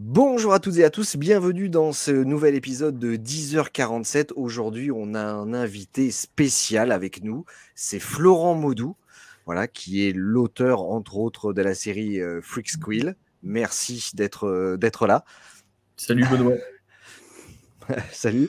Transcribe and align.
Bonjour 0.00 0.54
à 0.54 0.60
toutes 0.60 0.76
et 0.76 0.84
à 0.84 0.90
tous, 0.90 1.16
bienvenue 1.16 1.68
dans 1.68 1.92
ce 1.92 2.12
nouvel 2.12 2.54
épisode 2.54 3.00
de 3.00 3.16
10h47. 3.16 4.28
Aujourd'hui, 4.36 4.92
on 4.92 5.12
a 5.14 5.24
un 5.24 5.52
invité 5.52 6.12
spécial 6.12 6.92
avec 6.92 7.24
nous, 7.24 7.44
c'est 7.74 7.98
Florent 7.98 8.54
Maudou, 8.54 8.94
voilà, 9.44 9.66
qui 9.66 10.06
est 10.06 10.12
l'auteur 10.14 10.82
entre 10.82 11.16
autres 11.16 11.52
de 11.52 11.62
la 11.62 11.74
série 11.74 12.20
euh, 12.20 12.40
Freak 12.40 12.68
Squill. 12.68 13.16
Merci 13.42 14.12
d'être 14.14 14.46
euh, 14.46 14.76
d'être 14.76 15.08
là. 15.08 15.24
Salut 15.96 16.24
Benoît. 16.30 16.54
Salut. 18.12 18.48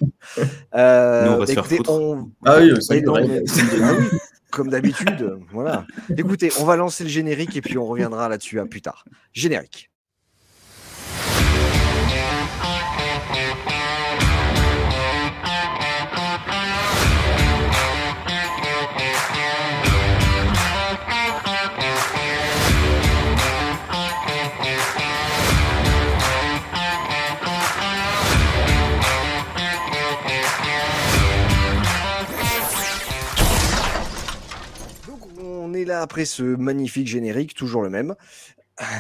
Euh, 0.75 1.25
Nous, 1.25 1.31
on 1.31 1.37
va 1.39 1.47
se 1.47 1.53
faire 1.53 1.65
foutre. 1.65 2.27
Ah 2.45 2.59
oui, 2.59 2.73
oui, 2.91 4.19
comme 4.51 4.69
d'habitude, 4.69 5.39
voilà. 5.51 5.87
Écoutez, 6.15 6.51
on 6.59 6.63
va 6.63 6.75
lancer 6.75 7.03
le 7.03 7.09
générique 7.09 7.55
et 7.57 7.61
puis 7.61 7.79
on 7.79 7.87
reviendra 7.87 8.29
là-dessus 8.29 8.59
à 8.59 8.67
plus 8.67 8.83
tard. 8.83 9.03
Générique. 9.33 9.89
Là 35.89 36.01
après 36.01 36.25
ce 36.25 36.43
magnifique 36.43 37.07
générique, 37.07 37.53
toujours 37.53 37.81
le 37.83 37.89
même. 37.89 38.15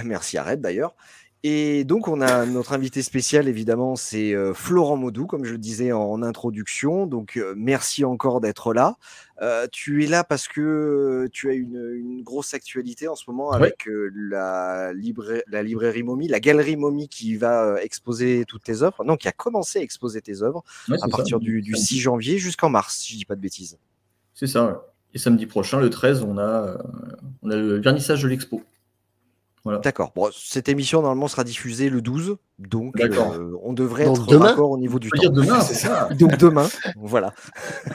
Merci 0.03 0.37
Arrête 0.37 0.59
d'ailleurs. 0.61 0.95
Et 1.41 1.85
donc, 1.85 2.09
on 2.09 2.19
a 2.19 2.45
notre 2.45 2.73
invité 2.73 3.01
spécial, 3.01 3.47
évidemment, 3.47 3.95
c'est 3.95 4.33
euh, 4.33 4.53
Florent 4.53 4.97
Maudou, 4.97 5.25
comme 5.25 5.45
je 5.45 5.53
le 5.53 5.57
disais 5.57 5.93
en, 5.93 6.21
introduction. 6.21 7.07
Donc, 7.07 7.37
euh, 7.37 7.53
merci 7.55 8.03
encore 8.03 8.41
d'être 8.41 8.73
là. 8.73 8.97
Euh, 9.41 9.65
tu 9.71 10.03
es 10.03 10.07
là 10.07 10.25
parce 10.25 10.49
que 10.49 11.29
tu 11.31 11.49
as 11.49 11.53
une, 11.53 11.93
une 11.95 12.23
grosse 12.23 12.53
actualité 12.53 13.07
en 13.07 13.15
ce 13.15 13.23
moment 13.29 13.51
avec 13.51 13.87
la, 13.87 14.91
libra- 14.91 15.41
la 15.47 15.63
librairie 15.63 16.03
Momie, 16.03 16.27
la 16.27 16.41
galerie 16.41 16.75
Momie 16.75 17.07
qui 17.07 17.37
va 17.37 17.81
exposer 17.81 18.43
toutes 18.45 18.63
tes 18.63 18.81
œuvres. 18.81 19.05
Non, 19.05 19.15
qui 19.15 19.29
a 19.29 19.31
commencé 19.31 19.79
à 19.79 19.81
exposer 19.81 20.21
tes 20.21 20.41
œuvres 20.43 20.65
à 20.91 21.07
partir 21.07 21.37
ça. 21.37 21.39
du, 21.39 21.61
du 21.61 21.73
6 21.77 22.01
janvier 22.01 22.37
jusqu'en 22.37 22.67
mars, 22.69 22.97
si 22.97 23.13
je 23.13 23.17
dis 23.19 23.23
pas 23.25 23.35
de 23.35 23.41
bêtises. 23.41 23.77
C'est 24.33 24.47
ça. 24.47 24.65
ouais. 24.65 24.73
Et 25.13 25.17
samedi 25.17 25.45
prochain, 25.45 25.79
le 25.79 25.89
13, 25.89 26.23
on 26.23 26.37
a, 26.37 26.41
euh, 26.41 26.77
on 27.41 27.49
a 27.49 27.55
le 27.55 27.79
vernissage 27.79 28.21
de 28.23 28.27
l'expo. 28.27 28.61
D'accord. 29.83 30.13
Bon, 30.15 30.29
cette 30.33 30.67
émission, 30.69 31.01
normalement, 31.01 31.27
sera 31.27 31.43
diffusée 31.43 31.89
le 31.89 32.01
12. 32.01 32.37
Donc, 32.59 32.97
D'accord. 32.97 33.33
euh, 33.33 33.51
on 33.61 33.73
devrait 33.73 34.05
Donc 34.05 34.17
être 34.17 34.25
demain 34.27 34.45
d'accord 34.47 34.71
au 34.71 34.77
niveau 34.77 34.97
du 34.99 35.09
temps. 35.09 35.19
dire 35.19 35.31
demain, 35.31 35.59
c'est 35.61 35.75
ça. 35.75 36.09
Donc 36.17 36.37
demain, 36.37 36.67
voilà. 36.95 37.33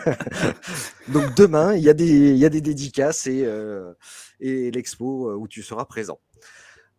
Donc 1.08 1.34
demain, 1.34 1.74
il 1.74 1.82
y, 1.82 1.88
a 1.88 1.94
des- 1.94 2.30
il 2.30 2.36
y 2.36 2.44
a 2.44 2.48
des 2.48 2.60
dédicaces 2.60 3.26
et, 3.26 3.44
euh, 3.44 3.92
et 4.40 4.70
l'expo 4.70 5.32
où 5.34 5.48
tu 5.48 5.62
seras 5.62 5.84
présent. 5.84 6.20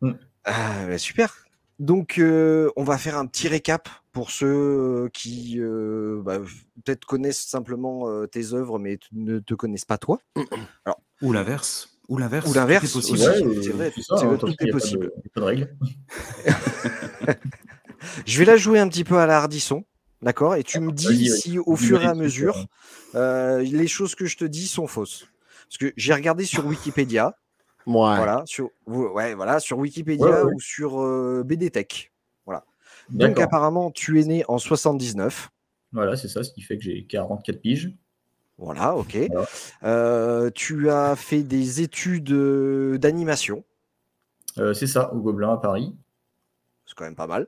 Mm. 0.02 0.11
Ah, 0.43 0.88
bah, 0.88 0.97
super. 0.97 1.44
Donc 1.79 2.19
euh, 2.19 2.71
on 2.77 2.83
va 2.83 2.97
faire 2.97 3.17
un 3.17 3.25
petit 3.25 3.47
récap 3.49 3.89
pour 4.13 4.31
ceux 4.31 5.09
qui 5.13 5.55
euh, 5.59 6.21
bah, 6.23 6.39
peut-être 6.85 7.05
connaissent 7.05 7.45
simplement 7.45 8.07
euh, 8.09 8.27
tes 8.27 8.53
œuvres 8.53 8.79
mais 8.79 8.97
ne 9.11 9.39
te 9.39 9.53
connaissent 9.53 9.83
pas 9.85 9.97
toi. 9.97 10.19
Ou 11.21 11.33
l'inverse. 11.33 11.89
Ou 12.07 12.17
l'inverse. 12.17 12.49
Ou 12.49 12.53
l'inverse 12.53 12.99
c'est 13.01 13.11
euh, 13.13 13.71
vrai, 13.73 13.91
c'est 13.95 14.01
ça, 14.03 14.15
c'est 14.17 14.23
hein, 14.25 14.27
vrai, 14.29 14.37
tant 14.37 14.47
tout 14.47 14.55
est 14.59 14.67
de- 14.67 14.71
possible. 14.71 15.11
il 15.17 15.21
y 15.25 15.27
a 15.27 15.31
Pas 15.33 15.41
de 15.41 15.45
règle. 15.45 15.75
Je 18.25 18.39
vais 18.39 18.45
la 18.45 18.57
jouer 18.57 18.79
un 18.79 18.87
petit 18.87 19.03
peu 19.03 19.17
à 19.17 19.25
la 19.25 19.37
hardisson, 19.37 19.83
d'accord 20.21 20.55
Et 20.55 20.63
tu 20.63 20.79
me 20.79 20.91
dis 20.91 21.07
vas-y. 21.29 21.29
si 21.39 21.59
au 21.59 21.75
fur 21.75 22.01
et 22.01 22.05
à 22.05 22.13
mesure, 22.13 22.67
euh. 23.15 23.59
euh, 23.59 23.59
les 23.63 23.87
choses 23.87 24.15
que 24.15 24.25
je 24.25 24.37
te 24.37 24.45
dis 24.45 24.67
sont 24.67 24.87
fausses. 24.87 25.27
Parce 25.67 25.77
que 25.80 25.93
j'ai 25.97 26.14
regardé 26.14 26.45
sur 26.45 26.65
Wikipédia, 26.65 27.35
Ouais. 27.87 28.15
voilà, 28.17 28.43
sur, 28.45 28.71
ouais, 28.87 29.35
voilà, 29.35 29.59
sur 29.59 29.77
Wikipédia 29.77 30.25
Ouais, 30.25 30.31
ouais, 30.31 30.43
ouais. 30.43 30.53
ou 30.53 30.59
sur 30.59 31.01
euh, 31.01 31.43
BD 31.45 31.69
Tech. 31.69 32.11
Donc 33.09 33.39
apparemment, 33.39 33.91
tu 33.91 34.19
es 34.19 34.25
né 34.25 34.43
en 34.47 34.57
79. 34.57 35.49
Voilà, 35.91 36.15
c'est 36.15 36.27
ça, 36.27 36.43
ce 36.43 36.51
qui 36.51 36.61
fait 36.61 36.77
que 36.77 36.83
j'ai 36.83 37.05
44 37.05 37.61
piges. 37.61 37.93
Voilà, 38.57 38.95
ok. 38.95 39.17
Voilà. 39.31 39.47
Euh, 39.83 40.49
tu 40.53 40.89
as 40.89 41.15
fait 41.15 41.43
des 41.43 41.81
études 41.81 42.31
euh, 42.31 42.97
d'animation. 42.97 43.63
Euh, 44.57 44.73
c'est 44.73 44.87
ça, 44.87 45.13
au 45.13 45.19
Gobelin 45.19 45.53
à 45.53 45.57
Paris. 45.57 45.93
C'est 46.85 46.95
quand 46.95 47.03
même 47.05 47.15
pas 47.15 47.27
mal. 47.27 47.47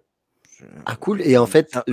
Ah 0.86 0.96
cool. 0.96 1.22
Et 1.22 1.38
en 1.38 1.46
fait, 1.46 1.72
Ah, 1.76 1.84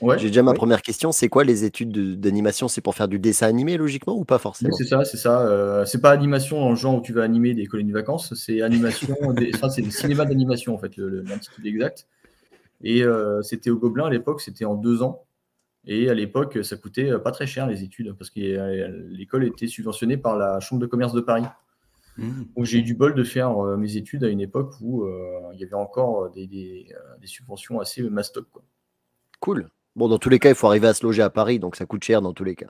Ouais, 0.00 0.16
j'ai 0.18 0.28
déjà 0.28 0.44
ma 0.44 0.54
première 0.54 0.82
question. 0.82 1.10
C'est 1.10 1.28
quoi 1.28 1.42
les 1.42 1.64
études 1.64 1.90
de- 1.90 2.14
d'animation? 2.14 2.68
C'est 2.68 2.80
pour 2.80 2.94
faire 2.94 3.08
du 3.08 3.18
dessin 3.18 3.48
animé 3.48 3.76
logiquement 3.76 4.16
ou 4.16 4.24
pas 4.24 4.36
Oui, 4.36 4.42
forcément? 4.42 4.76
c'est 4.76 4.84
ça, 4.84 5.04
c'est 5.04 5.16
ça. 5.16 5.42
Euh, 5.42 5.84
c'est 5.86 6.00
pas 6.00 6.12
animation 6.12 6.60
dans 6.60 6.70
le 6.70 6.76
genre 6.76 6.96
où 6.96 7.00
tu 7.00 7.12
vas 7.12 7.24
animer 7.24 7.52
des 7.54 7.66
colonies 7.66 7.88
de 7.90 7.94
vacances, 7.94 8.32
c'est 8.34 8.62
animation, 8.62 9.16
des... 9.34 9.50
enfin, 9.56 9.68
c'est 9.70 9.82
le 9.82 9.90
cinéma 9.90 10.24
d'animation 10.24 10.74
en 10.74 10.78
fait, 10.78 10.96
le- 10.96 11.08
le- 11.08 11.22
l'intitulé 11.22 11.70
exact. 11.70 12.06
Et 12.82 13.02
euh, 13.02 13.42
c'était 13.42 13.70
au 13.70 13.76
Gobelin 13.78 14.06
à 14.06 14.10
l'époque, 14.10 14.40
c'était 14.40 14.64
en 14.64 14.76
deux 14.76 15.02
ans. 15.02 15.24
Et 15.84 16.08
à 16.10 16.14
l'époque, 16.14 16.58
ça 16.62 16.76
coûtait 16.76 17.10
euh, 17.10 17.18
pas 17.18 17.32
très 17.32 17.46
cher 17.48 17.66
les 17.66 17.82
études 17.82 18.12
parce 18.12 18.30
que 18.30 18.40
l'école 19.10 19.44
était 19.44 19.66
subventionnée 19.66 20.16
par 20.16 20.36
la 20.36 20.60
Chambre 20.60 20.80
de 20.80 20.86
commerce 20.86 21.12
de 21.12 21.20
Paris. 21.20 21.44
Mmh. 22.18 22.42
Donc 22.56 22.64
j'ai 22.64 22.78
eu 22.78 22.82
du 22.82 22.94
bol 22.94 23.14
de 23.14 23.22
faire 23.24 23.56
euh, 23.64 23.76
mes 23.76 23.96
études 23.96 24.24
à 24.24 24.28
une 24.28 24.40
époque 24.40 24.74
où 24.80 25.04
euh, 25.04 25.40
il 25.54 25.60
y 25.60 25.64
avait 25.64 25.74
encore 25.74 26.30
des, 26.30 26.46
des, 26.46 26.88
euh, 26.94 27.16
des 27.20 27.26
subventions 27.28 27.80
assez 27.80 28.02
mastoc. 28.02 28.46
Quoi. 28.52 28.62
Cool. 29.40 29.70
Bon, 29.96 30.08
dans 30.08 30.18
tous 30.18 30.28
les 30.28 30.38
cas, 30.38 30.48
il 30.48 30.54
faut 30.54 30.66
arriver 30.66 30.88
à 30.88 30.94
se 30.94 31.04
loger 31.04 31.22
à 31.22 31.30
Paris, 31.30 31.58
donc 31.58 31.76
ça 31.76 31.86
coûte 31.86 32.04
cher 32.04 32.20
dans 32.20 32.32
tous 32.32 32.44
les 32.44 32.54
cas. 32.56 32.68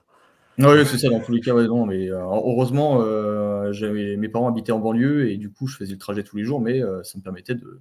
Oui, 0.58 0.84
c'est 0.87 0.98
ça, 0.98 1.08
dans 1.08 1.20
tous 1.20 1.32
les 1.32 1.41
cas, 1.41 1.54
ouais, 1.54 1.66
non, 1.69 1.87
mais 1.87 2.10
euh, 2.10 2.19
heureusement, 2.20 3.00
euh, 3.00 3.70
j'avais- 3.72 4.16
mes 4.16 4.28
parents 4.28 4.48
habitaient 4.48 4.72
en 4.72 4.81
banlieue 4.81 5.31
et 5.31 5.37
du 5.37 5.50
coup, 5.53 5.66
je 5.69 5.76
faisais 5.76 5.92
le 5.92 5.98
trajet 5.98 6.25
tous 6.25 6.37
les 6.37 6.44
jours, 6.44 6.60
mais 6.60 6.82
euh, 6.82 7.03
ça 7.04 7.16
me 7.16 7.22
permettait 7.22 7.54
de 7.54 7.81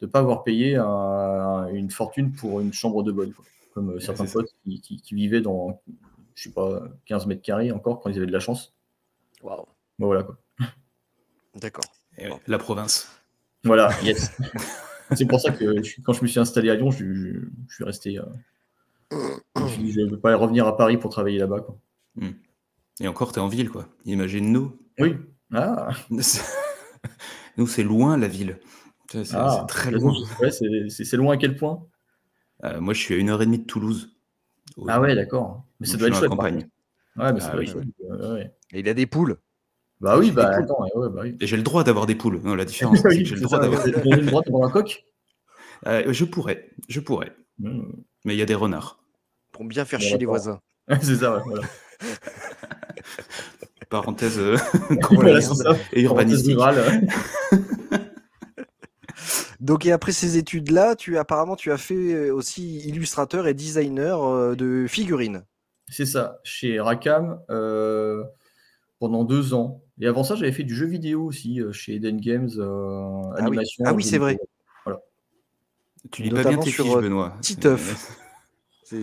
ne 0.00 0.06
pas 0.06 0.20
avoir 0.20 0.44
payé 0.44 0.76
un- 0.76 1.66
une 1.72 1.90
fortune 1.90 2.32
pour 2.32 2.60
une 2.60 2.72
chambre 2.72 3.02
de 3.02 3.10
bonne, 3.12 3.32
quoi. 3.32 3.44
comme 3.74 3.90
euh, 3.90 3.98
certains 3.98 4.24
potes 4.32 4.54
qui, 4.62 4.80
qui- 4.80 4.96
qui 5.02 5.14
vivaient 5.16 5.40
dans, 5.40 5.80
je 6.36 6.44
sais 6.44 6.52
pas, 6.52 6.84
15 7.06 7.26
mètres 7.26 7.42
carrés 7.42 7.72
encore 7.72 7.98
quand 8.00 8.08
ils 8.10 8.16
avaient 8.16 8.26
de 8.26 8.32
la 8.32 8.38
chance. 8.38 8.72
Waouh. 9.42 9.64
Bon, 9.98 10.06
voilà, 10.06 10.22
quoi. 10.22 10.38
D'accord. 11.56 11.84
Et 12.18 12.28
ouais, 12.28 12.40
La 12.46 12.58
province. 12.58 13.08
Voilà, 13.64 13.90
yes. 14.02 14.30
c'est 15.16 15.26
pour 15.26 15.40
ça 15.40 15.50
que 15.52 15.82
je 15.82 16.00
quand 16.02 16.12
je 16.12 16.22
me 16.22 16.26
suis 16.26 16.40
installé 16.40 16.70
à 16.70 16.74
Lyon, 16.74 16.90
je, 16.90 17.04
je- 17.14 17.38
je 17.68 17.74
suis 17.74 17.84
resté. 17.84 18.18
euh, 18.18 18.24
je 19.56 20.00
ne 20.00 20.10
veux 20.10 20.18
pas 20.20 20.34
revenir 20.36 20.66
à 20.66 20.76
Paris 20.76 20.96
pour 20.96 21.10
travailler 21.10 21.38
là-bas. 21.38 21.60
quoi. 21.60 21.78
Et 23.00 23.08
encore, 23.08 23.32
t'es 23.32 23.40
en 23.40 23.48
ville, 23.48 23.70
quoi. 23.70 23.88
Imagine-nous. 24.04 24.78
Oui. 25.00 25.16
Ah, 25.52 25.90
Nous, 27.56 27.66
c'est 27.66 27.82
loin, 27.82 28.16
la 28.16 28.28
ville. 28.28 28.58
C'est 29.10 29.34
ah, 29.34 29.58
c'est 29.60 29.66
très 29.68 29.90
loin. 29.92 30.12
ouais, 30.40 30.50
c'est 30.50 30.88
c'est- 30.88 31.04
c'est 31.04 31.16
loin 31.16 31.34
à 31.34 31.36
quel 31.36 31.56
point? 31.56 31.86
Euh, 32.64 32.80
moi, 32.80 32.94
je 32.94 33.00
suis 33.00 33.14
à 33.14 33.18
une 33.18 33.30
heure 33.30 33.42
et 33.42 33.46
demie 33.46 33.58
de 33.58 33.64
Toulouse. 33.64 34.16
Au- 34.76 34.86
Ah 34.88 35.00
ouais, 35.00 35.14
d'accord. 35.14 35.64
Mais 35.78 35.86
ça 35.86 35.92
donc 35.92 36.00
doit 36.00 36.08
être 36.08 36.16
chouette. 36.18 36.30
campagne. 36.30 36.68
Ouais, 37.16 37.32
mais 37.32 37.40
ça 37.40 37.48
Ah 37.48 37.52
doit 37.52 37.60
oui. 37.60 37.66
être 37.66 37.72
chouette. 37.72 37.88
Ouais, 38.00 38.26
ouais. 38.32 38.54
Et 38.72 38.80
il 38.80 38.88
a 38.88 38.94
des 38.94 39.06
poules. 39.06 39.36
Bah 40.04 40.18
oui, 40.18 40.30
bah 40.30 40.44
Des 40.50 40.54
poules. 40.56 40.64
attends, 40.64 40.82
ouais, 41.00 41.08
bah 41.10 41.20
oui. 41.22 41.36
Et 41.40 41.46
j'ai 41.46 41.56
le 41.56 41.62
droit 41.62 41.82
d'avoir 41.84 42.06
des 42.06 42.14
poules. 42.14 42.40
Non, 42.44 42.54
la 42.54 42.64
différence, 42.72 42.98
c'est 43.00 43.08
Oui, 43.08 43.22
que 43.22 43.28
j'ai 43.30 43.34
le 43.36 43.40
droit 43.40 43.58
d'avoir. 43.58 43.80
avez 43.80 43.92
le 43.92 44.26
droit 44.26 44.42
d'avoir 44.42 44.68
un 44.68 44.70
coq 44.70 45.04
Euh, 45.86 46.12
je 46.12 46.24
pourrais, 46.24 46.70
je 46.88 47.00
pourrais. 47.00 47.32
Mmh. 47.58 47.82
Mais 48.24 48.34
il 48.34 48.38
y 48.38 48.42
a 48.42 48.46
des 48.46 48.54
renards. 48.54 48.98
Pour 49.52 49.64
bien 49.64 49.84
faire 49.84 50.00
chier 50.00 50.16
les 50.16 50.24
voisins. 50.24 50.60
C'est 51.02 51.16
ça, 51.16 51.36
ouais, 51.36 51.42
voilà. 51.44 51.62
Parenthèse 53.90 54.38
euh, 54.38 54.56
Voilà, 55.10 55.40
ça. 55.42 55.76
et 55.92 56.02
urbanistique. 56.02 56.56
Parenthèse 56.56 56.84
rurale. 56.86 57.08
Donc, 59.60 59.86
et 59.86 59.92
après 59.92 60.12
ces 60.12 60.36
études-là, 60.36 60.94
tu 60.96 61.16
apparemment 61.18 61.56
tu 61.56 61.70
as 61.70 61.76
fait 61.78 61.94
euh, 62.14 62.34
aussi 62.34 62.78
illustrateur 62.80 63.46
et 63.46 63.54
designer 63.54 64.56
de 64.56 64.86
figurines. 64.88 65.44
C'est 65.88 66.06
ça, 66.06 66.40
chez 66.44 66.80
Racam 66.80 67.40
euh, 67.50 68.24
pendant 68.98 69.24
deux 69.24 69.54
ans. 69.54 69.83
Et 70.00 70.06
avant 70.06 70.24
ça, 70.24 70.34
j'avais 70.34 70.52
fait 70.52 70.64
du 70.64 70.74
jeu 70.74 70.86
vidéo 70.86 71.24
aussi 71.24 71.60
euh, 71.60 71.72
chez 71.72 71.94
Eden 71.94 72.20
Games, 72.20 72.50
euh, 72.58 73.20
Ah 73.36 73.42
oui. 73.42 73.46
animation. 73.46 73.84
Ah 73.86 73.94
oui, 73.94 74.02
c'est 74.02 74.18
vrai. 74.18 74.32
vidéo. 74.32 74.48
Tu 76.10 76.22
lis 76.22 76.30
pas 76.30 76.44
bien 76.44 76.58
tes 76.58 76.70
sur, 76.70 76.84
fiches, 76.84 76.96
euh, 76.96 77.00
Benoît. 77.00 77.36
Titeuf. 77.40 78.20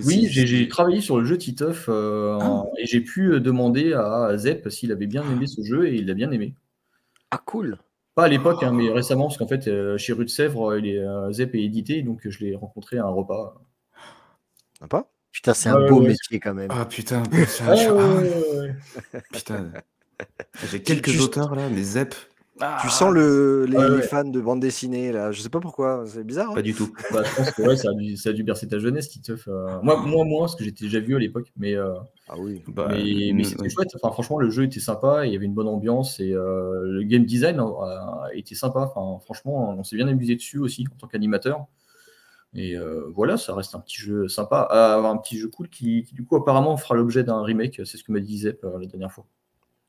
Oui, 0.05 0.27
j'ai 0.29 0.67
travaillé 0.69 1.01
sur 1.01 1.17
le 1.19 1.25
jeu 1.25 1.37
Titeuf 1.39 1.87
euh, 1.89 2.37
Ah. 2.39 2.63
et 2.77 2.85
j'ai 2.85 3.01
pu 3.01 3.41
demander 3.41 3.93
à 3.93 4.37
Zep 4.37 4.69
s'il 4.69 4.91
avait 4.91 5.07
bien 5.07 5.27
aimé 5.27 5.47
ce 5.47 5.63
jeu 5.63 5.87
et 5.87 5.95
il 5.95 6.05
l'a 6.05 6.13
bien 6.13 6.29
aimé. 6.31 6.53
Ah 7.31 7.41
cool. 7.43 7.79
Pas 8.13 8.25
à 8.25 8.27
l'époque, 8.27 8.61
hein, 8.61 8.71
mais 8.71 8.89
récemment, 8.91 9.25
parce 9.25 9.37
qu'en 9.37 9.47
fait, 9.47 9.67
euh, 9.67 9.97
chez 9.97 10.13
Rue 10.13 10.23
de 10.25 10.29
Sèvres, 10.29 10.77
il 10.77 10.85
est, 10.87 10.99
euh, 10.99 11.31
Zep 11.31 11.55
est 11.55 11.63
édité, 11.63 12.03
donc 12.03 12.21
je 12.29 12.39
l'ai 12.45 12.55
rencontré 12.55 12.99
à 12.99 13.05
un 13.05 13.09
repas. 13.09 13.59
Sympa. 14.79 15.07
Putain, 15.31 15.53
c'est 15.55 15.69
un 15.69 15.87
beau 15.87 16.01
ouais. 16.01 16.09
métier 16.09 16.39
quand 16.39 16.53
même. 16.53 16.69
Ah 16.71 16.85
putain, 16.85 17.23
putain, 17.31 17.65
Ah, 17.67 17.75
je- 17.75 17.89
ouais, 17.89 17.97
ah, 17.99 18.15
ouais, 18.15 18.29
ouais, 18.29 18.59
ouais. 18.59 19.21
putain. 19.33 19.71
J'ai 20.71 20.81
quelques 20.81 21.21
auteurs 21.21 21.55
là, 21.55 21.69
mais 21.69 21.83
Zep. 21.83 22.15
Tu 22.83 22.89
sens 22.89 23.11
le, 23.11 23.65
les, 23.65 23.75
Ouais, 23.75 23.89
les 23.89 23.95
ouais. 23.95 24.01
fans 24.03 24.23
de 24.23 24.39
bande 24.39 24.59
dessinée 24.59 25.11
là, 25.11 25.31
je 25.31 25.41
sais 25.41 25.49
pas 25.49 25.59
pourquoi, 25.59 26.03
c'est 26.05 26.23
bizarre. 26.23 26.51
hein. 26.51 26.53
Pas 26.53 26.61
du 26.61 26.75
tout. 26.75 26.93
Bah, 27.11 27.23
je 27.23 27.35
pense 27.35 27.49
que 27.51 27.61
ouais, 27.63 27.75
ça, 27.75 27.89
a 27.89 27.93
dû, 27.93 28.15
ça 28.17 28.29
a 28.29 28.33
dû 28.33 28.43
bercer 28.43 28.67
ta 28.67 28.77
jeunesse, 28.77 29.09
Titeuf. 29.09 29.47
euh. 29.47 29.79
Moi, 29.81 29.97
moi, 30.05 30.25
moins, 30.25 30.41
parce 30.41 30.55
que 30.55 30.63
j'étais 30.63 30.85
déjà 30.85 30.99
vieux 30.99 31.15
à 31.15 31.19
l'époque. 31.19 31.51
Mais, 31.57 31.73
euh, 31.73 31.95
Ah 32.29 32.35
oui. 32.37 32.61
Bah, 32.67 32.85
mais, 32.89 32.99
euh, 33.01 33.31
mais 33.33 33.43
c'était 33.45 33.63
ouais. 33.63 33.69
chouette. 33.69 33.89
Enfin, 33.99 34.11
franchement, 34.13 34.37
le 34.37 34.51
jeu 34.51 34.63
était 34.65 34.79
sympa. 34.79 35.25
Il 35.25 35.33
y 35.33 35.35
avait 35.35 35.47
une 35.47 35.55
bonne 35.55 35.67
ambiance. 35.69 36.19
Et 36.19 36.33
euh, 36.33 36.81
le 36.83 37.01
game 37.01 37.25
design 37.25 37.59
euh, 37.59 37.63
a 37.63 38.29
été 38.35 38.53
sympa. 38.53 38.81
Enfin, 38.93 39.17
franchement, 39.25 39.73
on 39.75 39.83
s'est 39.83 39.95
bien 39.95 40.07
amusé 40.07 40.35
dessus 40.35 40.59
aussi 40.59 40.85
en 40.93 40.97
tant 40.97 41.07
qu'animateur. 41.07 41.65
Et 42.53 42.75
euh, 42.77 43.05
voilà, 43.15 43.37
ça 43.37 43.55
reste 43.55 43.73
un 43.73 43.79
petit 43.79 43.97
jeu 43.97 44.27
sympa. 44.27 44.67
Ah, 44.69 44.97
un 44.97 45.17
petit 45.17 45.39
jeu 45.39 45.47
cool 45.47 45.67
qui, 45.67 46.03
qui, 46.03 46.13
du 46.13 46.25
coup, 46.25 46.35
apparemment, 46.35 46.77
fera 46.77 46.93
l'objet 46.93 47.23
d'un 47.23 47.41
remake. 47.41 47.81
C'est 47.85 47.97
ce 47.97 48.03
que 48.03 48.11
m'a 48.11 48.19
dit 48.19 48.37
Zep 48.39 48.63
euh, 48.65 48.77
la 48.79 48.85
dernière 48.85 49.11
fois. 49.11 49.25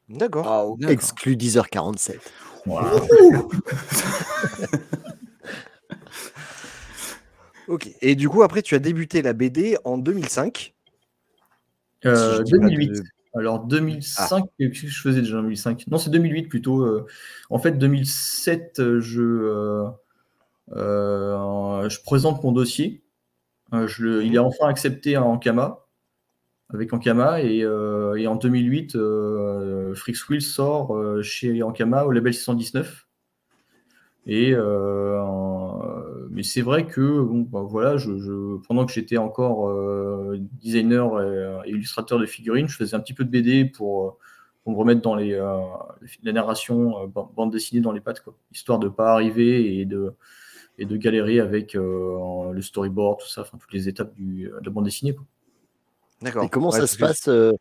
D'accord. 0.09 0.47
Waouh, 0.47 0.77
D'accord. 0.79 0.93
exclu 0.93 1.37
10h47. 1.37 2.19
Voilà. 2.67 2.91
Ok. 7.69 7.89
Et 8.03 8.15
du 8.17 8.29
coup, 8.29 8.43
après, 8.43 8.63
tu 8.63 8.75
as 8.75 8.79
débuté 8.79 9.23
la 9.23 9.33
BD 9.33 9.77
en 9.85 9.99
2005. 9.99 10.75
Euh, 12.05 12.33
Si 12.33 12.39
je 12.39 12.43
dis 12.43 12.51
pas 12.53 12.59
2008. 12.69 12.89
de- 12.89 13.03
Alors 13.35 13.61
2005, 13.61 14.45
qu'est-ce 14.59 14.83
que 14.83 14.89
je 14.89 15.01
faisais 15.01 15.21
déjà 15.23 15.39
en 15.39 15.43
2005 15.43 15.85
Non, 15.89 15.97
c'est 15.97 16.11
2008 16.11 16.49
plutôt. 16.49 16.83
euh. 16.83 17.07
En 17.51 17.59
fait, 17.59 17.73
2007, 17.79 18.81
euh, 18.81 19.01
je, 19.01 19.23
euh, 19.23 19.87
euh, 20.77 21.89
je 21.89 22.01
présente 22.03 22.43
mon 22.43 22.53
dossier. 22.53 23.03
Euh, 23.73 23.87
je 23.87 24.03
le- 24.05 24.25
il 24.25 24.35
est 24.35 24.39
enfin 24.39 24.67
accepté 24.67 25.15
à 25.15 25.23
Ankama, 25.23 25.87
avec 26.73 26.93
Ankama. 26.93 27.43
Et, 27.43 27.63
euh, 27.63 28.27
en 28.27 28.37
2008, 28.37 28.97
euh, 28.97 29.95
Frix 29.95 30.15
Will 30.29 30.43
sort 30.43 30.97
euh, 30.97 31.23
chez 31.23 31.63
Ankama 31.63 32.05
au 32.05 32.11
label 32.11 32.35
619. 32.35 33.07
Et 34.25 34.53
euh, 34.55 35.21
mais 36.31 36.45
c'est 36.45 36.61
vrai 36.63 36.87
que 36.87 37.21
bon, 37.23 37.41
bah, 37.41 37.63
voilà, 37.63 37.97
pendant 38.69 38.87
que 38.87 38.93
j'étais 38.93 39.17
encore 39.17 39.75
designer 40.61 41.21
et, 41.65 41.71
illustrateur 41.71 42.21
de 42.21 42.27
figurines, 42.27 42.69
je 42.69 42.77
faisais 42.77 42.95
un 42.95 43.01
petit 43.01 43.15
peu 43.15 43.25
de 43.25 43.31
BD 43.31 43.65
pour, 43.65 44.19
me 44.65 44.77
remettre 44.77 45.01
dans 45.01 45.17
la 45.17 46.33
narration 46.33 47.09
ban- 47.09 47.33
bande 47.35 47.51
dessinée 47.51 47.81
dans 47.81 47.91
les 47.91 48.01
pattes, 48.01 48.23
histoire 48.53 48.79
de 48.79 48.89
pas 48.89 49.13
arriver 49.13 49.81
et 49.81 49.85
de 49.87 50.97
galérer 50.97 51.41
avec 51.41 51.75
le 51.75 52.61
storyboard, 52.61 53.19
tout 53.19 53.29
ça, 53.29 53.43
toutes 53.43 53.73
les 53.73 53.89
étapes 53.89 54.15
de 54.17 54.53
la 54.65 54.71
bande 54.71 54.85
dessinée. 54.85 55.17
D'accord. 56.23 56.45
Et 56.45 56.49
comment 56.49 56.71
Ouais, 56.71 56.81
ça 56.81 56.87
se 56.87 56.97
passe 56.97 57.29
euh, 57.29 57.53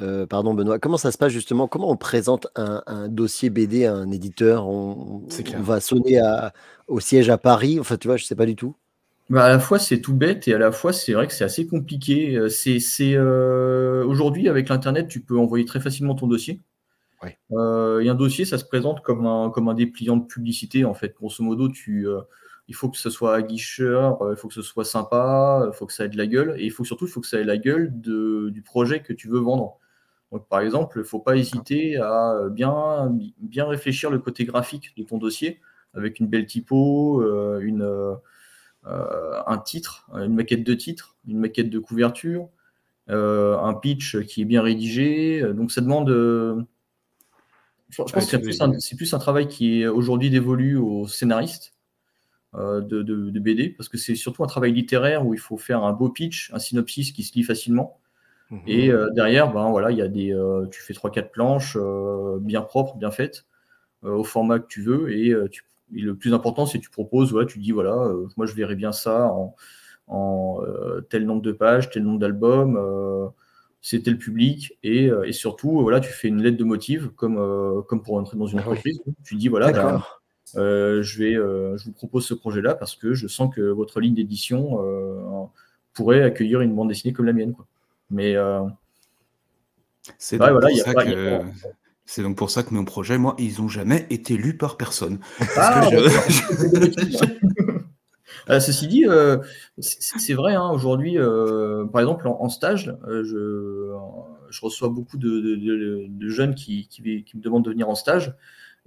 euh, 0.00 0.26
Pardon 0.26 0.54
Benoît, 0.54 0.78
comment 0.78 0.96
ça 0.96 1.12
se 1.12 1.18
passe 1.18 1.32
justement 1.32 1.68
Comment 1.68 1.90
on 1.90 1.96
présente 1.96 2.48
un, 2.56 2.82
un 2.86 3.08
dossier 3.08 3.50
BD 3.50 3.86
à 3.86 3.94
un 3.94 4.10
éditeur? 4.10 4.66
On, 4.68 5.22
va 5.58 5.80
sonner 5.80 6.18
à- 6.18 6.52
au 6.88 7.00
siège 7.00 7.30
à 7.30 7.38
Paris? 7.38 7.78
Enfin, 7.80 7.96
tu 7.96 8.08
vois, 8.08 8.16
je 8.16 8.24
sais 8.24 8.34
pas 8.34 8.46
du 8.46 8.56
tout. 8.56 8.74
Bah, 9.30 9.44
à 9.44 9.48
la 9.48 9.58
fois 9.60 9.78
c'est 9.78 10.00
tout 10.00 10.14
bête 10.14 10.46
et 10.48 10.54
à 10.54 10.58
la 10.58 10.72
fois 10.72 10.92
c'est 10.92 11.12
vrai 11.14 11.26
que 11.26 11.32
c'est 11.32 11.44
assez 11.44 11.66
compliqué. 11.66 12.36
Euh, 12.36 12.48
C'est, 12.48 12.80
c'est, 12.80 13.14
euh, 13.14 14.04
aujourd'hui 14.04 14.48
avec 14.48 14.68
l'internet 14.68 15.08
tu 15.08 15.20
peux 15.20 15.38
envoyer 15.38 15.64
très 15.64 15.80
facilement 15.80 16.14
ton 16.14 16.26
dossier. 16.26 16.60
Ouais. 17.22 17.38
Euh, 17.52 18.00
et 18.00 18.08
un 18.08 18.14
dossier 18.14 18.44
ça 18.44 18.58
se 18.58 18.64
présente 18.64 19.00
comme 19.02 19.26
un 19.26 19.50
comme 19.50 19.68
un 19.68 19.74
dépliant 19.74 20.16
de 20.16 20.26
publicité 20.26 20.84
en 20.84 20.92
fait. 20.94 21.14
Grosso 21.14 21.42
modo 21.42 21.68
tu 21.68 22.06
euh, 22.08 22.20
il 22.68 22.74
faut 22.74 22.88
que 22.88 22.98
ce 22.98 23.10
soit 23.10 23.34
aguicheur, 23.34 24.22
euh, 24.22 24.34
il 24.34 24.36
faut 24.36 24.48
que 24.48 24.54
ce 24.54 24.62
soit 24.62 24.84
sympa, 24.84 25.64
il 25.66 25.74
faut 25.74 25.86
que 25.86 25.92
ça 25.92 26.04
ait 26.04 26.08
de 26.08 26.16
la 26.16 26.26
gueule 26.26 26.54
et 26.58 26.64
il 26.64 26.70
faut 26.70 26.84
surtout 26.84 27.06
il 27.06 27.10
faut 27.10 27.20
que 27.20 27.26
ça 27.26 27.38
ait 27.40 27.44
la 27.44 27.58
gueule 27.58 27.90
de, 28.00 28.50
du 28.50 28.62
projet 28.62 29.00
que 29.02 29.12
tu 29.12 29.28
veux 29.28 29.40
vendre. 29.40 29.78
Donc 30.30 30.48
par 30.48 30.60
exemple 30.60 30.98
il 31.00 31.04
faut 31.04 31.20
pas 31.20 31.36
hésiter 31.36 31.96
à 31.98 32.48
bien 32.50 33.12
bien 33.38 33.66
réfléchir 33.66 34.10
le 34.10 34.18
côté 34.18 34.44
graphique 34.44 34.94
de 34.96 35.02
ton 35.02 35.18
dossier 35.18 35.60
avec 35.94 36.20
une 36.20 36.26
belle 36.26 36.46
typo, 36.46 37.20
euh, 37.22 37.60
une 37.60 37.82
euh, 37.82 39.42
un 39.46 39.58
titre, 39.58 40.06
une 40.14 40.34
maquette 40.34 40.64
de 40.64 40.74
titre, 40.74 41.16
une 41.28 41.38
maquette 41.38 41.70
de 41.70 41.78
couverture, 41.78 42.48
euh, 43.10 43.56
un 43.58 43.74
pitch 43.74 44.20
qui 44.22 44.42
est 44.42 44.46
bien 44.46 44.62
rédigé. 44.62 45.42
Donc 45.54 45.70
ça 45.70 45.80
demande. 45.80 46.08
je 46.08 47.96
pense 47.96 48.10
Ah, 48.14 48.20
que 48.20 48.24
c'est 48.24 48.40
plus, 48.40 48.58
plus 48.96 49.14
un 49.14 49.18
travail 49.18 49.48
qui 49.48 49.82
est 49.82 49.86
aujourd'hui 49.86 50.30
dévolu 50.30 50.76
aux 50.76 51.06
scénaristes 51.06 51.74
de, 52.54 53.02
de- 53.02 53.30
de 53.30 53.40
BD, 53.40 53.70
parce 53.70 53.88
que 53.88 53.96
c'est 53.96 54.14
surtout 54.14 54.44
un 54.44 54.46
travail 54.46 54.72
littéraire 54.72 55.26
où 55.26 55.32
il 55.34 55.40
faut 55.40 55.56
faire 55.56 55.84
un 55.84 55.92
beau 55.92 56.08
pitch, 56.10 56.50
un 56.52 56.58
synopsis 56.58 57.12
qui 57.12 57.22
se 57.22 57.34
lit 57.34 57.42
facilement. 57.44 57.98
Mhm. 58.50 58.60
Et 58.66 58.90
euh, 58.90 59.08
derrière, 59.10 59.50
ben 59.52 59.70
voilà, 59.70 59.90
il 59.90 59.96
y 59.96 60.02
a 60.02 60.08
des, 60.08 60.34
euh, 60.34 60.66
tu 60.66 60.82
fais 60.82 60.92
trois 60.92 61.10
quatre 61.10 61.30
planches 61.32 61.76
euh, 61.80 62.38
bien 62.40 62.60
propres, 62.60 62.96
bien 62.96 63.10
faites, 63.10 63.46
euh, 64.04 64.10
au 64.12 64.24
format 64.24 64.58
que 64.58 64.66
tu 64.66 64.82
veux. 64.82 65.10
Et, 65.12 65.30
euh, 65.30 65.48
tu- 65.48 65.64
et 65.94 66.00
le 66.00 66.14
plus 66.14 66.34
important, 66.34 66.66
c'est 66.66 66.78
que 66.78 66.84
tu 66.84 66.90
proposes, 66.90 67.32
voilà, 67.32 67.46
tu 67.46 67.58
dis 67.58 67.72
voilà, 67.72 67.94
euh, 67.94 68.26
moi 68.36 68.44
je 68.46 68.54
verrais 68.54 68.76
bien 68.76 68.92
ça 68.92 69.26
en, 69.32 69.56
en, 70.06 70.60
euh, 70.66 71.00
tel 71.08 71.24
nombre 71.24 71.42
de 71.42 71.52
pages, 71.52 71.88
tel 71.90 72.02
nombre 72.02 72.18
d'albums, 72.18 72.76
euh, 72.78 73.26
c'est 73.80 74.02
tel 74.02 74.16
public, 74.18 74.78
et, 74.82 75.08
euh, 75.10 75.24
et 75.24 75.32
surtout, 75.32 75.80
voilà, 75.80 76.00
tu 76.00 76.10
fais 76.12 76.28
une 76.28 76.42
lettre 76.42 76.56
de 76.58 76.64
motive 76.64 77.10
comme, 77.16 77.38
euh, 77.38 77.82
comme 77.82 78.02
pour 78.02 78.16
entrer 78.16 78.36
dans 78.36 78.46
une 78.46 78.58
Ah 78.58 78.62
oui. 78.66 78.72
entreprise. 78.72 79.00
Tu 79.24 79.34
dis 79.36 79.48
voilà, 79.48 79.72
ben, 79.72 79.94
euh, 79.96 79.98
je, 80.54 81.18
vais, 81.18 81.34
euh, 81.34 81.76
je 81.76 81.84
vous 81.84 81.92
propose 81.92 82.26
ce 82.26 82.34
projet-là 82.34 82.74
parce 82.74 82.94
que 82.96 83.14
je 83.14 83.26
sens 83.28 83.54
que 83.54 83.60
votre 83.60 84.00
ligne 84.00 84.14
d'édition 84.14 84.80
euh, 84.84 85.44
pourrait 85.94 86.22
accueillir 86.22 86.60
une 86.60 86.74
bande 86.74 86.88
dessinée 86.88 87.12
comme 87.12 87.26
la 87.26 87.32
mienne. 87.32 87.52
Quoi. 87.52 87.66
Mais 88.10 88.36
euh, 88.36 88.62
C'est 90.18 90.38
Ouais, 90.40 90.48
donc, 90.50 90.60
voilà, 90.60 90.68
pour 90.68 90.84
ça 90.84 90.94
que- 91.04 91.34
a 91.34 91.42
c'est 92.04 92.22
donc 92.22 92.36
pour 92.36 92.50
ça 92.50 92.62
que 92.64 92.74
mes 92.74 92.84
projets, 92.84 93.16
moi, 93.16 93.34
ils 93.38 93.62
ont 93.62 93.68
jamais 93.68 94.06
été 94.10 94.36
lus 94.36 94.56
par 94.56 94.76
personne. 94.76 95.18
Ah. 95.56 95.88
Euh, 98.50 98.58
ceci 98.58 98.88
dit, 98.88 99.04
euh, 99.06 99.38
c'est 99.78 100.34
vrai, 100.34 100.54
hein, 100.54 100.68
aujourd'hui, 100.70 101.16
euh, 101.16 101.84
par 101.86 102.00
exemple, 102.00 102.26
en, 102.26 102.38
en 102.40 102.48
stage, 102.48 102.92
euh, 103.06 103.22
je, 103.22 103.92
je 104.50 104.60
reçois 104.64 104.88
beaucoup 104.88 105.16
de, 105.16 105.28
de- 105.28 105.54
de- 105.54 106.06
de 106.08 106.28
jeunes 106.28 106.56
qui, 106.56 106.88
qui- 106.88 107.22
qui 107.22 107.36
me 107.36 107.40
demandent 107.42 107.64
de 107.64 107.70
venir 107.70 107.88
en 107.88 107.94
stage. 107.94 108.34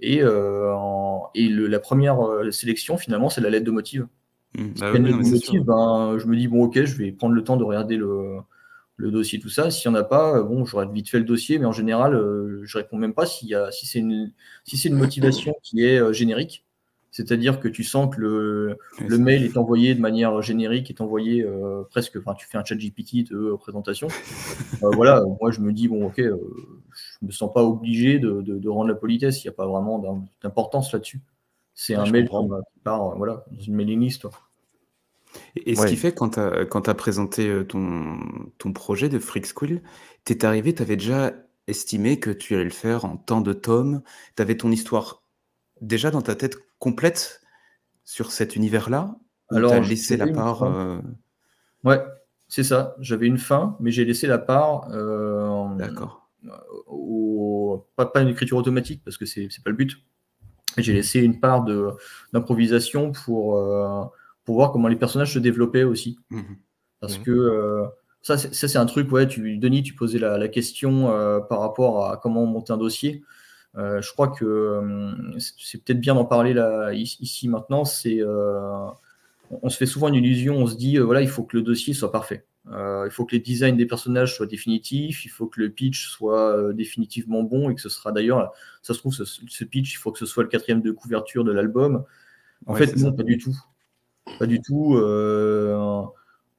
Et, 0.00 0.22
euh, 0.22 0.74
en- 0.74 1.30
et 1.34 1.48
le- 1.48 1.66
la 1.66 1.80
première 1.80 2.20
euh, 2.24 2.50
sélection, 2.50 2.96
finalement, 2.98 3.30
c'est 3.30 3.40
la 3.40 3.50
lettre 3.50 3.64
de 3.64 3.70
motive. 3.70 4.06
Si 4.54 4.80
bah 4.80 4.92
oui, 4.92 5.00
non, 5.00 5.16
motive, 5.18 5.64
ben, 5.64 6.18
je 6.18 6.26
me 6.26 6.36
dis, 6.36 6.48
bon, 6.48 6.64
ok, 6.64 6.84
je 6.84 6.96
vais 6.96 7.12
prendre 7.12 7.34
le 7.34 7.44
temps 7.44 7.56
de 7.56 7.64
regarder 7.64 7.96
le, 7.96 8.36
le 8.96 9.10
dossier, 9.10 9.38
tout 9.38 9.48
ça. 9.48 9.70
S'il 9.70 9.90
n'y 9.90 9.96
en 9.96 10.00
a 10.00 10.04
pas, 10.04 10.38
euh, 10.38 10.42
bon, 10.42 10.64
j'aurais 10.64 10.86
vite 10.88 11.08
fait 11.10 11.18
le 11.18 11.24
dossier, 11.24 11.58
mais 11.58 11.66
en 11.66 11.72
général, 11.72 12.14
euh, 12.14 12.62
je 12.64 12.78
réponds 12.78 12.96
même 12.96 13.14
pas 13.14 13.26
si 13.26 13.52
c'est 13.70 13.98
une, 13.98 14.32
si 14.64 14.76
c'est 14.76 14.88
une 14.88 14.96
motivation 14.96 15.54
qui 15.62 15.84
est 15.84 15.98
euh, 15.98 16.12
générique. 16.12 16.64
C'est-à-dire 17.10 17.60
que 17.60 17.68
tu 17.68 17.82
sens 17.82 18.14
que 18.14 18.20
le, 18.20 18.78
mail 19.18 19.44
est 19.44 19.56
envoyé 19.56 19.94
de 19.94 20.00
manière 20.00 20.42
générique, 20.42 20.90
est 20.90 21.00
envoyé 21.00 21.42
euh, 21.42 21.82
presque, 21.88 22.16
enfin, 22.16 22.34
tu 22.34 22.46
fais 22.46 22.58
un 22.58 22.64
chat 22.64 22.76
GPT 22.76 23.30
de 23.30 23.54
présentation. 23.58 24.08
Voilà, 24.82 25.22
moi 25.40 25.50
je 25.50 25.60
me 25.60 25.72
dis, 25.72 25.88
bon, 25.88 26.06
ok, 26.06 26.20
je 27.20 27.26
me 27.26 27.32
sens 27.32 27.52
pas 27.52 27.62
obligé 27.64 28.18
de, 28.18 28.42
de- 28.42 28.58
de 28.58 28.68
rendre 28.68 28.88
la 28.88 28.94
politesse, 28.94 29.42
il 29.44 29.46
n'y 29.48 29.50
a 29.50 29.56
pas 29.56 29.66
vraiment 29.66 29.98
d'im- 29.98 30.24
d'importance 30.42 30.92
là-dessus. 30.92 31.20
C'est 31.74 31.96
Ouais, 31.96 32.02
un 32.02 32.10
mail 32.10 32.28
comprends. 32.28 32.60
qui 32.74 32.80
part, 32.80 33.12
euh, 33.12 33.14
voilà, 33.16 33.44
dans 33.50 33.60
une 33.60 33.74
mailing 33.74 34.00
list. 34.00 34.26
Et, 35.56 35.72
et 35.72 35.74
ce 35.74 35.82
Ouais. 35.82 35.88
qui 35.88 35.96
fait, 35.96 36.14
quand 36.14 36.30
tu 36.30 36.40
as, 36.40 36.94
présenté 36.94 37.48
euh, 37.48 37.64
ton, 37.64 38.18
ton 38.58 38.72
projet 38.72 39.08
de 39.08 39.18
Freak 39.18 39.46
Squill, 39.46 39.82
tu 40.24 40.32
es 40.32 40.44
arrivé, 40.44 40.74
tu 40.74 40.82
avais 40.82 40.96
déjà 40.96 41.32
estimé 41.66 42.20
que 42.20 42.30
tu 42.30 42.54
allais 42.54 42.64
le 42.64 42.70
faire 42.70 43.04
en 43.04 43.16
tant 43.16 43.40
de 43.40 43.52
tomes. 43.52 44.02
Tu 44.36 44.42
avais 44.42 44.56
ton 44.56 44.70
histoire 44.70 45.22
déjà 45.80 46.10
dans 46.10 46.22
ta 46.22 46.34
tête 46.34 46.56
complète 46.78 47.40
sur 48.04 48.32
cet 48.32 48.56
univers-là 48.56 49.16
Ou 49.50 49.56
Alors, 49.56 49.72
tu 49.72 49.76
as 49.76 49.80
laissé 49.80 50.16
la 50.16 50.26
part 50.26 50.62
euh, 50.62 50.98
Ouais, 51.84 52.02
c'est 52.48 52.62
ça. 52.62 52.94
J'avais 53.00 53.26
une 53.26 53.38
fin, 53.38 53.76
mais 53.80 53.90
j'ai 53.90 54.04
laissé 54.04 54.26
la 54.26 54.38
part 54.38 54.88
euh, 54.90 55.74
D'accord. 55.76 56.25
Au- 56.86 57.86
pas, 57.96 58.06
pas 58.06 58.22
une 58.22 58.28
écriture 58.28 58.56
automatique 58.56 59.02
parce 59.04 59.16
que 59.16 59.26
c'est 59.26 59.48
pas 59.64 59.70
le 59.70 59.76
but. 59.76 59.96
J'ai 60.78 60.92
laissé 60.92 61.20
une 61.20 61.40
part 61.40 61.64
d'improvisation 62.32 63.12
pour 63.12 63.56
euh, 63.58 64.04
pour 64.44 64.56
voir 64.56 64.72
comment 64.72 64.88
les 64.88 64.96
personnages 64.96 65.32
se 65.34 65.38
développaient 65.38 65.84
aussi. 65.84 66.18
Mhm. 66.30 66.56
Parce 67.00 67.18
Mhm. 67.18 67.24
que 67.24 67.30
euh, 67.30 67.84
ça, 68.22 68.36
c'est 68.38 68.76
un 68.76 68.86
truc, 68.86 69.10
ouais, 69.12 69.26
tu, 69.28 69.56
Denis, 69.58 69.82
tu 69.82 69.94
posais 69.94 70.18
la, 70.18 70.36
la 70.38 70.48
question 70.48 71.10
euh, 71.10 71.40
par 71.40 71.60
rapport 71.60 72.10
à 72.10 72.16
comment 72.16 72.44
monter 72.46 72.72
un 72.72 72.76
dossier. 72.76 73.22
Euh, 73.76 74.00
je 74.00 74.12
crois 74.12 74.28
que 74.28 74.44
euh, 74.44 75.12
c'est 75.38 75.82
peut-être 75.84 76.00
bien 76.00 76.14
d'en 76.14 76.24
parler 76.24 76.52
là, 76.54 76.92
ici, 76.92 77.48
maintenant. 77.48 77.84
C'est, 77.84 78.20
euh, 78.20 78.86
on 79.50 79.60
on 79.62 79.68
se 79.68 79.76
fait 79.76 79.86
souvent 79.86 80.08
une 80.08 80.16
illusion, 80.16 80.56
on 80.56 80.66
se 80.66 80.76
dit, 80.76 80.98
euh, 80.98 81.02
voilà, 81.04 81.22
il 81.22 81.28
faut 81.28 81.44
que 81.44 81.56
le 81.56 81.62
dossier 81.62 81.94
soit 81.94 82.10
parfait. 82.10 82.44
Euh, 82.72 83.04
il 83.06 83.10
faut 83.12 83.24
que 83.24 83.34
les 83.36 83.40
designs 83.40 83.76
des 83.76 83.86
personnages 83.86 84.34
soient 84.36 84.46
définitifs, 84.46 85.24
il 85.24 85.28
faut 85.28 85.46
que 85.46 85.60
le 85.60 85.70
pitch 85.70 86.08
soit 86.08 86.56
euh, 86.56 86.72
définitivement 86.72 87.42
bon 87.44 87.70
et 87.70 87.74
que 87.76 87.80
ce 87.80 87.88
sera 87.88 88.10
d'ailleurs, 88.12 88.52
ça 88.82 88.92
se 88.94 88.98
trouve, 88.98 89.14
ce, 89.14 89.24
ce 89.24 89.64
pitch, 89.64 89.92
il 89.94 89.96
faut 89.98 90.10
que 90.12 90.18
ce 90.18 90.26
soit 90.26 90.42
le 90.42 90.48
quatrième 90.48 90.82
de 90.82 90.90
couverture 90.90 91.44
de 91.44 91.52
l'album. 91.52 92.04
En 92.66 92.74
Ouais, 92.74 92.78
fait, 92.78 92.96
non, 92.96 93.10
ça. 93.10 93.12
pas 93.12 93.22
du 93.22 93.38
tout. 93.38 93.56
Pas 94.38 94.46
du 94.46 94.60
tout. 94.60 94.96
euh, 94.96 96.02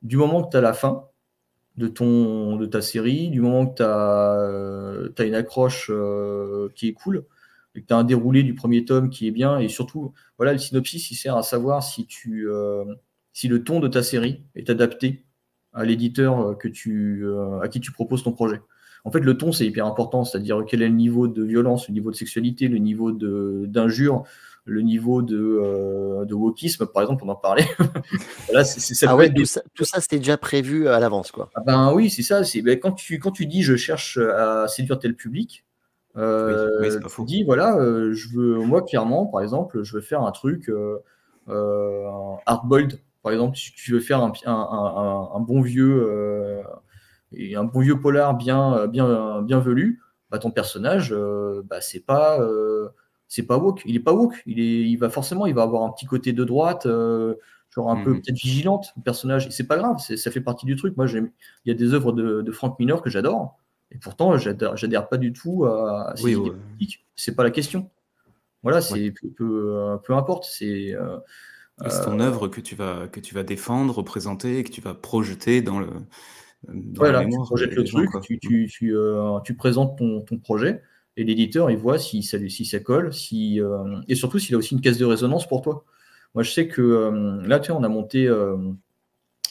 du 0.02 0.18
moment 0.18 0.44
que 0.44 0.52
tu 0.52 0.58
as 0.58 0.62
la 0.62 0.74
fin 0.74 1.06
de, 1.78 1.88
ton, 1.88 2.56
de 2.58 2.66
ta 2.66 2.82
série, 2.82 3.30
du 3.30 3.42
moment 3.42 3.68
que 3.68 3.76
tu 3.76 5.22
as, 5.22 5.26
une 5.26 5.36
accroche 5.36 5.90
euh, 5.94 6.70
qui 6.76 6.88
est 6.90 6.94
cool, 6.94 7.26
et 7.76 7.82
que 7.82 7.88
tu 7.88 7.94
as 7.94 7.98
un 7.98 8.04
déroulé 8.04 8.44
du 8.44 8.56
premier 8.56 8.86
tome 8.86 9.10
qui 9.10 9.28
est 9.28 9.32
bien. 9.32 9.60
Et 9.60 9.68
surtout, 9.70 10.14
voilà, 10.38 10.54
le 10.54 10.60
synopsis, 10.60 11.12
il 11.12 11.16
sert 11.16 11.36
à 11.38 11.44
savoir 11.44 11.84
si, 11.84 12.08
tu, 12.08 12.50
euh, 12.50 12.86
si 13.34 13.48
le 13.48 13.64
ton 13.64 13.80
de 13.80 13.88
ta 13.88 14.04
série 14.04 14.44
est 14.56 14.70
adapté 14.70 15.26
à 15.78 15.86
l'éditeur 15.86 16.58
que 16.58 16.68
tu, 16.68 17.26
à 17.62 17.68
qui 17.68 17.80
tu 17.80 17.92
proposes 17.92 18.24
ton 18.24 18.32
projet. 18.34 18.62
En 19.06 19.12
fait, 19.12 19.20
le 19.20 19.38
ton, 19.38 19.52
c'est 19.52 19.66
hyper 19.66 19.86
important, 19.86 20.24
c'est-à-dire 20.26 20.64
quel 20.68 20.82
est 20.82 20.90
le 20.90 20.96
niveau 20.96 21.28
de 21.28 21.44
violence, 21.44 21.88
le 21.88 21.94
niveau 21.94 22.12
de 22.12 22.16
sexualité, 22.16 22.68
le 22.68 22.78
niveau 22.78 23.12
d'injure, 23.12 24.24
le 24.66 24.82
niveau 24.82 25.22
de, 25.22 25.38
euh, 25.38 26.26
de 26.26 26.34
wokisme, 26.34 26.86
par 26.88 27.04
exemple, 27.04 27.24
on 27.26 27.30
en 27.30 27.36
parlait. 27.36 27.68
Là, 28.52 28.66
ça 28.66 29.08
ah 29.10 29.16
ouais, 29.16 29.34
tout, 29.34 29.46
ça, 29.46 29.62
tout 29.74 29.86
ça, 29.86 30.02
c'était 30.02 30.18
déjà 30.18 30.38
prévu 30.38 30.90
à 30.90 31.00
l'avance, 31.00 31.32
quoi. 31.32 31.50
Ah 31.56 31.62
ben 31.66 31.94
oui, 31.94 32.10
c'est 32.10 32.22
ça. 32.22 32.44
C'est 32.44 32.62
ben, 32.62 32.78
quand 32.78 32.92
tu 32.92 33.18
quand 33.20 33.32
tu 33.32 33.46
dis 33.46 33.64
je 33.64 33.76
cherche 33.76 34.18
à 34.18 34.68
séduire 34.68 35.00
tel 35.00 35.16
public, 35.16 35.64
euh, 36.18 37.00
tu 37.16 37.24
dis 37.26 37.44
voilà, 37.44 37.78
euh, 37.78 38.14
je 38.14 38.30
veux 38.30 38.58
moi 38.60 38.82
clairement, 38.82 39.26
par 39.26 39.42
exemple, 39.42 39.84
je 39.84 39.94
veux 39.94 40.02
faire 40.02 40.24
un 40.24 40.32
truc 40.32 40.70
euh, 40.70 40.98
euh 41.48 42.04
hardboiled, 42.46 43.00
par 43.28 43.34
exemple, 43.34 43.58
si 43.58 43.74
tu 43.74 43.92
veux 43.92 44.00
faire 44.00 44.22
un, 44.22 44.32
un, 44.46 45.30
un, 45.36 45.40
bon 45.42 45.60
vieux 45.60 46.64
et 47.34 47.56
un 47.58 47.66
bon 47.66 47.82
vieux 47.82 48.00
polar 48.00 48.36
bien 48.36 48.88
bien 48.88 49.42
bien 49.42 49.60
velu, 49.60 50.02
bah, 50.32 50.40
ton 50.40 50.52
personnage, 50.52 51.14
bah, 51.66 51.82
c'est 51.82 52.06
pas 52.06 52.40
c'est 53.28 53.44
pas 53.44 53.58
woke. 53.58 53.82
Il 53.86 53.96
est 53.96 54.02
pas 54.02 54.14
woke. 54.14 54.42
Il, 54.46 54.60
est, 54.60 54.90
il 54.90 54.96
va 54.98 55.10
forcément, 55.10 55.46
il 55.46 55.54
va 55.54 55.64
avoir 55.64 55.84
un 55.84 55.90
petit 55.90 56.06
côté 56.06 56.34
de 56.34 56.44
droite, 56.44 56.86
euh, 56.86 57.36
genre 57.70 57.92
un 57.92 58.04
peu 58.04 58.12
mhm. 58.12 58.22
peut-être 58.22 58.38
vigilante, 58.38 58.94
le 58.96 59.04
personnage. 59.04 59.48
Et 59.48 59.52
c'est 59.52 59.68
pas 59.68 59.78
grave, 59.78 59.98
ça 60.00 60.32
fait 60.32 60.42
partie 60.42 60.66
du 60.66 60.76
truc. 60.76 60.96
Moi, 60.98 61.08
il 61.12 61.32
y 61.66 61.72
a 61.72 61.74
des 61.74 61.94
œuvres 61.94 62.14
de, 62.14 62.42
de 62.42 62.52
Frank 62.52 62.80
Miller 62.80 63.02
que 63.02 63.10
j'adore. 63.10 63.58
Et 63.92 63.98
pourtant, 63.98 64.38
j'adhère 64.38 65.08
pas 65.08 65.18
du 65.18 65.32
tout 65.32 65.66
à, 65.66 66.14
ces 66.16 66.36
oui, 66.36 66.52
C'est 67.16 67.36
pas 67.36 67.44
la 67.44 67.52
question. 67.52 67.90
Voilà, 68.64 68.82
c'est 68.82 69.14
peu, 69.36 70.00
peu, 70.04 70.14
importe. 70.14 70.46
C'est 70.46 70.94
euh, 71.82 72.04
ton 72.04 72.20
euh, 72.20 72.24
œuvre 72.24 72.48
que 72.48 72.62
tu 72.62 72.76
vas 72.76 73.08
que 73.08 73.20
tu 73.20 73.34
vas 73.34 73.44
défendre, 73.44 73.94
représenter, 73.96 74.60
et 74.60 74.64
que 74.64 74.72
tu 74.72 74.82
vas 74.82 74.94
projeter 74.94 75.62
dans 75.62 75.80
le. 75.80 75.88
Dans 76.68 77.00
voilà, 77.00 77.24
tu 77.24 77.38
projettes 77.38 77.76
le 77.76 77.84
truc, 77.84 78.10
tu, 78.24 78.40
tu, 78.40 78.68
tu, 78.68 78.94
tu, 79.44 79.54
présentes 79.56 79.98
ton, 79.98 80.22
ton 80.22 80.38
projet 80.38 80.82
et 81.18 81.24
l'éditeur, 81.24 81.72
il 81.72 81.78
voit 81.78 81.98
si 81.98 82.22
ça, 82.22 82.38
si 82.48 82.64
ça 82.64 82.80
colle, 82.80 83.12
si, 83.12 83.60
euh, 83.60 84.00
et 84.08 84.14
surtout 84.14 84.38
s'il 84.38 84.54
a 84.54 84.58
aussi 84.60 84.76
une 84.76 84.82
caisse 84.82 85.00
de 85.00 85.06
résonance 85.06 85.48
pour 85.48 85.64
toi. 85.64 85.84
Moi, 86.36 86.44
je 86.44 86.52
sais 86.52 86.68
que 86.68 86.82
euh, 86.82 87.42
là, 87.48 87.60
tu 87.60 87.72
vois, 87.72 87.82
on 87.82 87.84
a 87.84 87.90
monté, 87.90 88.28
euh, 88.28 88.56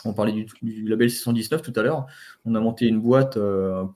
on 0.04 0.14
parlait 0.14 0.32
du, 0.32 0.88
label 0.88 1.10
619 1.10 1.62
tout 1.62 1.72
à 1.74 1.82
l'heure, 1.82 2.06
on 2.44 2.54
a 2.54 2.60
monté 2.60 2.86
une 2.86 3.00
boîte 3.00 3.36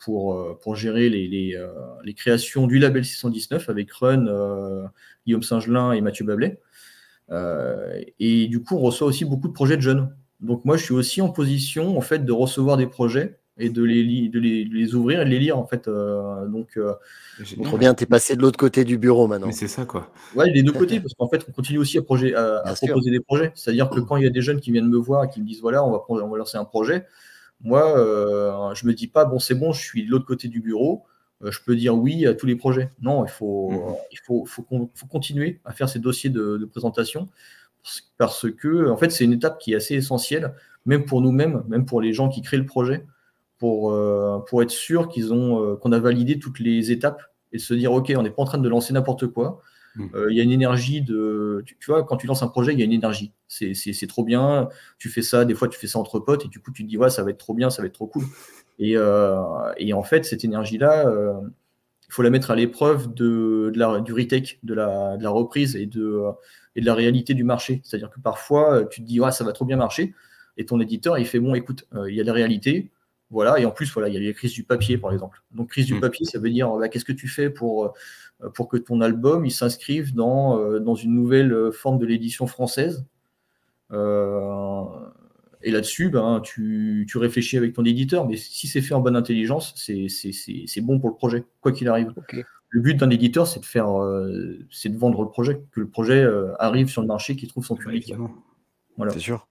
pour, 0.00 0.58
pour 0.58 0.74
gérer 0.74 1.08
les, 1.08 1.28
les, 1.28 1.56
les, 2.02 2.14
créations 2.14 2.66
du 2.66 2.80
label 2.80 3.04
619 3.04 3.68
avec 3.68 3.92
Run, 3.92 4.90
Guillaume 5.24 5.44
Singelin 5.44 5.92
et 5.92 6.00
Mathieu 6.00 6.24
Bablet. 6.24 6.60
Et 7.30 8.48
du 8.48 8.62
coup, 8.62 8.76
on 8.76 8.80
reçoit 8.80 9.06
aussi 9.06 9.24
beaucoup 9.24 9.48
de 9.48 9.52
projets 9.52 9.76
de 9.76 9.82
jeunes. 9.82 10.14
Donc 10.40 10.64
moi, 10.64 10.76
je 10.76 10.84
suis 10.84 10.94
aussi 10.94 11.20
en 11.20 11.28
position 11.28 11.96
en 11.96 12.00
fait 12.00 12.24
de 12.24 12.32
recevoir 12.32 12.76
des 12.76 12.86
projets 12.86 13.40
et 13.60 13.68
de 13.68 13.82
les, 13.82 14.28
de 14.28 14.40
les, 14.40 14.64
les, 14.64 14.94
ouvrir 14.94 15.20
et 15.20 15.24
de 15.24 15.30
les 15.30 15.38
lire 15.38 15.58
en 15.58 15.66
fait. 15.66 15.86
Euh, 15.86 16.46
donc, 16.46 16.76
euh, 16.76 16.94
trop 17.62 17.76
bien, 17.76 17.94
tu 17.94 18.04
es 18.04 18.06
passé 18.06 18.34
de 18.34 18.40
l'autre 18.40 18.58
côté 18.58 18.84
du 18.84 18.96
bureau 18.96 19.26
maintenant. 19.26 19.48
Mais 19.48 19.52
c'est 19.52 19.68
ça 19.68 19.84
quoi. 19.84 20.10
Ouais, 20.34 20.50
les 20.50 20.62
deux 20.62 20.72
côtés, 20.72 20.98
parce 20.98 21.14
qu'en 21.14 21.28
fait, 21.28 21.44
on 21.48 21.52
continue 21.52 21.78
aussi 21.78 21.98
à, 21.98 22.02
projet, 22.02 22.34
à, 22.34 22.74
proposer 22.74 23.10
des 23.10 23.20
projets. 23.20 23.52
C'est-à-dire 23.54 23.90
que 23.90 24.00
quand 24.00 24.16
il 24.16 24.24
y 24.24 24.26
a 24.26 24.30
des 24.30 24.40
jeunes 24.40 24.60
qui 24.60 24.72
viennent 24.72 24.88
me 24.88 24.98
voir 24.98 25.24
et 25.24 25.28
qui 25.28 25.40
me 25.40 25.46
disent 25.46 25.60
voilà, 25.60 25.84
on 25.84 25.90
va, 25.90 26.02
on 26.08 26.28
va 26.28 26.38
lancer 26.38 26.56
un 26.56 26.64
projet, 26.64 27.06
moi, 27.62 27.98
euh, 27.98 28.74
je 28.74 28.86
me 28.86 28.94
dis 28.94 29.06
pas 29.06 29.26
bon, 29.26 29.38
c'est 29.38 29.54
bon, 29.54 29.72
je 29.72 29.82
suis 29.82 30.06
de 30.06 30.10
l'autre 30.10 30.26
côté 30.26 30.48
du 30.48 30.60
bureau. 30.60 31.04
Je 31.42 31.58
peux 31.64 31.74
dire 31.76 31.96
oui 31.96 32.26
à 32.26 32.34
tous 32.34 32.46
les 32.46 32.56
projets. 32.56 32.90
Non, 33.00 33.24
il 33.24 33.30
faut, 33.30 33.96
il 34.12 34.18
faut, 34.18 34.44
faut, 34.44 34.66
faut, 34.94 35.06
continuer 35.06 35.60
à 35.64 35.72
faire 35.72 35.88
ces 35.88 35.98
dossiers 35.98 36.30
de, 36.30 36.58
de 36.58 36.64
présentation 36.66 37.28
parce 38.18 38.50
que 38.50 38.90
en 38.90 38.96
fait, 38.96 39.10
c'est 39.10 39.24
une 39.24 39.32
étape 39.32 39.58
qui 39.58 39.72
est 39.72 39.76
assez 39.76 39.94
essentielle, 39.94 40.54
même 40.86 41.04
pour 41.04 41.20
nous-mêmes, 41.20 41.64
même 41.68 41.86
pour 41.86 42.00
les 42.00 42.12
gens 42.12 42.28
qui 42.28 42.42
créent 42.42 42.58
le 42.58 42.66
projet 42.66 43.06
pour, 43.58 43.92
euh, 43.92 44.38
pour 44.48 44.62
être 44.62 44.70
sûr 44.70 45.08
qu'ils 45.08 45.32
ont 45.32 45.62
euh, 45.62 45.76
qu'on 45.76 45.92
a 45.92 45.98
validé 45.98 46.38
toutes 46.38 46.58
les 46.60 46.90
étapes 46.90 47.22
et 47.52 47.58
se 47.58 47.74
dire 47.74 47.92
ok, 47.92 48.12
on 48.16 48.22
n'est 48.22 48.30
pas 48.30 48.42
en 48.42 48.46
train 48.46 48.58
de 48.58 48.68
lancer 48.68 48.92
n'importe 48.92 49.26
quoi. 49.28 49.60
Hmm. 49.96 50.06
Euh, 50.14 50.30
il 50.30 50.36
y 50.36 50.40
a 50.40 50.44
une 50.44 50.52
énergie 50.52 51.02
de. 51.02 51.64
Tu, 51.66 51.76
vois, 51.86 52.04
quand 52.04 52.16
tu 52.16 52.26
lances 52.26 52.42
un 52.42 52.48
projet, 52.48 52.72
il 52.72 52.78
y 52.78 52.82
a 52.82 52.84
une 52.84 52.92
énergie. 52.92 53.32
C'est 53.48 54.06
trop 54.08 54.24
bien. 54.24 54.68
Tu 54.98 55.08
fais 55.08 55.22
ça, 55.22 55.44
des 55.44 55.54
fois, 55.54 55.68
tu 55.68 55.78
fais 55.78 55.86
ça 55.86 55.98
entre 55.98 56.20
potes 56.20 56.44
et 56.44 56.48
du 56.48 56.60
coup, 56.60 56.70
tu 56.72 56.84
te 56.84 56.88
dis, 56.88 56.98
ça 57.10 57.22
va 57.22 57.30
être 57.30 57.38
trop 57.38 57.54
bien, 57.54 57.70
ça 57.70 57.82
va 57.82 57.86
être 57.86 57.94
trop 57.94 58.06
cool. 58.06 58.24
Et, 58.78 58.94
et 59.76 59.92
en 59.92 60.02
fait, 60.02 60.24
cette 60.24 60.44
énergie-là, 60.44 61.04
il 62.08 62.12
faut 62.12 62.22
la 62.22 62.30
mettre 62.30 62.50
à 62.50 62.56
l'épreuve 62.56 63.12
du 63.14 64.12
retake, 64.12 64.58
de 64.62 64.74
la, 64.74 65.30
reprise 65.30 65.76
et 65.76 65.86
de, 65.86 66.22
et 66.76 66.80
la 66.80 66.94
réalité 66.94 67.34
du 67.34 67.44
marché. 67.44 67.82
C'est-à-dire 67.84 68.10
que 68.10 68.20
parfois, 68.20 68.84
tu 68.84 69.02
te 69.02 69.06
dis, 69.06 69.20
ça 69.32 69.44
va 69.44 69.52
trop 69.52 69.64
bien 69.64 69.76
marcher. 69.76 70.14
Et 70.56 70.64
ton 70.64 70.80
éditeur, 70.80 71.18
il 71.18 71.26
fait, 71.26 71.40
bon, 71.40 71.54
écoute, 71.54 71.86
il 72.08 72.14
y 72.14 72.20
a 72.20 72.24
la 72.24 72.32
réalité, 72.32 72.90
voilà, 73.30 73.60
et 73.60 73.64
en 73.64 73.70
plus, 73.70 73.92
voilà, 73.92 74.08
il 74.08 74.14
y 74.14 74.16
a 74.16 74.20
les 74.20 74.34
crises 74.34 74.52
du 74.52 74.64
papier, 74.64 74.98
par 74.98 75.12
exemple. 75.12 75.42
Donc, 75.52 75.70
crise 75.70 75.86
du 75.86 75.94
mm. 75.94 76.00
papier, 76.00 76.26
ça 76.26 76.38
veut 76.38 76.50
dire 76.50 76.70
bah, 76.76 76.88
qu'est-ce 76.88 77.04
que 77.04 77.12
tu 77.12 77.28
fais 77.28 77.48
pour, 77.48 77.94
euh, 78.42 78.50
pour 78.50 78.68
que 78.68 78.76
ton 78.76 79.00
album 79.00 79.46
il 79.46 79.52
s'inscrive 79.52 80.14
dans, 80.14 80.58
euh, 80.58 80.80
dans 80.80 80.96
une 80.96 81.14
nouvelle 81.14 81.52
euh, 81.52 81.70
forme 81.70 81.98
de 81.98 82.06
l'édition 82.06 82.46
française? 82.46 83.06
et 85.62 85.70
là-dessus, 85.72 86.10
ben, 86.10 86.40
tu, 86.44 87.06
tu, 87.10 87.18
réfléchis 87.18 87.56
avec 87.56 87.72
ton 87.72 87.84
éditeur, 87.84 88.24
mais 88.26 88.36
si 88.36 88.68
c'est 88.68 88.80
fait 88.80 88.94
en 88.94 89.00
bonne 89.00 89.16
intelligence, 89.16 89.74
c'est 89.76 90.80
bon 90.80 91.00
pour 91.00 91.08
le 91.08 91.16
projet, 91.16 91.44
quoi 91.60 91.72
qu'il 91.72 91.88
arrive. 91.88 92.14
Le 92.68 92.80
but 92.80 92.94
d'un 92.94 93.10
éditeur, 93.10 93.48
c'est 93.48 93.58
de 93.58 93.66
faire, 93.66 93.88
c'est 94.70 94.90
de 94.90 94.96
vendre 94.96 95.24
le 95.24 95.28
projet, 95.28 95.60
que 95.72 95.80
le 95.80 95.88
projet 95.88 96.24
arrive 96.60 96.88
sur 96.88 97.02
le 97.02 97.08
marché, 97.08 97.34
qu'il 97.34 97.48
trouve 97.48 97.66
son 97.66 97.74
public. 97.74 98.14
Voilà. 98.96 99.12
C'est 99.12 99.18
sûr. 99.18 99.49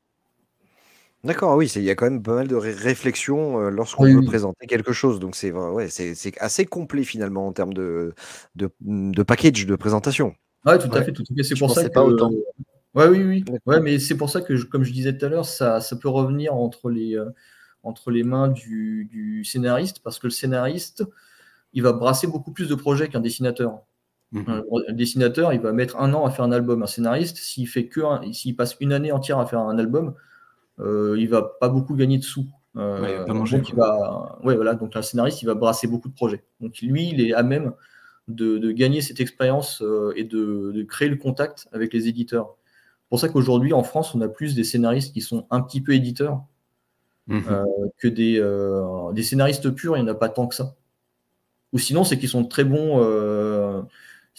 D'accord, 1.23 1.57
oui, 1.57 1.69
il 1.75 1.83
y 1.83 1.89
a 1.89 1.95
quand 1.95 2.09
même 2.09 2.23
pas 2.23 2.35
mal 2.35 2.47
de 2.47 2.55
réflexion 2.55 3.59
euh, 3.59 3.69
lorsqu'on 3.69 4.05
veut 4.05 4.23
présenter 4.23 4.67
quelque 4.67 4.93
chose. 4.93 5.19
Donc 5.19 5.35
c'est 5.35 5.51
ouais, 5.51 5.89
c'est 5.89 6.37
assez 6.39 6.65
complet 6.65 7.03
finalement 7.03 7.47
en 7.47 7.51
termes 7.51 7.73
de, 7.73 8.13
de, 8.55 8.69
de 8.79 9.23
package 9.23 9.65
de 9.65 9.75
présentation. 9.75 10.33
Oui, 10.65 10.77
tout 10.79 10.89
à 10.93 11.03
fait, 11.03 11.11
tout 11.11 11.23
à 11.23 11.35
fait. 11.35 11.43
C'est 11.43 11.59
pour 11.59 11.71
ça 11.71 11.83
que. 11.83 11.93
Pas 11.93 12.03
autant. 12.03 12.31
Ouais, 12.95 13.07
oui, 13.07 13.23
oui. 13.23 13.45
Ouais, 13.65 13.79
mais 13.79 13.99
c'est 13.99 14.17
pour 14.17 14.29
ça 14.29 14.41
que, 14.41 14.53
comme 14.63 14.83
je 14.83 14.91
disais 14.91 15.15
tout 15.17 15.25
à 15.25 15.29
l'heure, 15.29 15.45
ça, 15.45 15.79
ça, 15.79 15.95
peut 15.95 16.09
revenir 16.09 16.55
entre 16.55 16.89
les, 16.89 17.15
euh, 17.15 17.29
entre 17.83 18.11
les 18.11 18.23
mains 18.23 18.47
du, 18.47 19.07
du, 19.11 19.43
scénariste, 19.43 19.99
parce 20.03 20.19
que 20.19 20.27
le 20.27 20.31
scénariste, 20.31 21.03
il 21.73 21.83
va 21.83 21.93
brasser 21.93 22.27
beaucoup 22.27 22.51
plus 22.51 22.67
de 22.67 22.75
projets 22.75 23.07
qu'un 23.07 23.19
dessinateur. 23.19 23.81
Mmh 24.31 24.61
un, 24.87 24.93
dessinateur, 24.93 25.53
il 25.53 25.59
va 25.59 25.71
mettre 25.71 25.97
un 25.97 26.13
an 26.13 26.25
à 26.25 26.31
faire 26.31 26.45
un 26.45 26.51
album. 26.51 26.81
Un 26.81 26.87
scénariste, 26.87 27.37
s'il 27.37 27.67
fait 27.67 27.87
que, 27.87 28.01
s'il 28.31 28.55
passe 28.55 28.75
une 28.79 28.93
année 28.93 29.11
entière 29.11 29.39
à 29.39 29.45
faire 29.45 29.59
un 29.59 29.77
album, 29.77 30.15
euh, 30.79 31.15
il 31.17 31.27
va 31.29 31.41
pas 31.59 31.69
beaucoup 31.69 31.95
gagner 31.95 32.17
de 32.17 32.23
sous. 32.23 32.45
Euh, 32.77 33.25
donc, 33.25 33.69
il 33.69 33.75
va, 33.75 34.39
ouais, 34.43 34.55
voilà, 34.55 34.75
donc 34.75 34.95
un 34.95 35.01
scénariste, 35.01 35.41
il 35.41 35.45
va 35.45 35.55
brasser 35.55 35.87
beaucoup 35.87 36.07
de 36.07 36.13
projets. 36.13 36.43
Donc 36.61 36.79
lui, 36.81 37.09
il 37.09 37.21
est 37.21 37.33
à 37.33 37.43
même 37.43 37.73
de, 38.27 38.71
gagner 38.71 39.01
cette 39.01 39.19
expérience 39.19 39.81
euh, 39.81 40.13
et 40.15 40.23
de, 40.23 40.85
créer 40.87 41.09
le 41.09 41.17
contact 41.17 41.67
avec 41.73 41.93
les 41.93 42.07
éditeurs. 42.07 42.55
C'est 43.03 43.09
pour 43.09 43.19
ça 43.19 43.29
qu'aujourd'hui, 43.29 43.73
en 43.73 43.83
France, 43.83 44.13
on 44.13 44.21
a 44.21 44.27
plus 44.27 44.55
des 44.55 44.63
scénaristes 44.63 45.13
qui 45.13 45.21
sont 45.21 45.47
un 45.49 45.61
petit 45.61 45.81
peu 45.81 45.93
éditeurs 45.93 46.43
mhm. 47.27 47.43
que 47.97 48.07
des, 48.07 48.39
des, 49.13 49.23
scénaristes 49.23 49.71
purs, 49.71 49.97
il 49.97 50.03
n'y 50.03 50.09
en 50.09 50.13
a 50.13 50.15
pas 50.15 50.29
tant 50.29 50.47
que 50.47 50.53
ça. 50.53 50.75
Ou 51.73 51.79
sinon, 51.79 52.03
c'est 52.03 52.19
qu'ils 52.19 52.29
sont 52.29 52.45
très 52.45 52.63
bons 52.63 52.99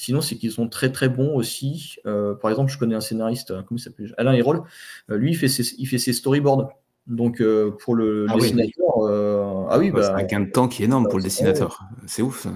Sinon, 0.00 0.22
c'est 0.22 0.36
qu'ils 0.36 0.50
sont 0.50 0.66
très 0.66 0.90
très 0.90 1.10
bons 1.10 1.34
aussi. 1.34 1.96
Euh, 2.06 2.34
par 2.34 2.50
exemple, 2.50 2.72
je 2.72 2.78
connais 2.78 2.94
un 2.94 3.02
scénariste, 3.02 3.50
euh, 3.50 3.60
comment 3.62 3.76
il 3.76 3.82
s'appelle 3.82 4.14
Alain 4.16 4.32
Hérol. 4.32 4.62
Euh, 5.10 5.18
lui, 5.18 5.32
il 5.32 5.34
fait 5.34 5.46
ses, 5.46 5.74
il 5.76 5.84
fait 5.84 5.98
ses 5.98 6.14
storyboards. 6.14 6.70
Donc, 7.06 7.42
pour 7.80 7.94
le, 7.94 8.24
ah 8.30 8.34
dessinateur, 8.34 9.68
ah 9.68 9.78
oui, 9.78 9.90
bah, 9.90 10.02
c'est 10.02 10.22
un 10.22 10.22
gain 10.22 10.40
de 10.40 10.50
temps 10.50 10.68
qui 10.68 10.80
est 10.80 10.86
énorme 10.86 11.06
pour 11.06 11.18
le 11.18 11.24
dessinateur. 11.24 11.82
C'est 12.06 12.22
ouf. 12.22 12.44
Ça. 12.44 12.50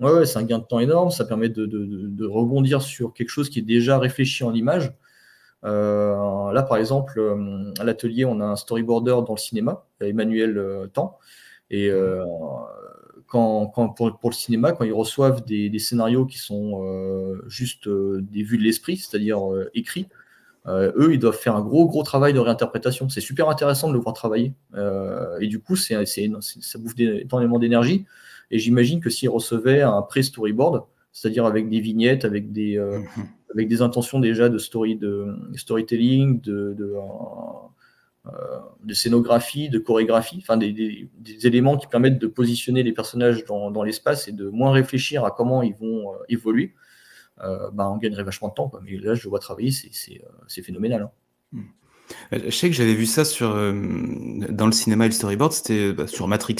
Ouais, 0.00 0.12
ouais 0.12 0.24
c'est 0.24 0.38
un 0.38 0.44
gain 0.44 0.60
de 0.60 0.64
temps 0.64 0.78
énorme. 0.78 1.10
Ça 1.10 1.24
permet 1.24 1.48
de, 1.48 1.66
de, 1.66 1.84
de, 1.84 2.26
rebondir 2.26 2.80
sur 2.80 3.12
quelque 3.12 3.30
chose 3.30 3.50
qui 3.50 3.58
est 3.58 3.62
déjà 3.62 3.98
réfléchi 3.98 4.44
en 4.44 4.54
image. 4.54 4.92
là, 5.64 6.64
par 6.68 6.76
exemple, 6.76 7.20
à 7.80 7.82
l'atelier, 7.82 8.24
on 8.24 8.38
a 8.38 8.44
un 8.44 8.56
storyboarder 8.56 9.16
dans 9.26 9.34
le 9.34 9.40
cinéma, 9.40 9.84
Emmanuel 10.00 10.88
Temps. 10.92 11.18
Et 11.70 11.90
quand, 13.34 13.88
pour, 13.88 14.30
le 14.30 14.34
cinéma, 14.34 14.72
quand 14.72 14.84
ils 14.84 14.92
reçoivent 14.92 15.44
des, 15.44 15.78
scénarios 15.78 16.24
qui 16.24 16.38
sont 16.38 16.84
euh, 16.84 17.42
juste 17.48 17.88
euh, 17.88 18.20
des 18.30 18.44
vues 18.44 18.58
de 18.58 18.62
l'esprit, 18.62 18.96
c'est-à-dire 18.96 19.52
euh, 19.52 19.70
écrits, 19.74 20.08
eux, 20.66 21.12
ils 21.12 21.18
doivent 21.18 21.36
faire 21.36 21.56
un 21.56 21.60
gros, 21.60 21.86
gros 21.86 22.02
travail 22.02 22.32
de 22.32 22.38
réinterprétation. 22.38 23.10
C'est 23.10 23.20
super 23.20 23.50
intéressant 23.50 23.88
de 23.88 23.92
le 23.92 23.98
voir 23.98 24.14
travailler. 24.14 24.54
et 25.38 25.46
du 25.46 25.60
coup, 25.60 25.76
c'est, 25.76 26.02
ça 26.06 26.78
bouffe 26.78 26.98
énormément 26.98 27.58
d'énergie. 27.58 28.06
Et 28.50 28.58
j'imagine 28.58 29.00
que 29.00 29.10
s'ils 29.10 29.28
recevaient 29.28 29.82
un 29.82 30.00
pré-storyboard, 30.00 30.84
c'est-à-dire 31.12 31.44
avec 31.44 31.68
des 31.68 31.80
vignettes, 31.80 32.24
avec 32.24 32.50
des, 32.50 32.78
mhm. 32.78 33.04
avec 33.52 33.68
des 33.68 33.82
intentions 33.82 34.20
déjà 34.20 34.48
de, 34.48 34.56
story, 34.56 34.96
de 34.96 35.36
storytelling, 35.54 36.40
de, 36.40 36.74
de 36.78 36.94
euh, 36.94 37.00
de 38.82 38.94
scénographie, 38.94 39.68
de 39.68 39.78
chorégraphie, 39.78 40.38
enfin 40.40 40.56
des, 40.56 41.08
éléments 41.42 41.76
qui 41.76 41.86
permettent 41.86 42.18
de 42.18 42.26
positionner 42.26 42.82
les 42.82 42.92
personnages 42.92 43.44
dans, 43.44 43.82
l'espace 43.82 44.28
et 44.28 44.32
de 44.32 44.48
moins 44.48 44.72
réfléchir 44.72 45.24
à 45.24 45.30
comment 45.30 45.62
ils 45.62 45.74
vont 45.74 46.12
euh, 46.12 46.16
évoluer. 46.28 46.74
euh, 47.42 47.70
bah, 47.72 47.90
on 47.90 47.98
gagnerait 47.98 48.22
vachement 48.22 48.48
de 48.48 48.54
temps. 48.54 48.70
Mais 48.82 48.96
là, 48.96 49.14
je 49.14 49.28
vois 49.28 49.40
travailler, 49.40 49.70
c'est, 49.70 50.22
euh, 50.22 50.62
phénoménal. 50.62 51.02
hein. 51.02 51.10
Euh, 52.32 52.38
Je 52.44 52.50
sais 52.50 52.68
que 52.68 52.74
j'avais 52.76 52.94
vu 52.94 53.06
ça 53.06 53.22
euh, 53.42 54.46
dans 54.50 54.66
le 54.66 54.72
cinéma 54.72 55.06
et 55.06 55.08
le 55.08 55.14
storyboard, 55.14 55.52
c'était 55.52 55.92
bah, 55.92 56.06
sur 56.06 56.28
Matrix. 56.28 56.56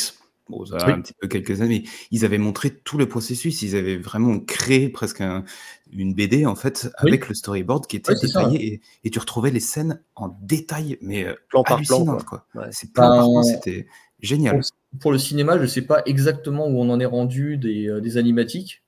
Bon, 0.49 0.65
ça 0.67 0.77
a 0.77 0.87
Oui. 0.87 0.93
un 0.93 1.01
petit 1.01 1.15
peu 1.19 1.27
quelques 1.27 1.63
années. 1.63 1.85
Ils 2.11 2.25
avaient 2.25 2.37
montré 2.39 2.71
tout 2.71 2.99
le 2.99 3.09
processus. 3.09 3.63
Ils 3.63 3.77
avaient 3.77 3.97
vraiment 3.97 4.39
créé 4.41 4.91
presque 4.91 5.23
un- 5.23 5.45
une 5.91 6.13
BD 6.15 6.45
en 6.45 6.55
fait 6.55 6.91
Oui. 7.03 7.09
avec 7.11 7.29
le 7.29 7.35
storyboard 7.35 7.87
qui 7.87 7.97
était 7.97 8.15
ça, 8.15 8.27
détaillé 8.27 8.67
et, 8.75 8.81
et 9.05 9.11
tu 9.11 9.19
retrouvais 9.19 9.51
les 9.51 9.61
scènes 9.61 10.03
en 10.17 10.37
détail, 10.43 10.99
mais 11.01 11.25
euh, 11.25 11.35
Plan 11.49 11.63
par 11.63 11.81
plan, 11.81 12.05
quoi. 12.05 12.19
quoi. 12.23 12.47
Ouais. 12.55 12.69
C'est 12.73 12.93
plan 12.93 13.09
par 13.09 13.19
Ben, 13.27 13.33
plan, 13.33 13.43
c'était 13.43 13.87
génial. 14.21 14.61
Pour, 14.61 15.01
pour 15.01 15.13
le 15.13 15.19
cinéma, 15.19 15.57
je 15.57 15.63
ne 15.63 15.67
sais 15.67 15.83
pas 15.83 16.03
exactement 16.05 16.67
où 16.67 16.79
on 16.79 16.91
en 16.91 17.01
est 17.01 17.07
rendu 17.07 17.57
des, 17.57 17.89
euh, 17.89 18.01
des 18.03 18.17
animatiques, 18.19 18.83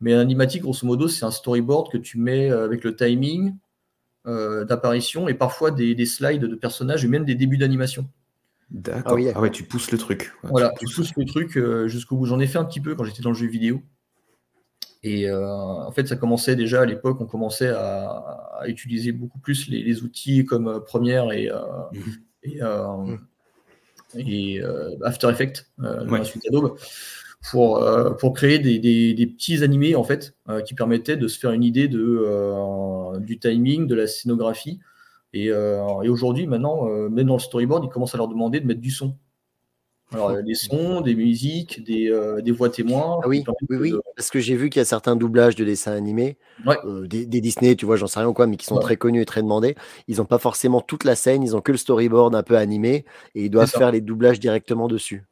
mais 0.00 0.12
un 0.12 0.18
animatique, 0.20 0.62
grosso 0.62 0.84
modo, 0.86 1.06
c'est 1.08 1.24
un 1.24 1.30
storyboard 1.30 1.90
que 1.92 1.98
tu 1.98 2.18
mets 2.18 2.50
euh, 2.50 2.64
avec 2.64 2.82
le 2.82 2.96
timing 2.96 3.54
euh, 4.26 4.64
d'apparition 4.64 5.28
et 5.28 5.34
parfois 5.34 5.70
des, 5.70 5.94
des 5.94 6.04
slides 6.06 6.42
de 6.42 6.54
personnages 6.56 7.04
et 7.04 7.08
même 7.08 7.24
des 7.24 7.36
débuts 7.36 7.58
d'animation. 7.58 8.08
D'accord. 8.70 9.12
Ah 9.12 9.14
oui, 9.14 9.28
Ah, 9.34 9.40
ouais, 9.40 9.50
tu 9.50 9.62
pousses 9.62 9.90
le 9.92 9.98
truc. 9.98 10.32
Voilà, 10.42 10.72
Tu 10.80 10.86
tu 10.86 10.94
pousses. 10.94 11.12
le 11.16 11.24
truc 11.24 11.56
euh, 11.56 11.86
jusqu'au 11.88 12.16
bout. 12.16 12.26
J'en 12.26 12.40
ai 12.40 12.46
fait 12.46 12.58
un 12.58 12.64
petit 12.64 12.80
peu 12.80 12.94
quand 12.94 13.04
j'étais 13.04 13.22
dans 13.22 13.30
le 13.30 13.36
jeu 13.36 13.46
vidéo. 13.46 13.80
Et 15.02 15.28
euh, 15.30 15.46
en 15.46 15.92
fait, 15.92 16.08
ça 16.08 16.16
commençait 16.16 16.56
déjà 16.56 16.80
à 16.80 16.84
l'époque, 16.84 17.20
on 17.20 17.26
commençait 17.26 17.68
à, 17.68 18.08
à 18.58 18.66
utiliser 18.66 19.12
beaucoup 19.12 19.38
plus 19.38 19.68
les, 19.68 19.82
les 19.82 20.02
outils 20.02 20.44
comme 20.44 20.66
euh, 20.68 20.80
Premiere 20.80 21.30
et, 21.32 21.48
Mhm. 21.92 22.00
et, 22.42 22.60
Mhm. 22.60 23.18
et, 24.16 24.60
After 25.04 25.28
Effects, 25.30 25.66
Ouais. 25.78 26.24
suite 26.24 26.44
Adobe, 26.48 26.76
pour, 27.50 27.86
pour 28.18 28.32
créer 28.34 28.58
des, 28.58 28.80
des- 28.80 29.14
des 29.14 29.26
petits 29.28 29.62
animés 29.62 29.94
en 29.94 30.02
fait, 30.02 30.34
qui 30.64 30.74
permettaient 30.74 31.16
de 31.16 31.28
se 31.28 31.38
faire 31.38 31.52
une 31.52 31.62
idée 31.62 31.86
de, 31.86 33.18
du 33.20 33.38
timing, 33.38 33.86
de 33.86 33.94
la 33.94 34.08
scénographie. 34.08 34.80
Et, 35.32 35.50
euh, 35.50 36.02
et 36.02 36.08
aujourd'hui, 36.08 36.46
maintenant, 36.46 36.88
euh, 36.88 37.08
même 37.08 37.26
dans 37.26 37.34
le 37.34 37.40
storyboard, 37.40 37.84
ils 37.84 37.90
commencent 37.90 38.14
à 38.14 38.18
leur 38.18 38.28
demander 38.28 38.60
de 38.60 38.66
mettre 38.66 38.80
du 38.80 38.90
son. 38.90 39.16
Alors, 40.12 40.30
euh, 40.30 40.42
des 40.42 40.54
sons, 40.54 41.00
des 41.00 41.16
musiques, 41.16 41.82
des, 41.82 42.08
euh, 42.08 42.40
des 42.40 42.52
voix 42.52 42.70
témoins. 42.70 43.18
Ah 43.24 43.28
oui, 43.28 43.44
oui, 43.68 43.76
oui, 43.76 43.90
de- 43.90 44.00
parce 44.14 44.30
que 44.30 44.38
j'ai 44.38 44.54
vu 44.54 44.70
qu'il 44.70 44.78
y 44.78 44.82
a 44.82 44.84
certains 44.84 45.16
doublages 45.16 45.56
de 45.56 45.64
dessins 45.64 45.92
animés, 45.92 46.38
Ouais. 46.64 46.76
euh, 46.84 47.08
des, 47.08 47.26
des 47.26 47.40
Disney, 47.40 47.74
tu 47.74 47.86
vois, 47.86 47.96
j'en 47.96 48.06
sais 48.06 48.20
rien 48.20 48.28
ou 48.28 48.32
quoi, 48.32 48.46
mais 48.46 48.56
qui 48.56 48.66
sont 48.66 48.76
Ouais. 48.76 48.82
très 48.82 48.96
connus 48.96 49.20
et 49.22 49.26
très 49.26 49.42
demandés. 49.42 49.74
Ils 50.06 50.18
n'ont 50.18 50.24
pas 50.24 50.38
forcément 50.38 50.80
toute 50.80 51.02
la 51.02 51.16
scène, 51.16 51.42
ils 51.42 51.56
ont 51.56 51.60
que 51.60 51.72
le 51.72 51.78
storyboard 51.78 52.36
un 52.36 52.44
peu 52.44 52.56
animé 52.56 53.04
et 53.34 53.46
ils 53.46 53.50
doivent 53.50 53.68
faire 53.68 53.90
les 53.90 54.00
doublages 54.00 54.38
directement 54.38 54.86
dessus. 54.86 55.24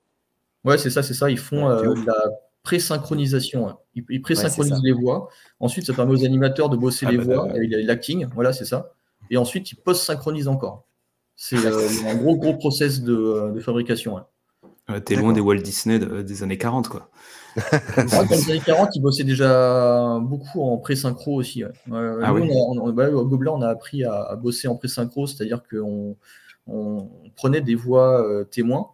Ouais, 0.64 0.76
c'est 0.76 0.90
ça, 0.90 1.04
c'est 1.04 1.14
ça. 1.14 1.30
Ils 1.30 1.38
font 1.38 1.68
euh, 1.68 1.94
de 1.94 2.06
la 2.06 2.16
pré-synchronisation. 2.64 3.66
ouais. 3.66 3.72
Ils, 3.94 4.04
ils 4.10 4.22
pré-synchronisent 4.22 4.82
les 4.82 4.92
voix. 4.92 5.28
Ensuite, 5.60 5.86
ça 5.86 5.92
permet 5.92 6.12
aux 6.14 6.24
animateurs 6.24 6.68
de 6.68 6.76
bosser 6.76 7.06
Ah 7.06 7.12
les 7.12 7.18
bah, 7.18 7.24
voix 7.24 7.50
avec 7.50 7.70
l'acting. 7.70 8.26
Voilà, 8.34 8.52
c'est 8.52 8.64
ça. 8.64 8.92
Et 9.30 9.36
ensuite, 9.36 9.72
ils 9.72 9.76
post-synchronisent 9.76 10.48
encore. 10.48 10.84
C'est 11.36 11.64
euh, 11.64 11.88
un 12.06 12.14
gros, 12.14 12.36
gros 12.36 12.54
process 12.54 13.00
de, 13.02 13.52
de 13.54 13.60
fabrication. 13.60 14.20
Ouais, 14.88 15.00
T'es 15.00 15.16
loin 15.16 15.32
des 15.32 15.40
Walt 15.40 15.56
Disney 15.56 15.98
de- 15.98 16.22
des 16.22 16.42
années 16.42 16.58
40, 16.58 16.88
quoi. 16.88 17.08
Ouais, 17.56 18.06
dans 18.10 18.22
les 18.30 18.50
années 18.50 18.60
40, 18.64 18.90
ils 18.96 19.00
bossaient 19.00 19.24
déjà 19.24 20.18
beaucoup 20.20 20.62
en 20.62 20.76
pré-synchro 20.78 21.34
aussi. 21.36 21.64
ouais. 21.64 21.70
Ah 21.88 22.30
nous, 22.32 22.34
oui. 22.42 22.48
on 22.52 22.78
a- 22.78 22.82
on- 22.82 22.92
ouais, 22.92 23.06
au 23.08 23.24
Gobelin, 23.24 23.52
on 23.52 23.62
a 23.62 23.68
appris 23.68 24.04
à, 24.04 24.22
à 24.22 24.36
bosser 24.36 24.68
en 24.68 24.76
pré-synchro, 24.76 25.26
c'est-à-dire 25.26 25.62
qu'on 25.68 26.16
on 26.66 27.08
prenait 27.36 27.60
des 27.60 27.74
voix 27.74 28.22
euh, 28.26 28.44
témoins 28.44 28.88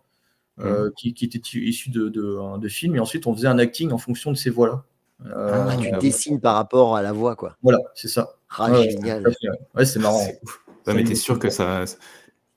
euh, 0.61 0.89
Mmh. 0.89 0.93
qui, 0.99 1.15
qui 1.15 1.25
étaient 1.25 1.41
issus 1.59 1.91
de, 1.91 2.09
de, 2.11 2.59
de 2.59 2.69
films, 2.69 2.97
et 2.97 3.01
ensuite 3.01 3.27
on 3.27 3.35
faisait 3.35 3.47
un 3.49 3.59
acting 3.59 3.93
en 3.93 3.99
fonction 3.99 4.31
de 4.31 4.37
ces 4.37 4.51
voix-là. 4.51 4.85
Euh, 5.27 5.67
Ah, 5.69 5.77
tu 5.77 5.95
euh, 5.95 5.99
dessines 5.99 6.41
par 6.41 6.55
rapport 6.55 6.97
à 6.97 7.03
la 7.03 7.13
voix, 7.13 7.37
quoi. 7.37 7.57
Voilà, 7.63 7.79
c'est 7.95 8.09
ça. 8.09 8.37
Ah, 8.59 8.71
Ouais, 8.71 8.91
génial. 8.91 9.27
ouais. 9.27 9.35
Ouais, 9.75 9.85
c'est 9.85 9.99
marrant. 9.99 10.27
Ouais, 10.87 10.95
mais 10.95 11.05
t'es 11.05 11.15
sûr 11.15 11.39
que 11.39 11.51
ça. 11.51 11.85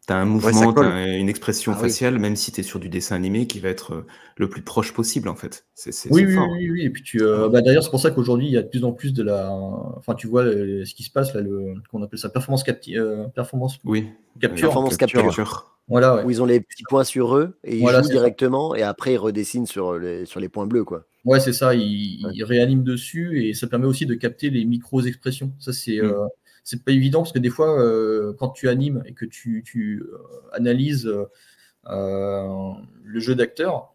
T'as 0.05 0.15
un 0.17 0.25
mouvement, 0.25 0.73
colle. 0.73 0.87
t'as 0.89 1.15
une 1.17 1.29
expression 1.29 1.71
Ah 1.73 1.77
oui. 1.77 1.87
faciale, 1.87 2.19
même 2.19 2.35
si 2.35 2.51
t'es 2.51 2.63
sur 2.63 2.77
du 2.79 2.89
dessin 2.89 3.15
animé, 3.15 3.47
qui 3.47 3.61
va 3.61 3.69
être 3.69 3.93
euh, 3.93 4.05
le 4.35 4.49
plus 4.49 4.61
proche 4.61 4.93
possible, 4.93 5.29
en 5.29 5.35
fait. 5.35 5.65
Oui, 6.09 6.25
oui, 6.25 6.35
oui, 6.37 6.71
oui. 6.71 6.81
Et 6.81 6.89
puis 6.89 7.03
tu, 7.03 7.21
euh, 7.21 7.47
bah, 7.47 7.61
d'ailleurs, 7.61 7.83
c'est 7.83 7.89
pour 7.89 8.01
ça 8.01 8.11
qu'aujourd'hui, 8.11 8.47
il 8.47 8.51
y 8.51 8.57
a 8.57 8.63
de 8.63 8.67
plus 8.67 8.83
en 8.83 8.91
plus 8.91 9.13
de 9.13 9.23
la. 9.23 9.49
Enfin, 9.49 10.13
tu 10.13 10.27
vois 10.27 10.43
le- 10.43 10.83
ce 10.83 10.93
qui 10.93 11.03
se 11.03 11.09
passe 11.09 11.33
là, 11.33 11.39
le 11.39 11.75
qu'on 11.89 12.03
appelle 12.03 12.19
ça 12.19 12.27
performance 12.27 12.63
capti... 12.63 12.97
euh, 12.97 13.27
performance 13.29 13.79
Oui. 13.85 14.09
capture. 14.41 14.67
Performance 14.67 14.97
capture. 14.97 15.73
Voilà, 15.87 16.15
ouais. 16.15 16.23
Où 16.25 16.31
ils 16.31 16.41
ont 16.41 16.45
les 16.45 16.59
petits 16.59 16.83
points 16.83 17.03
sur 17.05 17.35
eux 17.37 17.57
et 17.63 17.77
ils 17.77 17.81
Voilà, 17.81 18.01
jouent 18.01 18.09
directement 18.09 18.75
et 18.75 18.83
après 18.83 19.13
ils 19.13 19.17
redessinent 19.17 19.65
sur 19.65 19.97
les, 19.97 20.25
sur 20.25 20.41
les 20.41 20.49
points 20.49 20.65
bleus, 20.65 20.83
quoi. 20.83 21.05
Ouais, 21.25 21.39
c'est 21.39 21.53
ça, 21.53 21.73
il, 21.73 22.25
Ouais. 22.25 22.31
il 22.33 22.43
réanime 22.43 22.83
dessus 22.83 23.45
et 23.45 23.53
ça 23.53 23.67
permet 23.67 23.85
aussi 23.85 24.05
de 24.05 24.13
capter 24.15 24.49
les 24.49 24.65
micro-expressions. 24.65 25.53
Ça, 25.59 25.71
c'est 25.73 25.97
Mm. 26.01 26.05
euh, 26.05 26.27
c'est 26.65 26.83
pas 26.83 26.91
évident 26.91 27.19
parce 27.21 27.31
que 27.33 27.39
des 27.39 27.49
fois, 27.49 27.79
euh, 27.81 28.33
quand 28.39 28.49
tu 28.49 28.69
animes 28.69 29.03
et 29.05 29.13
que 29.13 29.25
tu, 29.25 29.63
tu 29.65 30.01
euh, 30.03 30.17
analyses 30.53 31.09
le 31.85 33.19
jeu 33.19 33.35
d'acteur, 33.35 33.93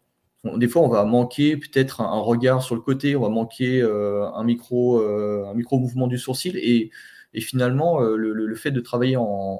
des 0.55 0.67
fois, 0.67 0.83
on 0.83 0.87
va 0.87 1.03
manquer 1.05 1.57
peut-être 1.57 2.01
un, 2.01 2.05
un 2.05 2.19
regard 2.19 2.63
sur 2.63 2.75
le 2.75 2.81
côté, 2.81 3.15
on 3.15 3.21
va 3.21 3.29
manquer 3.29 3.81
un 3.81 4.43
micro 4.43 4.99
un 5.01 5.53
micro 5.53 5.79
mouvement 5.79 6.07
du 6.07 6.17
sourcil 6.17 6.57
et, 6.57 6.91
et 7.33 7.41
finalement, 7.41 7.99
le, 8.01 8.33
le- 8.33 8.45
le 8.45 8.55
fait 8.55 8.71
de 8.71 8.79
travailler 8.81 9.17
en, 9.17 9.59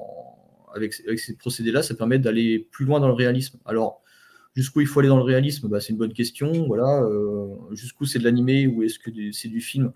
avec, 0.74 0.94
avec 1.08 1.20
ces 1.20 1.36
procédés-là, 1.36 1.84
ça 1.84 1.96
permet 1.96 2.20
d'aller 2.20 2.60
plus 2.60 2.86
loin 2.86 3.00
dans 3.00 3.08
le 3.08 3.14
réalisme. 3.14 3.60
Alors, 3.66 4.02
Jusqu'où 4.56 4.82
il 4.82 4.88
faut 4.88 5.00
aller 5.00 5.10
dans 5.10 5.18
le 5.18 5.24
réalisme, 5.24 5.68
bah, 5.68 5.80
c'est 5.80 5.90
une 5.94 5.98
bonne 6.00 6.14
question. 6.14 6.66
Voilà, 6.68 7.02
euh, 7.04 7.48
jusqu'où 7.72 8.06
c'est 8.06 8.20
de 8.20 8.24
l'animé 8.24 8.68
ou 8.68 8.84
est-ce 8.84 9.00
que 9.00 9.12
c'est 9.32 9.48
du 9.48 9.62
film? 9.62 9.92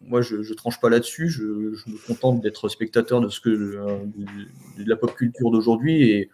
Moi, 0.00 0.22
je, 0.22 0.42
je 0.42 0.54
tranche 0.54 0.80
pas 0.80 0.88
là-dessus. 0.88 1.28
Je, 1.28 1.74
je 1.74 1.90
me 1.90 2.06
contente 2.06 2.40
d'être 2.40 2.68
spectateur 2.68 3.20
de 3.20 3.28
ce 3.28 3.40
que 3.40 3.50
de, 3.50 4.82
de 4.82 4.88
la 4.88 4.96
pop 4.96 5.14
culture 5.14 5.50
d'aujourd'hui 5.50 6.02
et 6.10 6.30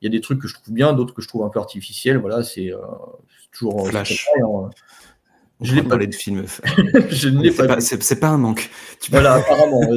il 0.00 0.04
y 0.04 0.08
a 0.08 0.10
des 0.10 0.20
trucs 0.20 0.40
que 0.40 0.48
je 0.48 0.54
trouve 0.54 0.72
bien, 0.74 0.92
d'autres 0.94 1.14
que 1.14 1.22
je 1.22 1.28
trouve 1.28 1.44
un 1.44 1.48
peu 1.48 1.58
artificiels. 1.60 2.16
Voilà, 2.18 2.42
c'est 2.42 2.72
euh, 2.72 2.78
toujours 3.52 3.86
euh, 3.86 3.90
Flash. 3.90 4.26
hein. 4.42 4.70
Je 5.60 5.74
l'ai 5.74 5.82
pas 5.82 5.90
parler 5.90 6.06
vu. 6.06 6.10
de 6.10 6.14
films. 6.16 6.44
je 7.10 7.28
ne 7.28 7.42
l'ai 7.42 7.50
C'est 7.50 7.56
pas, 7.66 7.74
pas, 7.74 7.80
c'est- 7.80 8.20
pas 8.20 8.28
un 8.28 8.38
manque. 8.38 8.70
Tu 9.00 9.10
Voilà, 9.10 9.34
apparemment. 9.34 9.80
Oui, 9.80 9.96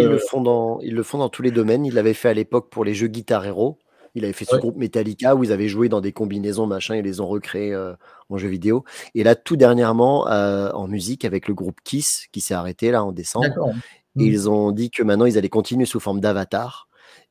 ils, 0.00 0.08
le 0.08 0.18
font 0.18 0.40
dans, 0.42 0.80
ils 0.80 0.94
le 0.94 1.02
font 1.04 1.18
dans 1.18 1.28
tous 1.28 1.42
les 1.42 1.52
domaines. 1.52 1.84
Ils 1.86 1.94
l'avaient 1.94 2.14
fait 2.14 2.28
à 2.28 2.34
l'époque 2.34 2.68
pour 2.70 2.84
les 2.84 2.92
jeux 2.94 3.06
Guitar 3.06 3.44
Hero. 3.46 3.78
Il 4.14 4.24
avait 4.24 4.32
fait 4.34 4.44
ce 4.44 4.54
Ouais. 4.54 4.60
groupe 4.60 4.76
Metallica 4.76 5.34
où 5.34 5.42
ils 5.44 5.52
avaient 5.52 5.68
joué 5.68 5.88
dans 5.88 6.00
des 6.02 6.12
combinaisons, 6.12 6.66
machin, 6.66 6.96
ils 6.96 7.04
les 7.04 7.20
ont 7.20 7.26
recréés 7.26 7.72
euh, 7.72 7.94
en 8.28 8.36
jeux 8.36 8.48
vidéo. 8.48 8.84
Et 9.14 9.24
là, 9.24 9.34
tout 9.34 9.56
dernièrement, 9.56 10.28
euh, 10.28 10.70
en 10.72 10.86
musique, 10.86 11.24
avec 11.24 11.48
le 11.48 11.54
groupe 11.54 11.78
Kiss, 11.82 12.26
qui 12.32 12.40
s'est 12.42 12.54
arrêté 12.54 12.90
là 12.90 13.02
en 13.04 13.12
décembre. 13.12 13.46
D'accord. 13.48 13.70
Et 14.18 14.24
Mm. 14.24 14.26
ils 14.26 14.50
ont 14.50 14.72
dit 14.72 14.90
que 14.90 15.02
maintenant, 15.02 15.24
ils 15.24 15.38
allaient 15.38 15.48
continuer 15.48 15.86
sous 15.86 15.98
forme 16.00 16.20
d'avatar. 16.20 16.88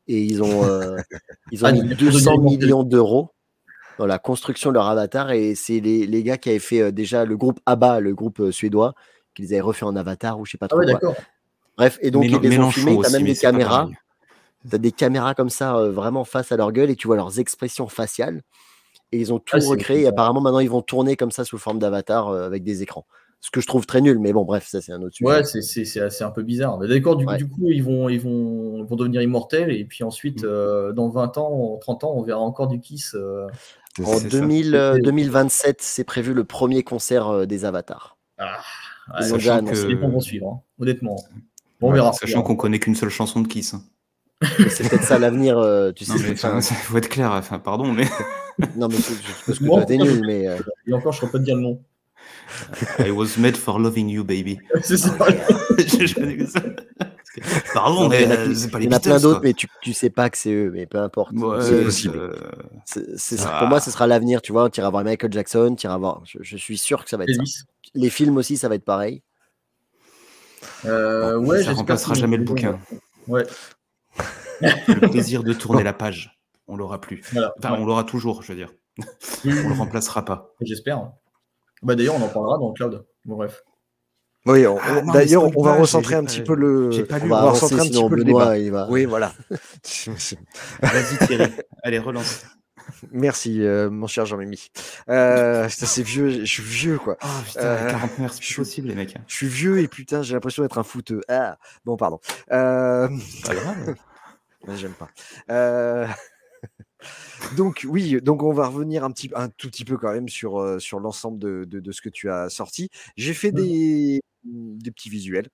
Et 0.08 0.20
ils 0.24 0.41
ont, 0.41 0.63
euh, 0.65 0.98
ils 1.52 1.63
ont 1.63 1.67
Ah, 1.67 1.72
mis 1.74 1.82
ils 1.82 1.91
ont 1.94 1.96
200 1.96 2.36
devenir 2.38 2.60
millions 2.60 2.84
d'euros 2.84 3.30
dans 4.00 4.08
la 4.08 4.17
construction 4.17 4.72
de 4.72 4.74
leur 4.76 4.88
avatar. 4.88 5.30
Et 5.32 5.54
c'est 5.54 5.80
les, 5.80 6.08
les 6.08 6.24
gars 6.24 6.38
qui 6.39 6.50
avaient 6.50 6.58
fait 6.58 6.91
déjà 6.91 7.26
le 7.26 7.38
groupe 7.38 7.60
ABBA, 7.67 8.00
le 8.00 8.15
groupe 8.15 8.50
suédois, 8.50 8.96
qui 9.36 9.44
les 9.44 9.54
avaient 9.54 9.62
refait 9.62 9.86
en 9.86 9.96
avatar 9.96 10.39
ou 10.39 10.46
je 10.48 10.52
sais 10.54 10.58
pas 10.58 10.65
Ah 10.65 10.70
trop 10.70 10.80
ouais, 10.80 10.96
quoi. 11.00 11.13
Bref, 11.78 12.00
et 12.02 12.10
donc 12.10 12.26
ils 12.26 12.38
les 12.39 12.58
ont 12.60 12.72
filmés, 12.72 12.98
t'as 13.02 13.12
même 13.12 13.24
des 13.24 13.36
caméras. 13.36 13.82
pareil. 13.82 13.96
Tu 14.69 14.76
as 14.76 14.80
des 14.80 14.91
caméras 14.91 15.34
comme 15.36 15.50
ça, 15.50 15.76
euh, 15.78 15.91
vraiment 15.91 16.24
face 16.24 16.52
à 16.52 16.58
leur 16.58 16.71
gueule, 16.71 16.89
et 16.89 16.95
tu 16.95 17.08
vois 17.08 17.15
leurs 17.15 17.39
expressions 17.39 17.88
faciales. 17.88 18.41
Et 19.12 19.19
ils 19.19 19.34
ont 19.34 19.39
tout 19.39 19.58
Ah, 19.62 19.65
recréé. 19.67 20.04
Et 20.04 20.08
apparemment, 20.08 20.39
maintenant, 20.41 20.60
ils 20.60 20.69
vont 20.69 20.82
tourner 20.82 21.15
comme 21.17 21.32
ça 21.32 21.43
sous 21.43 21.58
forme 21.58 21.80
d'avatar 21.80 22.30
euh, 22.30 22.45
avec 22.45 22.63
des 22.63 22.82
écrans. 22.84 23.06
Ce 23.43 23.50
que 23.50 23.60
je 23.60 23.65
trouve 23.65 23.88
très 23.88 24.02
nul, 24.02 24.19
mais 24.19 24.34
bon, 24.34 24.45
bref, 24.45 24.67
ça, 24.67 24.82
c'est 24.82 24.91
un 24.93 25.02
autre 25.02 25.15
sujet. 25.15 25.28
Ouais, 25.28 25.43
c'est- 25.43 25.63
c'est 25.63 25.84
c'est 25.84 26.00
assez 26.00 26.24
un 26.24 26.30
peu 26.30 26.43
bizarre. 26.43 26.78
Mais 26.78 26.88
d'accord, 26.88 27.15
du, 27.15 27.26
Ouais. 27.26 27.38
du 27.38 27.50
coup, 27.50 27.71
ils 27.71 27.84
vont, 27.84 28.08
ils, 28.08 28.19
vont, 28.21 28.78
ils 28.78 28.84
vont 28.86 28.95
devenir 28.95 29.21
immortels 29.24 29.71
et 29.71 29.84
puis 29.84 30.04
ensuite, 30.04 30.43
Mm. 30.43 30.47
euh, 30.47 30.91
dans 30.93 31.10
20 31.10 31.38
ans, 31.39 31.78
30 31.82 32.04
ans, 32.04 32.13
on 32.15 32.21
verra 32.21 32.39
encore 32.39 32.67
du 32.67 32.80
Kiss. 32.80 33.15
euh, 33.15 33.47
en 34.00 34.06
C'est 34.06 34.19
ça. 34.19 34.30
2000, 34.30 34.76
euh, 34.76 35.00
2027, 35.00 35.82
c'est 35.82 36.04
prévu 36.04 36.34
le 36.36 36.43
premier 36.43 36.84
concert 36.84 37.28
euh, 37.30 37.45
des 37.47 37.65
avatars. 37.65 38.15
Ah, 38.38 38.60
Ils 39.19 39.26
ouais, 39.26 39.32
ont 39.32 39.36
déjà 39.38 39.54
Sachant 39.56 39.58
annoncé. 39.65 39.82
que- 39.84 39.88
les 39.88 40.00
gens 40.00 40.10
vont 40.10 40.19
suivre, 40.19 40.47
hein, 40.47 40.62
honnêtement. 40.80 41.15
Bon, 41.80 41.89
on 41.89 41.91
verra. 41.93 42.13
Sachant 42.13 42.43
qu'on 42.43 42.56
connaît 42.56 42.80
qu'une 42.80 42.95
seule 42.95 43.10
chanson 43.10 43.41
de 43.41 43.47
Kiss. 43.47 43.74
hein. 43.74 43.82
C'est 44.70 44.90
peut-être 44.90 45.04
ça 45.04 45.20
l'avenir, 45.20 45.58
euh, 45.58 45.92
tu 45.92 46.04
sais. 46.06 46.14
Enfin, 46.32 46.60
faut 46.62 46.98
être 46.98 47.10
clair. 47.10 47.32
Enfin, 47.32 47.60
pardon, 47.60 47.92
mais 47.92 48.06
non, 48.76 48.88
mais 48.88 48.96
je, 48.98 49.02
je 49.02 49.34
suppose 49.38 49.60
que 49.60 49.64
Moi, 49.66 49.78
toi, 49.80 49.86
t'es 49.86 49.98
nul, 49.98 50.24
mais 50.26 50.48
euh, 50.48 50.58
Et 50.88 50.94
encore, 50.94 51.12
je 51.12 51.18
ne 51.18 51.20
saurais 51.22 51.32
pas 51.34 51.40
te 51.40 51.44
dire 51.44 51.56
le 51.56 51.62
nom. 51.62 51.82
I 53.00 53.10
was 53.12 53.38
made 53.38 53.56
for 53.58 53.80
loving 53.80 54.10
you, 54.10 54.24
baby. 54.24 54.60
c'est 54.84 54.98
ça. 54.98 55.16
Je- 55.78 57.72
Pardon, 57.74 58.02
non, 58.04 58.10
mais 58.10 58.18
mais 58.20 58.24
il 58.26 58.28
y 58.28 58.28
en 58.28 58.32
a, 58.32 58.40
euh, 58.40 58.46
plus- 58.46 58.56
c'est 58.56 58.72
pas 58.72 58.78
il 58.80 58.82
les 58.82 58.86
y 58.88 58.94
en 58.94 58.98
a 58.98 59.00
plein 59.00 59.20
d'autres, 59.20 59.40
mais 59.42 59.54
tu, 59.54 59.68
tu 59.82 59.94
sais 59.94 60.10
pas 60.10 60.30
que 60.30 60.38
c'est 60.38 60.52
eux, 60.52 60.70
mais 60.74 60.86
peu 60.86 60.98
importe. 60.98 61.32
Ouais, 61.34 61.62
C'est 61.62 61.84
possible. 61.84 62.18
euh, 62.18 62.36
Ça 63.16 63.56
pour 63.60 63.68
moi, 63.70 63.80
ce 63.80 63.90
sera 63.90 64.06
l'avenir, 64.06 64.42
tu 64.42 64.52
vois. 64.52 64.70
Tu 64.70 64.82
iras 64.82 64.90
voir 64.90 65.04
Michael 65.06 65.32
Jackson, 65.32 65.76
tu 65.78 65.88
iras 65.88 65.98
voir. 65.98 66.22
Je, 66.26 66.40
je 66.42 66.58
suis 66.58 66.78
sûr 66.78 67.04
que 67.06 67.10
ça 67.10 67.16
va 67.18 67.24
être 67.24 67.34
ça. 67.36 67.64
Les 67.94 68.10
films 68.10 68.36
aussi, 68.38 68.58
ça 68.58 68.68
va 68.70 68.76
être 68.76 68.84
pareil. 68.86 69.22
Euh, 70.86 71.38
Bon, 71.40 71.48
ouais, 71.48 71.64
ça 71.64 71.72
remplacera 71.74 72.14
jamais 72.16 72.38
le 72.38 72.44
bouquin. 72.44 72.80
Ouais, 73.28 73.46
Le 74.88 75.10
plaisir 75.10 75.43
de 75.43 75.54
tourner 75.54 75.84
la 75.84 75.93
page, 75.93 76.39
on 76.67 76.76
l'aura 76.76 77.02
plus. 77.02 77.21
voilà. 77.32 77.54
Enfin, 77.58 77.74
Ouais. 77.74 77.80
on 77.82 77.86
l'aura 77.86 78.04
toujours, 78.04 78.43
je 78.43 78.52
veux 78.52 78.58
dire. 78.58 78.71
On 79.45 79.50
le 79.69 79.74
remplacera 79.74 80.24
pas. 80.26 80.52
J'espère. 80.62 81.12
Bah, 81.82 81.95
D'ailleurs, 81.95 82.15
on 82.15 82.21
en 82.24 82.28
parlera 82.30 82.58
dans 82.58 82.67
le 82.67 82.74
cloud. 82.74 83.06
Bon, 83.26 83.38
bref. 83.38 83.63
Oui, 84.45 84.65
on- 84.67 84.78
Ah 84.82 85.02
d'ailleurs, 85.13 85.56
on 85.56 85.63
va 85.63 85.76
recentrer 85.76 86.15
un 86.15 86.24
petit 86.24 86.41
peu 86.41 86.56
le. 86.56 86.91
j'ai 86.91 87.04
pas 87.06 87.17
On 87.19 87.24
lu. 87.24 87.30
va 87.30 87.36
on 87.38 87.39
va 87.41 87.47
avancer, 87.50 87.65
recentrer 87.65 87.88
un 87.88 87.89
petit 87.91 88.10
peu 88.10 88.15
le 88.15 88.24
débat. 88.24 88.58
il 88.58 88.71
va. 88.71 88.88
Oui, 88.89 89.06
voilà. 89.06 89.34
Vas-y 90.82 91.28
Thierry, 91.28 91.52
allez 91.84 92.00
relance. 92.00 92.43
Merci, 93.12 93.62
euh, 93.62 93.90
mon 93.90 94.08
cher 94.08 94.26
Jean-Mimi. 94.26 94.72
Euh, 95.10 95.68
c'est 95.70 96.04
vieux, 96.04 96.30
je 96.30 96.46
suis 96.46 96.64
vieux, 96.64 96.98
quoi. 96.98 97.18
Oh 97.24 97.28
putain, 97.46 97.60
Euh, 97.62 97.92
49, 97.92 98.32
c'est 98.40 98.56
possible 98.56 98.88
les 98.88 98.96
mecs. 98.96 99.16
Je 99.28 99.34
suis 99.36 99.48
vieux 99.48 99.80
et 99.80 99.88
putain, 99.88 100.22
j'ai 100.24 100.34
l'impression 100.34 100.64
d'être 100.64 100.78
un 100.78 100.84
footeux. 100.84 101.22
Ah, 101.28 101.58
bon, 101.86 101.98
pardon. 101.98 102.20
Euh, 102.52 103.08
Pas 103.46 103.56
grave. 103.56 103.96
J'aime 104.76 104.94
pas. 104.94 105.10
Euh, 105.50 106.08
donc 107.58 107.86
oui, 107.88 108.22
donc 108.22 108.44
on 108.44 108.54
va 108.54 108.68
revenir 108.68 109.04
un 109.04 109.12
petit, 109.12 109.32
un 109.36 109.50
tout 109.50 109.70
petit 109.70 109.86
peu 109.86 109.98
quand 109.98 110.14
même 110.14 110.30
sur 110.30 110.62
euh, 110.62 110.80
sur 110.80 111.00
l'ensemble 111.00 111.40
de, 111.40 111.66
de, 111.66 111.80
de 111.80 111.92
ce 111.92 112.02
que 112.02 112.10
tu 112.10 112.30
as 112.30 112.50
sorti. 112.50 112.90
J'ai 113.18 113.34
fait 113.34 113.52
Mm. 113.52 113.56
des 113.56 114.22
des 114.44 114.92
petits 114.92 115.10
visuels. 115.10 115.48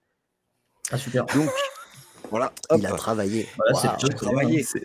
Ah, 0.91 0.97
super. 0.97 1.25
Donc 1.27 1.49
voilà, 2.29 2.53
hop, 2.69 2.77
Il 2.79 2.85
a 2.85 2.91
travaillé. 2.91 3.47
Voilà, 3.57 3.97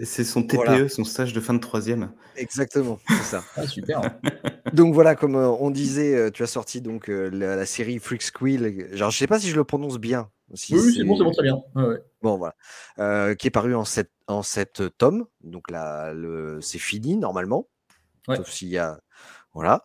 c'est 0.05 0.25
son 0.25 0.43
TPE, 0.43 0.57
Voilà. 0.57 0.89
son 0.89 1.05
stage 1.05 1.33
de 1.33 1.41
fin 1.41 1.55
de 1.55 1.59
troisième. 1.61 2.13
Exactement, 2.37 2.99
c'est 3.09 3.15
ça. 3.23 3.45
Ah, 3.57 3.67
super. 3.67 4.01
Donc 4.73 4.95
voilà, 4.95 5.15
comme 5.15 5.37
euh, 5.37 5.49
on 5.49 5.71
disait, 5.71 6.15
euh, 6.15 6.31
tu 6.31 6.43
as 6.43 6.47
sorti 6.47 6.81
donc 6.81 7.09
euh, 7.11 7.29
la, 7.31 7.57
la 7.57 7.67
série 7.67 7.99
Freak 7.99 8.23
Squill. 8.23 8.89
Genre, 8.97 9.11
je 9.11 9.19
sais 9.19 9.27
pas 9.27 9.39
si 9.39 9.49
je 9.51 9.57
le 9.57 9.65
prononce 9.65 9.99
bien. 9.99 10.31
si 10.55 10.75
Oui, 10.75 10.81
oui, 10.85 10.95
c'est 10.97 11.05
bon, 11.05 11.17
c'est 11.19 11.25
bon, 11.25 11.31
très 11.33 11.43
bien. 11.43 11.61
Ouais, 11.75 11.85
ouais. 11.85 11.99
Bon, 12.23 12.37
voilà. 12.39 12.55
Euh, 12.99 13.35
qui 13.35 13.49
est 13.49 13.51
paru 13.51 13.75
en 13.75 13.85
sept, 13.85 14.11
en 14.29 14.43
sept 14.43 14.83
tomes. 14.97 15.27
Donc 15.43 15.71
là, 15.71 16.13
le, 16.15 16.61
c'est 16.63 16.79
fini 16.79 17.17
normalement. 17.17 17.69
Ouais. 18.29 18.37
Sauf 18.37 18.49
s'il 18.51 18.69
y 18.69 18.79
a. 18.79 18.99
Voilà. 19.55 19.85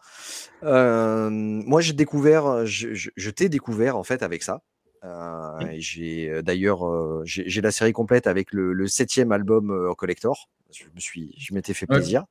Euh, 0.64 1.30
moi, 1.30 1.82
j'ai 1.82 1.94
découvert, 1.94 2.66
je, 2.66 2.94
je- 2.94 3.10
je 3.18 3.30
t'ai 3.30 3.50
découvert 3.50 3.98
en 3.98 4.04
fait 4.04 4.24
avec 4.24 4.42
ça. 4.44 4.62
Euh, 5.04 5.76
j'ai 5.78 6.30
euh, 6.30 6.42
d'ailleurs, 6.42 6.88
euh, 6.88 7.22
j'ai 7.26 7.48
j'ai 7.48 7.62
la 7.62 7.72
série 7.72 7.94
complète 7.94 8.28
avec 8.28 8.52
le, 8.52 8.74
le 8.74 8.88
septième 8.88 9.32
album 9.32 9.72
euh, 9.72 9.92
en 9.92 9.94
collector. 9.94 10.50
Je 10.72 10.84
me 10.94 11.00
suis, 11.00 11.34
je 11.38 11.54
m'étais 11.54 11.74
fait 11.74 11.86
Ouais. 11.88 11.98
plaisir. 11.98 12.26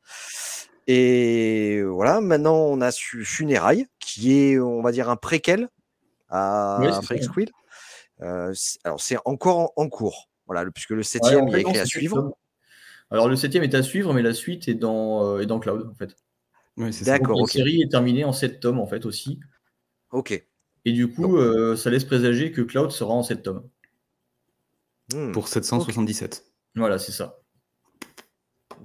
Et 0.86 1.82
voilà, 1.82 2.20
maintenant 2.20 2.56
on 2.56 2.80
a 2.80 2.90
su 2.92 3.24
Funérailles, 3.24 3.86
qui 3.98 4.38
est, 4.38 4.58
on 4.58 4.82
va 4.82 4.92
dire, 4.92 5.08
un 5.08 5.16
préquel 5.16 5.68
à 6.28 6.78
Ouais, 6.80 6.92
ça, 6.92 7.02
Freak 7.02 7.20
ouais. 7.20 7.26
Squill. 7.26 7.50
Euh, 8.22 8.52
c'est- 8.54 8.78
alors 8.84 9.00
c'est 9.00 9.18
encore 9.24 9.58
en, 9.58 9.72
en 9.76 9.88
cours, 9.88 10.28
voilà, 10.46 10.64
le- 10.64 10.70
puisque 10.70 10.90
le 10.90 10.98
Ouais, 10.98 11.02
septième 11.02 11.44
en 11.44 11.50
fait, 11.50 11.58
est 11.58 11.60
écrit 11.62 11.78
à 11.78 11.86
suivre. 11.86 12.36
Alors, 13.10 13.28
le 13.28 13.36
septième 13.36 13.62
est 13.62 13.74
à 13.74 13.82
suivre, 13.84 14.12
mais 14.12 14.22
la 14.22 14.34
suite 14.34 14.66
est 14.68 14.74
dans, 14.74 15.24
euh, 15.24 15.40
est 15.40 15.46
dans 15.46 15.60
Cloud, 15.60 15.88
en 15.90 15.94
fait. 15.94 16.16
Oui, 16.76 16.92
c'est 16.92 17.04
ça. 17.04 17.18
D'accord. 17.18 17.36
Donc, 17.38 17.48
la 17.48 17.52
série 17.52 17.82
est 17.82 17.88
terminée 17.90 18.24
en 18.24 18.32
7 18.32 18.58
tomes, 18.60 18.80
en 18.80 18.86
fait, 18.86 19.06
aussi. 19.06 19.38
Ok. 20.10 20.44
Et 20.86 20.92
du 20.92 21.08
coup, 21.12 21.36
euh, 21.36 21.76
ça 21.76 21.90
laisse 21.90 22.04
présager 22.04 22.52
que 22.52 22.62
Cloud 22.62 22.90
sera 22.92 23.12
en 23.12 23.22
7 23.22 23.42
tomes. 23.42 23.68
Hmm, 25.12 25.32
Pour 25.32 25.48
777. 25.48 26.44
Voilà, 26.76 26.98
c'est 26.98 27.12
ça. 27.12 27.38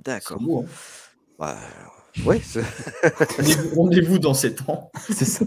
D'accord. 0.03 0.41
hein. 0.41 0.65
Bah, 1.39 1.57
ouais, 2.25 2.41
c'est- 2.43 2.61
Rendez-vous- 3.37 3.75
Rendez-vous 3.81 4.19
dans 4.19 4.33
7 4.33 4.67
ans. 4.67 4.91
C'est 5.09 5.25
ça. 5.25 5.45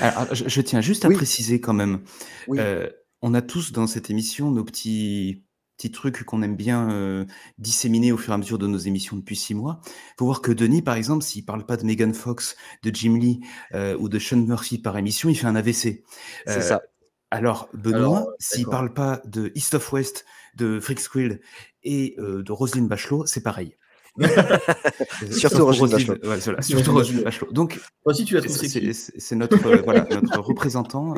Alors, 0.00 0.34
je, 0.34 0.48
je 0.48 0.60
tiens 0.60 0.80
juste 0.80 1.04
à 1.04 1.08
Oui. 1.08 1.16
préciser 1.16 1.60
quand 1.60 1.72
même. 1.74 2.00
Oui. 2.48 2.58
euh, 2.60 2.88
on 3.22 3.34
a 3.34 3.42
tous 3.42 3.72
dans 3.72 3.86
cette 3.86 4.10
émission 4.10 4.50
nos 4.50 4.64
petits, 4.64 5.44
petits 5.76 5.90
trucs 5.90 6.24
qu'on 6.24 6.42
aime 6.42 6.56
bien 6.56 6.90
euh, 6.90 7.24
disséminer 7.58 8.10
au 8.12 8.16
fur 8.16 8.32
et 8.32 8.34
à 8.34 8.38
mesure 8.38 8.58
de 8.58 8.66
nos 8.66 8.78
émissions 8.78 9.16
depuis 9.16 9.36
six 9.36 9.54
mois. 9.54 9.80
Il 9.86 10.14
faut 10.18 10.24
voir 10.24 10.40
que 10.40 10.50
Denis, 10.52 10.82
par 10.82 10.94
exemple, 10.96 11.22
s'il 11.24 11.44
parle 11.44 11.66
pas 11.66 11.76
de 11.76 11.84
Megan 11.84 12.14
Fox, 12.14 12.56
de 12.82 12.94
Jim 12.94 13.16
Lee 13.18 13.40
euh, 13.74 13.96
ou 13.98 14.08
de 14.08 14.18
Sean 14.18 14.38
Murphy 14.38 14.78
par 14.78 14.96
émission, 14.96 15.28
il 15.28 15.34
fait 15.34 15.46
un 15.46 15.56
AVC. 15.56 16.02
c'est 16.46 16.48
Euh, 16.48 16.60
ça. 16.60 16.82
Alors, 17.30 17.68
Benoît, 17.74 18.28
s'il 18.38 18.60
d'accord. 18.60 18.70
parle 18.70 18.94
pas 18.94 19.20
de 19.26 19.50
East 19.54 19.74
of 19.74 19.92
West, 19.92 20.24
de 20.54 20.78
Freak 20.80 21.00
Squill 21.00 21.40
et 21.82 22.14
de 22.18 22.52
Roselyne 22.52 22.86
Bachelot, 22.88 23.26
c'est 23.26 23.42
pareil. 23.42 23.76
Surtout 25.30 25.64
Roselyne 25.66 25.90
Bachelot. 25.90 26.14
ouais, 26.14 26.18
voilà, 26.38 26.38
Roselyne 26.38 26.62
surtout 26.62 26.92
Roselyne 26.92 27.22
Bachelot. 27.22 27.46
Bachelot. 27.46 27.52
Donc, 27.52 27.80
aussi, 28.04 28.24
tu 28.24 28.40
c'est- 28.94 29.34
notre, 29.36 29.56
voilà, 29.84 30.06
notre 30.10 30.40
représentant 30.40 31.14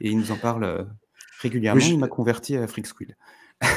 et 0.00 0.10
il 0.10 0.18
nous 0.18 0.30
en 0.30 0.36
parle 0.36 0.86
régulièrement. 1.40 1.80
Oui, 1.80 1.86
je- 1.86 1.92
Il 1.94 1.98
m'a 1.98 2.08
converti 2.08 2.56
à 2.56 2.66
Freak 2.66 2.86
Squill. 2.86 3.16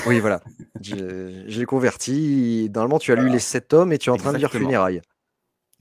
Oui, 0.07 0.19
voilà. 0.19 0.41
L'ai 0.81 1.65
converti. 1.65 2.69
Normalement, 2.73 2.99
tu 2.99 3.11
as 3.11 3.15
lu 3.15 3.29
les 3.29 3.39
sept 3.39 3.67
tomes 3.67 3.91
et 3.93 3.97
tu 3.97 4.09
es 4.09 4.13
en 4.13 4.17
train 4.17 4.33
de 4.33 4.37
lire. 4.37 4.51
Funérailles. 4.51 5.01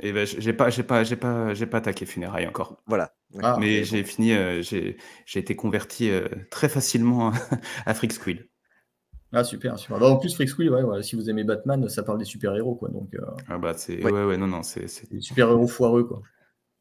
Et 0.00 0.12
ben, 0.12 0.26
j'ai 0.26 0.52
pas, 0.52 0.70
j'ai 0.70 0.82
pas, 0.82 1.04
j'ai 1.04 1.16
pas, 1.16 1.54
j'ai 1.54 1.66
pas 1.66 1.78
attaqué 1.78 2.06
Funérailles 2.06 2.46
encore. 2.46 2.76
Voilà. 2.86 3.14
Ah, 3.42 3.56
Mais 3.60 3.84
j'ai 3.84 4.02
fini, 4.02 4.32
euh, 4.32 4.62
j'ai, 4.62 4.96
j'ai 5.26 5.38
été 5.38 5.54
converti 5.54 6.10
euh, 6.10 6.26
très 6.50 6.68
facilement 6.68 7.30
à 7.86 7.94
Freak 7.94 8.12
Squill. 8.12 8.48
Ah, 9.32 9.44
super, 9.44 9.78
super. 9.78 9.98
Bah, 9.98 10.06
en 10.06 10.18
plus, 10.18 10.34
Freak 10.34 10.48
Squill, 10.48 10.70
ouais, 10.70 10.82
voilà, 10.82 11.02
si 11.02 11.16
vous 11.16 11.30
aimez 11.30 11.44
Batman, 11.44 11.88
ça 11.88 12.02
parle 12.02 12.18
des 12.18 12.24
super-héros, 12.24 12.74
quoi. 12.74 12.90
Donc, 12.90 13.14
euh, 13.14 13.20
Ah 13.48 13.58
bah 13.58 13.74
c'est, 13.76 14.02
Ouais. 14.04 14.10
ouais, 14.10 14.24
ouais, 14.24 14.36
non, 14.36 14.46
non, 14.46 14.62
c'est, 14.62 14.86
des 15.10 15.20
super-héros 15.20 15.68
foireux, 15.68 16.04
quoi. 16.04 16.22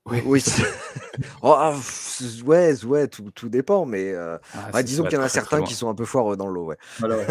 Oui. 0.10 0.42
c'est- 0.42 0.64
Oh, 1.44 1.54
ah, 1.58 1.72
pff, 1.76 2.44
ouais, 2.46 2.74
ouais, 2.86 3.08
tout, 3.08 3.30
tout 3.34 3.50
dépend, 3.50 3.86
mais 3.86 4.12
euh, 4.14 4.38
Ah, 4.54 4.72
ça- 4.74 4.84
disons 4.84 5.04
qu'il 5.04 5.14
y 5.14 5.18
en 5.18 5.22
a 5.24 5.30
certains 5.30 5.58
loin. 5.58 5.66
qui 5.68 5.74
sont 5.76 5.90
un 5.90 5.96
peu 5.96 6.06
foireux 6.06 6.38
dans 6.38 6.48
l'eau, 6.48 6.66
ouais. 6.66 6.78
Voilà, 7.00 7.18
ouais. 7.18 7.28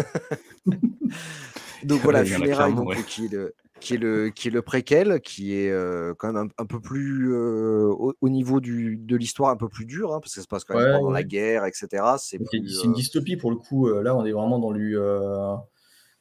Donc 1.83 2.01
voilà, 2.03 2.23
Funérailles, 2.23 2.73
donc, 2.75 2.89
ouais. 2.89 3.03
qui, 3.03 3.25
est 3.25 3.31
le, 3.33 3.53
qui, 3.79 3.95
est 3.95 3.97
le, 3.97 4.29
qui 4.29 4.47
est 4.47 4.51
le 4.51 4.61
préquel, 4.61 5.19
qui 5.21 5.55
est 5.55 5.71
euh, 5.71 6.13
quand 6.17 6.31
même 6.31 6.47
un, 6.57 6.63
un 6.63 6.65
peu 6.65 6.79
plus 6.79 7.33
euh, 7.33 7.87
au, 7.89 8.13
au 8.21 8.29
niveau 8.29 8.59
du, 8.61 8.97
de 8.97 9.15
l'histoire 9.15 9.49
un 9.49 9.57
peu 9.57 9.67
plus 9.67 9.85
dur, 9.85 10.13
hein, 10.13 10.19
parce 10.21 10.33
que 10.33 10.39
ça 10.39 10.43
se 10.43 10.47
passe 10.47 10.63
quand 10.63 10.77
même 10.77 10.93
pendant 10.93 11.11
la 11.11 11.23
guerre, 11.23 11.65
etc. 11.65 11.87
C'est 12.19 12.37
une 12.53 12.65
euh, 12.67 12.93
dystopie 12.93 13.35
pour 13.37 13.49
le 13.51 13.57
coup. 13.57 13.87
Euh, 13.87 14.01
Là, 14.03 14.15
on 14.15 14.25
est 14.25 14.31
vraiment 14.31 14.59
dans 14.59 14.73
euh, 14.73 15.55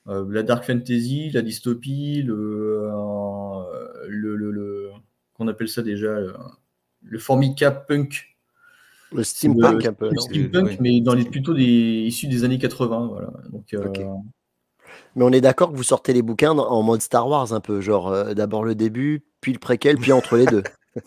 euh, 0.09 0.25
la 0.31 0.43
dark 0.43 0.65
fantasy, 0.65 1.31
la 1.31 1.43
dystopie, 1.43 2.23
le, 2.23 2.35
euh, 2.91 4.07
le, 4.09 4.37
le, 4.37 4.51
le- 4.51 4.91
qu'on 5.41 5.49
appelle 5.49 5.69
ça 5.69 5.83
déjà, 5.83 6.21
le, 6.21 6.35
le 7.03 7.19
formica 7.19 7.71
punk. 7.71 8.37
Le 9.13 9.25
steampunk 9.25 9.85
un 9.87 9.93
peu. 9.93 10.07
le 10.09 10.15
non 10.15 10.21
steampunk, 10.23 10.69
oui. 10.69 10.77
mais 10.81 11.01
dans 11.01 11.15
les 11.15 11.25
plutôt 11.25 11.53
des 11.55 11.65
issus 11.65 12.29
des 12.29 12.45
années 12.45 12.59
80. 12.59 13.09
Voilà. 13.11 13.31
Donc, 13.51 13.75
euh, 13.75 13.85
Ok. 13.89 14.01
Mais 15.17 15.25
on 15.25 15.33
est 15.33 15.41
d'accord 15.41 15.73
que 15.73 15.77
vous 15.77 15.83
sortez 15.83 16.13
les 16.13 16.23
bouquins 16.23 16.55
dans- 16.55 16.69
en 16.71 16.83
mode 16.83 17.03
Star 17.03 17.27
Wars 17.27 17.53
un 17.53 17.59
peu, 17.61 17.81
genre 17.81 18.13
euh, 18.13 18.35
d'abord 18.35 18.65
le 18.65 18.77
début, 18.77 19.25
puis 19.41 19.53
le 19.53 19.59
préquel, 19.59 19.97
puis 19.99 20.13
entre 20.13 20.37
les 20.37 20.47
deux. 20.47 20.63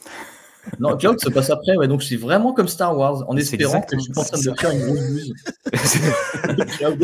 Non, 0.79 0.95
Cloud 0.95 1.19
se 1.19 1.27
passe 1.29 1.49
après, 1.49 1.75
ouais, 1.75 1.89
donc 1.89 2.01
c'est 2.03 2.15
vraiment 2.15 2.53
comme 2.53 2.69
Star 2.69 2.97
Wars, 2.97 3.25
en 3.29 3.35
espérant 3.35 3.81
que 3.81 3.97
je 3.97 4.01
suis 4.01 4.13
pas 4.13 4.21
en 4.21 4.23
train 4.23 4.37
de 4.39 4.53
faire 4.57 4.71
une 4.71 4.85
grosse 4.85 5.07
buse. 5.09 5.33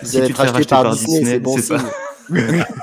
Vous 0.00 0.06
si 0.06 0.16
allez 0.18 0.26
tu 0.26 0.32
être 0.32 0.38
te 0.38 0.42
fais 0.42 0.42
racheté 0.42 0.52
racheter 0.52 0.68
par 0.68 0.82
par 0.82 0.92
Disney, 0.92 1.18
Disney, 1.20 1.30
c'est 1.30 1.38
bon 1.40 1.56
signe. 1.58 1.76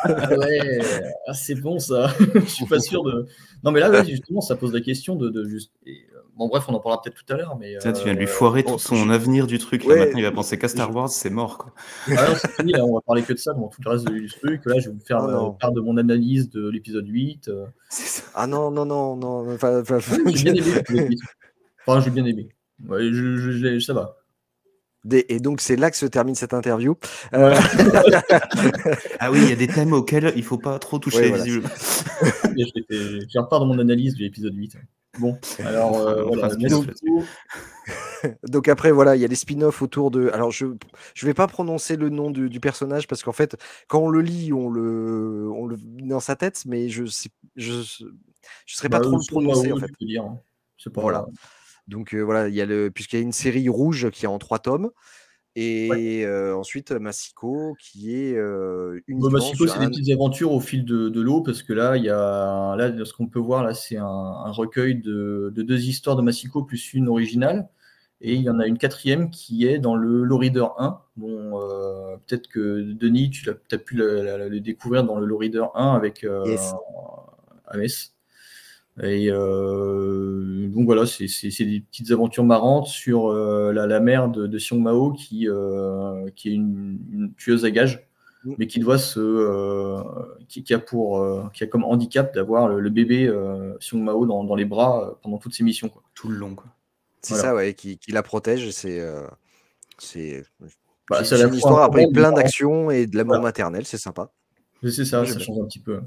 Ah 0.03 0.37
ouais, 0.37 0.79
ah, 1.27 1.33
c'est 1.33 1.55
bon 1.55 1.79
ça. 1.79 2.13
je 2.35 2.39
suis 2.41 2.65
pas 2.65 2.79
sûr 2.79 3.03
de. 3.03 3.25
Non, 3.63 3.71
mais 3.71 3.79
là, 3.79 3.89
ouais, 3.89 4.05
justement, 4.05 4.41
ça 4.41 4.55
pose 4.55 4.73
la 4.73 4.81
question 4.81 5.15
de, 5.15 5.29
de 5.29 5.43
juste. 5.45 5.71
et, 5.85 6.05
euh, 6.15 6.19
bon, 6.37 6.47
bref, 6.47 6.65
on 6.67 6.73
en 6.73 6.79
parlera 6.79 7.01
peut-être 7.01 7.15
tout 7.23 7.33
à 7.33 7.37
l'heure, 7.37 7.57
mais. 7.59 7.77
Tiens, 7.79 7.91
tu 7.93 8.03
viens 8.03 8.13
de 8.13 8.19
lui 8.19 8.25
euh, 8.25 8.29
foirer 8.29 8.63
bon, 8.63 8.73
tout 8.73 8.79
son 8.79 9.09
avenir 9.09 9.47
du 9.47 9.59
truc. 9.59 9.83
Là, 9.85 9.95
maintenant, 9.95 10.17
il 10.19 10.23
va 10.23 10.31
penser 10.31 10.57
qu'à 10.57 10.67
Star 10.67 10.95
Wars, 10.95 11.09
c'est 11.09 11.29
mort. 11.29 11.57
Quoi. 11.57 11.73
ah 12.09 12.29
non, 12.29 12.35
c'est 12.37 12.51
fini, 12.51 12.71
là, 12.73 12.85
on 12.85 12.93
va 12.95 13.01
parler 13.01 13.23
que 13.23 13.33
de 13.33 13.37
ça 13.37 13.53
dans 13.53 13.67
tout 13.67 13.81
le 13.83 13.89
reste 13.91 14.07
du 14.09 14.29
truc. 14.29 14.61
Là, 14.65 14.79
je 14.79 14.89
vais 14.89 14.95
vous 14.95 15.05
faire 15.05 15.19
Oh 15.23 15.49
euh, 15.53 15.57
part 15.59 15.71
de 15.71 15.81
mon 15.81 15.97
analyse 15.97 16.49
de 16.49 16.69
l'épisode 16.69 17.07
8. 17.07 17.47
euh. 17.49 17.65
C'est 17.89 18.21
ça. 18.21 18.23
Ah 18.35 18.47
non, 18.47 18.71
non, 18.71 18.85
non, 18.85 19.15
non. 19.15 19.53
enfin, 19.53 19.81
enfin, 19.81 19.99
J'ai 20.33 20.43
bien 20.43 20.53
aimé 20.53 20.71
l'épisode 20.75 21.09
8. 21.09 21.19
Enfin, 21.85 22.01
j'ai 22.01 22.11
bien 22.11 22.25
aimé. 22.25 22.49
Ouais, 22.87 23.03
je, 23.11 23.37
je- 23.37 23.51
je 23.51 23.65
l'ai- 23.65 23.79
ça 23.81 23.93
va. 23.93 24.15
Des- 25.05 25.25
Et 25.29 25.39
donc, 25.39 25.61
c'est 25.61 25.75
là 25.77 25.89
que 25.91 25.97
se 25.97 26.05
termine 26.05 26.35
cette 26.35 26.53
interview. 26.53 26.95
Euh, 27.33 27.55
Ah 29.19 29.31
oui, 29.31 29.39
il 29.43 29.49
y 29.49 29.53
a 29.53 29.55
des 29.55 29.67
thèmes 29.67 29.93
auxquels 29.93 30.33
il 30.35 30.43
faut 30.43 30.57
pas 30.57 30.77
trop 30.79 30.99
toucher, 30.99 31.31
Ouais, 31.31 31.37
voilà. 31.37 31.43
faire 33.31 33.47
part 33.47 33.61
de 33.61 33.65
mon 33.65 33.79
analyse 33.79 34.15
de 34.15 34.19
l'épisode 34.23 34.55
8. 34.55 34.77
Bon, 35.19 35.37
alors, 35.65 35.97
euh, 35.97 36.23
voilà. 36.23 36.49
beaucoup. 36.55 37.23
Donc 38.47 38.67
après, 38.67 38.91
voilà, 38.91 39.15
il 39.15 39.21
y 39.21 39.25
a 39.25 39.27
les 39.27 39.35
spin-offs 39.35 39.81
autour 39.81 40.11
de. 40.11 40.29
Alors, 40.33 40.51
je 40.51 40.67
je 41.15 41.25
vais 41.25 41.33
pas 41.33 41.47
prononcer 41.47 41.95
le 41.95 42.09
nom 42.09 42.29
du, 42.31 42.49
du 42.49 42.59
personnage 42.59 43.07
parce 43.07 43.23
qu'en 43.23 43.31
fait, 43.31 43.57
quand 43.87 43.99
on 43.99 44.09
le 44.09 44.21
lit, 44.21 44.53
on 44.53 44.69
le 44.69 45.49
on 45.53 45.65
le 45.65 45.77
met 45.77 46.09
dans 46.09 46.19
sa 46.19 46.35
tête, 46.35 46.63
mais 46.67 46.89
je 46.89 47.05
sais 47.05 47.29
je 47.55 47.81
je 48.65 48.75
serais 48.75 48.89
pas 48.89 48.99
Bah, 48.99 49.03
trop 49.05 49.17
le 49.17 49.25
prononcer 49.27 49.71
en 49.71 49.77
fait. 49.77 49.87
dire, 49.99 50.23
hein. 50.23 50.39
C'est 50.77 50.93
pas 50.93 51.01
Voilà. 51.01 51.25
Donc 51.89 52.13
euh, 52.13 52.21
voilà, 52.21 52.47
il 52.47 52.55
y 52.55 52.61
a 52.61 52.65
le 52.65 52.89
puisqu'il 52.91 53.17
y 53.17 53.19
a 53.19 53.23
une 53.23 53.31
série 53.31 53.67
rouge 53.69 54.09
qui 54.11 54.25
est 54.25 54.27
en 54.27 54.39
trois 54.39 54.59
tomes 54.59 54.89
et 55.55 56.23
euh, 56.25 56.55
ensuite 56.55 56.91
Massico 56.91 57.75
qui 57.79 58.15
est 58.15 58.35
euh, 58.37 58.99
bah, 59.31 59.39
Chico, 59.41 59.65
sur 59.65 59.73
c'est 59.73 59.79
des 59.79 59.85
petites 59.91 60.13
aventures 60.13 60.51
au 60.53 60.59
fil 60.59 60.85
de, 60.85 61.09
de 61.09 61.21
l'eau 61.21 61.41
parce 61.41 61.63
que 61.63 61.73
là, 61.73 61.97
il 61.97 62.03
y 62.03 62.09
a 62.09 62.75
là, 62.77 63.03
ce 63.03 63.13
qu'on 63.13 63.27
peut 63.27 63.39
voir 63.39 63.63
là, 63.63 63.73
c'est 63.73 63.97
un, 63.97 64.05
un 64.05 64.51
recueil 64.51 64.95
de, 65.01 65.51
de 65.53 65.61
deux 65.63 65.81
histoires 65.87 66.15
de 66.15 66.21
Massico 66.21 66.63
plus 66.63 66.93
une 66.93 67.07
originale. 67.09 67.67
Et 68.21 68.35
il 68.35 68.41
y 68.41 68.49
en 68.49 68.59
a 68.59 68.67
une 68.67 68.77
quatrième 68.77 69.29
qui 69.29 69.65
est 69.65 69.79
dans 69.79 69.95
le 69.95 70.23
Low 70.25 70.37
Reader 70.37 70.67
1. 70.77 70.99
Bon, 71.15 71.57
euh, 71.61 72.17
peut-être 72.27 72.47
que 72.49 72.81
Denis, 72.93 73.29
tu 73.29 73.49
as, 73.49 73.77
pu 73.77 73.95
le, 73.95 74.21
le- 74.23 74.49
le 74.49 74.59
découvrir 74.59 75.05
dans 75.05 75.17
le 75.17 75.25
Low 75.25 75.37
Reader 75.37 75.67
1 75.73 75.93
avec 75.95 76.25
euh, 76.25 76.43
Yes. 76.45 76.73
Ames. 77.67 77.87
Et 79.01 79.29
euh, 79.31 80.67
donc 80.67 80.85
voilà, 80.85 81.05
c'est 81.05 81.25
des 81.25 81.79
petites 81.79 82.11
aventures 82.11 82.43
marrantes 82.43 82.87
sur 82.87 83.27
euh, 83.27 83.71
la, 83.71 83.99
mère 83.99 84.29
de, 84.29 84.45
de 84.45 84.57
Xiong 84.57 84.81
Mao 84.81 85.13
qui, 85.13 85.47
euh, 85.47 86.29
qui 86.35 86.49
est 86.49 86.53
une, 86.53 87.33
tueuse 87.37 87.63
à 87.63 87.71
gages, 87.71 88.05
mm. 88.43 88.55
mais 88.57 88.67
qui 88.67 88.79
doit 88.79 88.97
se, 88.97 90.01
qui, 90.47 90.73
a 90.73 90.79
pour, 90.79 91.51
qui 91.53 91.63
a 91.63 91.67
comme 91.67 91.85
handicap 91.85 92.33
d'avoir 92.33 92.67
le, 92.67 92.89
bébé 92.89 93.31
Xiong 93.79 94.03
Mao 94.03 94.25
dans, 94.25 94.55
les 94.55 94.65
bras 94.65 95.17
pendant 95.21 95.37
toutes 95.37 95.53
ses 95.53 95.63
missions, 95.63 95.87
quoi. 95.87 96.03
tout 96.13 96.27
le 96.27 96.35
long. 96.35 96.55
C'est 97.21 97.35
ça, 97.35 97.55
ouais, 97.55 97.73
qui, 97.73 97.99
la 98.09 98.23
protège. 98.23 98.69
C'est 98.71 99.01
c'est 99.97 100.43
bah, 101.09 101.21
une 101.23 101.53
histoire 101.53 101.83
après 101.83 102.07
plein 102.07 102.31
d'actions 102.31 102.91
et 102.91 103.07
de 103.07 103.15
l'amour 103.15 103.41
maternel, 103.41 103.85
c'est 103.85 103.97
sympa. 103.97 104.31
C'est 104.83 105.05
ça, 105.05 105.25
ça 105.25 105.39
change 105.39 105.59
un 105.59 105.65
petit 105.65 105.79
peu. 105.79 106.01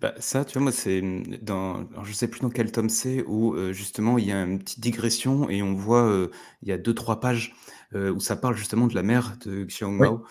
Bah, 0.00 0.14
ça, 0.18 0.44
tu 0.44 0.54
vois, 0.54 0.62
moi, 0.62 0.72
c'est 0.72 1.00
mmh, 1.00 1.38
dans 1.42 1.88
je 2.04 2.12
sais 2.12 2.28
plus 2.28 2.40
dans 2.40 2.50
quel 2.50 2.70
tome 2.70 2.88
c'est 2.88 3.24
où, 3.26 3.56
justement, 3.72 4.18
il 4.18 4.26
y 4.26 4.32
a 4.32 4.42
une 4.42 4.58
petite 4.58 4.80
digression 4.80 5.48
et 5.48 5.62
on 5.62 5.74
voit, 5.74 6.28
il 6.62 6.68
y 6.68 6.72
a 6.72 6.78
deux 6.78 6.94
trois 6.94 7.20
pages, 7.20 7.54
où 7.94 8.20
ça 8.20 8.36
parle 8.36 8.56
justement 8.56 8.86
de 8.86 8.94
la 8.94 9.02
mère 9.02 9.36
de 9.44 9.64
Xiao 9.64 9.90
Mao 9.90 10.24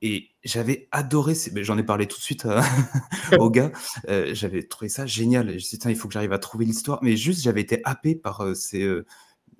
et 0.00 0.28
j'avais 0.44 0.86
adoré 0.92 1.34
j'en 1.56 1.76
ai 1.76 1.82
parlé 1.82 2.06
tout 2.06 2.18
de 2.18 2.22
suite 2.22 2.46
au 3.38 3.50
gars, 3.50 3.72
j'avais 4.06 4.62
trouvé 4.62 4.88
ça 4.88 5.06
génial. 5.06 5.50
Et 5.50 5.58
je 5.58 5.68
dit: 5.68 5.78
il 5.86 5.96
faut 5.96 6.06
que 6.06 6.14
j'arrive 6.14 6.32
à 6.32 6.38
trouver 6.38 6.64
l'histoire» 6.64 7.00
mais 7.02 7.16
juste 7.16 7.42
j'avais 7.42 7.62
été 7.62 7.80
happé 7.84 8.14
par, 8.14 8.44
ces, 8.54 8.86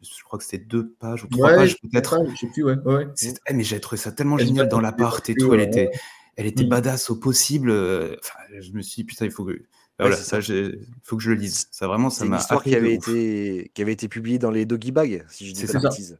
je 0.02 0.22
crois 0.24 0.38
que 0.38 0.44
c'était 0.44 0.64
deux 0.64 0.90
pages 1.00 1.24
ou 1.24 1.28
trois 1.28 1.54
pages 1.54 1.76
peut-être. 1.80 2.24
je 2.30 2.36
sais 2.36 2.46
plus, 2.52 2.64
ouais, 2.64 2.76
ouais, 2.84 3.08
eh, 3.48 3.54
mais 3.54 3.64
j'avais 3.64 3.80
trouvé 3.80 3.98
ça 3.98 4.12
tellement 4.12 4.38
génial 4.38 4.68
dans 4.68 4.80
l'appart 4.80 5.28
et 5.28 5.34
tout, 5.34 5.52
elle 5.54 5.60
était 5.60 5.90
elle 6.38 6.46
était 6.46 6.64
badass 6.64 7.10
au 7.10 7.16
possible. 7.16 7.68
Euh, 7.68 8.14
je 8.60 8.70
me 8.70 8.80
suis 8.80 9.02
dit, 9.02 9.04
putain, 9.04 9.24
il 9.24 9.32
faut 9.32 9.44
que. 9.44 9.60
Voilà, 9.98 10.14
ça, 10.14 10.38
faut 11.02 11.16
que 11.16 11.22
je 11.22 11.30
le 11.30 11.36
lise. 11.36 11.66
Ça 11.72 11.88
vraiment, 11.88 12.10
ça 12.10 12.24
m'a. 12.24 12.38
C'est 12.38 12.54
une 12.54 12.58
histoire 12.58 12.62
qui 12.62 12.76
avait, 12.76 12.94
été, 12.94 13.72
qui 13.74 13.82
avait 13.82 13.92
été 13.92 14.06
publiée 14.06 14.38
dans 14.38 14.52
les 14.52 14.64
Doggy 14.64 14.92
Bags, 14.92 15.24
si 15.28 15.48
je 15.48 15.52
dis 15.52 15.66
pas 15.66 15.80
bêtises. 15.80 16.16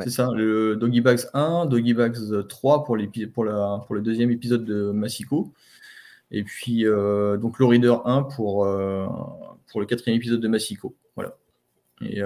C'est 0.00 0.10
ça, 0.10 0.28
le 0.34 0.76
Doggy 0.76 1.00
Bags 1.00 1.22
1, 1.32 1.64
Doggy 1.64 1.94
Bags 1.94 2.46
3 2.46 2.84
pour, 2.84 2.98
pour, 3.32 3.44
la, 3.44 3.82
pour 3.86 3.94
le 3.94 4.02
deuxième 4.02 4.30
épisode 4.30 4.66
de 4.66 4.90
Massico. 4.90 5.54
Et 6.30 6.44
puis, 6.44 6.86
euh, 6.86 7.38
donc, 7.38 7.58
le 7.58 7.64
Reader 7.64 7.96
1 8.04 8.24
pour, 8.24 8.66
euh, 8.66 9.06
pour 9.68 9.80
le 9.80 9.86
quatrième 9.86 10.18
épisode 10.18 10.42
de 10.42 10.48
Massico. 10.48 10.94
Voilà. 11.16 11.34
Et, 12.02 12.20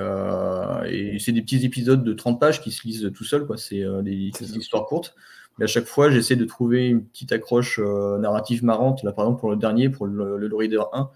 et 1.14 1.18
c'est 1.20 1.30
des 1.30 1.42
petits 1.42 1.64
épisodes 1.64 2.02
de 2.02 2.12
30 2.12 2.40
pages 2.40 2.60
qui 2.60 2.72
se 2.72 2.86
lisent 2.86 3.12
tout 3.14 3.24
seuls, 3.24 3.46
quoi. 3.46 3.56
C'est 3.56 3.84
des, 4.02 4.32
des 4.32 4.56
histoires 4.58 4.86
courtes. 4.86 5.14
Mais 5.58 5.64
à 5.64 5.68
chaque 5.68 5.84
fois, 5.84 6.10
j'essaie 6.10 6.36
de 6.36 6.44
trouver 6.44 6.88
une 6.88 7.04
petite 7.04 7.32
accroche 7.32 7.78
euh, 7.78 8.18
narrative 8.18 8.64
marrante. 8.64 9.02
Là, 9.02 9.12
par 9.12 9.26
exemple, 9.26 9.40
pour 9.40 9.50
le 9.50 9.56
dernier, 9.56 9.88
pour 9.88 10.06
le, 10.06 10.36
le 10.36 10.56
Reader 10.56 10.82
1, 10.92 11.10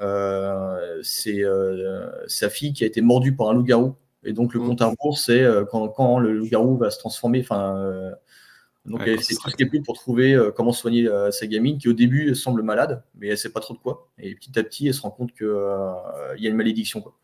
euh, 0.00 1.00
c'est 1.02 1.44
euh, 1.44 2.08
sa 2.26 2.48
fille 2.48 2.72
qui 2.72 2.84
a 2.84 2.86
été 2.86 3.00
mordue 3.00 3.34
par 3.34 3.50
un 3.50 3.54
loup-garou. 3.54 3.94
Et 4.24 4.32
donc, 4.32 4.54
le 4.54 4.60
compte 4.60 4.82
à 4.82 4.86
rebours, 4.86 5.18
c'est 5.18 5.46
quand, 5.70 5.88
quand, 5.88 6.18
le 6.18 6.32
loup-garou 6.32 6.76
va 6.76 6.90
se 6.90 6.98
transformer. 6.98 7.40
Enfin, 7.40 8.12
donc, 8.84 9.02
elle 9.06 9.20
fait 9.20 9.34
tout 9.34 9.48
ce 9.48 9.54
qu'elle 9.54 9.70
peut 9.70 9.82
pour 9.84 9.94
trouver 9.94 10.36
comment 10.56 10.72
soigner 10.72 11.08
sa 11.30 11.46
gamine, 11.46 11.78
qui 11.78 11.88
au 11.88 11.92
début 11.92 12.34
semble 12.34 12.62
malade, 12.62 13.04
mais 13.14 13.26
elle 13.26 13.34
ne 13.34 13.36
sait 13.36 13.52
pas 13.52 13.60
trop 13.60 13.74
de 13.74 13.78
quoi. 13.78 14.08
Et 14.18 14.34
petit 14.34 14.58
à 14.58 14.64
petit, 14.64 14.88
elle 14.88 14.94
se 14.94 15.02
rend 15.02 15.12
compte 15.12 15.32
qu'il 15.32 15.46
y 15.46 16.46
a 16.46 16.50
une 16.50 16.56
malédiction. 16.56 17.00
Quoi. 17.00 17.16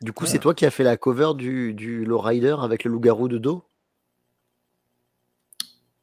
Du 0.00 0.12
coup, 0.12 0.26
c'est 0.26 0.38
toi 0.38 0.54
qui 0.54 0.64
as 0.64 0.70
fait 0.70 0.84
la 0.84 0.96
cover 0.96 1.32
du, 1.36 1.74
du 1.74 2.06
Rider 2.08 2.56
avec 2.60 2.84
le 2.84 2.92
loup-garou 2.92 3.26
de 3.26 3.38
dos? 3.38 3.64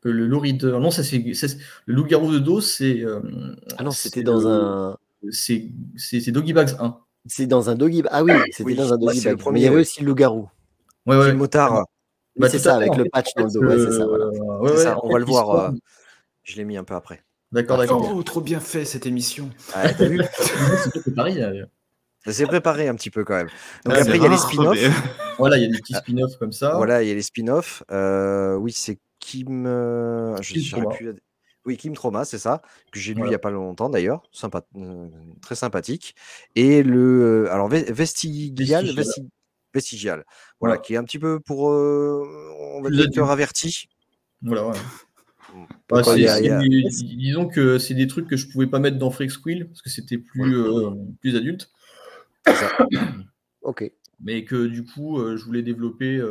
Le 0.03 0.27
loup 0.27 0.41
Non, 0.63 0.91
ça 0.91 1.03
c'est 1.03 1.17
le 1.17 1.93
loup-garou 1.93 2.31
de 2.31 2.39
dos, 2.39 2.61
c'est. 2.61 3.01
Euh, 3.01 3.19
ah 3.77 3.83
non, 3.83 3.91
c'était 3.91 4.23
dans 4.23 4.47
un. 4.47 4.97
C'est 5.29 5.71
Doggy 6.27 6.53
Bags 6.53 6.75
1. 6.79 6.97
C'est 7.25 7.47
dans 7.47 7.69
un 7.69 7.75
Doggy 7.75 8.03
Ah 8.09 8.23
oui, 8.23 8.33
c'était 8.51 8.75
dans 8.75 8.93
un 8.93 8.97
Doggy 8.97 9.21
Bag. 9.21 9.37
Mais 9.51 9.59
il 9.59 9.63
y 9.63 9.67
avait 9.67 9.81
aussi 9.81 10.01
le 10.01 10.07
loup-garou. 10.07 10.49
Ouais, 11.05 11.17
ouais. 11.17 11.31
Le 11.31 11.37
motard. 11.37 11.85
Bah, 12.35 12.49
c'est 12.49 12.59
ça, 12.59 12.75
avec 12.75 12.95
le 12.95 13.05
patch 13.11 13.29
dans 13.35 13.45
le 13.45 13.51
dos. 13.51 13.61
Ouais, 13.61 13.77
c'est 13.77 13.97
ça, 13.97 14.05
voilà. 14.05 14.99
on 15.03 15.11
va 15.11 15.19
le 15.19 15.25
voir. 15.25 15.49
Euh, 15.51 15.71
je 16.43 16.55
l'ai 16.55 16.63
mis 16.63 16.77
un 16.77 16.83
peu 16.85 16.95
après. 16.95 17.21
D'accord, 17.51 17.77
d'accord. 17.77 18.13
Oh, 18.15 18.23
trop 18.23 18.41
bien 18.41 18.59
fait 18.59 18.85
cette 18.85 19.05
émission. 19.05 19.49
Ah, 19.73 19.93
t'as 19.93 20.05
vu 20.05 20.21
Ça 22.25 22.33
s'est 22.33 22.45
préparé 22.45 22.87
un 22.87 22.95
petit 22.95 23.09
peu 23.09 23.23
quand 23.23 23.35
même. 23.35 23.49
Donc 23.85 23.95
après, 23.95 24.17
il 24.17 24.23
y 24.23 24.25
a 24.25 24.29
les 24.29 24.37
spin-offs. 24.37 24.77
Voilà, 25.37 25.57
il 25.57 25.63
y 25.63 25.65
a 25.65 25.69
des 25.69 25.79
petits 25.79 25.93
spin-offs 25.93 26.37
comme 26.37 26.51
ça. 26.51 26.75
Voilà, 26.75 27.01
il 27.01 27.07
y 27.07 27.11
a 27.11 27.15
les 27.15 27.21
spin-offs. 27.21 27.83
Euh, 27.91 28.55
oui, 28.55 28.71
c'est 28.71 28.99
Kim. 29.19 29.65
Euh, 29.67 30.35
oui, 31.65 31.77
Kim 31.77 31.93
Trauma, 31.93 32.25
c'est 32.25 32.39
ça, 32.39 32.61
que 32.91 32.99
j'ai 32.99 33.13
lu 33.13 33.21
il 33.23 33.29
n'y 33.29 33.35
a 33.35 33.39
pas 33.39 33.51
longtemps 33.51 33.89
d'ailleurs, 33.89 34.23
sympa, 34.31 34.65
euh, 34.75 35.07
très 35.41 35.55
sympathique. 35.55 36.15
Et 36.55 36.83
le. 36.83 37.45
Euh, 37.45 37.53
alors, 37.53 37.67
Vestigial, 37.67 38.89
Vestigial, 39.73 40.25
voilà, 40.59 40.77
qui 40.77 40.93
est 40.93 40.97
un 40.97 41.03
petit 41.03 41.19
peu 41.19 41.39
pour. 41.39 41.63
on 41.65 42.81
va 42.81 42.89
dire 42.89 43.29
averti. 43.29 43.87
Voilà, 44.41 44.67
ouais. 44.67 44.77
Bah, 45.89 46.01
disons 46.03 47.47
que 47.47 47.79
c'est 47.79 47.95
des 47.95 48.05
trucs 48.05 48.27
que 48.27 48.37
je 48.37 48.47
pouvais 48.47 48.67
pas 48.67 48.77
mettre 48.79 48.97
dans 48.97 49.09
Freak 49.09 49.31
Squill 49.31 49.67
parce 49.67 49.81
que 49.81 49.89
c'était 49.89 50.19
plus, 50.19 50.55
plus 51.19 51.35
adulte. 51.35 51.71
ok. 53.63 53.91
Mais 54.21 54.45
que 54.45 54.67
du 54.67 54.85
coup, 54.85 55.19
je 55.35 55.43
voulais 55.43 55.63
développer 55.63 56.21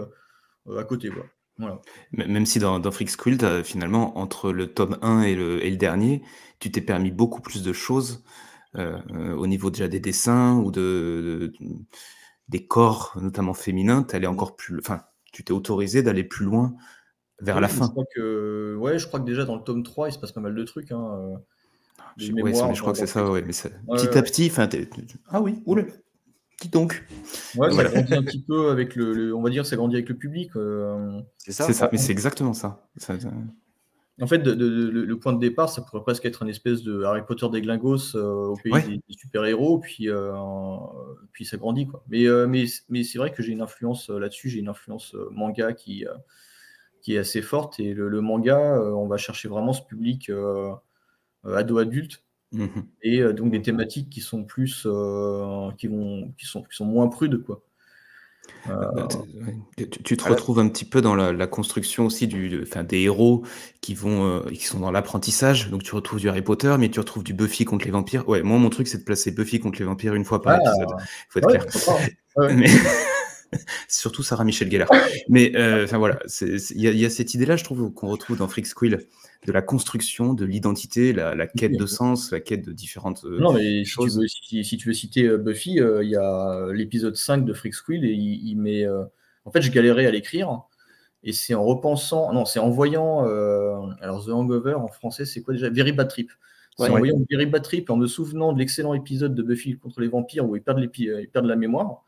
à 0.76 0.84
côté. 0.84 1.10
Quoi. 1.10 1.26
Même 2.12 2.46
si 2.46 2.58
dans, 2.58 2.78
dans 2.78 2.90
Freak 2.90 3.10
finalement, 3.64 4.18
entre 4.18 4.52
le 4.52 4.72
tome 4.72 4.98
1 5.02 5.22
et 5.22 5.34
le, 5.34 5.64
et 5.64 5.70
le 5.70 5.76
dernier, 5.76 6.22
tu 6.60 6.70
t'es 6.70 6.80
permis 6.80 7.10
beaucoup 7.10 7.40
plus 7.40 7.62
de 7.62 7.72
choses 7.72 8.22
euh, 8.76 8.98
euh, 9.12 9.34
au 9.34 9.46
niveau 9.46 9.70
déjà 9.70 9.88
des 9.88 10.00
dessins 10.00 10.56
ou 10.56 10.70
de, 10.70 11.52
des 12.48 12.66
corps, 12.66 13.16
notamment 13.20 13.54
féminins. 13.54 14.06
Allais 14.12 14.26
encore 14.26 14.56
plus, 14.56 14.78
enfin, 14.78 15.02
tu 15.32 15.42
t'es 15.42 15.52
autorisé 15.52 16.02
d'aller 16.02 16.24
plus 16.24 16.44
loin 16.44 16.74
vers 17.40 17.60
la 17.60 17.68
fin. 17.68 17.86
Je 17.86 17.90
crois 17.90 18.04
que, 18.14 18.76
ouais, 18.76 18.98
je 18.98 19.06
crois 19.06 19.20
que 19.20 19.24
déjà 19.24 19.44
dans 19.44 19.56
le 19.56 19.62
tome 19.62 19.82
3, 19.82 20.08
il 20.08 20.12
se 20.12 20.18
passe 20.18 20.32
pas 20.32 20.40
mal 20.40 20.54
de 20.54 20.64
trucs. 20.64 20.92
Hein, 20.92 21.02
euh, 21.02 21.36
je, 22.16 22.26
je 22.26 22.80
crois 22.80 22.92
que 22.92 22.98
c'est 22.98 23.06
ça, 23.06 23.28
ouais, 23.30 23.42
mais 23.42 23.52
petit 23.52 24.18
à 24.18 24.22
petit, 24.22 24.48
enfin, 24.50 24.68
ah 25.28 25.40
oui, 25.40 25.62
oula, 25.66 25.84
Qui 26.58 26.68
donc 26.68 27.04
Ouais, 27.56 27.70
ça 27.70 27.84
grandit 27.84 28.14
un 28.14 28.22
petit 28.22 28.42
peu 28.42 28.70
avec 28.70 28.96
le, 28.96 29.34
on 29.34 29.42
va 29.42 29.50
dire, 29.50 29.64
ça 29.64 29.76
grandit 29.76 29.96
avec 29.96 30.08
le 30.08 30.16
public. 30.16 30.50
C'est 31.38 31.52
ça, 31.52 31.72
ça, 31.72 31.88
mais 31.92 31.98
c'est 31.98 32.12
exactement 32.12 32.52
ça. 32.52 32.84
En 34.20 34.26
fait, 34.26 34.38
le 34.44 35.14
point 35.14 35.32
de 35.32 35.38
départ, 35.38 35.68
ça 35.68 35.82
pourrait 35.82 36.02
presque 36.02 36.24
être 36.24 36.42
une 36.42 36.48
espèce 36.48 36.82
de 36.82 37.04
Harry 37.04 37.22
Potter 37.24 37.48
des 37.50 37.60
glingos 37.60 38.16
au 38.16 38.56
pays 38.56 38.72
des, 39.08 39.14
super-héros, 39.14 39.78
puis, 39.78 40.08
puis 41.32 41.44
ça 41.44 41.56
grandit. 41.56 41.86
Quoi. 41.86 42.02
Mais, 42.08 42.26
mais, 42.48 42.64
mais 42.88 43.04
c'est 43.04 43.18
vrai 43.18 43.32
que 43.32 43.42
j'ai 43.42 43.52
une 43.52 43.62
influence 43.62 44.10
là-dessus, 44.10 44.50
j'ai 44.50 44.58
une 44.58 44.68
influence 44.68 45.14
manga 45.30 45.72
qui, 45.72 46.04
qui 47.02 47.14
est 47.14 47.18
assez 47.18 47.42
forte. 47.42 47.78
Et 47.78 47.94
le, 47.94 48.20
manga, 48.20 48.80
on 48.82 49.06
va 49.06 49.16
chercher 49.16 49.46
vraiment 49.46 49.72
ce 49.72 49.82
public 49.82 50.32
ado-adulte 51.44 52.24
Mmh 52.50 52.66
et 53.02 53.22
donc 53.34 53.50
des 53.50 53.60
thématiques 53.60 54.08
qui 54.08 54.22
sont 54.22 54.44
plus, 54.44 54.86
qui, 55.76 55.86
vont, 55.86 56.32
qui, 56.38 56.46
sont, 56.46 56.62
qui 56.62 56.76
sont 56.76 56.86
moins 56.86 57.08
prudes. 57.08 57.44
Quoi. 57.44 57.62
Bah, 58.66 58.90
bah, 58.94 59.08
tu, 60.04 60.16
te 60.16 60.28
retrouves 60.28 60.58
un 60.58 60.68
petit 60.68 60.84
peu 60.84 61.00
dans 61.00 61.14
la, 61.14 61.46
construction 61.46 62.06
aussi 62.06 62.26
du, 62.26 62.62
enfin, 62.62 62.84
des 62.84 63.00
héros 63.00 63.44
qui, 63.80 63.94
vont, 63.94 64.42
qui 64.48 64.64
sont 64.64 64.80
dans 64.80 64.90
l'apprentissage. 64.90 65.70
Donc 65.70 65.82
tu 65.82 65.94
retrouves 65.94 66.20
du 66.20 66.28
Harry 66.28 66.42
Potter, 66.42 66.74
mais 66.78 66.88
tu 66.88 67.00
retrouves 67.00 67.24
du 67.24 67.34
Buffy 67.34 67.64
contre 67.64 67.84
les 67.84 67.90
vampires. 67.90 68.28
Ouais, 68.28 68.42
moi 68.42 68.58
mon 68.58 68.70
truc 68.70 68.88
c'est 68.88 68.98
de 68.98 69.04
placer 69.04 69.30
Buffy 69.30 69.60
contre 69.60 69.78
les 69.78 69.84
vampires 69.84 70.14
une 70.14 70.24
fois 70.24 70.42
par 70.42 70.58
ah, 70.58 70.70
épisode. 70.70 70.96
Faut 71.28 71.38
être 71.38 71.48
clair. 71.48 71.66
Surtout 73.88 74.22
Sarah 74.22 74.44
Michel 74.44 74.70
Gellar. 74.70 74.88
Mais 75.28 75.52
enfin 75.84 75.98
voilà, 75.98 76.18
il 76.40 76.80
y, 76.80 77.04
a 77.04 77.10
cette 77.10 77.34
idée-là, 77.34 77.56
je 77.56 77.64
trouve, 77.64 77.92
qu'on 77.92 78.08
retrouve 78.08 78.36
dans 78.36 78.48
Freak 78.48 78.66
Squill 78.66 79.06
de 79.46 79.52
la 79.52 79.62
construction, 79.62 80.34
de 80.34 80.44
l'identité, 80.44 81.12
la, 81.12 81.46
quête 81.46 81.76
de 81.76 81.86
sens, 81.86 82.32
la 82.32 82.40
quête 82.40 82.64
de 82.64 82.72
différentes 82.72 83.24
euh, 83.24 83.38
non, 83.38 83.52
mais 83.52 83.84
choses. 83.84 84.20
Si 84.26 84.76
tu, 84.76 84.88
veux, 84.88 84.94
citer 84.94 85.24
euh, 85.24 85.38
Buffy, 85.38 85.80
euh, 85.80 86.02
il 86.02 86.10
y 86.10 86.16
a 86.16 86.72
l'épisode 86.72 87.16
5 87.16 87.44
de 87.44 87.52
Freak 87.52 87.74
Squill 87.74 88.04
et 88.04 88.12
il, 88.12 88.56
met. 88.56 88.86
En 89.44 89.50
fait, 89.50 89.62
je 89.62 89.70
galérais 89.70 90.06
à 90.06 90.10
l'écrire. 90.10 90.62
Et 91.24 91.32
c'est 91.32 91.54
en 91.54 91.64
repensant, 91.64 92.32
non, 92.32 92.44
c'est 92.44 92.60
en 92.60 92.70
voyant, 92.70 93.24
alors 94.00 94.24
The 94.24 94.30
Hangover 94.30 94.74
en 94.74 94.88
français, 94.88 95.24
c'est 95.24 95.42
quoi 95.42 95.54
déjà? 95.54 95.68
Very 95.70 95.92
Bad 95.92 96.08
Trip. 96.08 96.30
C'est 96.76 96.90
en 96.90 96.98
voyant 96.98 97.16
Very 97.30 97.46
Bad 97.46 97.62
Trip 97.62 97.90
en 97.90 97.96
me 97.96 98.06
souvenant 98.06 98.52
de 98.52 98.58
l'excellent 98.58 98.94
épisode 98.94 99.34
de 99.34 99.42
Buffy 99.42 99.76
contre 99.78 100.00
les 100.00 100.06
vampires 100.06 100.48
où 100.48 100.54
ils 100.54 100.62
perdent, 100.62 100.78
les, 100.78 100.90
ils 100.96 101.28
perdent 101.28 101.46
la 101.46 101.56
mémoire, 101.56 102.04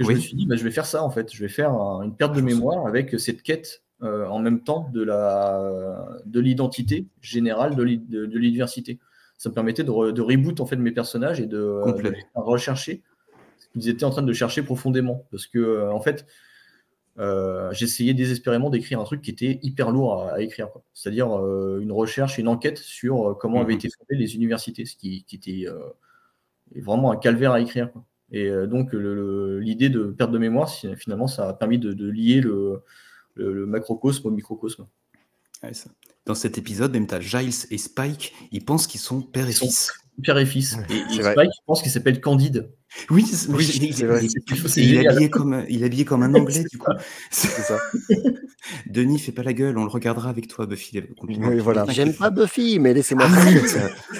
que 0.00 0.12
je 0.12 0.16
me 0.16 0.20
suis 0.20 0.36
dit, 0.36 0.46
bah, 0.46 0.56
je 0.56 0.64
vais 0.64 0.70
faire 0.70 0.86
ça 0.86 1.02
en 1.02 1.10
fait. 1.10 1.32
Je 1.32 1.40
vais 1.40 1.48
faire 1.48 1.72
une 2.02 2.14
perte 2.14 2.34
de 2.34 2.40
mémoire 2.40 2.86
avec 2.86 3.18
cette 3.18 3.42
quête 3.42 3.82
euh, 4.02 4.26
en 4.26 4.38
même 4.38 4.62
temps 4.62 4.88
de 4.94 5.02
la 5.02 6.08
de 6.24 6.40
l'identité 6.40 7.06
générale 7.20 7.76
de 7.76 7.82
l'université. 7.82 8.98
Ça 9.36 9.50
me 9.50 9.54
permettait 9.54 9.84
de, 9.84 10.10
de, 10.10 10.22
reboot 10.22 10.60
en 10.60 10.66
fait 10.66 10.76
mes 10.76 10.92
personnages 10.92 11.40
et 11.40 11.46
de, 11.46 11.80
rechercher 12.34 13.02
ce 13.58 13.68
qu'ils 13.68 13.88
étaient 13.88 14.04
en 14.04 14.10
train 14.10 14.22
de 14.22 14.32
chercher 14.32 14.62
profondément. 14.62 15.26
Parce 15.30 15.46
que 15.46 15.58
euh, 15.58 15.92
en 15.92 16.00
fait, 16.00 16.26
euh, 17.18 17.70
j'essayais 17.72 18.14
désespérément 18.14 18.70
d'écrire 18.70 19.00
un 19.00 19.04
truc 19.04 19.20
qui 19.20 19.30
était 19.30 19.58
hyper 19.62 19.90
lourd 19.90 20.22
à, 20.22 20.40
écrire, 20.40 20.68
c'est-à-dire 20.94 21.28
une 21.78 21.92
recherche, 21.92 22.38
une 22.38 22.48
enquête 22.48 22.78
sur 22.78 23.36
comment 23.38 23.60
avaient 23.60 23.74
mhm. 23.74 23.78
été 23.80 23.88
fondées 23.90 24.16
les 24.16 24.34
universités, 24.34 24.86
ce 24.86 24.96
qui, 24.96 25.26
était 25.32 25.66
vraiment 26.74 27.12
un 27.12 27.16
calvaire 27.16 27.52
à 27.52 27.60
écrire. 27.60 27.92
Quoi. 27.92 28.04
Et 28.32 28.46
euh, 28.46 28.66
donc, 28.66 28.92
l'idée 28.92 29.88
de 29.88 30.04
perte 30.04 30.30
de 30.30 30.38
mémoire, 30.38 30.70
finalement, 30.96 31.26
ça 31.26 31.48
a 31.48 31.52
permis 31.52 31.78
de, 31.78 32.10
lier 32.10 32.40
le, 32.40 32.82
macrocosme 33.66 34.28
au 34.28 34.30
microcosme. 34.30 34.86
Dans 36.26 36.34
cet 36.34 36.58
épisode, 36.58 36.92
même 36.92 37.06
tu 37.06 37.14
as 37.14 37.20
Giles 37.20 37.66
et 37.70 37.78
Spike, 37.78 38.34
ils 38.52 38.64
pensent 38.64 38.86
qu'ils 38.86 39.00
sont 39.00 39.20
père 39.20 39.48
et 39.48 39.52
fils. 39.52 39.92
Père 40.22 40.38
et 40.38 40.46
fils. 40.46 40.76
et, 40.90 41.22
Spike 41.22 41.50
pense 41.66 41.82
qu'il 41.82 41.90
s'appelle 41.90 42.20
Candide. 42.20 42.70
Oui, 43.08 43.24
il, 44.76 44.94
est 44.96 45.06
habillé 45.06 45.30
comme, 45.30 45.64
il 45.68 45.82
est 45.82 45.86
habillé 45.86 46.04
comme 46.04 46.24
un 46.24 46.34
anglais, 46.34 46.64
du 46.70 46.76
coup. 46.76 46.90
C'est 47.30 47.62
ça. 47.62 47.78
Denis, 48.86 49.20
fais 49.20 49.30
pas 49.30 49.44
la 49.44 49.52
gueule, 49.52 49.78
on 49.78 49.84
le 49.84 49.90
regardera 49.90 50.28
avec 50.28 50.48
toi, 50.48 50.66
Buffy. 50.66 51.00
voilà. 51.60 51.86
J'aime 51.88 52.14
pas 52.14 52.30
Buffy, 52.30 52.78
mais 52.80 52.92
laissez-moi 52.92 53.26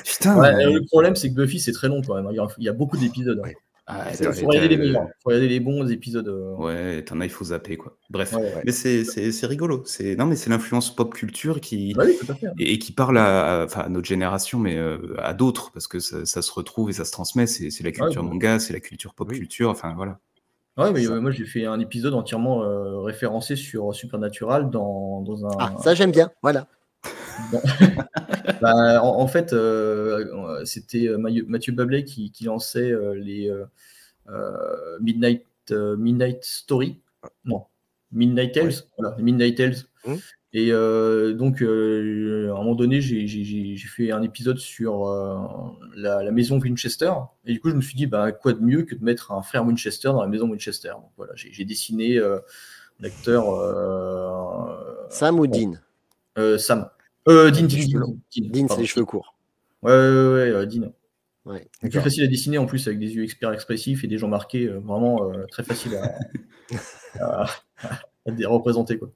Putain. 0.04 0.52
le 0.70 0.86
problème, 0.86 1.16
c'est 1.16 1.30
que 1.30 1.34
Buffy, 1.34 1.58
c'est 1.58 1.72
très 1.72 1.88
long 1.88 2.00
quand 2.00 2.14
même. 2.14 2.28
Il 2.58 2.64
y 2.64 2.68
a 2.68 2.72
beaucoup 2.72 2.96
d'épisodes. 2.96 3.42
Hein. 3.44 3.50
Ah, 3.86 4.10
il 4.12 4.32
faut 4.32 4.46
regarder 4.46 4.68
les 4.68 4.76
meilleurs. 4.76 5.08
faut 5.22 5.30
regarder 5.30 5.48
les 5.48 5.60
bons 5.60 5.90
épisodes. 5.90 6.28
Euh. 6.28 6.54
Ouais, 6.56 7.02
t'en 7.02 7.20
as, 7.20 7.24
il 7.24 7.30
faut 7.30 7.46
zapper, 7.46 7.76
quoi. 7.76 7.96
Bref. 8.08 8.34
Mais 8.64 8.72
c'est 8.72 9.46
rigolo. 9.46 9.84
Non, 10.18 10.26
mais 10.26 10.36
c'est 10.36 10.50
l'influence 10.50 10.94
pop 10.94 11.12
culture 11.12 11.60
qui. 11.60 11.94
Bah 11.94 12.04
hein. 12.04 12.34
et, 12.58 12.78
qui 12.78 12.92
parle 12.92 13.18
à, 13.18 13.62
à, 13.62 13.88
notre 13.88 14.06
génération, 14.06 14.58
mais 14.58 14.76
euh, 14.76 15.14
à 15.18 15.34
d'autres, 15.34 15.72
parce 15.72 15.88
que 15.88 15.98
ça, 15.98 16.24
se 16.24 16.52
retrouve 16.52 16.90
et 16.90 16.92
ça 16.92 17.04
se 17.04 17.12
transmet. 17.12 17.46
C'est 17.46 17.82
la 17.82 17.92
culture 17.92 18.22
manga, 18.22 18.58
c'est 18.58 18.72
la 18.72 18.80
culture 18.80 19.14
pop 19.14 19.30
culture. 19.30 19.70
Enfin, 19.70 19.94
voilà. 19.96 20.18
Ouais, 20.76 20.92
mais 20.92 21.06
moi 21.20 21.30
j'ai 21.30 21.44
fait 21.44 21.66
un 21.66 21.78
épisode 21.80 22.14
entièrement 22.14 22.62
euh, 22.62 23.00
référencé 23.00 23.56
sur 23.56 23.94
Supernatural 23.94 24.70
dans, 24.70 25.20
dans 25.20 25.44
un. 25.46 25.50
Ah, 25.58 25.74
ça 25.82 25.94
j'aime 25.94 26.12
bien, 26.12 26.30
voilà. 26.42 26.66
Bah, 28.61 29.03
en, 29.03 29.26
fait, 29.26 29.53
euh, 29.53 30.64
c'était 30.64 31.09
euh, 31.09 31.18
Mathieu 31.18 31.72
Bablet 31.72 32.05
qui, 32.05 32.33
lançait 32.44 32.90
euh, 32.90 33.14
les 33.14 33.50
Midnight, 35.00 35.46
Midnight 35.70 36.44
Story. 36.44 37.00
Non, 37.44 37.64
Midnight 38.12 38.53
Tales. 38.53 38.72
Voilà, 38.98 39.16
Midnight 39.18 39.57
Tales. 39.57 39.76
Mmh. 40.05 40.14
Et 40.53 40.70
donc, 40.70 41.62
à 41.62 41.64
un 41.64 42.59
moment 42.59 42.74
donné, 42.74 43.00
j'ai 43.00 43.76
fait 43.76 44.11
un 44.11 44.22
épisode 44.22 44.59
sur 44.59 45.07
la, 45.94 46.31
maison 46.31 46.59
Winchester. 46.59 47.12
Et 47.46 47.53
du 47.53 47.61
coup, 47.61 47.70
je 47.70 47.76
me 47.76 47.81
suis 47.81 47.94
dit, 47.94 48.07
bah, 48.07 48.33
quoi 48.33 48.53
de 48.53 48.61
mieux 48.61 48.83
que 48.83 48.94
de 48.94 49.05
mettre 49.05 49.33
un 49.33 49.42
frère 49.42 49.64
Winchester 49.64 50.09
dans 50.09 50.22
la 50.22 50.29
maison 50.29 50.50
Winchester? 50.50 50.90
Donc, 50.90 51.11
voilà, 51.16 51.33
j'ai 51.35 51.64
dessiné 51.64 52.20
l'acteur. 53.00 53.44
Sam 55.09 55.38
ou 55.38 55.46
Dean? 55.46 55.79
Sam. 56.59 56.90
Euh, 57.30 57.50
Dean, 57.50 57.66
Dean, 57.66 58.68
c'est 58.68 58.80
les 58.80 58.86
cheveux 58.86 59.04
courts. 59.04 59.36
Ouais, 59.82 59.92
ouais, 59.92 59.96
ouais, 59.98 60.50
euh, 60.50 60.66
Dean. 60.66 60.92
Ouais, 61.46 61.68
c'est 61.80 61.88
plus 61.88 62.00
facile 62.00 62.24
à 62.24 62.26
dessiner 62.26 62.58
en 62.58 62.66
plus 62.66 62.86
avec 62.86 62.98
des 62.98 63.14
yeux 63.14 63.24
experts 63.24 63.52
expressifs 63.52 64.04
et 64.04 64.06
des 64.06 64.18
gens 64.18 64.28
marqués, 64.28 64.66
euh, 64.66 64.78
vraiment 64.78 65.30
euh, 65.30 65.46
très 65.46 65.64
facile 65.64 65.96
à, 65.96 66.18
à, 67.20 67.46
représenter. 68.46 68.98
Quoi. 68.98 69.10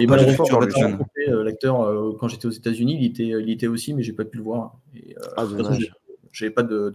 et 0.00 0.06
malheureusement, 0.06 0.60
l'acteur, 1.26 2.16
quand 2.18 2.28
j'étais 2.28 2.46
aux 2.46 2.50
États-Unis, 2.50 2.96
il 3.00 3.06
était, 3.06 3.42
il 3.42 3.50
était 3.50 3.66
aussi, 3.66 3.92
mais 3.92 4.02
j'ai 4.02 4.14
pas 4.14 4.24
pu 4.24 4.38
le 4.38 4.44
voir. 4.44 4.78
Et, 4.94 5.14
ah, 5.36 5.46
j'avais 6.32 6.50
pas 6.50 6.62
de, 6.62 6.92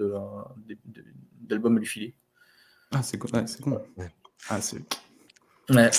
d'album 1.41 1.77
à 1.77 1.79
lui 1.79 1.85
filer. 1.85 2.15
Ah, 2.91 3.03
c'est 3.03 3.17
cool. 3.17 3.29
Ouais, 3.33 3.45
c'est 3.45 3.61
cool. 3.61 3.79
Ah, 4.49 4.61
c'est. 4.61 4.77
Ouais. 5.69 5.91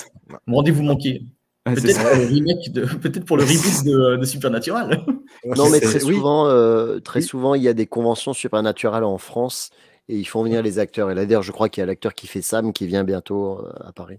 Mon 0.47 0.57
rendez-vous 0.57 0.83
manqué. 0.83 1.23
Peut-être 1.73 3.25
pour, 3.25 3.39
le 3.39 3.45
reboot 3.45 3.85
de, 4.21 4.25
Supernatural. 4.27 5.07
non, 5.57 5.71
mais 5.71 5.81
très 5.81 5.99
souvent, 5.99 6.47
euh, 6.47 7.01
très 7.01 7.23
souvent, 7.23 7.55
il 7.55 7.63
y 7.63 7.69
a 7.69 7.73
des 7.73 7.87
conventions 7.87 8.35
Supernatural 8.35 9.03
en 9.03 9.17
France 9.17 9.71
et 10.11 10.19
ils 10.19 10.27
font 10.27 10.43
venir 10.43 10.63
les 10.63 10.79
acteurs. 10.79 11.11
Et 11.11 11.15
là, 11.15 11.25
d'ailleurs, 11.25 11.43
je 11.43 11.53
crois 11.53 11.71
qu'il 11.71 11.81
y 11.81 11.85
a 11.85 11.87
l'acteur 11.87 12.13
qui 12.13 12.27
fait 12.27 12.43
Sam 12.43 12.75
qui 12.75 12.87
vient 12.87 13.03
bientôt 13.03 13.61
euh, 13.61 13.73
à 13.83 13.93
Paris. 13.93 14.19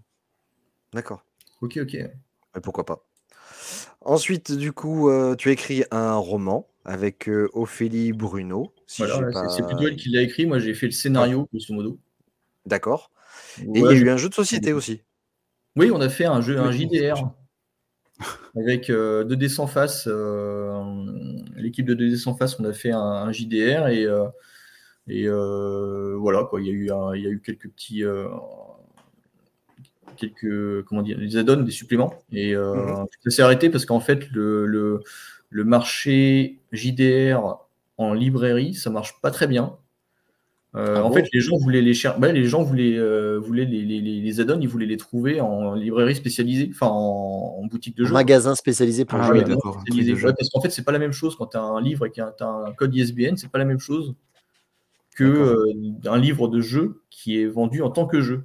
D'accord. 0.91 1.23
Ok, 1.61 1.77
ok. 1.79 1.93
Mais 1.93 2.61
pourquoi 2.63 2.83
pas. 2.83 3.05
Ensuite, 4.01 4.51
du 4.51 4.71
coup, 4.71 5.11
euh, 5.11 5.35
tu 5.35 5.49
as 5.49 5.51
écrit 5.51 5.83
un 5.91 6.15
roman 6.15 6.67
avec 6.83 7.29
Ophélie 7.53 8.11
Bruno. 8.11 8.73
c'est 8.87 9.05
plutôt 9.67 9.87
elle 9.87 9.97
qui 9.97 10.09
l'a 10.09 10.23
écrit. 10.23 10.47
Moi, 10.47 10.57
j'ai 10.57 10.73
fait 10.73 10.87
le 10.87 10.93
scénario, 10.93 11.47
grosso 11.53 11.75
modo. 11.75 11.99
D'accord. 12.65 13.11
et 13.59 13.65
il 13.67 13.81
y 13.81 13.87
a 13.87 13.91
eu 13.91 14.09
un 14.09 14.17
jeu 14.17 14.29
de 14.29 14.33
société 14.33 14.73
aussi. 14.73 15.03
Oui, 15.75 15.91
on 15.91 15.99
a 16.01 16.09
fait 16.09 16.25
un 16.25 16.41
jeu, 16.41 16.57
un 16.57 16.71
JDR 16.71 17.31
avec 18.55 18.89
2D 18.89 19.43
euh, 19.45 19.49
sans 19.49 19.67
face. 19.67 20.07
Euh, 20.07 20.81
l'équipe 21.55 21.85
de 21.85 21.95
2D 21.95 22.17
sans 22.17 22.35
face, 22.35 22.59
on 22.59 22.63
a 22.63 22.73
fait 22.73 22.91
un, 22.91 23.31
JDR 23.31 23.87
et, 23.87 24.05
euh, 24.05 24.27
et 25.07 25.27
voilà 26.17 26.43
quoi. 26.45 26.61
Il 26.61 26.67
y 26.67 26.69
a 26.69 26.73
eu, 26.73 26.89
il 27.15 27.23
y 27.23 27.27
a 27.27 27.29
eu 27.29 27.41
quelques 27.41 27.69
petits, 27.69 28.03
quelques 30.17 30.83
comment 30.85 31.01
dire, 31.01 31.17
des 31.17 31.37
add-ons, 31.37 31.63
des 31.63 31.71
suppléments 31.71 32.13
et 32.31 32.55
mhm. 32.55 33.05
ça 33.23 33.29
s'est 33.29 33.41
arrêté 33.41 33.69
parce 33.69 33.85
qu'en 33.85 33.99
fait 33.99 34.29
le, 34.31 34.65
le, 34.65 35.01
le 35.49 35.63
marché 35.63 36.59
JDR 36.71 37.57
en 37.97 38.13
librairie, 38.13 38.73
ça 38.73 38.89
marche 38.89 39.19
pas 39.21 39.31
très 39.31 39.47
bien. 39.47 39.77
Euh, 40.75 40.95
ah 40.97 41.05
en 41.05 41.11
fait, 41.11 41.25
les 41.31 41.39
gens 41.39 41.57
voulaient 41.57 41.81
les 41.81 41.93
chercher. 41.93 42.19
les 42.33 42.45
gens 42.45 42.61
voulaient, 42.61 42.97
euh, 42.97 43.39
voulaient 43.39 43.65
les, 43.65 43.83
les, 43.83 44.01
les 44.01 44.39
add-ons, 44.41 44.59
ils 44.59 44.67
voulaient 44.67 44.85
les 44.85 44.97
trouver 44.97 45.39
en 45.39 45.73
librairie 45.73 46.15
spécialisée, 46.15 46.69
enfin 46.73 46.87
en, 46.87 47.65
boutique 47.65 47.95
de 47.95 48.03
jeux. 48.03 48.13
Magasin 48.13 48.55
spécialisé 48.55 49.05
pour 49.05 49.19
ah, 49.19 49.27
jouer. 49.27 49.43
parce 49.43 50.49
qu'en 50.49 50.61
fait, 50.61 50.69
c'est 50.69 50.83
pas 50.83 50.91
la 50.91 50.99
même 50.99 51.13
chose 51.13 51.35
quand 51.35 51.47
tu 51.47 51.57
as 51.57 51.61
un 51.61 51.81
livre 51.81 52.05
et 52.05 52.09
que 52.09 52.15
tu 52.15 52.43
as 52.43 52.47
un 52.47 52.73
code 52.73 52.93
ISBN, 52.93 53.37
c'est 53.37 53.49
pas 53.49 53.57
la 53.57 53.65
même 53.65 53.79
chose 53.79 54.15
que 55.15 55.23
euh, 55.23 55.73
un 56.05 56.17
livre 56.17 56.49
de 56.49 56.59
jeu 56.59 57.03
qui 57.09 57.39
est 57.41 57.45
vendu 57.45 57.81
en 57.81 57.89
tant 57.89 58.05
que 58.05 58.21
jeu. 58.21 58.43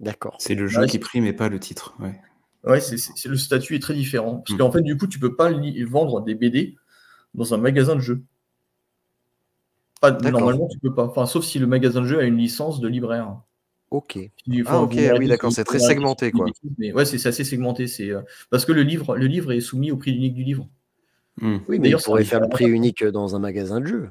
D'accord. 0.00 0.36
C'est 0.38 0.54
le 0.54 0.66
jeu 0.66 0.86
qui 0.86 0.98
prime 0.98 1.26
et 1.26 1.34
pas 1.34 1.48
le 1.50 1.60
titre. 1.60 1.94
Ouais. 2.00 2.18
Ouais, 2.64 2.80
c'est, 2.80 3.28
le 3.28 3.36
statut 3.36 3.76
est 3.76 3.80
très 3.80 3.94
différent. 3.94 4.42
Parce 4.44 4.54
hmm. 4.54 4.58
qu'en 4.58 4.72
fait, 4.72 4.80
du 4.80 4.96
coup, 4.96 5.06
tu 5.06 5.18
peux 5.18 5.36
pas 5.36 5.52
vendre 5.86 6.22
des 6.22 6.34
BD 6.34 6.76
dans 7.34 7.54
un 7.54 7.58
magasin 7.58 7.94
de 7.94 8.00
jeux 8.00 8.22
normalement, 10.02 10.68
tu 10.68 10.78
peux 10.78 10.94
pas. 10.94 11.04
Enfin, 11.04 11.26
sauf 11.26 11.44
si 11.44 11.58
le 11.58 11.66
magasin 11.66 12.02
de 12.02 12.06
jeu 12.06 12.18
a 12.18 12.24
une 12.24 12.36
licence 12.36 12.80
de 12.80 12.88
libraire. 12.88 13.36
Ok. 13.90 14.18
ah, 14.66 14.82
ok, 14.82 14.96
oui, 15.18 15.28
d'accord, 15.28 15.52
c'est 15.52 15.64
très 15.64 15.78
segmenté, 15.78 16.32
quoi. 16.32 16.46
Mais 16.78 16.92
ouais, 16.92 17.04
c'est 17.04 17.24
assez 17.26 17.44
segmenté. 17.44 17.86
C'est 17.86 18.10
euh, 18.10 18.22
parce 18.50 18.64
que 18.64 18.72
le 18.72 18.82
livre, 18.82 19.16
le 19.16 19.26
livre 19.26 19.52
est 19.52 19.60
soumis 19.60 19.92
au 19.92 19.96
prix 19.96 20.12
unique 20.12 20.34
du 20.34 20.42
livre. 20.42 20.68
Hmm. 21.40 21.58
Oui, 21.68 21.78
mais 21.78 21.90
il 21.90 21.96
pourrait 21.96 22.24
faire 22.24 22.40
le 22.40 22.48
prix 22.48 22.66
unique 22.66 23.04
dans 23.04 23.36
un 23.36 23.38
magasin 23.38 23.80
de 23.80 23.86
jeu. 23.86 24.10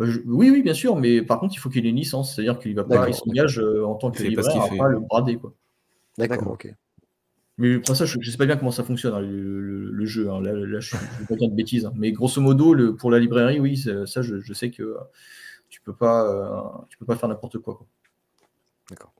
Euh, 0.00 0.22
oui, 0.26 0.50
oui, 0.50 0.62
bien 0.62 0.74
sûr, 0.74 0.96
mais 0.96 1.22
par 1.22 1.40
contre, 1.40 1.54
il 1.54 1.58
faut 1.58 1.70
qu'il 1.70 1.86
ait 1.86 1.90
une 1.90 1.96
licence, 1.96 2.34
c'est-à-dire 2.34 2.58
qu'il 2.58 2.74
va 2.74 2.84
pas, 2.84 3.08
il 3.08 3.14
s'engage 3.14 3.58
euh, 3.58 3.84
en 3.84 3.94
tant 3.94 4.10
que 4.10 4.22
libraire 4.22 4.62
à 4.62 4.76
pas 4.76 4.88
le 4.88 5.00
brader, 5.00 5.36
quoi. 5.36 5.54
D'accord, 6.18 6.52
ok. 6.52 6.72
Mais 7.58 7.74
après 7.74 7.96
ça, 7.96 8.04
je 8.04 8.18
ne 8.18 8.22
sais 8.22 8.36
pas 8.36 8.46
bien 8.46 8.56
comment 8.56 8.70
ça 8.70 8.84
fonctionne, 8.84 9.14
hein, 9.14 9.20
le, 9.20 10.06
jeu. 10.06 10.30
Hein. 10.30 10.40
Là, 10.40 10.80
je 10.80 10.94
ne 10.96 11.00
vais 11.00 11.36
pas 11.36 11.46
de 11.46 11.54
bêtises. 11.54 11.84
Hein. 11.86 11.92
Mais 11.96 12.12
grosso 12.12 12.40
modo, 12.40 12.72
le, 12.72 12.94
pour 12.94 13.10
la 13.10 13.18
librairie, 13.18 13.58
oui, 13.58 13.76
ça, 13.76 14.22
je, 14.22 14.52
sais 14.52 14.70
que 14.70 14.96
tu 15.68 15.80
ne 15.80 15.84
peux, 15.84 15.94
pas, 15.94 16.24
euh, 16.24 16.84
peux 17.00 17.06
pas 17.06 17.16
faire 17.16 17.28
n'importe 17.28 17.58
quoi. 17.58 17.80
D'accord. 18.88 19.12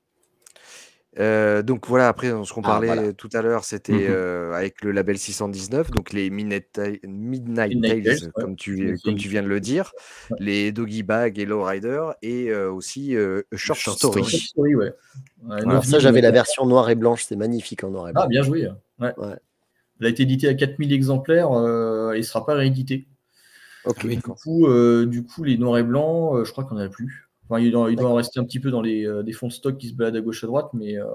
Euh, 1.18 1.62
donc 1.62 1.86
voilà, 1.86 2.08
après, 2.08 2.28
ce 2.28 2.52
qu'on 2.52 2.62
ah, 2.62 2.68
parlait 2.68 3.12
tout 3.12 3.28
à 3.32 3.42
l'heure, 3.42 3.64
c'était 3.64 3.92
mhm. 3.92 4.06
euh, 4.08 4.52
avec 4.52 4.82
le 4.82 4.92
label 4.92 5.18
619, 5.18 5.90
donc 5.90 6.12
les 6.12 6.30
Midnight, 6.30 6.70
Tales, 6.72 8.30
comme, 8.34 8.56
tu, 8.56 8.98
comme 9.04 9.16
tu 9.16 9.28
viens 9.28 9.42
de 9.42 9.48
le 9.48 9.60
dire, 9.60 9.92
les 10.38 10.70
Doggy 10.70 11.02
Bag 11.02 11.38
et 11.38 11.44
Low 11.44 11.62
Rider, 11.64 12.02
et 12.22 12.54
aussi 12.54 13.16
Short, 13.52 13.78
Story. 13.78 14.24
Story 14.24 14.74
ouais. 14.76 14.92
ça, 15.82 15.98
j'avais 15.98 16.20
la 16.20 16.30
version 16.30 16.66
noire 16.66 16.88
et 16.90 16.94
blanche, 16.94 17.24
c'est 17.24 17.36
magnifique 17.36 17.82
en 17.84 17.90
noir 17.90 18.08
et 18.08 18.12
blanc. 18.12 18.22
Ah, 18.24 18.28
bien 18.28 18.42
joué. 18.42 18.68
Ouais. 19.00 19.12
Elle 20.00 20.06
a 20.06 20.10
été 20.10 20.22
édité 20.22 20.48
à 20.48 20.54
4000 20.54 20.92
exemplaires 20.92 21.48
et 21.48 22.16
il 22.16 22.20
ne 22.20 22.22
sera 22.22 22.46
pas 22.46 22.54
réédité. 22.54 23.06
Du, 24.04 24.20
coup, 24.20 24.68
du 25.06 25.24
coup, 25.24 25.44
les 25.44 25.56
noirs 25.56 25.78
et 25.78 25.82
blancs, 25.82 26.44
je 26.44 26.52
crois 26.52 26.64
qu'on 26.64 26.76
n'en 26.76 26.82
a 26.82 26.88
plus 26.88 27.27
il, 27.56 27.70
doit, 27.70 28.10
en 28.10 28.14
rester 28.14 28.40
un 28.40 28.44
petit 28.44 28.60
peu 28.60 28.70
dans 28.70 28.82
les, 28.82 29.06
euh, 29.06 29.22
des 29.22 29.32
fonds 29.32 29.48
de 29.48 29.52
stock 29.52 29.78
qui 29.78 29.88
se 29.88 29.94
baladent 29.94 30.16
à 30.16 30.20
gauche 30.20 30.44
à 30.44 30.46
droite, 30.46 30.68
mais, 30.74 30.98
euh, 30.98 31.06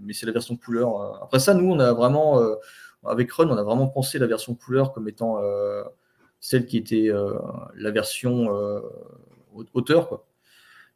mais 0.00 0.12
c'est 0.12 0.26
la 0.26 0.32
version 0.32 0.56
couleur. 0.56 1.00
Euh. 1.00 1.12
Après 1.22 1.38
ça, 1.38 1.54
nous, 1.54 1.70
on 1.70 1.78
a 1.78 1.92
vraiment, 1.92 2.40
avec 3.04 3.30
Run, 3.30 3.48
on 3.48 3.56
a 3.56 3.62
vraiment 3.62 3.86
pensé 3.86 4.18
la 4.18 4.26
version 4.26 4.54
couleur 4.54 4.92
comme 4.92 5.08
étant 5.08 5.40
celle 6.40 6.66
qui 6.66 6.76
était 6.76 7.10
la 7.76 7.90
version 7.90 8.48
auteur. 9.74 10.08
Quoi. 10.08 10.26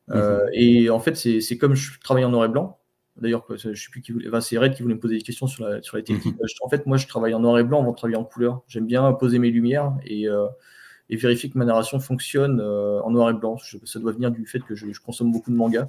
Mhm. 0.09 0.49
et 0.53 0.91
en 0.91 1.01
fait, 1.01 1.14
c'est 1.14 1.59
comme 1.59 1.75
je 1.75 1.99
travaille 2.01 2.25
en 2.25 2.31
noir 2.31 2.45
et 2.45 2.49
blanc. 2.49 2.79
D'ailleurs, 3.16 3.47
je 3.49 3.75
sais 3.75 3.91
plus 3.93 4.03
qui 4.03 4.11
voulait. 4.11 4.29
c'est 4.41 4.59
Red 4.59 4.75
qui 4.75 4.83
voulait 4.83 4.97
me 4.97 5.01
poser 5.01 5.18
des 5.18 5.22
questions 5.22 5.47
sur 5.47 5.64
la, 5.64 5.81
sur 5.83 5.97
la 5.97 6.03
technique. 6.03 6.35
Mhm. 6.35 6.47
En 6.62 6.68
fait, 6.68 6.85
moi, 6.87 6.97
je 6.97 7.07
travaille 7.07 7.33
en 7.33 7.39
noir 7.39 7.59
et 7.59 7.64
blanc 7.64 7.81
avant 7.81 7.93
de 7.93 7.97
travailler 7.97 8.18
en 8.18 8.25
couleur. 8.25 8.62
J'aime 8.66 8.87
bien 8.87 9.12
poser 9.12 9.39
mes 9.39 9.51
lumières 9.51 9.93
et 10.05 10.27
et 11.11 11.17
vérifier 11.17 11.51
que 11.51 11.59
ma 11.59 11.65
narration 11.65 12.01
fonctionne 12.01 12.61
euh, 12.61 13.01
en 13.03 13.11
noir 13.11 13.31
et 13.31 13.35
blanc. 13.35 13.57
ça 13.85 13.99
doit 13.99 14.13
venir 14.13 14.31
du 14.31 14.47
fait 14.47 14.61
que 14.61 14.75
je, 14.75 14.87
consomme 15.01 15.33
beaucoup 15.33 15.51
de 15.51 15.57
mangas. 15.57 15.89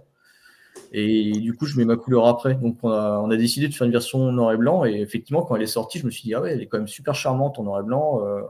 Et 0.92 1.32
du 1.32 1.54
coup, 1.54 1.66
je 1.66 1.78
mets 1.78 1.86
ma 1.86 1.96
couleur 1.96 2.28
après. 2.28 2.56
Donc, 2.56 2.78
on 2.84 2.90
a, 2.90 3.38
décidé 3.38 3.70
de 3.70 3.74
faire 3.74 3.86
une 3.86 3.94
version 3.94 4.32
noir 4.32 4.52
et 4.52 4.58
blanc. 4.58 4.84
Et 4.84 5.00
effectivement, 5.00 5.44
quand 5.44 5.56
elle 5.56 5.62
est 5.62 5.68
sortie, 5.68 6.00
je 6.00 6.06
me 6.06 6.12
suis 6.12 6.24
dit, 6.24 6.34
ah 6.34 6.42
ouais, 6.42 6.52
elle 6.52 6.62
est 6.62 6.68
quand 6.68 6.78
même 6.78 6.88
super 6.88 7.16
charmante 7.16 7.58
en 7.60 7.64
noir 7.64 7.80
et 7.80 7.84
blanc. 7.84 8.26
Euh, 8.26 8.42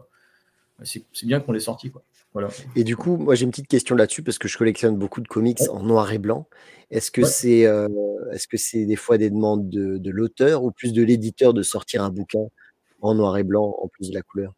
c'est 0.83 1.05
bien 1.23 1.39
qu'on 1.39 1.51
l'ait 1.51 1.59
sorti. 1.59 1.91
Quoi. 1.91 2.03
Voilà. 2.33 2.49
Et 2.75 2.83
du 2.83 2.97
coup, 2.97 3.15
moi 3.15 3.35
j'ai 3.35 3.45
une 3.45 3.51
petite 3.51 3.69
question 3.69 3.95
là-dessus 3.95 4.23
parce 4.23 4.37
que 4.37 4.49
je 4.49 4.57
collectionne 4.57 4.97
beaucoup 4.97 5.21
de 5.21 5.27
comics 5.27 5.61
en 5.69 5.83
noir 5.83 6.11
et 6.11 6.17
blanc. 6.17 6.49
Est-ce 6.91 7.09
que 7.11 7.23
c'est 7.23 7.61
est-ce 8.33 8.47
que 8.49 8.57
c'est 8.57 8.85
des 8.85 8.97
fois 8.97 9.17
des 9.17 9.29
demandes 9.29 9.69
de, 9.69 9.97
de 9.97 10.11
l'auteur 10.11 10.65
ou 10.65 10.71
plus 10.71 10.91
de 10.91 11.01
l'éditeur 11.01 11.53
de 11.53 11.63
sortir 11.63 12.03
un 12.03 12.09
bouquin 12.09 12.45
en 13.01 13.15
noir 13.15 13.37
et 13.37 13.43
blanc 13.43 13.77
en 13.81 13.87
plus 13.87 14.09
de 14.09 14.13
la 14.13 14.21
couleur? 14.21 14.53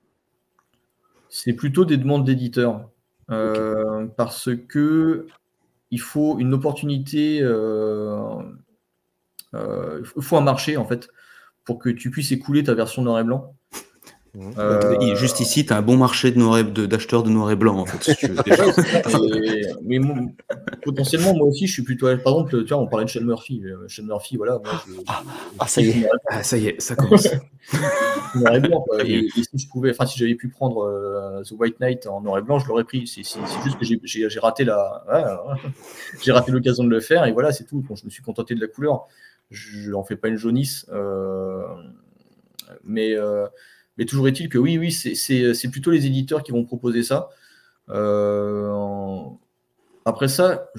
C'est 1.30 1.53
plutôt 1.53 1.86
des 1.86 1.97
demandes 1.97 2.25
d'éditeurs. 2.25 2.89
Parce 3.28 4.49
que 4.69 5.28
il 5.91 6.01
faut 6.01 6.38
une 6.39 6.53
opportunité, 6.53 7.39
euh, 7.41 8.41
euh, 9.53 10.03
il 10.15 10.21
faut 10.21 10.38
un 10.38 10.41
marché 10.41 10.78
en 10.78 10.86
fait 10.86 11.09
pour 11.63 11.80
que 11.80 11.89
tu 11.89 12.11
puisses 12.11 12.32
écouler 12.32 12.63
ta 12.63 12.73
version 12.73 13.01
noir 13.01 13.19
et 13.19 13.23
blanc. 13.23 13.55
Mmh. 14.38 14.51
Euh, 14.59 15.15
juste 15.15 15.39
ici, 15.39 15.65
tu 15.65 15.73
as 15.73 15.77
un 15.77 15.81
bon 15.81 15.97
marché 15.97 16.31
d'acheteurs 16.31 17.23
de, 17.23 17.29
noir 17.31 17.49
et 17.49 17.55
blanc, 17.55 17.79
en 17.79 17.85
fait. 17.88 18.21
mais 19.83 19.99
potentiellement, 20.83 21.33
moi 21.33 21.47
aussi, 21.47 21.65
je 21.65 21.73
suis 21.73 21.81
plutôt. 21.81 22.05
Par 22.17 22.33
exemple, 22.33 22.63
tu 22.63 22.71
vois, 22.71 22.77
on 22.77 22.85
parlait 22.85 23.05
de 23.05 23.09
Sean 23.09 23.23
Murphy. 23.23 23.63
Sean 23.88 24.03
Murphy, 24.03 24.38
voilà. 24.38 24.61
ah, 25.07 25.23
ah 25.57 25.67
ça 25.67 25.81
y 25.81 25.89
est. 25.89 26.09
Ah, 26.27 26.43
ça 26.43 26.55
y 26.55 26.67
est, 26.67 26.79
ça 26.79 26.95
commence. 26.95 27.27
noir 28.35 28.53
et 28.53 28.59
blanc. 28.59 28.85
Et, 29.03 29.27
si 29.35 29.57
je 29.57 29.67
pouvais, 29.69 29.89
enfin, 29.89 30.05
si 30.05 30.19
j'avais 30.19 30.35
pu 30.35 30.49
prendre 30.49 30.83
euh, 30.83 31.41
The 31.41 31.53
White 31.53 31.79
Knight 31.79 32.05
en 32.05 32.21
noir 32.21 32.38
et 32.38 32.43
blanc, 32.43 32.59
je 32.59 32.67
l'aurais 32.67 32.83
pris. 32.83 33.07
C'est 33.07 33.23
juste 33.23 33.79
que 33.79 33.85
j'ai 34.05 34.39
raté 34.39 34.65
la, 34.65 35.03
j'ai 36.21 36.31
raté 36.31 36.51
l'occasion 36.51 36.83
de 36.83 36.89
le 36.89 36.99
faire, 36.99 37.25
et 37.25 37.31
voilà, 37.31 37.51
c'est 37.51 37.63
tout. 37.63 37.83
je 37.89 38.05
me 38.05 38.11
suis 38.11 38.21
contenté 38.21 38.53
de 38.53 38.61
la 38.61 38.67
couleur. 38.67 39.07
Je 39.49 39.89
n'en 39.89 40.03
fais 40.03 40.15
pas 40.15 40.27
une 40.27 40.38
jaunisse, 40.38 40.85
euh, 40.91 41.63
mais. 42.83 43.15
Mais 43.97 44.05
toujours 44.05 44.27
est-il 44.27 44.49
que 44.49 44.57
oui, 44.57 44.77
oui, 44.77 44.91
c'est 44.91 45.71
plutôt 45.71 45.91
les 45.91 46.05
éditeurs 46.05 46.43
qui 46.43 46.51
vont 46.51 46.63
proposer 46.63 47.03
ça. 47.03 47.29
Euh, 47.89 49.23
après 50.05 50.27
ça, 50.27 50.69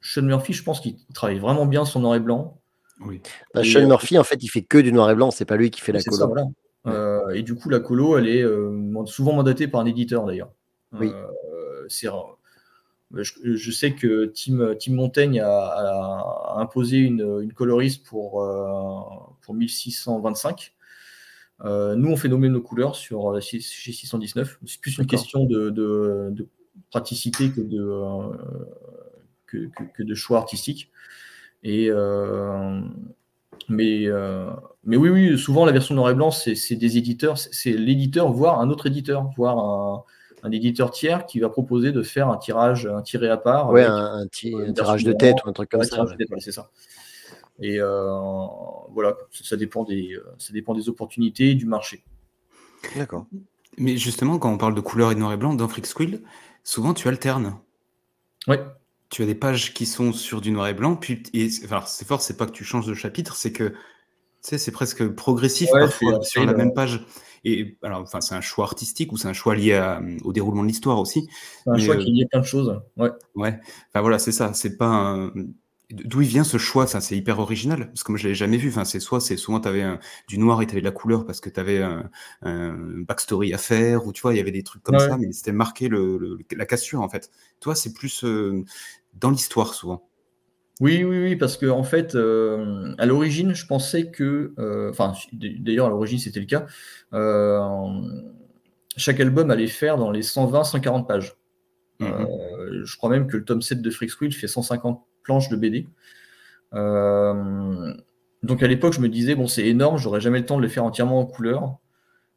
Sean 0.00 0.22
Murphy, 0.22 0.52
je 0.52 0.62
pense 0.62 0.80
qu'il 0.80 0.96
travaille 1.14 1.38
vraiment 1.38 1.66
bien 1.66 1.84
son 1.84 2.00
noir 2.00 2.14
et 2.14 2.20
blanc. 2.20 2.58
Oui. 3.00 3.20
Bah, 3.52 3.62
Sean 3.64 3.80
euh, 3.80 3.86
Murphy, 3.86 4.18
en 4.18 4.24
fait, 4.24 4.42
il 4.42 4.48
fait 4.48 4.62
que 4.62 4.78
du 4.78 4.92
noir 4.92 5.10
et 5.10 5.14
blanc, 5.14 5.30
c'est 5.30 5.44
pas 5.44 5.56
lui 5.56 5.70
qui 5.70 5.80
fait 5.80 5.92
la 5.92 6.02
colo. 6.02 6.34
Euh, 6.86 7.30
et 7.30 7.42
du 7.42 7.54
coup, 7.54 7.70
la 7.70 7.80
colo, 7.80 8.16
elle 8.16 8.28
est 8.28 8.44
souvent 9.06 9.34
mandatée 9.34 9.68
par 9.68 9.80
un 9.80 9.86
éditeur 9.86 10.24
d'ailleurs. 10.24 10.52
Oui. 10.92 11.10
Je, 13.12 13.70
sais 13.70 13.94
que 13.94 14.32
Tim, 14.34 14.74
Tim 14.80 14.94
Montaigne 14.94 15.40
a, 15.40 16.54
imposé 16.56 16.96
une, 16.96 17.52
coloriste 17.52 18.06
pour, 18.06 18.42
pour 19.42 19.54
1625. 19.54 20.73
Euh, 21.64 21.94
nous, 21.96 22.10
on 22.10 22.16
fait 22.16 22.28
nommer 22.28 22.48
nos 22.48 22.60
couleurs 22.60 22.94
sur 22.94 23.30
euh, 23.30 23.40
chez 23.40 23.60
619. 23.60 24.58
C'est 24.66 24.80
plus 24.80 24.98
une 24.98 25.06
question 25.06 25.44
de, 25.44 26.34
praticité 26.90 27.50
que 27.50 27.60
de, 27.60 27.80
euh, 27.80 28.28
que, 29.46 30.02
de 30.02 30.14
choix 30.14 30.38
artistique. 30.38 30.90
Et, 31.62 31.90
mais, 33.68 34.06
mais 34.84 34.96
oui, 34.96 35.08
oui, 35.08 35.38
souvent 35.38 35.64
la 35.64 35.72
version 35.72 35.94
noir 35.94 36.10
et 36.10 36.14
blanc, 36.14 36.30
c'est 36.30 36.76
des 36.76 36.98
éditeurs, 36.98 37.38
c'est 37.38 37.72
l'éditeur, 37.72 38.30
voire 38.30 38.60
un 38.60 38.68
autre 38.68 38.86
éditeur, 38.86 39.30
voire 39.36 40.04
un, 40.42 40.50
éditeur 40.50 40.90
tiers 40.90 41.24
qui 41.24 41.40
va 41.40 41.48
proposer 41.48 41.90
de 41.90 42.02
faire 42.02 42.28
un 42.28 42.36
tirage, 42.36 42.86
un 42.86 43.00
tiré 43.00 43.30
à 43.30 43.38
part. 43.38 43.70
Ouais, 43.70 43.84
un, 43.84 44.26
tirage 44.30 45.04
de 45.04 45.14
tête 45.14 45.36
ou 45.44 45.48
un 45.48 45.52
truc 45.54 45.70
comme 45.70 45.82
ça. 45.82 46.04
c'est 46.38 46.52
ça. 46.52 46.68
Et 47.60 47.78
euh, 47.78 48.18
voilà, 48.90 49.16
ça 49.30 49.56
dépend, 49.56 49.84
des, 49.84 50.14
euh, 50.14 50.24
ça 50.38 50.52
dépend 50.52 50.74
des 50.74 50.88
opportunités 50.88 51.54
du 51.54 51.66
marché. 51.66 52.04
D'accord. 52.96 53.26
Mais 53.78 53.96
justement, 53.96 54.38
quand 54.38 54.52
on 54.52 54.58
parle 54.58 54.74
de 54.74 54.80
couleur 54.80 55.12
et 55.12 55.14
de 55.14 55.20
noir 55.20 55.32
et 55.32 55.36
blanc, 55.36 55.54
dans 55.54 55.68
Freak 55.68 55.86
souvent 56.62 56.94
tu 56.94 57.08
alternes. 57.08 57.58
Oui. 58.48 58.56
Tu 59.10 59.22
as 59.22 59.26
des 59.26 59.34
pages 59.34 59.74
qui 59.74 59.86
sont 59.86 60.12
sur 60.12 60.40
du 60.40 60.50
noir 60.50 60.68
et 60.68 60.74
blanc, 60.74 60.96
puis 60.96 61.22
et, 61.32 61.48
enfin, 61.64 61.82
c'est 61.86 62.06
fort, 62.06 62.20
c'est 62.20 62.36
pas 62.36 62.46
que 62.46 62.52
tu 62.52 62.64
changes 62.64 62.86
de 62.86 62.94
chapitre, 62.94 63.36
c'est 63.36 63.52
que 63.52 63.72
c'est 64.40 64.72
presque 64.72 65.08
progressif 65.08 65.70
parfois 65.70 66.22
sur 66.22 66.44
la 66.44 66.52
même 66.52 66.74
page. 66.74 67.06
Et 67.44 67.76
alors, 67.82 68.00
enfin, 68.00 68.20
c'est 68.20 68.34
un 68.34 68.40
choix 68.40 68.64
artistique 68.64 69.12
ou 69.12 69.16
c'est 69.16 69.28
un 69.28 69.32
choix 69.32 69.54
lié 69.54 69.80
au 70.24 70.32
déroulement 70.32 70.62
de 70.62 70.68
l'histoire 70.68 70.98
aussi. 70.98 71.28
C'est 71.64 71.70
un 71.70 71.78
choix 71.78 71.96
qui 71.96 72.08
est 72.08 72.12
lié 72.12 72.24
à 72.24 72.28
plein 72.28 72.40
de 72.40 72.46
choses. 72.46 72.80
Ouais. 72.96 73.10
Ouais. 73.34 73.58
Enfin 73.88 74.00
voilà, 74.00 74.18
c'est 74.18 74.32
ça. 74.32 74.52
C'est 74.54 74.76
pas 74.76 74.86
un, 74.86 75.32
D'où 75.94 76.22
il 76.22 76.28
vient 76.28 76.44
ce 76.44 76.58
choix 76.58 76.86
Ça, 76.86 77.00
c'est 77.00 77.16
hyper 77.16 77.38
original. 77.38 77.86
Parce 77.86 78.02
que 78.02 78.10
moi, 78.10 78.18
je 78.18 78.24
l'avais 78.24 78.34
jamais 78.34 78.56
vu. 78.56 78.68
Enfin, 78.68 78.84
c'est 78.84 79.00
soit, 79.00 79.20
c'est 79.20 79.36
souvent, 79.36 79.60
tu 79.60 79.68
avais 79.68 79.84
du 80.28 80.38
noir 80.38 80.60
et 80.60 80.66
tu 80.66 80.72
avais 80.72 80.80
de 80.80 80.86
la 80.86 80.92
couleur 80.92 81.24
parce 81.24 81.40
que 81.40 81.48
tu 81.48 81.60
avais 81.60 81.82
un, 82.42 82.74
backstory 83.06 83.54
à 83.54 83.58
faire, 83.58 84.06
ou 84.06 84.12
tu 84.12 84.22
vois, 84.22 84.34
il 84.34 84.38
y 84.38 84.40
avait 84.40 84.50
des 84.50 84.62
trucs 84.62 84.82
comme 84.82 84.98
ça, 84.98 85.16
mais 85.18 85.32
c'était 85.32 85.52
marqué 85.52 85.88
le, 85.88 86.38
la 86.54 86.66
cassure, 86.66 87.00
en 87.00 87.08
fait. 87.08 87.30
Toi, 87.60 87.74
c'est 87.74 87.92
plus 87.92 88.24
euh, 88.24 88.64
dans 89.14 89.30
l'histoire, 89.30 89.74
souvent. 89.74 90.08
Oui, 90.80 91.04
oui, 91.04 91.22
oui, 91.22 91.36
parce 91.36 91.56
que 91.56 91.66
en 91.66 91.84
fait, 91.84 92.16
euh, 92.16 92.94
à 92.98 93.06
l'origine, 93.06 93.54
je 93.54 93.64
pensais 93.64 94.10
que, 94.10 94.52
euh, 94.58 94.90
enfin, 94.90 95.12
d'ailleurs, 95.32 95.86
à 95.86 95.90
l'origine, 95.90 96.18
c'était 96.18 96.40
le 96.40 96.46
cas. 96.46 96.66
chaque 98.96 99.20
album 99.20 99.50
allait 99.50 99.68
faire 99.68 99.96
dans 99.96 100.10
les 100.10 100.22
120-140 100.22 101.06
pages. 101.06 101.36
Mmh 102.00 102.26
je 102.82 102.96
crois 102.96 103.08
même 103.08 103.28
que 103.28 103.36
le 103.36 103.44
tome 103.44 103.62
7 103.62 103.80
de 103.80 103.90
Freak 103.90 104.10
Squill 104.10 104.32
fait 104.32 104.48
150 104.48 105.06
planches 105.24 105.48
de 105.48 105.56
BD. 105.56 105.86
Euh, 106.74 107.92
donc 108.42 108.62
à 108.62 108.66
l'époque, 108.66 108.92
je 108.92 109.00
me 109.00 109.08
disais, 109.08 109.34
bon, 109.34 109.48
c'est 109.48 109.66
énorme, 109.66 109.98
j'aurais 109.98 110.20
jamais 110.20 110.38
le 110.38 110.46
temps 110.46 110.56
de 110.56 110.62
le 110.62 110.68
faire 110.68 110.84
entièrement 110.84 111.18
en 111.18 111.26
couleur. 111.26 111.78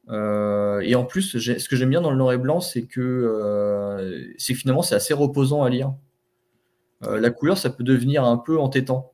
Euh, 0.09 0.79
et 0.79 0.95
en 0.95 1.03
plus, 1.03 1.37
ce 1.37 1.69
que 1.69 1.75
j'aime 1.75 1.89
bien 1.89 2.01
dans 2.01 2.11
le 2.11 2.17
noir 2.17 2.33
et 2.33 2.37
blanc, 2.37 2.61
c'est 2.61 2.83
que 2.83 3.01
euh, 3.01 4.23
c'est 4.37 4.53
finalement 4.53 4.81
c'est 4.81 4.95
assez 4.95 5.13
reposant 5.13 5.63
à 5.63 5.69
lire. 5.69 5.93
la 7.01 7.29
couleur, 7.29 7.57
ça 7.57 7.69
peut 7.69 7.83
devenir 7.83 8.23
un 8.23 8.37
peu 8.37 8.57
entêtant. 8.57 9.11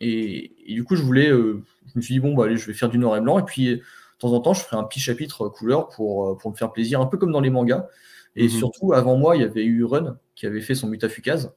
Et, 0.00 0.52
du 0.68 0.84
coup, 0.84 0.96
je 0.96 1.02
voulais, 1.02 1.28
je 1.28 1.96
me 1.96 2.00
suis 2.00 2.14
dit 2.14 2.20
bon, 2.20 2.34
bah, 2.34 2.44
allez, 2.44 2.56
je 2.56 2.66
vais 2.66 2.74
faire 2.74 2.88
du 2.88 2.98
noir 2.98 3.16
et 3.16 3.20
blanc, 3.20 3.38
et 3.38 3.44
puis 3.44 3.66
de 3.76 3.82
temps 4.18 4.32
en 4.32 4.40
temps, 4.40 4.54
je 4.54 4.62
ferai 4.62 4.76
un 4.76 4.84
petit 4.84 5.00
chapitre 5.00 5.48
couleur 5.48 5.88
pour, 5.88 6.38
pour 6.38 6.50
me 6.50 6.56
faire 6.56 6.72
plaisir, 6.72 7.00
un 7.00 7.06
peu 7.06 7.18
comme 7.18 7.32
dans 7.32 7.40
les 7.40 7.50
mangas. 7.50 7.88
Et 8.36 8.44
mhm. 8.44 8.50
surtout, 8.50 8.92
avant 8.92 9.16
moi, 9.16 9.36
il 9.36 9.42
y 9.42 9.44
avait 9.44 9.64
eu 9.64 9.84
Run 9.84 10.18
qui 10.34 10.46
avait 10.46 10.60
fait 10.60 10.74
son 10.74 10.88
Mutafukaz. 10.88 11.52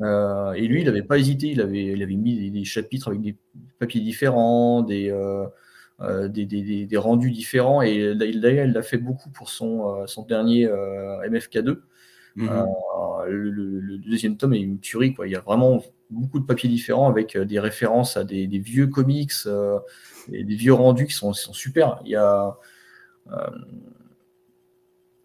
Euh, 0.00 0.52
et 0.52 0.66
lui, 0.66 0.80
il 0.80 0.86
n'avait 0.86 1.02
pas 1.02 1.18
hésité, 1.18 1.48
il 1.48 1.60
avait, 1.60 1.84
il 1.84 2.02
avait 2.02 2.14
mis 2.14 2.50
des, 2.50 2.64
chapitres 2.64 3.08
avec 3.08 3.20
des 3.20 3.36
papiers 3.78 4.00
différents, 4.00 4.82
des, 4.82 5.10
euh, 5.10 5.46
euh, 6.00 6.28
des, 6.28 6.96
rendus 6.96 7.30
différents, 7.30 7.82
et 7.82 8.14
d'ailleurs, 8.14 8.66
il 8.66 8.72
l'a 8.72 8.82
fait 8.82 8.98
beaucoup 8.98 9.30
pour 9.30 9.50
son, 9.50 10.06
son 10.06 10.24
dernier 10.24 10.66
MFK2. 10.66 11.78
Mhm. 12.34 12.48
le, 13.28 13.98
deuxième 13.98 14.38
tome 14.38 14.54
est 14.54 14.60
une 14.60 14.80
tuerie, 14.80 15.12
quoi. 15.12 15.26
il 15.26 15.32
y 15.32 15.36
a 15.36 15.40
vraiment 15.40 15.82
beaucoup 16.08 16.40
de 16.40 16.46
papiers 16.46 16.68
différents 16.70 17.10
avec 17.10 17.36
des 17.36 17.60
références 17.60 18.16
à 18.16 18.24
des, 18.24 18.46
vieux 18.46 18.86
comics, 18.86 19.32
et 20.32 20.44
des 20.44 20.54
vieux 20.54 20.74
rendus 20.74 21.06
qui 21.06 21.12
sont, 21.12 21.34
sont 21.34 21.52
super. 21.52 22.00
Il 22.04 22.12
y 22.12 22.16
a 22.16 22.56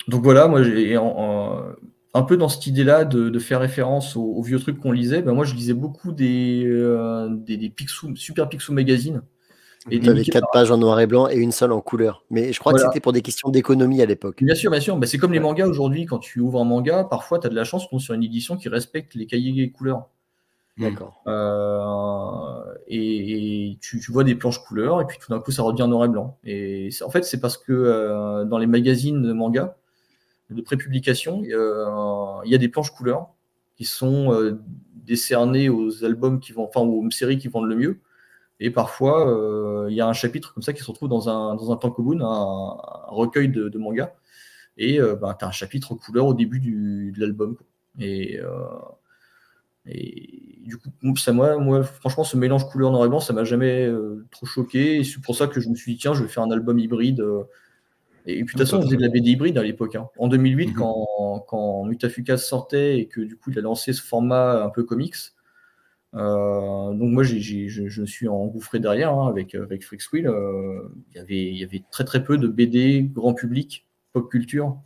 donc 0.08 0.24
voilà, 0.24 0.48
moi, 0.48 0.64
j'ai 0.64 0.98
un 2.18 2.24
peu 2.24 2.36
dans 2.36 2.50
cette 2.50 2.66
idée-là 2.66 3.06
de, 3.06 3.40
faire 3.40 3.60
référence 3.60 4.16
aux, 4.16 4.42
vieux 4.42 4.60
trucs 4.60 4.80
qu'on 4.80 4.92
lisait. 4.92 5.22
Ben 5.22 5.34
moi, 5.34 5.46
je 5.46 5.54
lisais 5.54 5.74
beaucoup 5.74 6.12
des, 6.12 6.64
euh, 6.66 7.30
des, 7.30 7.74
Super 8.16 8.50
Picsou 8.50 8.74
Magazine. 8.74 9.22
Et 9.90 10.00
tu 10.00 10.10
avais 10.10 10.24
quatre 10.24 10.50
pages 10.52 10.72
en 10.72 10.78
noir 10.78 11.00
et 11.00 11.08
blanc 11.08 11.30
et 11.30 11.38
une 11.38 11.52
seule 11.52 11.72
en 11.72 11.80
couleur. 11.80 12.26
Mais 12.30 12.52
je 12.52 12.60
crois 12.60 12.74
que 12.74 12.80
c'était 12.80 13.00
pour 13.00 13.14
des 13.14 13.22
questions 13.22 13.50
d'économie 13.50 14.02
à 14.02 14.06
l'époque. 14.06 14.44
Bien 14.44 14.56
sûr, 14.56 14.72
bien 14.72 14.82
sûr. 14.82 14.98
Ben, 14.98 15.08
c'est 15.08 15.18
comme 15.18 15.32
les 15.32 15.40
mangas 15.40 15.68
aujourd'hui. 15.68 16.06
Quand 16.06 16.18
tu 16.18 16.40
ouvres 16.40 16.60
un 16.60 16.66
manga, 16.66 17.04
parfois, 17.04 17.40
tu 17.40 17.48
as 17.48 17.50
de 17.50 17.56
la 17.56 17.64
chance 17.64 17.86
de 17.86 17.90
tomber 17.90 18.04
sur 18.04 18.14
une 18.14 18.24
édition 18.24 18.58
qui 18.58 18.68
respecte 18.68 19.14
les 19.14 19.28
cahiers 19.28 19.72
couleurs. 19.72 20.08
D'accord. 20.78 21.24
Euh, 21.28 22.74
et, 22.88 23.78
tu, 23.82 24.00
vois 24.12 24.24
des 24.24 24.36
planches 24.36 24.60
couleurs, 24.60 25.02
et 25.02 25.06
puis 25.06 25.18
tout 25.20 25.32
d'un 25.32 25.40
coup, 25.40 25.52
ça 25.52 25.64
revient 25.64 25.88
noir 25.88 26.06
et 26.06 26.10
blanc. 26.10 26.38
Et 26.44 26.90
en 27.06 27.10
fait, 27.10 27.24
c'est 27.24 27.40
parce 27.40 27.58
que 27.58 27.72
euh, 27.72 28.46
dans 28.46 28.58
les 28.58 28.68
magazines 28.68 29.22
de 29.22 29.32
manga, 29.34 29.78
de 30.50 30.62
prépublication, 30.62 31.44
euh, 31.52 32.42
il 32.46 32.52
y 32.52 32.56
a 32.56 32.58
des 32.58 32.70
planches 32.70 32.92
couleurs 32.92 33.30
qui 33.76 33.86
sont 33.86 34.34
euh, 34.34 34.62
décernées 34.96 35.70
aux 35.70 36.04
albums 36.04 36.40
qui 36.40 36.52
vont, 36.52 36.64
enfin 36.66 36.82
aux 36.82 37.10
séries 37.12 37.38
qui 37.38 37.48
vendent 37.48 37.68
le 37.68 37.76
mieux. 37.76 38.00
Et 38.60 38.72
parfois, 38.72 39.30
euh, 39.30 39.88
il 39.90 39.96
y 39.96 40.02
a 40.02 40.08
un 40.08 40.14
chapitre 40.14 40.54
comme 40.54 40.64
ça 40.64 40.74
qui 40.74 40.82
se 40.82 40.90
retrouve 40.90 41.10
dans 41.10 41.30
un, 41.30 41.56
dans 41.56 41.72
un 41.72 41.78
tankobun, 41.78 42.22
un, 42.22 42.78
recueil 43.08 43.50
de, 43.50 43.70
de 43.70 43.78
manga. 43.78 44.16
Et 44.78 45.00
bah, 45.00 45.36
tu 45.38 45.44
as 45.44 45.48
un 45.48 45.52
chapitre 45.52 45.96
couleur 45.96 46.28
au 46.28 46.34
début 46.36 46.60
du, 46.60 47.12
de 47.12 47.20
l'album. 47.20 47.58
Et, 48.00 48.40
du 49.86 50.78
coup, 50.78 51.16
ça, 51.18 51.34
moi, 51.34 51.58
moi, 51.58 51.84
franchement, 51.84 52.24
ce 52.24 52.38
mélange 52.38 52.68
couleur 52.70 52.92
noir 52.92 53.06
et 53.06 53.10
blanc, 53.10 53.20
ça 53.20 53.34
m'a 53.34 53.44
jamais 53.44 53.92
trop 54.32 54.46
choqué. 54.46 55.04
C'est 55.04 55.22
pour 55.22 55.36
ça 55.36 55.48
que 55.48 55.60
je 55.60 55.70
me 55.70 55.76
suis 55.76 55.94
dit, 55.94 56.00
tiens, 56.00 56.14
je 56.14 56.22
vais 56.22 56.30
faire 56.30 56.44
un 56.44 56.52
album 56.52 56.78
hybride 56.78 57.24
et 58.34 58.44
puis 58.44 58.56
de 58.56 58.60
toute 58.60 58.60
façon, 58.60 58.78
on 58.78 58.82
faisait 58.82 58.98
de 58.98 59.02
la 59.02 59.10
BD 59.10 59.32
hybride 59.32 59.58
à 59.58 59.64
l'époque. 59.64 59.96
Hein. 59.96 60.10
En 60.18 60.28
2008, 60.28 60.68
mhm. 60.68 60.74
quand, 60.74 61.46
quand 61.48 61.86
Mutafukaz 61.86 62.38
sortait 62.38 63.00
et 63.00 63.08
que 63.08 63.22
du 63.22 63.38
coup, 63.38 63.52
il 63.52 63.60
a 63.60 63.62
lancé 63.62 63.94
ce 63.94 64.02
format 64.02 64.64
un 64.64 64.70
peu 64.70 64.84
comics, 64.84 65.16
Euh, 66.16 66.94
donc 66.94 67.12
moi, 67.12 67.24
je, 67.24 67.38
je 67.38 68.02
me 68.02 68.06
suis 68.08 68.28
engouffré 68.28 68.80
derrière 68.80 69.14
hein, 69.14 69.28
avec, 69.28 69.56
avec 69.56 69.84
Freaksquill. 69.84 70.28
Euh, 70.28 70.82
il 71.12 71.18
y 71.18 71.20
avait, 71.20 71.46
il 71.46 71.58
y 71.58 71.64
avait 71.64 71.84
très 71.92 72.06
très 72.06 72.24
peu 72.24 72.38
de 72.38 72.48
BD 72.48 73.04
grand 73.04 73.34
public, 73.34 73.86
pop 74.14 74.30
culture, 74.32 74.78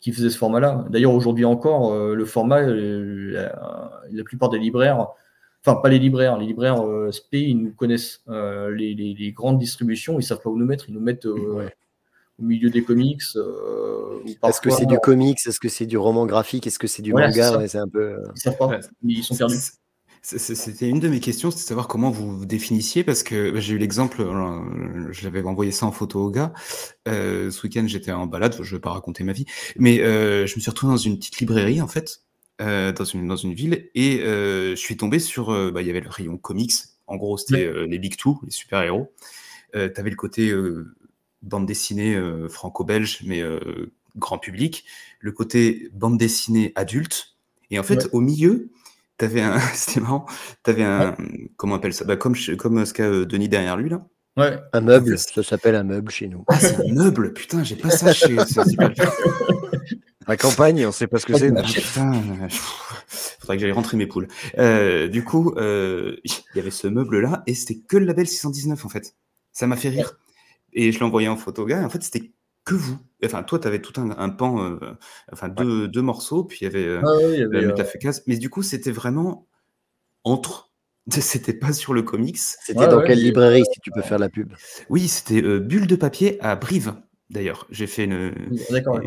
qui 0.00 0.12
faisaient 0.12 0.30
ce 0.30 0.38
format-là. 0.38 0.84
D'ailleurs, 0.90 1.14
aujourd'hui 1.14 1.44
encore, 1.44 1.92
euh, 1.92 2.14
le 2.14 2.24
format, 2.24 2.60
euh, 2.62 3.32
la, 3.32 4.02
la 4.10 4.24
plupart 4.24 4.50
des 4.50 4.58
libraires, 4.58 5.08
enfin 5.64 5.80
pas 5.80 5.88
les 5.88 5.98
libraires, 5.98 6.38
les 6.38 6.46
libraires 6.46 6.84
euh, 6.84 7.10
SP, 7.14 7.34
ils 7.34 7.56
nous 7.56 7.72
connaissent. 7.72 8.22
Euh, 8.28 8.70
les, 8.74 8.94
les, 8.94 9.14
les 9.14 9.32
grandes 9.32 9.58
distributions, 9.58 10.18
ils 10.18 10.22
savent 10.24 10.40
pas 10.40 10.50
où 10.50 10.58
nous 10.58 10.66
mettre. 10.66 10.88
Ils 10.88 10.94
nous 10.94 11.00
mettent 11.00 11.26
euh, 11.26 11.54
Ouais. 11.54 11.74
Au 12.38 12.44
milieu 12.44 12.70
des 12.70 12.82
comics. 12.84 13.22
euh, 13.36 14.20
Est-ce 14.46 14.60
que 14.60 14.70
c'est 14.70 14.86
du 14.86 14.98
comics? 14.98 15.38
Est-ce 15.46 15.60
que 15.60 15.68
c'est 15.68 15.86
du 15.86 15.98
roman 15.98 16.26
graphique? 16.26 16.66
Est-ce 16.66 16.78
que 16.78 16.86
c'est 16.86 17.02
du 17.02 17.10
Voilà, 17.10 17.32
c'est 17.32 17.40
manga. 17.40 17.58
Ouais, 17.58 17.68
C'est 17.68 17.78
un 17.78 17.88
peu. 17.88 18.00
euh, 18.14 18.22
Ils 18.36 18.40
savent 18.40 18.56
pas. 18.56 18.66
Ouais. 18.68 18.80
Ils 19.04 19.22
sont 19.24 19.36
perdus. 19.36 19.56
C'est- 20.20 20.38
c'est- 20.38 20.56
C'était 20.56 20.88
une 20.88 20.98
de 21.00 21.08
mes 21.08 21.20
questions, 21.20 21.50
c'était 21.50 21.62
de 21.62 21.68
savoir 21.68 21.86
comment 21.88 22.10
vous 22.10 22.38
vous 22.38 22.44
définissiez, 22.46 23.04
parce 23.04 23.22
que 23.22 23.52
bah, 23.52 23.60
j'ai 23.60 23.74
eu 23.74 23.78
l'exemple, 23.78 24.20
euh, 24.22 25.12
je 25.12 25.22
l'avais 25.24 25.42
envoyé 25.44 25.70
ça 25.70 25.86
en 25.86 25.92
photo 25.92 26.20
au 26.26 26.30
gars. 26.30 26.52
Euh, 27.06 27.50
ce 27.52 27.62
week-end, 27.66 27.84
j'étais 27.86 28.10
en 28.10 28.26
balade, 28.26 28.56
je 28.60 28.74
vais 28.76 28.80
pas 28.80 28.90
raconter 28.90 29.22
ma 29.22 29.32
vie, 29.32 29.46
mais 29.76 30.00
euh, 30.00 30.44
je 30.46 30.56
me 30.56 30.60
suis 30.60 30.70
retrouvé 30.70 30.92
dans 30.92 30.96
une 30.98 31.18
petite 31.18 31.38
librairie, 31.38 31.80
en 31.80 31.86
fait, 31.86 32.22
euh, 32.60 32.92
dans, 32.92 33.04
une, 33.04 33.28
dans 33.28 33.36
une 33.36 33.54
ville, 33.54 33.90
et 33.94 34.20
euh, 34.22 34.70
je 34.70 34.80
suis 34.80 34.96
tombé 34.96 35.20
sur, 35.20 35.50
euh, 35.50 35.70
bah, 35.70 35.82
il 35.82 35.86
y 35.86 35.90
avait 35.90 36.00
le 36.00 36.10
rayon 36.10 36.36
comics, 36.36 36.72
en 37.06 37.16
gros, 37.16 37.38
c'était 37.38 37.64
euh, 37.64 37.86
les 37.86 37.98
Big 38.00 38.16
Two, 38.16 38.40
les 38.44 38.50
super-héros. 38.50 39.12
Euh, 39.76 39.88
T'avais 39.88 40.10
le 40.10 40.16
côté 40.16 40.50
euh, 40.50 40.94
bande 41.42 41.66
dessinée 41.66 42.14
euh, 42.14 42.48
franco-belge, 42.48 43.20
mais 43.24 43.40
euh, 43.42 43.92
grand 44.16 44.38
public, 44.38 44.84
le 45.20 45.32
côté 45.32 45.90
bande 45.92 46.18
dessinée 46.18 46.72
adulte, 46.74 47.36
et 47.70 47.78
en 47.78 47.82
fait, 47.82 48.04
Ouais. 48.04 48.10
au 48.12 48.20
milieu, 48.20 48.70
T'avais 49.18 49.40
un, 49.40 49.58
c'était 49.74 49.98
marrant, 50.00 50.26
t'avais 50.62 50.84
un, 50.84 51.16
comment 51.56 51.74
on 51.74 51.76
appelle 51.78 51.92
ça? 51.92 52.04
Bah, 52.04 52.16
comme, 52.16 52.36
comme 52.56 52.86
ce 52.86 52.94
qu'a 52.94 53.02
euh, 53.02 53.26
Denis 53.26 53.48
derrière 53.48 53.76
lui, 53.76 53.88
là. 53.88 54.06
Ouais. 54.36 54.56
Un 54.72 54.80
meuble, 54.80 55.18
ça 55.18 55.42
s'appelle 55.42 55.74
un 55.74 55.82
meuble 55.82 56.12
chez 56.12 56.28
nous. 56.28 56.44
Ah, 56.46 56.60
c'est 56.60 56.76
un 56.76 56.92
meuble, 56.92 57.32
putain, 57.32 57.64
j'ai 57.64 57.74
pas 57.74 57.90
ça 57.90 58.12
chez. 58.12 58.36
La 60.28 60.36
campagne, 60.36 60.86
on 60.86 60.92
sait 60.92 61.08
pas 61.08 61.18
ce 61.18 61.26
que 61.26 61.36
c'est. 61.36 61.50
Ah, 61.56 61.62
putain, 61.62 62.12
euh, 62.14 62.48
faudrait 63.08 63.56
que 63.56 63.62
j'aille 63.62 63.72
rentrer 63.72 63.96
mes 63.96 64.06
poules. 64.06 64.28
Euh, 64.58 65.08
du 65.08 65.24
coup, 65.24 65.54
euh, 65.56 66.16
il 66.22 66.32
y 66.54 66.60
avait 66.60 66.70
ce 66.70 66.86
meuble-là 66.86 67.42
et 67.46 67.54
c'était 67.54 67.78
que 67.78 67.96
le 67.96 68.04
label 68.04 68.28
619 68.28 68.84
en 68.84 68.88
fait. 68.88 69.16
Ça 69.52 69.66
m'a 69.66 69.76
fait 69.76 69.88
rire. 69.88 70.18
Et 70.72 70.92
je 70.92 70.98
l'ai 70.98 71.04
envoyé 71.04 71.28
en 71.28 71.36
photo 71.36 71.62
au 71.62 71.66
gars 71.66 71.80
et 71.80 71.84
en 71.84 71.90
fait 71.90 72.02
c'était 72.02 72.32
que 72.64 72.74
vous. 72.74 72.98
Enfin, 73.24 73.42
toi, 73.42 73.58
t'avais 73.58 73.80
tout 73.80 73.98
un, 74.00 74.10
un 74.10 74.28
pan, 74.28 74.62
euh, 74.62 74.78
enfin 75.32 75.48
deux, 75.48 75.88
deux 75.88 76.02
morceaux, 76.02 76.44
puis 76.44 76.58
il 76.60 76.64
y 76.64 76.66
avait 76.66 76.84
euh, 76.86 77.02
il 77.32 77.40
y 77.40 77.42
avait, 77.42 77.60
la 77.60 77.66
euh, 77.66 77.66
métafécase. 77.68 78.22
Mais 78.26 78.36
du 78.36 78.50
coup, 78.50 78.62
c'était 78.62 78.92
vraiment 78.92 79.46
entre. 80.24 80.70
C'était 81.10 81.54
pas 81.54 81.72
sur 81.72 81.94
le 81.94 82.02
comics. 82.02 82.36
C'était 82.36 82.78
Ouais, 82.80 82.88
dans 82.88 82.98
ouais, 82.98 83.06
quelle 83.06 83.22
librairie, 83.22 83.64
si 83.72 83.80
tu 83.80 83.90
peux 83.90 84.02
faire 84.02 84.18
la 84.18 84.28
pub? 84.28 84.52
Oui, 84.90 85.08
c'était 85.08 85.42
euh, 85.42 85.58
Bulle 85.58 85.86
de 85.86 85.96
papier 85.96 86.38
à 86.42 86.54
Brive, 86.54 86.94
d'ailleurs. 87.30 87.66
J'ai 87.70 87.86
fait 87.86 88.04
une. 88.04 88.34
D'accord, 88.68 89.00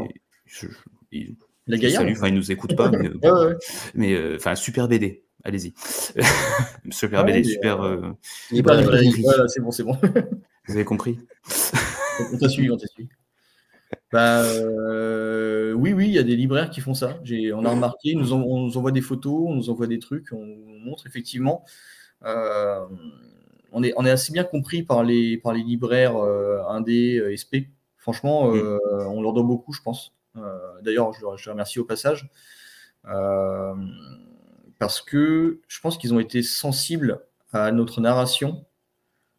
je- 0.47 0.65
il- 1.11 1.35
La 1.67 1.77
salue, 1.91 2.13
enfin, 2.13 2.29
il 2.29 2.33
nous 2.33 2.51
écoute 2.51 2.75
pas, 2.75 2.89
mais, 2.89 3.07
euh, 3.07 3.19
Ouais, 3.21 3.31
ouais, 3.31 3.45
ouais. 3.49 3.55
mais 3.93 4.13
euh, 4.13 4.35
enfin, 4.37 4.55
super 4.55 4.87
BD. 4.87 5.23
Allez-y. 5.43 5.73
super 6.91 7.23
Ouais, 7.23 7.33
BD, 7.33 7.43
super. 7.43 7.81
euh, 7.81 7.97
euh, 7.97 8.11
librairie. 8.49 9.21
Voilà, 9.21 9.47
c'est 9.47 9.61
bon, 9.61 9.69
c'est 9.69 9.83
bon. 9.83 9.95
Vous 10.67 10.75
avez 10.75 10.85
compris 10.85 11.19
on 12.33 12.37
t'a 12.37 12.49
suivi, 12.49 12.69
on 12.69 12.77
t'a 12.77 12.87
suivi. 12.87 13.09
Bah, 14.11 14.43
euh, 14.43 15.73
oui, 15.73 15.93
oui, 15.93 16.07
il 16.07 16.13
y 16.13 16.19
a 16.19 16.23
des 16.23 16.35
libraires 16.35 16.69
qui 16.69 16.81
font 16.81 16.93
ça. 16.93 17.17
On 17.53 17.65
a 17.65 17.69
remarqué, 17.69 18.09
ils 18.11 18.17
nous 18.17 18.33
en- 18.33 18.41
on 18.41 18.59
nous 18.65 18.77
envoie 18.77 18.91
des 18.91 19.01
photos, 19.01 19.45
on 19.47 19.55
nous 19.55 19.69
envoie 19.69 19.87
des 19.87 19.99
trucs, 19.99 20.31
on 20.33 20.45
montre 20.85 21.07
effectivement. 21.07 21.63
euh, 22.23 22.85
on, 23.71 23.81
est, 23.83 23.93
on 23.95 24.05
est 24.05 24.11
assez 24.11 24.31
bien 24.33 24.43
compris 24.43 24.83
par 24.83 25.03
les, 25.03 25.37
par 25.37 25.53
les 25.53 25.63
libraires 25.63 26.17
euh, 26.17 26.61
indés, 26.67 27.17
euh, 27.17 27.31
SP. 27.33 27.71
Franchement, 27.97 28.53
euh, 28.53 28.77
on 29.07 29.21
leur 29.21 29.33
doit 29.33 29.43
beaucoup, 29.43 29.73
je 29.73 29.81
pense. 29.81 30.13
D'ailleurs, 30.83 31.13
je, 31.13 31.19
je 31.37 31.45
les 31.45 31.51
remercie 31.51 31.79
au 31.79 31.85
passage. 31.85 32.29
Parce 34.79 35.01
que 35.01 35.61
je 35.67 35.79
pense 35.79 35.97
qu'ils 35.97 36.13
ont 36.13 36.19
été 36.19 36.43
sensibles 36.43 37.19
à 37.53 37.71
notre 37.71 38.01
narration 38.01 38.65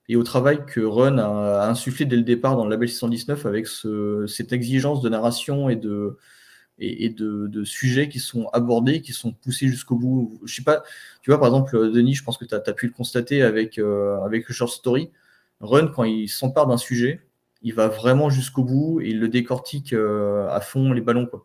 et 0.08 0.16
au 0.16 0.22
travail 0.22 0.64
que 0.66 0.80
Run 0.80 1.18
a, 1.18 1.68
insufflé 1.68 2.04
dès 2.06 2.16
le 2.16 2.22
départ 2.22 2.56
dans 2.56 2.64
le 2.64 2.70
label 2.70 2.88
619 2.88 3.46
avec 3.46 3.66
ce- 3.66 4.26
cette 4.26 4.52
exigence 4.52 5.00
de 5.00 5.08
narration 5.08 5.68
et 5.68 5.76
de 5.76 6.16
sujets 7.64 8.08
qui 8.08 8.18
sont 8.20 8.48
abordés, 8.52 9.02
qui 9.02 9.12
sont 9.12 9.32
poussés 9.32 9.68
jusqu'au 9.68 9.96
bout. 9.96 10.40
Je 10.44 10.54
sais 10.54 10.62
pas, 10.62 10.82
tu 11.22 11.30
vois, 11.30 11.38
par 11.38 11.48
exemple, 11.48 11.90
Denis, 11.92 12.14
je 12.14 12.24
pense 12.24 12.38
que 12.38 12.44
tu 12.44 12.54
as, 12.54 12.60
pu 12.72 12.86
le 12.86 12.92
constater 12.92 13.42
avec, 13.42 13.78
euh, 13.78 14.20
avec 14.22 14.48
le 14.48 14.54
short 14.54 14.72
story. 14.72 15.10
Run, 15.60 15.88
quand 15.88 16.04
il 16.04 16.28
s'empare 16.28 16.66
d'un 16.66 16.76
sujet, 16.76 17.20
il 17.62 17.74
va 17.74 17.88
vraiment 17.88 18.30
jusqu'au 18.30 18.64
bout 18.64 19.00
et 19.00 19.10
il 19.10 19.20
le 19.20 19.28
décortique 19.28 19.92
euh, 19.92 20.48
à 20.50 20.60
fond 20.60 20.92
les 20.92 21.00
ballons. 21.00 21.26
Quoi. 21.26 21.44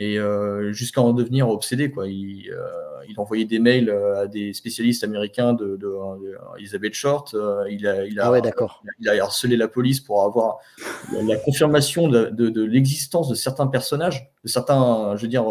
Et 0.00 0.16
euh, 0.18 0.72
jusqu'à 0.72 1.00
en 1.00 1.12
devenir 1.12 1.48
obsédé. 1.48 1.90
Quoi. 1.90 2.06
Il, 2.06 2.50
euh, 2.52 3.02
il 3.08 3.18
envoyait 3.18 3.44
des 3.44 3.58
mails 3.58 3.90
euh, 3.90 4.22
à 4.22 4.26
des 4.28 4.52
spécialistes 4.52 5.02
américains 5.02 5.54
de, 5.54 5.76
de, 5.76 5.88
de 5.88 6.38
Elizabeth 6.56 6.94
Short. 6.94 7.34
Euh, 7.34 7.64
il, 7.68 7.84
a, 7.86 8.04
il, 8.06 8.20
a, 8.20 8.26
Ah 8.26 8.30
ouais, 8.30 8.40
d'accord. 8.40 8.84
il 9.00 9.08
a 9.08 9.20
harcelé 9.20 9.56
la 9.56 9.66
police 9.66 9.98
pour 9.98 10.22
avoir 10.22 10.58
la, 11.12 11.36
confirmation 11.36 12.06
de, 12.08 12.60
l'existence 12.62 13.28
de 13.28 13.34
certains 13.34 13.66
personnages, 13.66 14.30
de 14.44 14.48
certains, 14.48 15.16
je 15.16 15.22
veux 15.22 15.28
dire, 15.28 15.46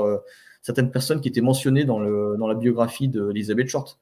certaines 0.62 0.92
personnes 0.92 1.20
qui 1.20 1.28
étaient 1.28 1.42
mentionnées 1.42 1.84
dans, 1.84 2.00
le, 2.00 2.38
dans 2.40 2.48
la 2.48 2.56
biographie 2.56 3.10
d'Elizabeth 3.10 3.68
Short. 3.68 4.00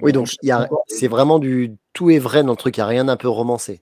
Oui, 0.00 0.12
donc 0.12 0.34
il 0.42 0.48
y 0.48 0.52
a- 0.52 0.68
c'est 0.86 1.08
vraiment 1.08 1.38
du 1.38 1.76
tout 1.92 2.10
est 2.10 2.18
vrai 2.18 2.42
dans 2.42 2.50
le 2.52 2.56
truc, 2.56 2.76
il 2.76 2.80
n'y 2.80 2.84
a 2.84 2.88
rien 2.88 3.06
d'un 3.06 3.16
peu 3.16 3.28
romancé. 3.28 3.80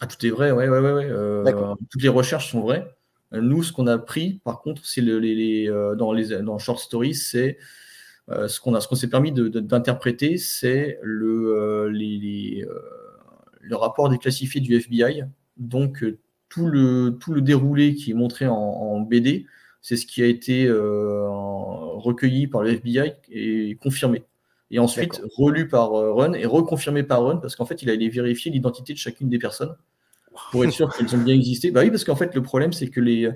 Ah, 0.00 0.06
tout 0.06 0.24
est 0.24 0.30
vrai, 0.30 0.52
ouais, 0.52 0.68
ouais, 0.68 0.80
ouais. 0.80 0.92
ouais. 0.92 1.54
Toutes 1.90 2.02
les 2.02 2.08
recherches 2.08 2.50
sont 2.50 2.60
vraies. 2.60 2.86
Nous, 3.32 3.62
ce 3.62 3.72
qu'on 3.72 3.86
a 3.86 3.98
pris, 3.98 4.40
par 4.44 4.60
contre, 4.60 4.86
c'est 4.86 5.00
le, 5.02 5.18
les, 5.18 5.34
les, 5.34 5.68
euh, 5.70 5.94
dans 5.94 6.12
les 6.12 6.28
dans 6.42 6.58
Short 6.58 6.78
Stories, 6.80 7.14
c'est 7.14 7.58
euh, 8.30 8.48
ce 8.48 8.60
qu'on 8.60 8.74
a, 8.74 8.80
ce 8.80 8.88
qu'on 8.88 8.94
s'est 8.96 9.08
permis 9.10 9.32
de- 9.32 9.48
de- 9.48 9.60
d'interpréter, 9.60 10.38
c'est 10.38 10.98
le 11.02 11.54
euh, 11.56 11.90
les, 11.90 12.64
euh, 12.68 12.78
le 13.60 13.76
rapport 13.76 14.08
déclassifié 14.08 14.60
du 14.60 14.74
FBI. 14.80 15.24
Donc 15.58 16.04
tout 16.48 16.66
le 16.66 17.18
tout 17.20 17.32
le 17.34 17.40
déroulé 17.42 17.94
qui 17.94 18.12
est 18.12 18.14
montré 18.14 18.46
en, 18.46 18.54
en 18.56 19.00
BD, 19.00 19.46
c'est 19.82 19.96
ce 19.96 20.06
qui 20.06 20.22
a 20.22 20.26
été 20.26 20.68
recueilli 20.70 22.46
par 22.46 22.62
le 22.62 22.70
FBI 22.70 23.12
et 23.30 23.76
confirmé. 23.80 24.24
Et 24.70 24.78
ensuite 24.78 25.20
relu 25.36 25.68
par 25.68 25.90
Run 25.92 26.34
et 26.34 26.44
reconfirmé 26.46 27.02
par 27.02 27.24
Run 27.24 27.36
parce 27.38 27.56
qu'en 27.56 27.64
fait, 27.66 27.82
il 27.82 27.90
a 27.90 27.94
allé 27.94 28.08
vérifier 28.08 28.50
l'identité 28.50 28.92
de 28.92 28.98
chacune 28.98 29.28
des 29.28 29.38
personnes 29.38 29.74
pour 30.50 30.64
être 30.64 30.70
sûr 30.72 30.92
qu'elles 30.94 31.14
ont 31.14 31.18
bien 31.22 31.34
existé. 31.34 31.70
Bah 31.70 31.80
oui, 31.82 31.90
parce 31.90 32.04
qu'en 32.04 32.16
fait, 32.16 32.34
le 32.34 32.42
problème, 32.42 32.72
c'est 32.72 32.88
que 32.88 33.00
les, 33.00 33.30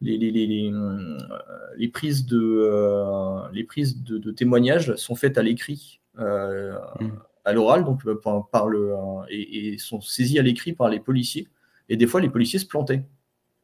les, 0.00 0.16
les, 0.18 0.30
les, 0.30 0.46
les, 0.46 0.70
euh, 0.72 1.88
prises, 1.92 2.26
de, 2.26 2.38
euh, 2.40 3.40
les 3.52 3.64
prises 3.64 4.02
de, 4.02 4.18
de 4.18 4.30
témoignages 4.30 4.94
sont 4.96 5.14
faites 5.14 5.38
à 5.38 5.42
l'écrit, 5.42 6.00
euh, 6.18 6.74
Mm. 7.00 7.08
à 7.44 7.52
l'oral, 7.52 7.84
donc 7.84 8.02
par, 8.22 8.48
par 8.48 8.68
le, 8.68 8.92
et, 9.28 9.74
et 9.74 9.78
sont 9.78 10.00
saisies 10.00 10.38
à 10.38 10.42
l'écrit 10.42 10.72
par 10.72 10.88
les 10.88 11.00
policiers. 11.00 11.48
Et 11.88 11.96
des 11.96 12.06
fois, 12.06 12.20
les 12.20 12.30
policiers 12.30 12.58
se 12.58 12.66
plantaient. 12.66 13.02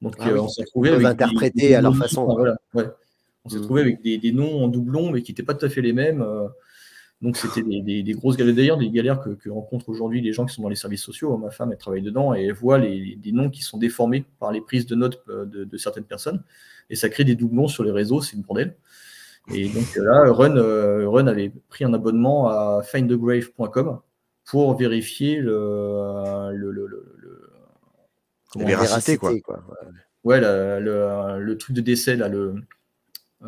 Donc, 0.02 0.16
Ah 0.18 0.28
euh, 0.28 0.32
oui, 0.34 0.40
on 0.40 0.48
s'est 0.48 0.62
retrouvé 0.64 0.88
avec 0.90 1.00
des- 1.02 1.06
interpréter 1.06 1.68
des 1.68 1.74
à 1.74 1.80
leur 1.80 1.96
façon, 1.96 2.24
voilà, 2.26 2.56
ouais. 2.74 2.84
On 3.44 3.48
s'est 3.48 3.56
Mm. 3.56 3.60
retrouvé 3.60 3.80
avec 3.82 4.02
des, 4.02 4.18
des 4.18 4.32
noms 4.32 4.64
en 4.64 4.68
doublon, 4.68 5.10
mais 5.10 5.22
qui 5.22 5.32
n'étaient 5.32 5.42
pas 5.42 5.54
tout 5.54 5.64
à 5.64 5.68
fait 5.70 5.80
les 5.82 5.92
mêmes. 5.94 6.22
Donc 7.22 7.36
c'était 7.36 7.62
des, 7.62 7.80
des- 7.82 8.02
des 8.02 8.12
grosses 8.12 8.36
galères, 8.36 8.54
d'ailleurs, 8.54 8.76
des 8.78 8.90
galères 8.90 9.20
que, 9.20 9.30
que 9.30 9.50
rencontrent 9.50 9.88
aujourd'hui 9.88 10.20
les 10.22 10.32
gens 10.32 10.46
qui 10.46 10.54
sont 10.54 10.62
dans 10.62 10.68
les 10.70 10.76
services 10.76 11.02
sociaux. 11.02 11.36
Ma 11.36 11.50
femme, 11.50 11.70
elle 11.72 11.78
travaille 11.78 12.02
dedans 12.02 12.34
et 12.34 12.44
elle 12.46 12.52
voit 12.54 12.78
les, 12.78 13.16
des 13.16 13.32
noms 13.32 13.50
qui 13.50 13.62
sont 13.62 13.76
déformés 13.78 14.24
par 14.38 14.52
les 14.52 14.60
prises 14.60 14.86
de 14.86 14.94
notes 14.94 15.22
euh, 15.28 15.44
de, 15.44 15.64
de 15.64 15.76
certaines 15.76 16.04
personnes. 16.04 16.42
Et 16.88 16.96
ça 16.96 17.08
crée 17.10 17.24
des 17.24 17.34
doublons 17.34 17.68
sur 17.68 17.84
les 17.84 17.90
réseaux, 17.90 18.20
c'est 18.22 18.36
une 18.36 18.42
bordel. 18.42 18.74
Et 19.52 19.68
donc 19.68 19.84
euh, 19.96 20.04
là, 20.04 20.32
Run, 20.32 20.56
euh, 20.56 21.08
Run 21.08 21.26
avait 21.26 21.50
pris 21.68 21.84
un 21.84 21.92
abonnement 21.94 22.48
à 22.48 22.82
findthegrave.com 22.82 24.00
pour 24.46 24.76
vérifier 24.76 25.36
le, 25.40 26.50
le, 26.52 26.70
le, 26.70 26.86
le- 26.86 27.50
La 28.56 28.64
véracité, 28.64 29.16
quoi. 29.18 29.30
quoi. 29.40 29.62
Ouais, 30.24 30.40
la- 30.40 30.80
le, 30.80 31.38
le 31.42 31.58
truc 31.58 31.74
de 31.76 31.80
décès, 31.80 32.16
là, 32.16 32.28
le, 32.28 32.54
euh, 33.44 33.46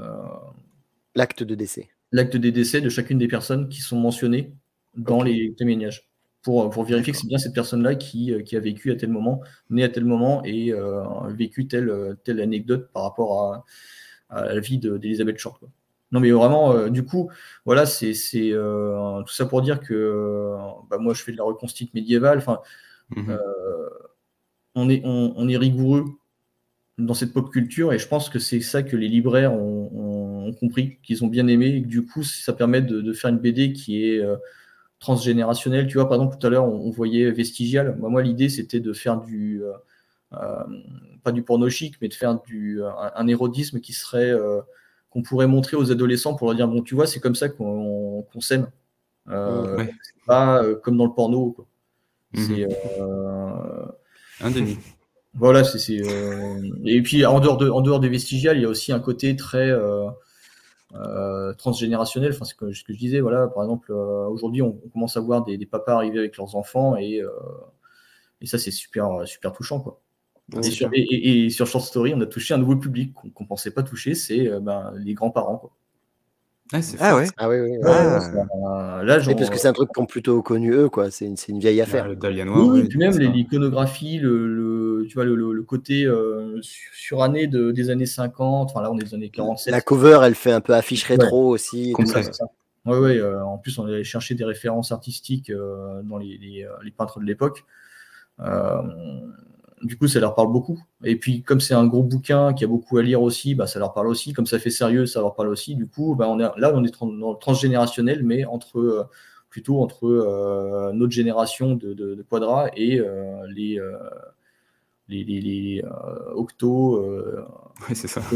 L'acte 1.15 1.43
de 1.43 1.55
décès. 1.55 1.89
L'acte 2.13 2.37
des 2.37 2.53
décès 2.53 2.81
de 2.81 2.89
chacune 2.89 3.19
des 3.19 3.29
personnes 3.29 3.69
qui 3.69 3.81
sont 3.81 3.99
mentionnées 3.99 4.53
dans 4.97 5.23
les 5.23 5.55
témoignages. 5.55 6.09
Pour, 6.43 6.69
pour 6.71 6.83
vérifier 6.85 7.13
que 7.13 7.19
c'est 7.19 7.29
bien 7.29 7.39
cette 7.39 7.55
personne-là 7.55 7.95
qui, 7.95 8.33
euh, 8.33 8.43
qui 8.43 8.57
a 8.57 8.61
vécu 8.61 8.91
à 8.91 8.97
tel 8.97 9.11
moment, 9.11 9.43
né 9.71 9.85
à 9.85 9.89
tel 9.89 10.05
moment 10.05 10.43
et 10.45 10.73
euh, 10.73 11.05
vécu 11.29 11.69
telle, 11.69 11.89
euh, 11.89 12.15
telle 12.25 12.41
anecdote 12.41 12.91
par 12.93 13.05
rapport 13.05 13.55
à, 13.55 13.65
à 14.29 14.53
la 14.55 14.61
vie 14.61 14.79
de- 14.79 14.99
d'Elisabeth 14.99 15.39
Short. 15.39 15.59
quoi. 15.61 15.69
Non, 16.11 16.19
mais 16.21 16.31
vraiment, 16.33 16.73
euh, 16.73 16.91
du 16.91 17.05
coup, 17.05 17.31
voilà, 17.65 17.87
c'est 17.87 18.13
euh, 18.53 19.23
tout 19.23 19.33
ça 19.33 19.47
pour 19.47 19.63
dire 19.63 19.81
que 19.81 19.95
euh, 19.95 20.57
bah, 20.91 20.99
moi, 20.99 21.15
je 21.15 21.23
fais 21.23 21.33
de 21.33 21.37
la 21.39 21.45
reconstitution 21.45 21.93
médiévale. 21.95 22.39
Enfin, 22.39 22.61
Mhm. 23.15 23.31
euh, 23.31 23.89
on, 24.75 24.89
est, 24.91 25.03
on, 25.05 25.35
on 25.37 25.49
est 25.49 25.57
rigoureux 25.57 26.05
dans 26.99 27.15
cette 27.15 27.33
pop 27.33 27.51
culture 27.51 27.93
et 27.93 27.99
je 27.99 28.07
pense 28.09 28.29
que 28.29 28.39
c'est 28.39 28.61
ça 28.61 28.83
que 28.83 28.97
les 28.97 29.09
libraires 29.09 29.53
ont, 29.55 29.91
ont 29.95 30.02
ont 30.53 30.55
compris, 30.55 30.99
qu'ils 31.03 31.25
ont 31.25 31.29
bien 31.29 31.47
aimé, 31.47 31.67
et 31.67 31.83
que 31.83 31.89
du 31.89 32.05
coup, 32.05 32.23
ça 32.23 32.53
permet 32.53 32.83
de, 32.83 33.13
faire 33.13 33.31
une 33.31 33.39
BD 33.39 33.73
qui 33.73 34.05
est 34.05 34.23
transgénérationnelle. 34.99 35.87
Tu 35.87 35.95
vois, 35.95 36.09
par 36.09 36.17
exemple, 36.17 36.37
tout 36.39 36.47
à 36.47 36.51
l'heure, 36.51 36.65
on, 36.65 36.91
voyait 36.91 37.31
Vestigial. 37.31 37.97
Moi, 37.99 38.11
moi 38.11 38.23
l'idée, 38.23 38.49
c'était 38.49 38.81
de 38.81 38.93
faire 38.93 39.21
du. 39.21 39.63
pas 40.31 41.33
du 41.33 41.43
porno 41.43 41.69
chic, 41.69 41.97
mais 42.01 42.09
de 42.09 42.15
faire 42.15 42.41
du, 42.43 42.81
un, 42.83 43.27
érodisme 43.27 43.81
qui 43.81 43.93
serait. 43.93 44.33
qu'on 45.11 45.23
pourrait 45.23 45.47
montrer 45.47 45.77
aux 45.77 45.91
adolescents 45.91 46.35
pour 46.35 46.49
leur 46.49 46.57
dire 46.57 46.69
bon, 46.69 46.83
tu 46.83 46.95
vois, 46.95 47.07
c'est 47.07 47.21
comme 47.21 47.35
ça 47.35 47.49
qu'on 47.49 48.25
s'aime. 48.41 48.69
Pas 49.27 50.65
comme 50.83 50.97
dans 50.97 51.07
le 51.07 51.15
porno. 51.15 51.57
Mhm. 52.35 52.41
C'est. 52.47 52.69
un 54.41 54.51
demi. 54.51 54.79
Voilà, 55.35 55.65
c'est. 55.65 56.01
Euh, 56.01 56.61
et 56.85 57.01
puis 57.03 57.25
en 57.25 57.41
dehors, 57.41 57.57
de, 57.57 57.69
en 57.69 57.81
dehors 57.81 58.01
des 58.01 58.09
vestigiales, 58.09 58.59
il 58.59 58.63
y 58.63 58.67
a 58.67 58.69
aussi 58.69 58.93
un 58.93 59.01
côté 59.01 59.35
très 59.35 59.71
euh, 59.71 60.09
euh, 60.95 61.53
transgénérationnel. 61.55 62.33
Enfin, 62.33 62.45
c'est 62.45 62.55
ce 62.75 62.85
que 62.85 62.93
je 62.93 62.99
disais. 62.99 63.21
Voilà, 63.21 63.49
par 63.49 63.63
exemple, 63.63 63.93
aujourd'hui, 63.93 64.63
on, 64.63 64.73
commence 64.93 65.17
à 65.17 65.21
voir 65.21 65.45
des, 65.45 65.59
papas 65.67 65.97
arriver 65.97 66.19
avec 66.19 66.37
leurs 66.37 66.57
enfants 66.57 66.97
et, 66.97 67.23
et 68.41 68.47
ça, 68.47 68.59
c'est 68.59 68.71
super, 68.71 69.27
super 69.27 69.53
touchant, 69.53 69.81
quoi. 69.81 70.01
et, 70.57 70.63
sur, 70.63 70.91
et, 70.93 71.51
sur, 71.51 71.67
Short 71.67 71.85
Story, 71.85 72.13
on 72.15 72.21
a 72.21 72.27
touché 72.27 72.55
un 72.55 72.59
nouveau 72.59 72.77
public 72.77 73.15
qu'on 73.15 73.45
ne 73.45 73.49
pensait 73.49 73.71
pas 73.71 73.83
toucher, 73.83 74.15
c'est 74.15 74.49
ben, 74.61 74.93
les 74.97 75.15
grands-parents. 75.15 75.73
Ah, 76.73 76.79
ah, 77.01 77.17
ouais. 77.17 77.27
Ah 77.37 77.49
oui, 77.49 77.57
oui. 77.61 77.79
Ah. 77.85 79.03
là, 79.05 79.19
parce 79.21 79.51
que 79.51 79.59
c'est 79.59 79.69
un 79.69 79.73
truc 79.73 79.91
qu'on 79.93 80.07
plutôt 80.07 80.43
connu 80.43 80.73
eux, 80.73 80.89
quoi. 80.89 81.11
C'est 81.11 81.27
une, 81.27 81.37
une, 81.49 81.59
vieille 81.59 81.79
bah, 81.79 81.85
affaire. 81.85 82.09
le 82.09 82.45
Noir. 82.45 82.67
Oui, 82.69 82.85
puis 82.89 82.99
même 82.99 83.17
l'iconographie, 83.19 84.19
le, 84.19 85.05
tu 85.09 85.15
vois, 85.15 85.25
le, 85.25 85.35
le 85.35 85.63
côté 85.63 86.05
euh, 86.05 86.59
suranné 86.63 87.47
de, 87.47 87.73
des 87.73 87.91
années 87.91 88.07
50. 88.07 88.71
Enfin 88.71 88.83
là, 88.83 88.91
on 88.91 88.99
est 88.99 89.05
des 89.05 89.15
années 89.15 89.31
47. 89.31 89.71
La 89.71 89.81
cover, 89.81 90.21
elle 90.23 90.35
fait 90.35 90.53
un 90.53 90.61
peu 90.61 90.75
affiche 90.75 91.05
rétro 91.05 91.49
aussi. 91.49 91.93
Oui, 92.85 92.99
ouais, 92.99 93.19
euh, 93.19 93.45
en 93.45 93.59
plus, 93.59 93.79
on 93.79 93.87
allait 93.87 94.03
chercher 94.03 94.35
des 94.35 94.45
références 94.45 94.91
artistiques 94.91 95.51
euh, 95.51 96.03
dans 96.03 96.19
les, 96.19 96.37
les, 96.39 96.67
les, 96.83 96.91
peintres 96.91 97.21
de 97.21 97.25
l'époque. 97.25 97.65
Euh, 98.41 98.83
du 99.83 99.99
coup, 99.99 100.07
ça 100.09 100.21
leur 100.21 100.35
parle 100.35 100.53
beaucoup. 100.53 100.81
Et 101.05 101.17
puis, 101.17 101.43
comme 101.43 101.61
c'est 101.61 101.75
un 101.75 101.87
gros 101.87 102.03
bouquin 102.03 102.53
qui 102.55 102.65
a 102.65 102.67
beaucoup 102.67 102.99
à 102.99 103.03
lire 103.03 103.23
aussi, 103.23 103.55
bah, 103.55 103.67
ça 103.67 103.79
leur 103.79 103.93
parle 103.93 104.09
aussi. 104.09 104.33
Comme 104.33 104.47
ça 104.47 104.59
fait 104.59 104.71
sérieux, 104.71 105.07
ça 105.07 105.21
leur 105.21 105.35
parle 105.35 105.49
aussi. 105.49 105.75
Du 105.75 105.89
coup, 105.89 106.15
bah, 106.15 106.29
on 106.29 106.39
est, 106.39 106.49
là, 106.57 106.73
on 106.75 106.85
est 106.85 106.95
transgénérationnel, 107.41 108.23
mais 108.23 108.45
entre 108.45 108.79
euh, 108.79 109.05
plutôt 109.51 109.81
entre 109.81 110.07
euh, 110.07 110.93
notre 110.93 111.13
génération 111.13 111.75
de, 111.75 111.95
de, 111.95 112.25
Quadra 112.29 112.69
et 112.77 112.99
euh, 112.99 113.47
les, 113.49 113.81
les, 115.09 115.25
les, 115.25 115.85
octo 116.35 117.05
oui, 117.89 117.97
c'est 117.97 118.09
ça. 118.09 118.23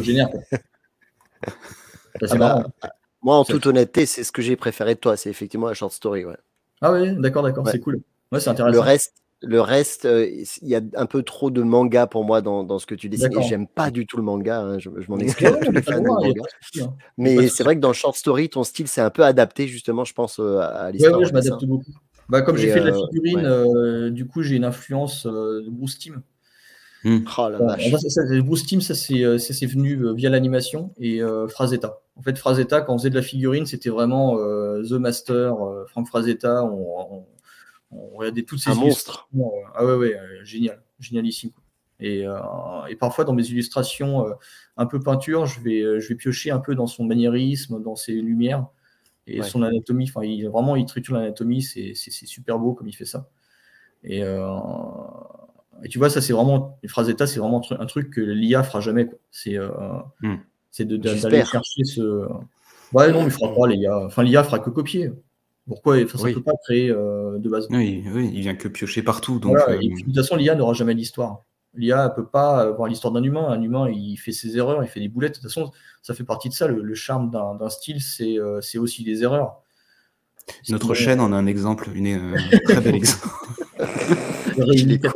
Ah 2.30 2.34
bah, 2.36 2.66
moi, 3.20 3.36
en 3.36 3.44
toute 3.44 3.66
honnêteté, 3.66 4.06
c'est 4.06 4.24
ce 4.24 4.32
que 4.32 4.40
j'ai 4.40 4.56
préféré 4.56 4.94
de 4.94 5.00
toi. 5.00 5.18
C'est 5.18 5.28
effectivement 5.28 5.66
la 5.66 5.74
short 5.74 5.92
story. 5.92 6.24
Ouais. 6.24 6.36
Ah 6.80 6.90
oui, 6.92 7.14
d'accord, 7.18 7.42
d'accord, 7.42 7.68
c'est 7.68 7.78
cool. 7.78 8.00
Ouais, 8.32 8.40
c'est 8.40 8.48
intéressant. 8.48 8.72
Le 8.72 8.80
reste, 8.80 9.12
le 9.42 9.60
reste, 9.60 10.06
euh, 10.06 10.26
il 10.62 10.68
y 10.68 10.74
a 10.74 10.80
un 10.94 11.06
peu 11.06 11.22
trop 11.22 11.50
de 11.50 11.62
manga 11.62 12.06
pour 12.06 12.24
moi 12.24 12.40
dans, 12.40 12.78
ce 12.78 12.86
que 12.86 12.94
tu 12.94 13.08
dessines. 13.08 13.38
Et 13.38 13.42
j'aime 13.42 13.66
pas 13.66 13.90
du 13.90 14.06
tout 14.06 14.16
le 14.16 14.22
manga. 14.22 14.60
Hein, 14.60 14.78
je, 14.78 14.88
m'en 15.08 15.18
excuse. 15.18 15.48
Mais 17.18 17.48
c'est 17.48 17.62
vrai 17.62 17.76
que 17.76 17.80
dans 17.80 17.92
Short 17.92 18.16
Story, 18.16 18.48
ton 18.48 18.64
style 18.64 18.88
s'est 18.88 19.00
un 19.00 19.10
peu 19.10 19.24
adapté 19.24 19.68
justement, 19.68 20.04
je 20.04 20.14
pense, 20.14 20.38
euh, 20.38 20.60
à 20.60 20.90
l'histoire. 20.90 21.18
Oui, 21.18 21.26
je 21.26 21.32
m'adapte 21.32 21.64
beaucoup. 21.64 21.92
Bah, 22.28 22.42
comme 22.42 22.56
j'ai 22.56 22.72
fait 22.72 22.80
de 22.80 22.86
la 22.86 22.96
euh, 22.96 23.06
figurine, 23.12 24.10
du 24.10 24.26
coup, 24.26 24.42
j'ai 24.42 24.56
une 24.56 24.64
influence 24.64 25.26
de 25.26 25.68
Bruce 25.70 25.98
Timm. 25.98 26.22
Hmm. 27.04 27.18
Oh, 27.38 27.48
Bruce 28.42 28.66
Timm, 28.66 28.80
ça 28.80 28.94
c'est 28.94 29.66
venu 29.66 30.14
via 30.14 30.30
l'animation 30.30 30.92
et 30.98 31.20
Frazetta. 31.48 32.00
En 32.16 32.22
fait, 32.22 32.38
Frazetta, 32.38 32.80
quand 32.80 32.94
on 32.94 32.98
faisait 32.98 33.10
de 33.10 33.14
la 33.14 33.22
figurine, 33.22 33.66
c'était 33.66 33.90
vraiment 33.90 34.38
The 34.38 34.92
Master, 34.92 35.54
Frank 35.88 36.08
Frazetta. 36.08 36.64
on 36.64 36.96
on 37.12 37.24
regardait 37.90 38.42
toutes 38.42 38.58
ces 38.58 38.70
un 38.70 38.74
monstre. 38.74 39.28
Ah 39.74 39.84
ouais, 39.84 39.94
ouais, 39.94 40.14
euh, 40.14 40.44
génial, 40.44 40.82
génialissime. 40.98 41.50
Et, 41.98 42.26
euh, 42.26 42.38
et, 42.90 42.96
parfois 42.96 43.24
dans 43.24 43.32
mes 43.32 43.46
illustrations, 43.46 44.26
euh, 44.26 44.34
un 44.76 44.86
peu 44.86 45.00
peinture, 45.00 45.46
je 45.46 45.60
vais, 45.60 46.00
je 46.00 46.08
vais 46.08 46.14
piocher 46.14 46.50
un 46.50 46.58
peu 46.58 46.74
dans 46.74 46.86
son 46.86 47.04
maniérisme, 47.04 47.82
dans 47.82 47.96
ses 47.96 48.12
lumières 48.12 48.66
et 49.26 49.42
son 49.42 49.62
anatomie. 49.62 50.04
Enfin, 50.08 50.24
il, 50.24 50.46
vraiment, 50.48 50.76
il 50.76 50.84
triture 50.86 51.14
l'anatomie, 51.14 51.62
c'est 51.62 51.94
super 51.94 52.58
beau 52.58 52.74
comme 52.74 52.88
il 52.88 52.94
fait 52.94 53.06
ça. 53.06 53.28
Et, 54.04 54.20
et 54.20 55.88
tu 55.88 55.98
vois, 55.98 56.10
ça 56.10 56.20
c'est 56.20 56.32
vraiment, 56.32 56.78
les 56.82 56.88
phrases 56.88 57.06
d'état, 57.06 57.26
c'est 57.26 57.40
vraiment 57.40 57.62
un 57.70 57.86
truc 57.86 58.10
que 58.10 58.20
l'IA 58.20 58.62
fera 58.62 58.80
jamais. 58.80 59.08
C'est 59.30 59.58
hmm. 59.58 60.38
d'aller 60.80 61.44
chercher 61.44 61.84
ce. 61.84 62.28
Ouais, 62.92 63.10
non, 63.10 63.24
il 63.24 63.30
fera 63.30 63.54
pas 63.54 63.66
l'IA. 63.66 64.04
Enfin, 64.04 64.22
l'IA 64.22 64.44
fera 64.44 64.58
que 64.58 64.70
copier. 64.70 65.12
Pourquoi 65.66 65.96
Ça 65.96 66.28
ne 66.28 66.34
peut 66.34 66.42
pas 66.42 66.56
créer 66.64 66.90
euh, 66.90 67.38
de 67.38 67.48
base. 67.48 67.66
Oui, 67.70 68.04
oui, 68.12 68.30
il 68.32 68.40
vient 68.40 68.54
que 68.54 68.68
piocher 68.68 69.02
partout. 69.02 69.38
Donc, 69.40 69.56
euh, 69.56 69.78
de 69.78 70.04
toute 70.04 70.14
façon, 70.14 70.36
l'IA 70.36 70.54
n'aura 70.54 70.74
jamais 70.74 70.94
d'histoire. 70.94 71.42
L'IA 71.74 72.08
ne 72.08 72.14
peut 72.14 72.26
pas 72.26 72.62
avoir 72.62 72.88
l'histoire 72.88 73.12
d'un 73.12 73.22
humain. 73.22 73.48
Un 73.48 73.60
humain, 73.60 73.90
il 73.90 74.16
fait 74.16 74.32
ses 74.32 74.56
erreurs, 74.56 74.82
il 74.82 74.88
fait 74.88 75.00
des 75.00 75.08
boulettes. 75.08 75.32
De 75.32 75.40
toute 75.40 75.50
façon, 75.50 75.72
ça 76.02 76.14
fait 76.14 76.24
partie 76.24 76.48
de 76.48 76.54
ça. 76.54 76.68
Le, 76.68 76.94
charme 76.94 77.30
d'un 77.30 77.68
style, 77.68 77.98
euh, 78.20 78.60
c'est 78.60 78.78
aussi 78.78 79.02
des 79.02 79.24
erreurs. 79.24 79.62
Notre 80.68 80.94
chaîne 80.94 81.20
en 81.20 81.32
a 81.32 81.36
un 81.36 81.46
exemple, 81.46 81.90
une, 81.92 82.36
très 82.64 82.80
bel 82.80 82.94
exemple. 82.94 83.26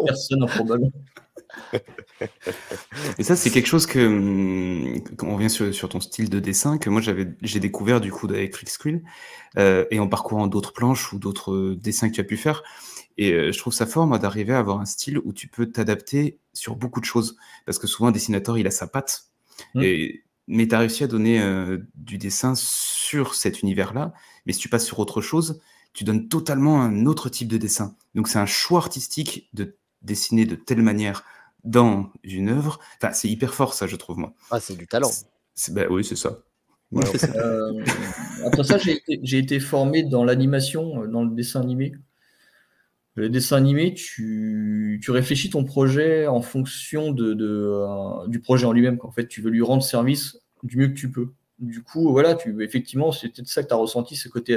Personnes 0.07 0.43
improbables. 0.43 0.91
Et 3.19 3.23
ça, 3.23 3.37
c'est 3.37 3.51
quelque 3.51 3.67
chose 3.67 3.87
que, 3.87 4.99
quand 5.17 5.27
on 5.27 5.37
revient 5.37 5.51
sur, 5.51 5.89
ton 5.89 6.01
style 6.01 6.31
de 6.31 6.41
dessin, 6.41 6.79
que 6.79 6.91
moi 6.91 7.01
j'avais, 7.01 7.29
j'ai 7.43 7.61
découvert 7.61 8.01
du 8.01 8.11
coup 8.13 8.27
avec 8.27 8.55
Freak 8.55 8.71
euh, 9.59 9.85
et 9.91 9.99
en 9.99 10.09
parcourant 10.09 10.47
d'autres 10.47 10.73
planches 10.73 11.13
ou 11.13 11.19
d'autres 11.19 11.75
dessins 11.75 12.09
que 12.09 12.15
tu 12.15 12.21
as 12.21 12.25
pu 12.25 12.37
faire. 12.37 12.63
Et 13.19 13.33
euh, 13.33 13.53
je 13.53 13.59
trouve 13.59 13.73
ça 13.73 13.87
fort, 13.87 14.07
moi, 14.07 14.19
d'arriver 14.19 14.55
à 14.55 14.59
avoir 14.59 14.81
un 14.81 14.85
style 14.85 15.19
où 15.19 15.33
tu 15.33 15.49
peux 15.49 15.67
t'adapter 15.67 16.39
sur 16.53 16.77
beaucoup 16.77 17.01
de 17.01 17.05
choses. 17.05 17.37
Parce 17.67 17.79
que 17.79 17.87
souvent, 17.87 18.09
un 18.09 18.13
dessinateur, 18.13 18.59
il 18.59 18.67
a 18.67 18.71
sa 18.71 18.87
patte. 18.87 19.27
Mmh. 19.75 19.83
Et, 19.83 20.25
mais 20.47 20.67
tu 20.67 20.75
as 20.75 20.79
réussi 20.79 21.05
à 21.05 21.07
donner 21.07 21.41
euh, 21.41 21.79
du 21.95 22.19
dessin 22.19 22.55
sur 22.57 23.35
cet 23.35 23.63
univers-là. 23.63 24.13
Mais 24.47 24.53
si 24.53 24.59
tu 24.61 24.69
passes 24.69 24.87
sur 24.87 24.99
autre 24.99 25.21
chose, 25.21 25.61
tu 25.93 26.05
donnes 26.05 26.29
totalement 26.29 26.83
un 26.83 27.07
autre 27.07 27.29
type 27.29 27.49
de 27.49 27.57
dessin. 27.57 27.97
Donc 28.15 28.29
c'est 28.29 28.39
un 28.39 28.47
choix 28.47 28.79
artistique 28.79 29.49
de 29.53 29.77
dessiner 30.03 30.47
de 30.47 30.55
telle 30.55 30.83
manière 30.83 31.25
dans 31.65 32.13
une 32.23 32.49
œuvre. 32.49 32.79
Enfin, 33.03 33.13
c'est 33.13 33.29
hyper 33.29 33.55
fort, 33.55 33.75
ça, 33.75 33.87
je 33.87 33.97
trouve, 33.97 34.19
moi. 34.19 34.35
Ah, 34.51 34.61
c'est 34.61 34.77
du 34.77 34.87
talent. 34.87 35.11
Ben, 35.71 35.87
oui, 35.91 36.05
c'est 36.05 36.17
ça. 36.17 36.39
Euh, 37.37 37.85
après 38.45 38.65
ça, 38.65 38.77
j'ai 38.79 39.39
été, 39.39 39.61
formé 39.61 40.03
dans 40.03 40.25
l'animation, 40.25 41.05
euh, 41.05 41.07
dans 41.07 41.23
le 41.23 41.31
dessin 41.37 41.61
animé. 41.61 41.93
Le 43.15 43.29
dessin 43.29 43.59
animé, 43.59 43.95
tu, 43.95 44.99
tu 45.01 45.13
réfléchis 45.13 45.51
ton 45.51 45.63
projet 45.63 46.27
en 46.27 46.41
fonction 46.41 47.13
de, 47.13 47.37
euh, 47.41 48.27
du 48.27 48.41
projet 48.41 48.67
en 48.67 48.73
lui-même. 48.73 48.99
En 49.05 49.13
fait, 49.13 49.29
tu 49.29 49.41
veux 49.41 49.51
lui 49.51 49.63
rendre 49.63 49.85
service 49.85 50.41
du 50.65 50.79
mieux 50.79 50.89
que 50.89 50.95
tu 50.95 51.13
peux. 51.13 51.29
Du 51.61 51.85
coup, 51.85 52.11
voilà, 52.11 52.35
tu, 52.35 52.61
effectivement, 52.61 53.13
c'est 53.13 53.29
peut-être 53.29 53.47
ça 53.47 53.63
que 53.63 53.69
tu 53.69 53.75
as 53.75 53.77
ressenti, 53.77 54.17
ce 54.17 54.29
côté 54.29 54.57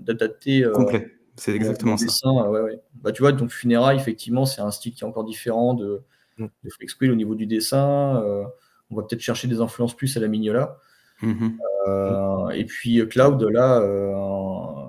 d'adapter. 0.00 0.68
Complet. 0.74 1.14
C'est 1.36 1.54
exactement 1.54 1.96
ça. 1.96 2.06
Dessin, 2.06 2.48
ouais, 2.48 2.60
ouais. 2.62 2.80
Bah, 2.94 3.12
tu 3.12 3.22
vois, 3.22 3.30
donc 3.30 3.50
Funérailles, 3.50 3.96
effectivement, 3.96 4.44
c'est 4.44 4.60
un 4.60 4.72
style 4.72 4.92
qui 4.92 5.04
est 5.04 5.06
encore 5.06 5.24
différent 5.24 5.74
de, 5.74 6.02
Mm. 6.38 6.46
de 6.64 6.70
Freak 6.70 6.90
au 7.02 7.14
niveau 7.14 7.34
du 7.34 7.46
dessin. 7.46 8.22
Euh, 8.24 8.44
on 8.90 8.96
va 8.96 9.02
peut-être 9.02 9.20
chercher 9.20 9.48
des 9.48 9.60
influences 9.60 9.96
plus 9.96 10.16
à 10.16 10.20
la 10.20 10.28
Mignola. 10.28 10.78
Mm-hmm. 11.22 11.56
Euh, 11.88 12.48
et 12.50 12.64
puis 12.64 13.06
Cloud, 13.08 13.42
là, 13.42 13.80
euh, 13.80 14.86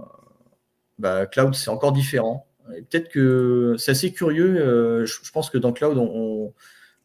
bah, 0.98 1.26
Cloud, 1.26 1.54
c'est 1.54 1.70
encore 1.70 1.92
différent. 1.92 2.48
Peut-être 2.68 3.10
que 3.10 3.76
c'est 3.78 3.92
assez 3.92 4.14
curieux. 4.14 5.06
je, 5.06 5.32
pense 5.32 5.50
que 5.50 5.58
dans 5.58 5.74
Cloud, 5.74 5.98
on, 5.98 6.54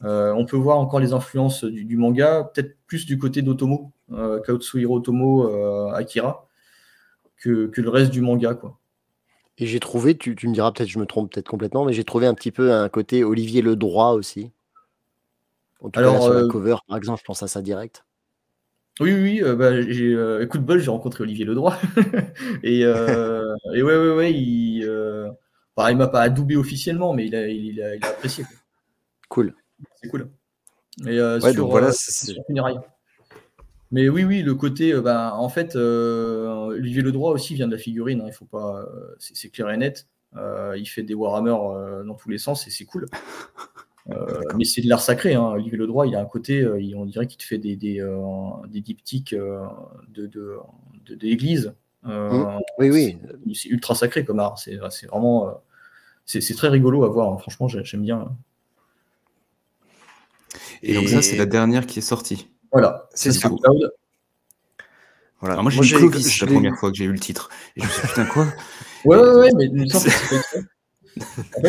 on, 0.02 0.46
peut 0.46 0.56
voir 0.56 0.78
encore 0.78 1.00
les 1.00 1.12
influences 1.12 1.64
du, 1.64 1.96
manga, 1.96 2.44
peut-être 2.54 2.76
plus 2.86 3.04
du 3.04 3.18
côté 3.18 3.42
d'Otomo, 3.42 3.92
Cloud 4.44 4.62
Suhiro 4.62 4.98
Otomo, 4.98 5.90
Akira, 5.92 6.46
que, 7.38 7.66
que, 7.66 7.80
le 7.80 7.88
reste 7.88 8.12
du 8.12 8.20
manga. 8.20 8.54
Quoi. 8.54 8.78
Et 9.58 9.66
j'ai 9.66 9.80
trouvé, 9.80 10.16
tu, 10.16 10.30
me 10.30 10.52
diras 10.52 10.70
peut-être, 10.72 10.88
je 10.88 10.98
me 10.98 11.06
trompe 11.06 11.32
peut-être 11.32 11.48
complètement, 11.48 11.84
mais 11.84 11.92
j'ai 11.92 12.04
trouvé 12.04 12.26
un 12.26 12.34
petit 12.34 12.50
peu 12.50 12.72
un 12.72 12.88
côté 12.88 13.24
Olivier 13.24 13.62
le 13.62 13.74
droit 13.74 14.10
aussi. 14.10 14.52
En 15.80 15.90
tout 15.90 15.98
Alors, 15.98 16.14
cas, 16.14 16.20
sur 16.20 16.34
la 16.34 16.40
euh, 16.40 16.48
cover, 16.48 16.76
par 16.86 16.96
exemple, 16.96 17.20
je 17.20 17.24
pense 17.24 17.42
à 17.42 17.48
ça 17.48 17.62
direct. 17.62 18.04
Oui, 19.00 19.12
oui, 19.12 19.42
euh, 19.42 19.56
bah, 19.56 19.82
j'ai, 19.82 20.12
euh, 20.12 20.42
écoute 20.42 20.62
bol, 20.62 20.80
j'ai 20.80 20.90
rencontré 20.90 21.22
Olivier 21.22 21.44
Ledroit. 21.44 21.78
et, 22.62 22.80
et 22.80 22.86
ouais, 22.86 23.82
ouais, 23.82 24.14
ouais, 24.14 24.32
il, 24.32 24.86
bah, 25.76 25.90
il 25.90 25.96
m'a 25.96 26.08
pas 26.08 26.20
adoubé 26.20 26.56
officiellement, 26.56 27.14
mais 27.14 27.26
il 27.26 27.34
a, 27.34 27.46
il, 27.48 27.82
a, 27.82 27.94
il 27.94 28.04
a 28.04 28.08
apprécié. 28.08 28.44
Cool. 29.28 29.54
C'est 29.96 30.08
cool. 30.08 30.30
Et 31.06 31.20
ouais, 31.20 31.40
sur, 31.40 31.54
donc 31.54 31.70
voilà, 31.70 31.92
c'est... 31.92 32.34
Mais 33.92 34.08
oui, 34.08 34.24
oui, 34.24 34.42
le 34.42 34.54
côté, 34.54 34.92
euh, 34.92 35.00
bah, 35.00 35.34
en 35.36 35.48
fait, 35.48 35.76
euh, 35.76 36.66
Olivier 36.68 37.02
Ledroit 37.02 37.30
aussi 37.30 37.54
vient 37.54 37.66
de 37.66 37.72
la 37.72 37.78
figurine. 37.78 38.20
Hein, 38.20 38.26
il 38.26 38.32
faut 38.32 38.44
pas, 38.44 38.80
euh, 38.80 39.14
c'est, 39.18 39.48
clair 39.48 39.70
et 39.70 39.76
net. 39.76 40.08
il 40.34 40.86
fait 40.86 41.02
des 41.02 41.14
Warhammer 41.14 42.04
dans 42.04 42.14
tous 42.14 42.28
les 42.28 42.38
sens 42.38 42.66
et 42.66 42.70
c'est 42.70 42.84
cool. 42.84 43.06
mais 44.56 44.64
c'est 44.64 44.82
de 44.82 44.88
l'art 44.88 45.00
sacré. 45.00 45.34
Hein. 45.34 45.52
Olivier 45.54 45.78
Ledroit, 45.78 46.06
il 46.06 46.14
a 46.16 46.20
un 46.20 46.26
côté, 46.26 46.66
on 46.96 47.06
dirait 47.06 47.26
qu'il 47.26 47.38
te 47.38 47.44
fait 47.44 47.58
des, 47.58 47.76
des, 47.76 48.04
des 48.68 48.80
diptyques 48.80 49.34
de, 49.34 50.26
de, 50.26 50.58
l'église. 51.20 51.72
Mmh. 52.02 52.58
Oui, 52.78 52.90
oui. 52.90 53.18
C'est 53.54 53.68
ultra 53.68 53.94
sacré 53.94 54.24
comme 54.24 54.40
art. 54.40 54.58
C'est 54.58 54.76
vraiment. 54.76 55.60
c'est 56.24 56.54
très 56.54 56.68
rigolo 56.68 57.04
à 57.04 57.08
voir. 57.08 57.32
Hein. 57.32 57.38
Franchement, 57.38 57.68
j'aime 57.68 58.02
bien. 58.02 58.36
Et, 60.82 60.94
donc, 60.94 61.08
ça, 61.08 61.22
c'est 61.22 61.36
la 61.36 61.46
dernière 61.46 61.86
qui 61.86 61.98
est 62.00 62.02
sortie. 62.02 62.48
Voilà, 62.76 63.08
c'est 63.14 63.32
ça. 63.32 63.48
Voilà. 65.40 65.62
moi, 65.62 65.70
j'ai 65.70 65.96
eu 65.96 65.98
Clovis 65.98 66.42
la 66.42 66.46
première 66.46 66.76
fois 66.76 66.90
que 66.90 66.96
j'ai 66.98 67.06
eu 67.06 67.12
le 67.12 67.18
titre. 67.18 67.48
Et 67.74 67.80
je 67.80 67.86
me 67.86 67.90
suis 67.90 68.02
dit, 68.02 68.08
putain, 68.08 68.26
quoi 68.26 68.46
Ouais, 69.06 69.16
ouais, 69.16 69.34
ouais, 69.34 69.68
mais 69.72 69.94
en 69.94 69.98
fait, 69.98 70.10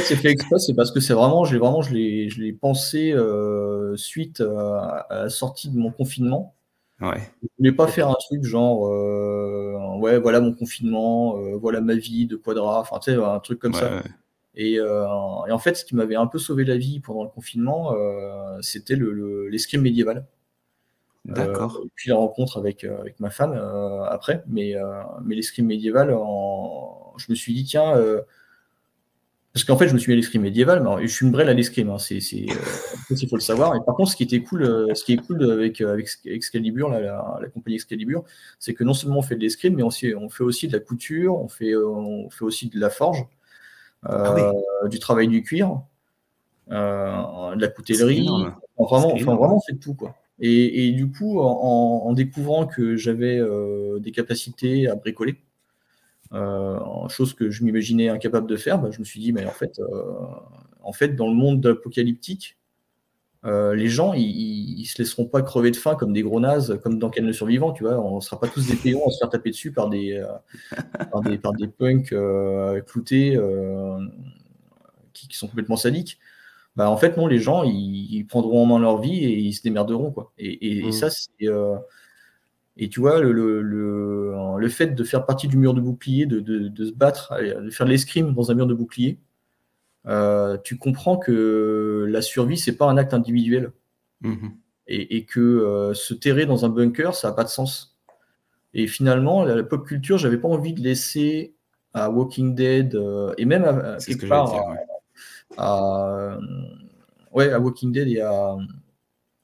c'est 0.01 0.17
fait 0.17 0.31
exprès, 0.31 0.59
c'est 0.59 0.73
parce 0.73 0.91
que 0.91 0.99
c'est 0.99 1.13
vraiment, 1.13 1.45
je 1.45 1.53
l'ai 1.53 1.59
vraiment, 1.59 1.81
je 1.81 1.93
l'ai 1.93 2.51
pensé 2.51 3.13
euh, 3.13 3.95
suite 3.95 4.41
à, 4.41 5.07
la 5.09 5.29
sortie 5.29 5.69
de 5.69 5.77
mon 5.77 5.91
confinement. 5.93 6.55
Ouais. 6.99 7.21
Je 7.41 7.47
voulais 7.57 7.71
pas 7.71 7.87
faire 7.87 8.09
un 8.09 8.17
truc 8.19 8.43
genre, 8.43 8.89
euh, 8.89 9.95
ouais, 9.99 10.19
voilà 10.19 10.41
mon 10.41 10.53
confinement, 10.53 11.37
euh, 11.37 11.55
voilà 11.55 11.79
ma 11.79 11.95
vie 11.95 12.25
de 12.25 12.35
Quadra, 12.35 12.81
enfin, 12.81 12.99
tu 12.99 13.11
sais, 13.11 13.17
un 13.17 13.39
truc 13.39 13.59
comme 13.59 13.73
ça. 13.73 14.03
Et, 14.55 14.73
et, 14.73 14.81
en 14.81 15.59
fait, 15.59 15.75
ce 15.75 15.85
qui 15.85 15.95
m'avait 15.95 16.17
un 16.17 16.27
peu 16.27 16.37
sauvé 16.37 16.65
la 16.65 16.75
vie 16.75 16.99
pendant 16.99 17.23
le 17.23 17.29
confinement, 17.29 17.95
c'était 18.59 18.97
l'escrime 18.97 19.79
le, 19.79 19.89
médiéval. 19.89 20.25
D'accord. 21.27 21.81
et 21.83 21.89
puis 21.95 22.09
la 22.09 22.15
rencontre 22.15 22.57
avec, 22.57 22.83
avec 22.83 23.19
ma 23.19 23.29
femme 23.29 23.53
après, 24.09 24.43
mais, 24.47 24.75
mais 25.23 25.35
l'escrime 25.35 25.67
médiéval, 25.67 26.13
en... 26.13 27.13
je 27.17 27.25
me 27.29 27.35
suis 27.35 27.53
dit, 27.53 27.65
tiens, 27.65 27.95
parce 29.57 29.65
qu'en 29.65 29.75
fait, 29.75 29.87
je 29.87 29.93
me 29.95 29.97
suis 29.97 30.11
mis 30.11 30.13
à 30.13 30.17
l'escrime 30.17 30.43
médiéval, 30.43 30.83
mais 30.83 31.07
je 31.07 31.11
suis 31.11 31.25
une 31.25 31.31
brêle 31.31 31.49
à 31.49 31.53
l'escrime, 31.55 31.89
hein, 31.89 31.97
c'est, 31.97 32.19
c'est, 32.19 32.45
euh, 32.47 33.15
il 33.19 33.27
faut 33.27 33.37
le 33.37 33.41
savoir. 33.41 33.75
Et 33.75 33.79
par 33.83 33.95
contre, 33.95 34.11
ce 34.11 34.15
qui 34.15 34.21
était 34.21 34.41
cool, 34.41 34.61
euh, 34.61 34.93
ce 34.93 35.03
qui 35.03 35.13
est 35.13 35.17
cool 35.17 35.51
avec, 35.51 35.81
euh, 35.81 35.93
avec 35.93 36.09
Excalibur, 36.25 36.89
la, 36.89 37.01
la, 37.01 37.47
compagnie 37.51 37.77
Excalibur, 37.77 38.23
c'est 38.59 38.75
que 38.75 38.83
non 38.83 38.93
seulement 38.93 39.17
on 39.17 39.21
fait 39.23 39.33
de 39.35 39.39
l'escrime, 39.39 39.73
mais 39.73 39.81
on, 39.81 39.87
on, 39.87 40.29
fait 40.29 40.43
aussi 40.43 40.67
de 40.67 40.73
la 40.73 40.79
couture, 40.79 41.39
on 41.39 41.47
fait, 41.47 41.75
on 41.75 42.29
fait 42.29 42.45
aussi 42.45 42.69
de 42.69 42.79
la 42.79 42.91
forge, 42.91 43.25
ah 44.03 44.51
du 44.85 44.99
travail 44.99 45.27
du 45.27 45.41
cuir, 45.41 45.81
de 46.69 47.59
la 47.59 47.67
coutellerie. 47.69 48.27
vraiment, 48.27 48.51
enfin, 48.77 49.35
vraiment, 49.35 49.57
on 49.57 49.61
fait 49.61 49.73
de 49.73 49.79
tout. 49.79 49.95
Quoi. 49.95 50.15
Et, 50.39 50.91
du 50.91 51.09
coup, 51.09 51.39
en, 51.39 52.13
découvrant 52.13 52.67
que 52.67 52.95
j'avais 52.95 53.41
des 53.99 54.11
capacités 54.11 54.87
à 54.87 54.95
bricoler, 54.95 55.37
euh, 56.33 56.77
chose 57.07 57.33
que 57.33 57.49
je 57.49 57.63
m'imaginais 57.63 58.09
incapable 58.09 58.47
de 58.47 58.57
faire, 58.57 58.79
bah, 58.79 58.89
je 58.91 58.99
me 58.99 59.05
suis 59.05 59.19
dit, 59.19 59.31
mais 59.31 59.45
en 59.45 59.51
fait, 59.51 59.79
euh, 59.79 60.03
en 60.81 60.91
fait 60.91 61.15
dans 61.15 61.27
le 61.27 61.33
monde 61.33 61.65
apocalyptique, 61.65 62.57
euh, 63.45 63.75
les 63.75 63.87
gens, 63.87 64.13
ils, 64.13 64.85
se 64.85 64.97
laisseront 65.01 65.25
pas 65.25 65.41
crever 65.41 65.71
de 65.71 65.77
faim 65.77 65.95
comme 65.95 66.11
des 66.11 66.23
gros 66.23 66.39
nazes, 66.39 66.79
comme 66.81 66.99
dans 66.99 67.09
Ken 67.09 67.25
le 67.25 67.33
survivant, 67.33 67.71
tu 67.71 67.83
vois. 67.83 67.99
On 67.99 68.19
sera 68.19 68.39
pas 68.39 68.47
tous 68.47 68.67
des 68.67 68.75
péons 68.75 69.07
à 69.07 69.11
se 69.11 69.19
faire 69.19 69.29
taper 69.29 69.51
dessus 69.51 69.71
par 69.71 69.89
des, 69.89 70.21
par 71.11 71.21
des, 71.21 71.37
par 71.37 71.53
des 71.53 71.67
punks 71.67 72.13
cloutés 72.87 73.39
qui, 75.13 75.37
sont 75.37 75.47
complètement 75.47 75.77
sadiques. 75.77 76.19
Bah, 76.77 76.89
en 76.89 76.95
fait, 76.95 77.17
non, 77.17 77.27
les 77.27 77.39
gens, 77.39 77.63
ils, 77.63 78.23
prendront 78.25 78.63
en 78.63 78.65
main 78.65 78.79
leur 78.79 79.01
vie 79.01 79.25
et 79.25 79.37
ils 79.37 79.53
se 79.53 79.63
démerderont, 79.63 80.11
quoi. 80.11 80.31
Et, 80.37 80.79
et 80.79 80.87
mmh. 80.87 80.91
ça, 80.93 81.09
c'est 81.09 81.47
et 82.79 82.89
tu 82.89 82.99
vois, 82.99 83.19
le, 83.19 83.31
le, 83.31 83.61
le, 84.59 84.69
fait 84.69 84.93
de 84.93 85.03
faire 85.03 85.25
partie 85.25 85.47
du 85.47 85.57
mur 85.57 85.73
de 85.73 85.81
bouclier, 85.81 86.27
de, 86.27 86.39
de, 86.39 86.85
se 86.85 86.91
battre, 86.91 87.33
de 87.41 87.69
faire 87.71 87.87
de 87.87 87.91
l'escrime 87.91 88.33
dans 88.35 88.51
un 88.51 88.53
mur 88.53 88.67
de 88.67 88.75
bouclier, 88.75 89.19
euh, 90.05 90.57
tu 90.63 90.77
comprends 90.77 91.17
que 91.17 92.05
la 92.07 92.21
survie, 92.21 92.57
c'est 92.57 92.77
pas 92.77 92.85
un 92.85 92.97
acte 92.97 93.13
individuel. 93.13 93.71
Mhm. 94.21 94.51
Et, 94.87 95.17
et, 95.17 95.25
que 95.25 95.39
euh, 95.39 95.93
se 95.93 96.13
terrer 96.13 96.45
dans 96.45 96.65
un 96.65 96.69
bunker, 96.69 97.13
ça 97.13 97.29
n'a 97.29 97.33
pas 97.33 97.43
de 97.43 97.49
sens. 97.49 97.97
Et 98.73 98.87
finalement, 98.87 99.43
la, 99.43 99.63
pop 99.63 99.85
culture, 99.85 100.17
j'avais 100.17 100.37
pas 100.37 100.47
envie 100.47 100.73
de 100.73 100.81
laisser 100.81 101.55
à 101.93 102.09
Walking 102.09 102.55
Dead 102.55 102.95
euh, 102.95 103.33
et 103.37 103.45
même 103.45 103.65
à, 103.65 103.97
quelque 103.97 104.27
part 104.27 104.53
à, 105.55 106.37
ouais, 107.31 107.51
à 107.51 107.59
Walking 107.59 107.91
Dead 107.91 108.07
et 108.07 108.21
à, 108.21 108.55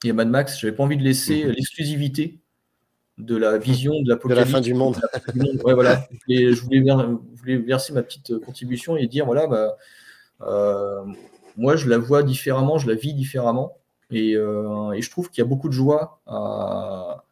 et 0.04 0.10
à 0.10 0.12
Mad 0.12 0.28
Max, 0.28 0.58
j'avais 0.58 0.74
pas 0.74 0.82
envie 0.82 0.96
de 0.96 1.02
laisser 1.02 1.44
mhm. 1.44 1.52
l'exclusivité 1.52 2.40
de 3.18 3.36
la 3.36 3.58
vision 3.58 4.02
de 4.02 4.08
la 4.08 4.16
De 4.16 4.34
la 4.34 4.46
fin 4.46 4.60
du 4.60 4.74
monde. 4.74 4.96
voilà. 5.62 6.06
Et 6.28 6.52
je 6.52 6.62
voulais, 6.62 7.56
verser 7.58 7.92
ma 7.92 8.02
petite 8.02 8.38
contribution 8.38 8.96
et 8.96 9.06
dire 9.06 9.24
voilà, 9.26 9.46
bah, 9.46 9.76
euh, 10.42 11.04
moi 11.56 11.76
je 11.76 11.88
la 11.88 11.98
vois 11.98 12.22
différemment, 12.22 12.78
je 12.78 12.88
la 12.88 12.94
vis 12.94 13.14
différemment. 13.14 13.78
Et, 14.10 14.34
euh, 14.34 14.98
je 14.98 15.10
trouve 15.10 15.30
qu'il 15.30 15.42
y 15.42 15.46
a 15.46 15.48
beaucoup 15.48 15.68
de 15.68 15.74
joie 15.74 16.20
à, 16.26 17.24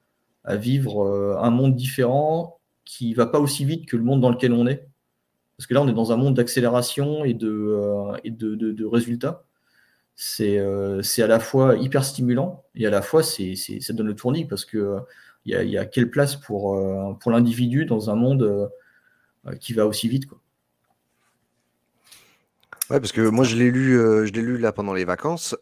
vivre 0.51 1.05
euh, 1.05 1.37
un 1.41 1.51
monde 1.51 1.75
différent 1.75 2.59
qui 2.85 3.15
va 3.15 3.27
pas 3.27 3.39
aussi 3.39 3.65
vite 3.65 3.87
que 3.87 3.97
le 3.97 4.03
monde 4.03 4.21
dans 4.21 4.31
lequel 4.31 4.53
on 4.53 4.67
est. 4.67 4.87
Parce 5.63 5.69
que 5.69 5.75
là, 5.75 5.83
on 5.83 5.87
est 5.87 5.93
dans 5.93 6.11
un 6.11 6.17
monde 6.17 6.35
d'accélération 6.35 7.25
et 7.25 7.35
de, 7.35 7.79
et 8.25 8.33
de, 8.33 8.57
de, 8.57 8.85
résultats. 8.85 9.45
C'est 10.17 10.59
à 10.59 11.27
la 11.29 11.39
fois 11.39 11.77
hyper 11.77 12.05
stimulant 12.05 12.65
et 12.75 12.85
à 12.85 12.91
la 12.91 13.01
fois 13.01 13.23
c'est 13.23 13.55
ça 13.55 13.93
donne 13.93 14.09
le 14.09 14.17
tournis 14.17 14.45
parce 14.45 14.65
que 14.65 14.99
il 15.45 15.55
y, 15.55 15.79
a, 15.79 15.85
quelle 15.85 16.11
place 16.11 16.35
pour, 16.35 16.77
euh, 16.77 17.15
pour 17.21 17.31
l'individu 17.31 17.85
dans 17.85 18.11
un 18.11 18.17
monde 18.17 18.43
euh, 18.43 19.55
qui 19.61 19.73
va 19.73 19.87
aussi 19.87 20.09
vite 20.09 20.27
quoi. 20.27 20.39
Ouais, 22.91 22.99
parce 22.99 23.13
que 23.13 23.21
moi 23.23 23.45
je 23.45 23.57
l'ai 23.57 23.71
lu, 23.71 23.97
euh, 23.97 24.27
je 24.27 24.33
l'ai 24.33 24.43
lu 24.43 24.59
là 24.59 24.73
pendant 24.73 24.93
les 24.93 25.05
vacances 25.05 25.57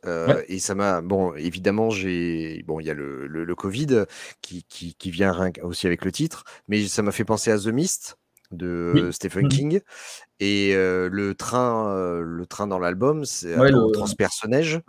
et 0.48 0.58
ça 0.58 0.74
m'a 0.74 1.02
bon 1.02 1.34
évidemment 1.34 1.90
j'ai 1.90 2.64
bon 2.66 2.80
il 2.80 2.86
y 2.86 2.90
a 2.90 2.94
le, 2.94 3.26
le, 3.26 3.54
Covid 3.54 4.04
qui, 4.40 4.64
qui, 4.64 4.94
qui, 4.94 5.10
vient 5.10 5.52
aussi 5.62 5.86
avec 5.86 6.06
le 6.06 6.12
titre, 6.12 6.44
mais 6.66 6.86
ça 6.86 7.02
m'a 7.02 7.12
fait 7.12 7.26
penser 7.26 7.50
à 7.50 7.58
The 7.58 7.66
Mist 7.66 8.16
de 8.50 9.10
Stephen 9.12 9.46
mmh. 9.46 9.48
King 9.48 9.80
et 10.40 10.74
le 10.74 11.32
train 11.34 12.20
le 12.20 12.46
train 12.46 12.66
dans 12.66 12.78
l'album 12.78 13.24
c'est 13.24 13.56
ouais, 13.56 13.70
le 13.70 13.92
transpersonnage 13.92 14.80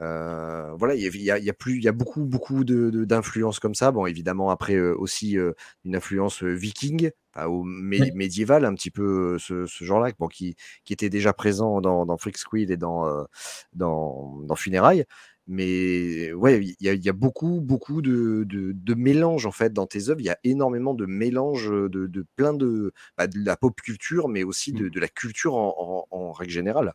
euh, 0.00 0.72
voilà, 0.78 0.94
il 0.94 1.00
y, 1.00 1.30
a, 1.30 1.52
plus, 1.52 1.76
il 1.76 1.82
y 1.82 1.88
a 1.88 1.92
beaucoup, 1.92 2.24
beaucoup 2.24 2.62
d'influences 2.64 3.58
comme 3.58 3.74
ça. 3.74 3.90
Bon, 3.90 4.06
évidemment, 4.06 4.50
après 4.50 4.74
euh, 4.74 4.94
aussi 4.96 5.36
euh, 5.36 5.52
une 5.84 5.96
influence 5.96 6.42
viking, 6.42 7.10
ou 7.46 7.62
médiévale, 7.62 8.64
un 8.64 8.74
petit 8.74 8.90
peu 8.90 9.38
ce, 9.38 9.64
genre-là, 9.66 10.10
bon, 10.18 10.26
qui, 10.26 10.56
qui, 10.84 10.92
était 10.92 11.08
déjà 11.08 11.32
présent 11.32 11.80
dans, 11.80 12.04
dans 12.04 12.16
Freak 12.16 12.36
Squid 12.36 12.68
et 12.72 12.76
dans, 12.76 13.06
dans, 13.74 14.40
dans 14.42 14.56
Funérailles. 14.56 15.04
Mais 15.50 16.32
ouais, 16.34 16.62
il 16.78 17.04
y, 17.04 17.08
a 17.08 17.12
beaucoup, 17.12 17.60
beaucoup 17.62 18.02
de, 18.02 18.44
de, 18.46 18.94
mélanges 18.94 19.46
en 19.46 19.50
fait 19.50 19.72
dans 19.72 19.86
tes 19.86 20.10
œuvres. 20.10 20.20
Il 20.20 20.26
y 20.26 20.30
a 20.30 20.38
énormément 20.44 20.92
de 20.92 21.06
mélanges 21.06 21.70
de, 21.70 22.26
plein 22.36 22.52
de, 22.52 22.92
bah, 23.16 23.26
de 23.26 23.38
la 23.42 23.56
pop 23.56 23.74
culture, 23.80 24.28
mais 24.28 24.44
aussi 24.44 24.72
de, 24.72 24.88
mmh. 24.88 25.00
la 25.00 25.08
culture 25.08 25.54
en 25.54 26.32
règle 26.32 26.52
générale. 26.52 26.92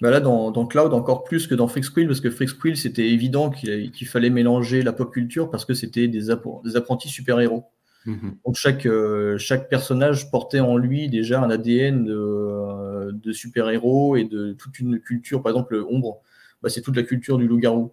Bah 0.00 0.10
là, 0.10 0.20
dans, 0.20 0.66
Cloud, 0.66 0.92
encore 0.92 1.22
plus 1.24 1.46
que 1.46 1.54
dans 1.54 1.68
Freak 1.68 1.86
parce 2.06 2.20
que 2.20 2.30
Freak 2.30 2.76
c'était 2.76 3.08
évident 3.08 3.50
qu'il 3.50 4.06
fallait 4.08 4.30
mélanger 4.30 4.82
la 4.82 4.92
pop 4.92 5.12
culture 5.12 5.50
parce 5.50 5.64
que 5.64 5.74
c'était 5.74 6.08
des, 6.08 6.30
apprentis 6.30 7.08
super-héros. 7.08 7.64
Mhm. 8.04 8.36
Donc 8.44 8.56
chaque, 8.56 8.86
euh, 8.86 9.38
chaque 9.38 9.68
personnage 9.68 10.30
portait 10.30 10.60
en 10.60 10.76
lui 10.76 11.08
déjà 11.08 11.40
un 11.40 11.48
ADN 11.48 12.04
de, 12.04 13.32
super-héros 13.32 14.16
et 14.16 14.24
de 14.24 14.52
toute 14.52 14.80
une 14.80 14.98
culture. 14.98 15.42
Par 15.42 15.52
exemple, 15.52 15.82
Ombre, 15.88 16.20
bah, 16.64 16.70
c'est 16.70 16.82
toute 16.82 16.96
la 16.96 17.04
culture 17.04 17.38
du 17.38 17.46
loup-garou. 17.46 17.92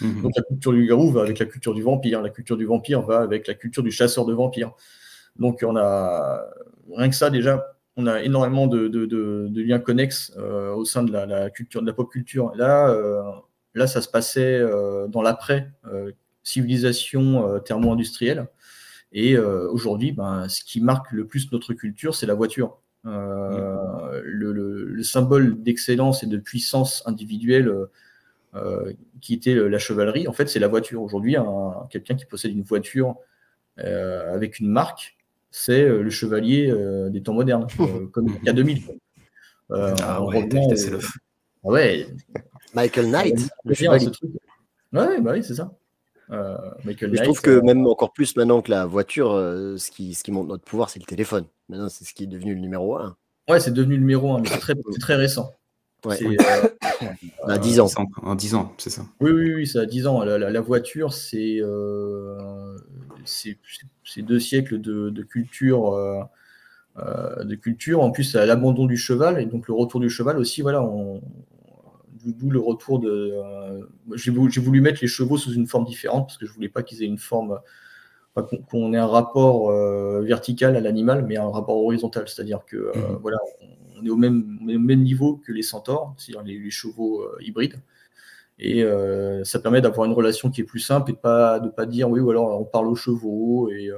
Mhm. 0.00 0.22
Donc 0.22 0.32
la 0.34 0.42
culture 0.42 0.72
du 0.72 0.80
loup-garou 0.80 1.10
va 1.10 1.22
avec 1.22 1.38
la 1.38 1.46
culture 1.46 1.74
du 1.74 1.82
vampire, 1.82 2.22
la 2.22 2.30
culture 2.30 2.56
du 2.56 2.64
vampire 2.64 3.02
va 3.02 3.18
avec 3.18 3.46
la 3.46 3.54
culture 3.54 3.82
du 3.82 3.90
chasseur 3.90 4.24
de 4.24 4.32
vampires. 4.32 4.72
Donc 5.38 5.64
on 5.66 5.76
a 5.76 6.40
rien 6.96 7.08
que 7.08 7.14
ça 7.14 7.28
déjà 7.28 7.72
on 7.96 8.06
a 8.06 8.22
énormément 8.22 8.66
de, 8.66 9.50
liens 9.54 9.78
connexes 9.78 10.32
euh, 10.38 10.72
au 10.72 10.84
sein 10.84 11.02
de 11.02 11.12
la, 11.12 11.50
culture, 11.50 11.82
de 11.82 11.86
la 11.86 11.92
pop 11.92 12.10
culture. 12.10 12.52
Là, 12.54 12.88
euh, 12.88 13.22
là 13.74 13.86
ça 13.86 14.00
se 14.00 14.08
passait 14.08 14.58
euh, 14.58 15.06
dans 15.08 15.22
l'après 15.22 15.70
civilisation 16.42 17.60
thermo-industrielle. 17.60 18.48
Et 19.12 19.38
aujourd'hui, 19.38 20.12
ben, 20.12 20.48
ce 20.48 20.64
qui 20.64 20.80
marque 20.80 21.12
le 21.12 21.26
plus 21.26 21.52
notre 21.52 21.74
culture, 21.74 22.14
c'est 22.14 22.26
la 22.26 22.34
voiture. 22.34 22.78
Le, 23.04 25.02
symbole 25.02 25.62
d'excellence 25.62 26.22
et 26.22 26.26
de 26.26 26.38
puissance 26.38 27.02
individuelle 27.06 27.72
qui 29.20 29.34
était 29.34 29.54
la 29.54 29.78
chevalerie, 29.78 30.28
en 30.28 30.32
fait, 30.32 30.48
c'est 30.48 30.58
la 30.58 30.68
voiture. 30.68 31.02
Aujourd'hui, 31.02 31.36
quelqu'un 31.90 32.14
qui 32.14 32.26
possède 32.26 32.52
une 32.52 32.62
voiture 32.62 33.16
avec 33.78 34.58
une 34.58 34.68
marque, 34.68 35.16
c'est 35.52 35.84
euh, 35.84 36.02
le 36.02 36.10
chevalier 36.10 36.68
euh, 36.70 37.10
des 37.10 37.22
temps 37.22 37.34
modernes, 37.34 37.68
euh, 37.80 38.06
comme 38.06 38.34
il 38.40 38.46
y 38.46 38.48
a 38.48 38.52
2000. 38.52 38.82
ah 39.70 40.24
ouais, 40.24 40.48
c'est 40.74 40.90
le... 40.90 40.98
Ah 41.64 41.68
ouais. 41.68 42.08
Michael 42.74 43.10
Knight, 43.10 43.48
le 43.64 43.74
chevalier. 43.74 44.08
Ouais, 44.92 45.20
bah 45.20 45.32
oui, 45.34 45.44
c'est 45.44 45.54
ça. 45.54 45.72
Michael 46.84 47.14
je 47.14 47.22
trouve 47.22 47.42
que 47.42 47.60
même 47.60 47.86
encore 47.86 48.14
plus 48.14 48.34
maintenant 48.36 48.62
que 48.62 48.70
la 48.70 48.86
voiture, 48.86 49.32
ce, 49.32 49.90
qui, 49.90 50.14
ce 50.14 50.24
qui 50.24 50.32
montre 50.32 50.48
notre 50.48 50.64
pouvoir, 50.64 50.88
c'est 50.88 50.98
le 50.98 51.04
téléphone. 51.04 51.44
Maintenant, 51.68 51.90
c'est 51.90 52.04
ce 52.04 52.14
qui 52.14 52.24
est 52.24 52.26
devenu 52.26 52.54
le 52.54 52.60
numéro 52.60 52.96
un. 52.96 53.16
Ouais, 53.48 53.60
c'est 53.60 53.72
devenu 53.72 53.96
le 53.96 54.00
numéro 54.00 54.32
un, 54.32 54.40
mais 54.40 54.48
c'est 54.48 54.58
très, 54.58 54.74
très 55.00 55.14
récent. 55.16 55.52
Ouais. 56.06 56.18
À 57.46 57.58
10 57.58 57.80
ans. 57.80 57.88
En 58.22 58.34
10 58.34 58.54
ans, 58.54 58.72
c'est 58.78 58.90
ça. 58.90 59.02
Oui, 59.20 59.30
oui, 59.32 59.54
oui, 59.54 59.66
ça 59.66 59.80
a 59.80 59.86
10 59.86 60.06
ans. 60.06 60.22
La, 60.24 60.38
la- 60.38 60.50
la 60.50 60.60
voiture, 60.60 61.12
c'est 61.12 61.58
euh, 61.60 62.76
c'est 63.24 63.58
c'est 64.04 64.22
deux 64.22 64.40
siècles 64.40 64.80
de, 64.80 65.10
de 65.10 65.22
culture. 65.22 65.92
euh, 65.94 66.20
euh, 66.98 67.44
de 67.44 67.54
culture. 67.54 68.02
En 68.02 68.10
plus, 68.10 68.24
c'est 68.24 68.44
l'abandon 68.46 68.86
du 68.86 68.96
cheval 68.98 69.40
et 69.40 69.46
donc 69.46 69.68
le 69.68 69.74
retour 69.74 70.00
du 70.00 70.10
cheval 70.10 70.38
aussi. 70.38 70.62
Voilà, 70.62 70.82
on- 70.82 71.22
d'où 72.24 72.50
le 72.50 72.60
retour 72.60 72.98
de. 73.00 73.10
euh, 73.34 73.80
J'ai 74.14 74.30
voulu, 74.30 74.80
mettre 74.80 75.00
les 75.02 75.08
chevaux 75.08 75.36
sous 75.38 75.52
une 75.54 75.66
forme 75.66 75.84
différente 75.84 76.26
parce 76.26 76.38
que 76.38 76.46
je 76.46 76.52
voulais 76.52 76.68
pas 76.68 76.82
qu'ils 76.82 77.02
aient 77.02 77.06
une 77.06 77.18
forme, 77.18 77.58
qu'on 78.34 78.58
qu'on 78.58 78.92
ait 78.94 78.98
un 78.98 79.06
rapport 79.06 79.70
euh, 79.70 80.22
vertical 80.22 80.76
à 80.76 80.80
l'animal, 80.80 81.24
mais 81.26 81.36
un 81.36 81.50
rapport 81.50 81.76
horizontal. 81.76 82.28
C'est-à-dire 82.28 82.64
que 82.66 82.76
euh, 82.76 82.92
Mhm. 82.94 83.18
voilà, 83.20 83.38
on 83.98 84.04
est 84.04 84.10
au 84.10 84.16
même, 84.16 84.58
au 84.62 84.78
même 84.78 85.02
niveau 85.02 85.36
que 85.36 85.52
les 85.52 85.62
centaures, 85.62 86.14
c'est-à-dire 86.16 86.42
les, 86.42 86.58
les 86.58 86.70
chevaux 86.70 87.22
euh, 87.22 87.36
hybrides. 87.40 87.80
Et 88.58 88.84
ça 89.44 89.58
permet 89.58 89.80
d'avoir 89.80 90.06
une 90.06 90.12
relation 90.12 90.48
qui 90.50 90.60
est 90.60 90.64
plus 90.64 90.78
simple 90.78 91.10
et 91.10 91.14
de 91.14 91.18
pas 91.18 91.58
de 91.58 91.68
pas 91.68 91.84
dire 91.84 92.08
oui 92.08 92.20
ou 92.20 92.30
alors 92.30 92.60
on 92.60 92.64
parle 92.64 92.86
aux 92.86 92.94
chevaux 92.94 93.68
et 93.70 93.90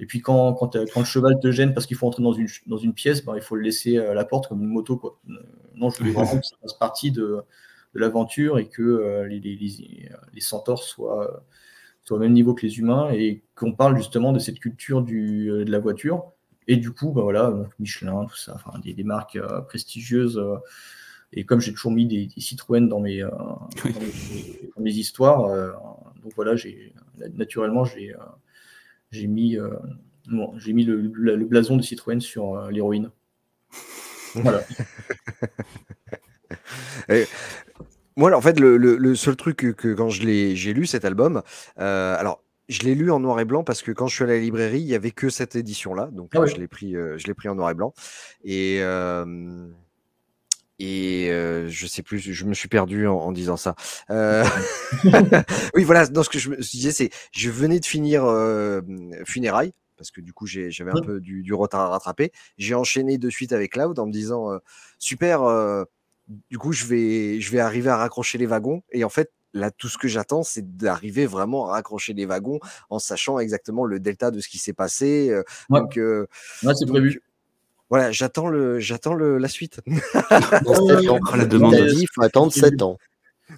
et 0.00 0.06
puis 0.06 0.20
quand, 0.20 0.54
quand, 0.54 0.74
le 0.74 1.04
cheval 1.04 1.38
te 1.40 1.52
gêne 1.52 1.72
parce 1.72 1.86
qu'il 1.86 1.96
faut 1.96 2.08
entrer 2.08 2.22
dans 2.22 2.32
une, 2.32 2.48
dans 2.66 2.78
une 2.78 2.94
pièce, 2.94 3.24
ben, 3.24 3.36
il 3.36 3.42
faut 3.42 3.54
le 3.54 3.62
laisser 3.62 3.98
à 3.98 4.14
la 4.14 4.24
porte 4.24 4.48
comme 4.48 4.60
une 4.60 4.70
moto. 4.70 4.96
Quoi. 4.96 5.20
Non, 5.76 5.90
je 5.90 5.98
voulais 5.98 6.10
vraiment 6.12 6.40
que 6.40 6.46
ça 6.46 6.56
fasse 6.60 6.72
partie 6.72 7.12
de, 7.12 7.44
de 7.94 8.00
l'aventure 8.00 8.58
et 8.58 8.66
que 8.68 9.24
les, 9.28 9.38
les, 9.38 9.54
les, 9.54 10.08
les 10.34 10.40
centaures 10.40 10.82
soient, 10.82 11.44
soient 12.04 12.16
au 12.16 12.20
même 12.20 12.32
niveau 12.32 12.54
que 12.54 12.66
les 12.66 12.78
humains 12.78 13.10
et 13.12 13.42
qu'on 13.54 13.72
parle 13.72 13.96
justement 13.96 14.32
de 14.32 14.38
cette 14.38 14.58
culture 14.60 15.02
du, 15.02 15.50
euh, 15.50 15.64
de 15.64 15.70
la 15.70 15.78
voiture. 15.78 16.32
Et 16.68 16.76
du 16.76 16.92
coup, 16.92 17.10
ben 17.12 17.22
voilà, 17.22 17.50
donc 17.50 17.68
Michelin, 17.78 18.24
tout 18.26 18.36
ça, 18.36 18.54
enfin, 18.54 18.78
des, 18.80 18.94
des 18.94 19.04
marques 19.04 19.36
euh, 19.36 19.60
prestigieuses. 19.62 20.38
euh, 20.38 20.56
et 21.32 21.44
comme 21.44 21.60
j'ai 21.60 21.72
toujours 21.72 21.92
mis 21.92 22.06
des, 22.06 22.26
des 22.26 22.40
Citroën 22.40 22.88
dans 22.88 23.00
mes, 23.00 23.22
euh, 23.22 23.28
dans 23.30 24.00
mes, 24.00 24.70
dans 24.76 24.82
mes 24.82 24.92
histoires, 24.92 25.44
euh, 25.46 25.72
donc 26.22 26.32
voilà, 26.36 26.56
j'ai 26.56 26.92
naturellement 27.34 27.84
j'ai 27.84 28.14
euh, 28.14 28.18
j'ai 29.10 29.26
mis, 29.26 29.56
euh, 29.56 29.70
bon, 30.26 30.52
j'ai 30.58 30.72
mis 30.72 30.84
le, 30.84 31.00
le- 31.00 31.36
le 31.36 31.44
blason 31.46 31.76
de 31.76 31.82
Citroën 31.82 32.20
sur 32.20 32.54
euh, 32.54 32.70
l'héroïne. 32.70 33.10
Voilà. 34.34 34.62
Moi, 38.16 38.34
en 38.36 38.40
fait, 38.40 38.60
le, 38.60 38.76
le- 38.76 38.96
le 38.96 39.14
seul 39.14 39.36
truc 39.36 39.56
que, 39.56 39.66
que 39.68 39.94
quand 39.94 40.08
je 40.10 40.22
l'ai, 40.22 40.54
j'ai 40.56 40.72
lu 40.74 40.86
cet 40.86 41.04
album, 41.04 41.42
euh, 41.78 42.16
alors 42.18 42.42
je 42.68 42.80
l'ai 42.82 42.94
lu 42.94 43.10
en 43.10 43.20
noir 43.20 43.40
et 43.40 43.44
blanc 43.44 43.64
parce 43.64 43.82
que 43.82 43.90
quand 43.92 44.06
je 44.06 44.14
suis 44.14 44.24
à 44.24 44.26
la 44.28 44.38
librairie, 44.38 44.80
il 44.80 44.86
y 44.86 44.94
avait 44.94 45.10
que 45.10 45.28
cette 45.30 45.56
édition-là, 45.56 46.08
donc 46.12 46.30
Ah 46.34 46.38
euh, 46.38 46.42
ouais. 46.42 46.48
je 46.48 46.56
l'ai 46.56 46.68
pris, 46.68 46.96
euh, 46.96 47.16
je 47.18 47.26
l'ai 47.26 47.34
pris 47.34 47.48
en 47.48 47.54
noir 47.54 47.70
et 47.70 47.74
blanc. 47.74 47.92
Et 48.44 48.78
euh, 48.82 49.66
et 50.78 51.30
euh, 51.30 51.68
je 51.68 51.86
sais 51.86 52.02
plus, 52.02 52.18
je 52.18 52.44
me 52.44 52.54
suis 52.54 52.68
perdu 52.68 53.06
en, 53.06 53.14
en 53.16 53.32
disant 53.32 53.56
ça. 53.56 53.76
Euh, 54.10 54.44
oui, 55.74 55.84
voilà. 55.84 56.08
Non, 56.08 56.22
ce 56.22 56.28
que 56.30 56.38
je 56.38 56.50
me 56.50 56.56
disais, 56.56 56.92
c'est, 56.92 57.10
je 57.32 57.50
venais 57.50 57.78
de 57.78 57.84
finir 57.86 58.24
euh, 58.24 58.80
Funérailles 59.24 59.72
parce 59.96 60.10
que 60.10 60.20
du 60.20 60.32
coup, 60.32 60.46
j'avais 60.46 60.90
un 60.90 60.94
Ouais. 60.94 61.00
peu 61.00 61.20
du, 61.20 61.42
du 61.42 61.54
retard 61.54 61.82
à 61.82 61.88
rattraper. 61.90 62.32
J'ai 62.58 62.74
enchaîné 62.74 63.18
de 63.18 63.30
suite 63.30 63.52
avec 63.52 63.72
Cloud 63.72 63.98
en 64.00 64.06
me 64.06 64.12
disant, 64.12 64.48
super. 64.98 65.42
Du 66.50 66.58
coup, 66.58 66.72
je 66.72 66.84
vais, 66.86 67.40
je 67.40 67.50
vais 67.52 67.60
arriver 67.60 67.90
à 67.90 67.96
raccrocher 67.96 68.38
les 68.38 68.46
wagons. 68.46 68.82
Et 68.92 69.04
en 69.04 69.08
fait, 69.08 69.30
là, 69.54 69.70
tout 69.70 69.88
ce 69.88 69.98
que 69.98 70.08
j'attends, 70.08 70.42
c'est 70.42 70.76
d'arriver 70.76 71.26
vraiment 71.26 71.68
à 71.68 71.72
raccrocher 71.72 72.12
les 72.14 72.26
wagons 72.26 72.58
en 72.90 72.98
sachant 72.98 73.38
exactement 73.38 73.84
le 73.84 74.00
delta 74.00 74.30
de 74.30 74.40
ce 74.40 74.48
qui 74.48 74.58
s'est 74.58 74.72
passé. 74.72 75.28
euh, 75.30 75.42
Ouais. 75.70 75.80
Donc, 75.80 75.96
euh, 75.98 76.26
Ouais, 76.62 76.74
c'est 76.74 76.86
prévu. 76.86 77.22
voilà, 77.90 78.10
j'attends 78.12 78.48
le, 78.48 78.78
j'attends 78.80 79.14
le, 79.14 79.38
la 79.38 79.48
suite. 79.48 79.80
Dans 80.64 80.84
Ouais, 80.86 81.00
7 81.02 81.10
ans. 81.10 81.18
La 81.36 81.44
demande. 81.46 81.74
dit, 81.74 82.02
il 82.02 82.06
faut 82.14 82.22
attendre 82.22 82.52
7 82.52 82.80
ans. 82.82 82.98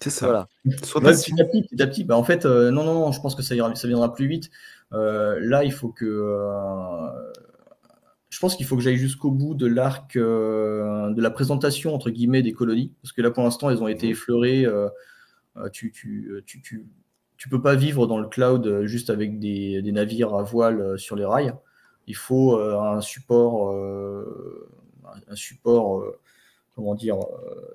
C'est 0.02 0.10
ça. 0.10 0.26
Voilà. 0.26 0.48
Ouais, 0.64 0.72
petit 1.12 1.40
à 1.40 1.44
petit, 1.44 1.62
petit 1.62 1.82
à 1.82 1.86
petit. 1.86 2.04
Bah, 2.04 2.16
en 2.16 2.24
fait, 2.24 2.44
euh, 2.46 2.70
non, 2.72 2.82
non, 2.82 2.94
non, 2.94 3.12
je 3.12 3.20
pense 3.20 3.34
que 3.36 3.42
ça, 3.42 3.54
ira, 3.54 3.72
ça 3.76 3.86
viendra 3.86 4.12
plus 4.12 4.26
vite. 4.26 4.50
Euh, 4.92 5.38
là, 5.40 5.62
il 5.62 5.72
faut 5.72 5.88
que. 5.90 6.04
Je 8.34 8.40
pense 8.40 8.56
qu'il 8.56 8.66
faut 8.66 8.74
que 8.74 8.82
j'aille 8.82 8.96
jusqu'au 8.96 9.30
bout 9.30 9.54
de 9.54 9.64
l'arc 9.68 10.16
euh, 10.16 11.10
de 11.10 11.22
la 11.22 11.30
présentation, 11.30 11.94
entre 11.94 12.10
guillemets, 12.10 12.42
des 12.42 12.52
colonies. 12.52 12.92
Parce 13.00 13.12
que 13.12 13.22
là, 13.22 13.30
pour 13.30 13.44
l'instant, 13.44 13.70
elles 13.70 13.80
ont 13.80 13.86
été 13.86 14.08
effleurées. 14.08 14.66
euh, 14.66 14.88
euh, 15.56 15.68
tu, 15.68 15.92
tu, 15.92 16.42
tu, 16.44 16.60
tu, 16.60 16.84
tu 17.36 17.48
peux 17.48 17.62
pas 17.62 17.76
vivre 17.76 18.08
dans 18.08 18.18
le 18.18 18.26
cloud 18.26 18.86
juste 18.86 19.08
avec 19.08 19.38
des, 19.38 19.82
des 19.82 19.92
navires 19.92 20.34
à 20.34 20.42
voile 20.42 20.98
sur 20.98 21.14
les 21.14 21.24
rails. 21.24 21.54
Il 22.08 22.16
faut 22.16 22.58
euh, 22.58 22.76
un 22.76 23.00
support, 23.00 23.72
un- 25.28 25.36
support 25.36 26.04
comment 26.74 26.96
dire, 26.96 27.18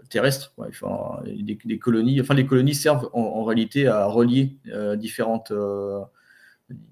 terrestre. 0.09 0.51
ouais. 0.57 0.67
Enfin, 0.67 1.21
des, 1.23 1.57
des 1.63 1.79
colonies, 1.79 2.19
enfin, 2.19 2.33
les 2.33 2.45
colonies 2.45 2.75
servent 2.75 3.09
en, 3.13 3.21
en 3.21 3.45
réalité 3.45 3.87
à 3.87 4.07
relier 4.07 4.57
différentes, 4.97 5.53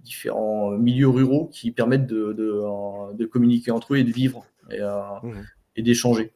différents 0.03 0.71
milieux 0.71 1.09
ruraux 1.09 1.47
qui 1.47 1.71
permettent 1.71 2.07
de, 2.07 2.33
de, 2.33 3.13
de 3.13 3.25
communiquer 3.25 3.71
entre 3.71 3.93
eux 3.93 3.97
et 3.97 4.03
de 4.03 4.11
vivre 4.11 4.45
et, 4.71 4.79
euh, 4.81 5.01
et 5.75 5.81
d'échanger. 5.81 6.31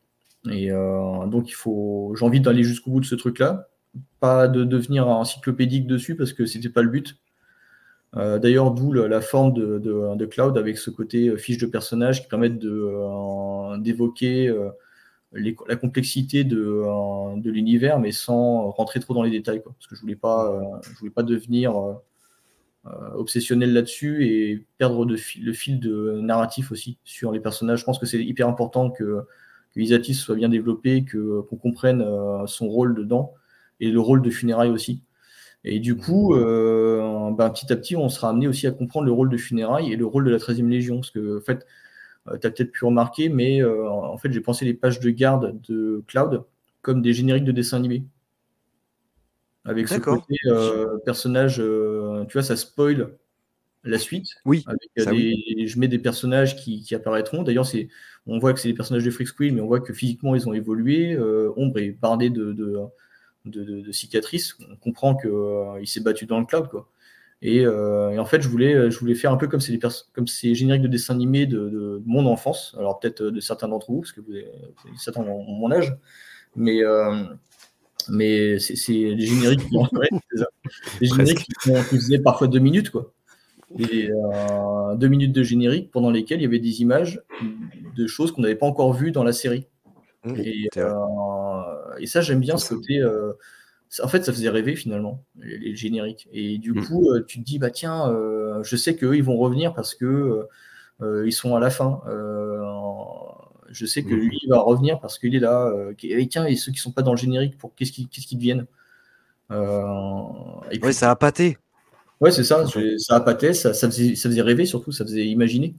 Et 0.49 0.71
euh, 0.71 1.25
donc, 1.27 1.49
il 1.49 1.53
faut, 1.55 2.13
j'ai 2.17 2.25
envie 2.25 2.41
d'aller 2.41 2.63
jusqu'au 2.63 2.91
bout 2.91 2.99
de 2.99 3.05
ce 3.05 3.15
truc-là, 3.15 3.67
pas 4.19 4.47
de 4.47 4.63
devenir 4.63 5.07
encyclopédique 5.07 5.85
dessus 5.87 6.15
parce 6.15 6.33
que 6.33 6.45
c'était 6.45 6.69
pas 6.69 6.81
le 6.81 6.89
but. 6.89 7.17
Euh, 8.17 8.39
D'ailleurs, 8.39 8.71
d'où 8.71 8.91
la 8.91 9.21
forme 9.21 9.53
de, 9.53 9.79
de- 9.79 10.15
de 10.15 10.25
Cloud 10.25 10.57
avec 10.57 10.77
ce 10.77 10.89
côté 10.89 11.29
euh, 11.29 11.37
fiche 11.37 11.57
de 11.57 11.65
personnage 11.65 12.21
qui 12.21 12.27
permettent 12.27 12.59
de, 12.59 13.77
d'évoquer 13.79 14.47
euh, 14.49 14.69
la 15.33 15.75
complexité 15.77 16.43
de, 16.43 16.83
de 17.39 17.49
l'univers, 17.51 17.99
mais 17.99 18.11
sans 18.11 18.69
rentrer 18.71 18.99
trop 18.99 19.13
dans 19.13 19.23
les 19.23 19.31
détails. 19.31 19.61
Quoi. 19.63 19.73
Parce 19.77 19.87
que 19.87 19.95
je 19.95 20.01
voulais 20.01 20.17
pas, 20.17 20.61
je 20.83 20.99
voulais 20.99 21.11
pas 21.11 21.23
devenir 21.23 21.73
obsessionnel 23.15 23.73
là-dessus 23.73 24.25
et 24.25 24.65
perdre 24.77 25.05
de 25.05 25.15
fil- 25.15 25.45
le 25.45 25.53
fil 25.53 25.79
de 25.79 26.19
narratif 26.21 26.71
aussi 26.71 26.97
sur 27.03 27.31
les 27.31 27.39
personnages. 27.39 27.79
Je 27.79 27.85
pense 27.85 27.99
que 27.99 28.05
c'est 28.05 28.23
hyper 28.23 28.47
important 28.47 28.89
que, 28.89 29.21
que 29.73 29.79
Isatis 29.79 30.15
soit 30.15 30.35
bien 30.35 30.49
développé, 30.49 31.03
que, 31.03 31.41
qu'on 31.41 31.57
comprenne 31.57 32.01
euh, 32.01 32.45
son 32.47 32.67
rôle 32.67 32.95
dedans 32.95 33.33
et 33.79 33.91
le 33.91 33.99
rôle 33.99 34.21
de 34.21 34.29
funérailles 34.29 34.71
aussi. 34.71 35.03
Et 35.63 35.79
du 35.79 35.95
coup, 35.95 36.35
euh, 36.35 37.31
ben, 37.37 37.49
petit 37.51 37.71
à 37.71 37.75
petit, 37.75 37.95
on 37.95 38.09
sera 38.09 38.29
amené 38.29 38.47
aussi 38.47 38.65
à 38.65 38.71
comprendre 38.71 39.05
le 39.05 39.11
rôle 39.11 39.29
de 39.29 39.37
funérailles 39.37 39.93
et 39.93 39.95
le 39.95 40.05
rôle 40.07 40.25
de 40.25 40.31
la 40.31 40.37
13e 40.39 40.69
Légion. 40.69 40.95
Parce 40.97 41.11
que, 41.11 41.37
en 41.37 41.41
fait, 41.41 41.67
tu 42.41 42.47
as 42.47 42.51
peut-être 42.51 42.71
pu 42.71 42.85
remarquer, 42.85 43.29
mais 43.29 43.61
euh, 43.61 43.89
en 43.89 44.17
fait, 44.17 44.31
j'ai 44.31 44.41
pensé 44.41 44.65
les 44.65 44.73
pages 44.73 44.99
de 44.99 45.09
garde 45.11 45.59
de 45.69 46.03
Cloud 46.07 46.43
comme 46.81 47.01
des 47.03 47.13
génériques 47.13 47.45
de 47.45 47.51
dessins 47.51 47.77
animés. 47.77 48.03
Avec 49.63 49.87
ce 49.87 49.99
côté 49.99 50.35
euh, 50.47 50.97
personnage, 51.05 51.59
euh, 51.59 52.00
tu 52.25 52.33
vois, 52.33 52.43
ça 52.43 52.55
spoil 52.55 53.17
la 53.83 53.97
suite. 53.97 54.27
Oui, 54.45 54.63
Avec 54.67 54.89
euh, 54.99 55.11
des, 55.11 55.65
Je 55.67 55.79
mets 55.79 55.87
des 55.87 55.99
personnages 55.99 56.55
qui, 56.55 56.81
qui 56.83 56.93
apparaîtront. 56.93 57.43
D'ailleurs, 57.43 57.65
c'est, 57.65 57.89
on 58.27 58.37
voit 58.37 58.53
que 58.53 58.59
c'est 58.59 58.67
des 58.69 58.75
personnages 58.75 59.03
de 59.03 59.09
Freak 59.09 59.27
Squill, 59.27 59.53
mais 59.55 59.61
on 59.61 59.67
voit 59.67 59.79
que 59.79 59.93
physiquement, 59.93 60.35
ils 60.35 60.47
ont 60.47 60.53
évolué. 60.53 61.13
Euh, 61.13 61.51
Ombre 61.55 61.79
est 61.79 61.91
bardé 61.91 62.29
de, 62.29 62.53
de, 62.53 62.77
de, 63.45 63.63
de- 63.63 63.81
de 63.81 63.91
cicatrices. 63.91 64.55
On 64.71 64.75
comprend 64.75 65.15
qu'il 65.15 65.87
s'est 65.87 66.01
battu 66.01 66.25
dans 66.27 66.39
le 66.39 66.45
cloud. 66.45 66.67
Quoi. 66.69 66.89
Et, 67.41 67.65
euh, 67.65 68.11
et 68.11 68.19
en 68.19 68.25
fait, 68.25 68.41
je 68.41 68.47
voulais, 68.49 68.91
je 68.91 68.99
voulais 68.99 69.15
faire 69.15 69.31
un 69.31 69.37
peu 69.37 69.47
comme 69.47 69.61
ces, 69.61 69.79
comme 70.13 70.27
ces 70.27 70.53
génériques 70.53 70.83
de 70.83 70.87
dessins 70.87 71.15
animés 71.15 71.47
de, 71.47 72.03
mon 72.05 72.27
enfance. 72.27 72.75
Alors, 72.77 72.99
peut-être 72.99 73.23
de 73.23 73.39
certains 73.39 73.67
d'entre 73.67 73.91
vous, 73.91 74.01
parce 74.01 74.11
que 74.11 74.21
vous 74.21 74.31
avez- 74.31 74.51
certains 74.97 75.21
ont 75.21 75.43
mon 75.43 75.71
âge. 75.71 75.95
Mais, 76.55 76.83
euh, 76.83 77.23
mais 78.09 78.59
c'est, 78.59 78.75
des 79.15 79.19
génériques 79.25 79.67
qui, 79.67 79.77
ouais. 79.77 80.09
Des 80.99 81.07
génériques 81.07 81.43
qui, 81.43 81.53
font- 81.63 81.83
qui 81.83 81.95
faisaient 81.97 82.19
parfois 82.19 82.47
deux 82.47 82.59
minutes. 82.59 82.89
Quoi. 82.89 83.11
Et, 83.79 84.09
euh, 84.11 84.95
deux 84.95 85.07
minutes 85.07 85.31
de 85.31 85.43
générique 85.43 85.91
pendant 85.91 86.09
lesquelles 86.11 86.39
il 86.39 86.43
y 86.43 86.45
avait 86.45 86.59
des 86.59 86.81
images 86.81 87.21
de 87.95 88.07
choses 88.07 88.31
qu'on 88.31 88.41
n'avait 88.41 88.55
pas 88.55 88.65
encore 88.65 88.93
vues 88.93 89.11
dans 89.11 89.23
la 89.23 89.33
série. 89.33 89.67
Mmh, 90.25 90.35
Et, 90.39 90.69
euh, 90.77 90.93
et 91.99 92.05
ça, 92.07 92.21
j'aime 92.21 92.39
bien 92.41 92.57
ce 92.57 92.73
côté. 92.75 92.99
euh, 92.99 93.33
en 94.03 94.07
fait, 94.07 94.23
ça 94.23 94.31
faisait 94.31 94.49
rêver 94.49 94.75
finalement, 94.75 95.23
les, 95.35 95.57
les 95.57 95.75
génériques. 95.75 96.27
Et 96.31 96.57
du 96.57 96.71
Mm. 96.73 96.85
coup, 96.85 97.09
tu 97.27 97.39
te 97.39 97.45
dis, 97.45 97.59
bah 97.59 97.71
tiens, 97.71 98.13
je 98.63 98.75
sais 98.75 98.95
qu'eux, 98.95 99.15
ils 99.15 99.23
vont 99.23 99.37
revenir 99.37 99.73
parce 99.73 99.95
que 99.95 100.47
ils 101.25 101.33
sont 101.33 101.55
à 101.55 101.59
la 101.59 101.69
fin. 101.69 102.01
Je 103.71 103.85
sais 103.85 104.03
que 104.03 104.13
Mhm. 104.13 104.19
lui, 104.19 104.39
il 104.43 104.49
va 104.49 104.59
revenir 104.59 104.99
parce 104.99 105.17
qu'il 105.19 105.35
est 105.35 105.39
là. 105.39 105.67
euh, 105.67 105.93
et 106.03 106.27
tiens, 106.27 106.45
et 106.45 106.55
ceux 106.55 106.71
qui 106.71 106.79
sont 106.79 106.91
pas 106.91 107.01
dans 107.01 107.11
le 107.11 107.17
générique, 107.17 107.57
pour 107.57 107.73
qu'est-ce 107.75 107.91
qu'ils 107.91 108.37
deviennent? 108.37 108.65
Euh, 109.51 110.23
et 110.71 110.79
puis, 110.79 110.87
Ouais, 110.87 110.93
ça 110.93 111.11
a 111.11 111.15
pâté. 111.15 111.57
Ouais, 112.19 112.31
c'est 112.31 112.43
ça, 112.43 112.65
ça 112.99 113.15
appâtait, 113.15 113.53
ça, 113.53 113.73
ça, 113.73 113.87
faisait, 113.89 114.15
ça 114.15 114.29
faisait 114.29 114.41
rêver 114.43 114.65
surtout, 114.65 114.91
ça 114.91 115.03
faisait 115.03 115.25
imaginer. 115.25 115.73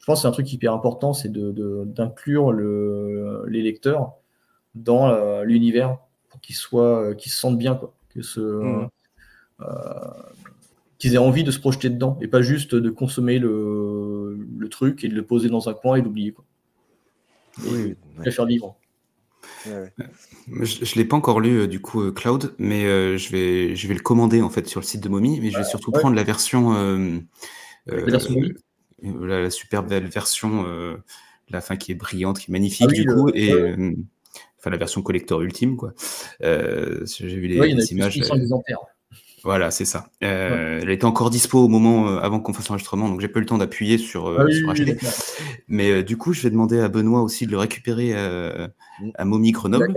Je 0.00 0.04
pense 0.04 0.18
que 0.18 0.22
c'est 0.22 0.28
un 0.28 0.32
truc 0.32 0.52
hyper 0.52 0.72
important, 0.72 1.12
c'est 1.12 1.30
de- 1.30 1.52
de- 1.52 1.84
d'inclure 1.86 2.52
le, 2.52 3.44
les 3.48 3.62
lecteurs 3.62 4.14
dans 4.74 5.08
euh, 5.08 5.44
l'univers 5.44 5.98
pour 6.28 6.40
qu'ils 6.40 6.56
soient, 6.56 7.10
euh, 7.10 7.14
qu'ils 7.14 7.30
se 7.32 7.38
sentent 7.38 7.58
bien, 7.58 7.74
quoi. 7.76 7.94
Que 8.10 8.22
ce, 8.22 8.40
euh, 8.40 8.84
qu'ils 10.98 11.14
aient 11.14 11.18
envie 11.18 11.44
de 11.44 11.50
se 11.50 11.58
projeter 11.58 11.90
dedans 11.90 12.18
et 12.20 12.28
pas 12.28 12.42
juste 12.42 12.74
de 12.74 12.90
consommer 12.90 13.38
le, 13.38 14.36
le 14.58 14.68
truc 14.68 15.04
et 15.04 15.08
de 15.08 15.14
le 15.14 15.22
poser 15.24 15.48
dans 15.48 15.68
un 15.68 15.74
coin 15.74 15.96
et 15.96 16.02
d'oublier. 16.02 16.32
quoi. 16.32 16.44
Oui, 17.64 17.70
oui, 17.84 17.96
le 18.24 18.30
faire 18.30 18.46
vivre. 18.46 18.76
Ouais, 19.66 19.72
ouais. 19.72 20.06
Je 20.64 20.80
ne 20.80 20.98
l'ai 20.98 21.04
pas 21.04 21.16
encore 21.16 21.40
lu, 21.40 21.60
euh, 21.60 21.66
du 21.66 21.80
coup, 21.80 22.02
euh, 22.02 22.12
Cloud, 22.12 22.54
mais 22.58 22.84
euh, 22.84 23.16
je, 23.16 23.30
vais, 23.30 23.76
je 23.76 23.88
vais 23.88 23.94
le 23.94 24.00
commander 24.00 24.42
en 24.42 24.50
fait 24.50 24.66
sur 24.66 24.80
le 24.80 24.86
site 24.86 25.02
de 25.02 25.08
Mommy, 25.08 25.40
mais 25.40 25.50
je 25.50 25.58
vais 25.58 25.64
surtout 25.64 25.90
ouais. 25.92 26.00
prendre 26.00 26.16
la 26.16 26.24
version, 26.24 26.74
euh, 26.74 27.18
La 27.86 28.04
version 28.04 28.34
euh, 29.04 29.26
la, 29.26 29.42
la 29.42 29.50
superbe 29.50 29.88
belle 29.88 30.06
version, 30.06 30.64
euh, 30.66 30.96
la 31.48 31.60
fin 31.60 31.76
qui 31.76 31.92
est 31.92 31.96
brillante, 31.96 32.38
qui 32.38 32.50
est 32.50 32.52
magnifique 32.52 32.88
Ah 32.88 32.92
oui, 32.92 33.00
du 33.00 33.06
coup, 33.06 33.30
et 33.34 33.54
ouais. 33.54 33.76
euh, 33.78 33.94
enfin 34.58 34.70
la 34.70 34.76
version 34.76 35.02
collector 35.02 35.42
ultime 35.42 35.76
quoi. 35.76 35.92
Euh, 36.42 37.04
j'ai 37.06 37.28
vu 37.28 37.46
les, 37.46 37.58
plus 37.58 37.74
de 37.74 37.92
images. 37.92 38.14
600 38.14 38.36
exemplaires. 38.36 38.80
Voilà, 39.46 39.70
c'est 39.70 39.84
ça. 39.84 40.10
Euh, 40.24 40.80
Elle 40.82 40.90
était 40.90 41.04
encore 41.04 41.30
dispo 41.30 41.60
au 41.60 41.68
moment 41.68 42.08
euh, 42.08 42.18
avant 42.18 42.40
qu'on 42.40 42.52
fasse 42.52 42.68
l'enregistrement, 42.68 43.08
donc 43.08 43.20
j'ai 43.20 43.28
pas 43.28 43.38
eu 43.38 43.42
le 43.42 43.46
temps 43.46 43.58
d'appuyer 43.58 43.96
sur, 43.96 44.26
euh, 44.26 44.38
Ah 44.40 44.44
oui, 44.44 44.54
sur 44.58 44.68
oui, 44.68 44.72
acheter. 44.72 44.98
Mais 45.68 46.02
du 46.02 46.16
coup, 46.16 46.32
je 46.32 46.42
vais 46.42 46.50
demander 46.50 46.80
à 46.80 46.88
Benoît 46.88 47.22
aussi 47.22 47.46
de 47.46 47.52
le 47.52 47.58
récupérer 47.58 48.12
Mm. 49.00 49.10
à 49.14 49.24
Mommy 49.24 49.52
Grenoble, 49.52 49.94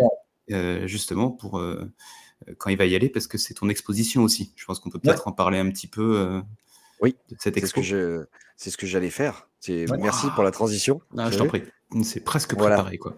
justement, 0.85 1.31
pour 1.31 1.61
quand 2.57 2.69
il 2.69 2.77
va 2.77 2.85
y 2.85 2.95
aller, 2.95 3.09
parce 3.09 3.27
que 3.27 3.37
c'est 3.37 3.53
ton 3.55 3.69
exposition 3.69 4.21
aussi. 4.23 4.53
Je 4.55 4.65
pense 4.65 4.79
qu'on 4.79 4.89
peut 4.91 4.99
peut-être 4.99 5.27
en 5.27 5.31
parler 5.31 5.57
un 5.57 5.69
petit 5.71 5.87
peu 5.87 6.41
Oui, 7.01 7.15
de 7.29 7.35
cette 7.39 7.55
C'est 7.55 7.59
ce 7.61 7.65
expo. 7.65 7.81
que 7.81 7.85
je, 7.87 8.25
c'est 8.55 8.69
ce 8.69 8.77
que 8.77 8.85
j'allais 8.85 9.09
faire. 9.09 9.49
Ouais. 9.67 9.85
merci 9.99 10.27
pour 10.35 10.43
la 10.43 10.51
transition. 10.51 11.01
Ah, 11.17 11.31
je 11.31 11.37
t'en 11.39 11.47
prie. 11.47 11.63
C'est 12.03 12.23
presque 12.23 12.53
Voilà. 12.55 12.75
préparé, 12.75 12.97
quoi. 12.99 13.17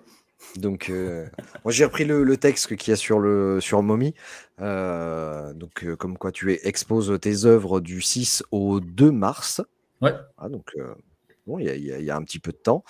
Donc, 0.56 0.90
euh, 0.90 1.26
moi 1.64 1.72
j'ai 1.72 1.86
repris 1.86 2.04
le, 2.06 2.24
le 2.24 2.38
texte 2.38 2.76
qu'il 2.76 2.92
y 2.92 2.94
a 2.94 2.98
sur 2.98 3.20
le 3.20 3.60
sur 3.62 3.82
Mommy. 3.84 4.14
Euh, 4.60 5.54
donc, 5.54 5.84
euh, 5.84 5.96
comme 5.96 6.18
quoi 6.18 6.32
tu 6.32 6.52
es- 6.54 6.60
exposes 6.68 7.18
tes 7.22 7.46
œuvres 7.46 7.80
du 7.80 8.02
6 8.02 8.44
au 8.52 8.80
2 8.80 9.12
mars. 9.12 9.62
Ouais. 10.02 10.14
Ah, 10.38 10.50
donc, 10.50 10.76
bon, 11.48 11.60
il 11.60 11.66
y 11.66 11.70
a, 11.70 11.76
il 11.76 11.84
y 11.86 11.92
a- 11.94 12.00
il 12.00 12.06
y 12.06 12.10
a 12.12 12.16
un 12.16 12.24
petit 12.24 12.40
peu 12.40 12.52
de 12.52 12.58
temps. 12.58 12.84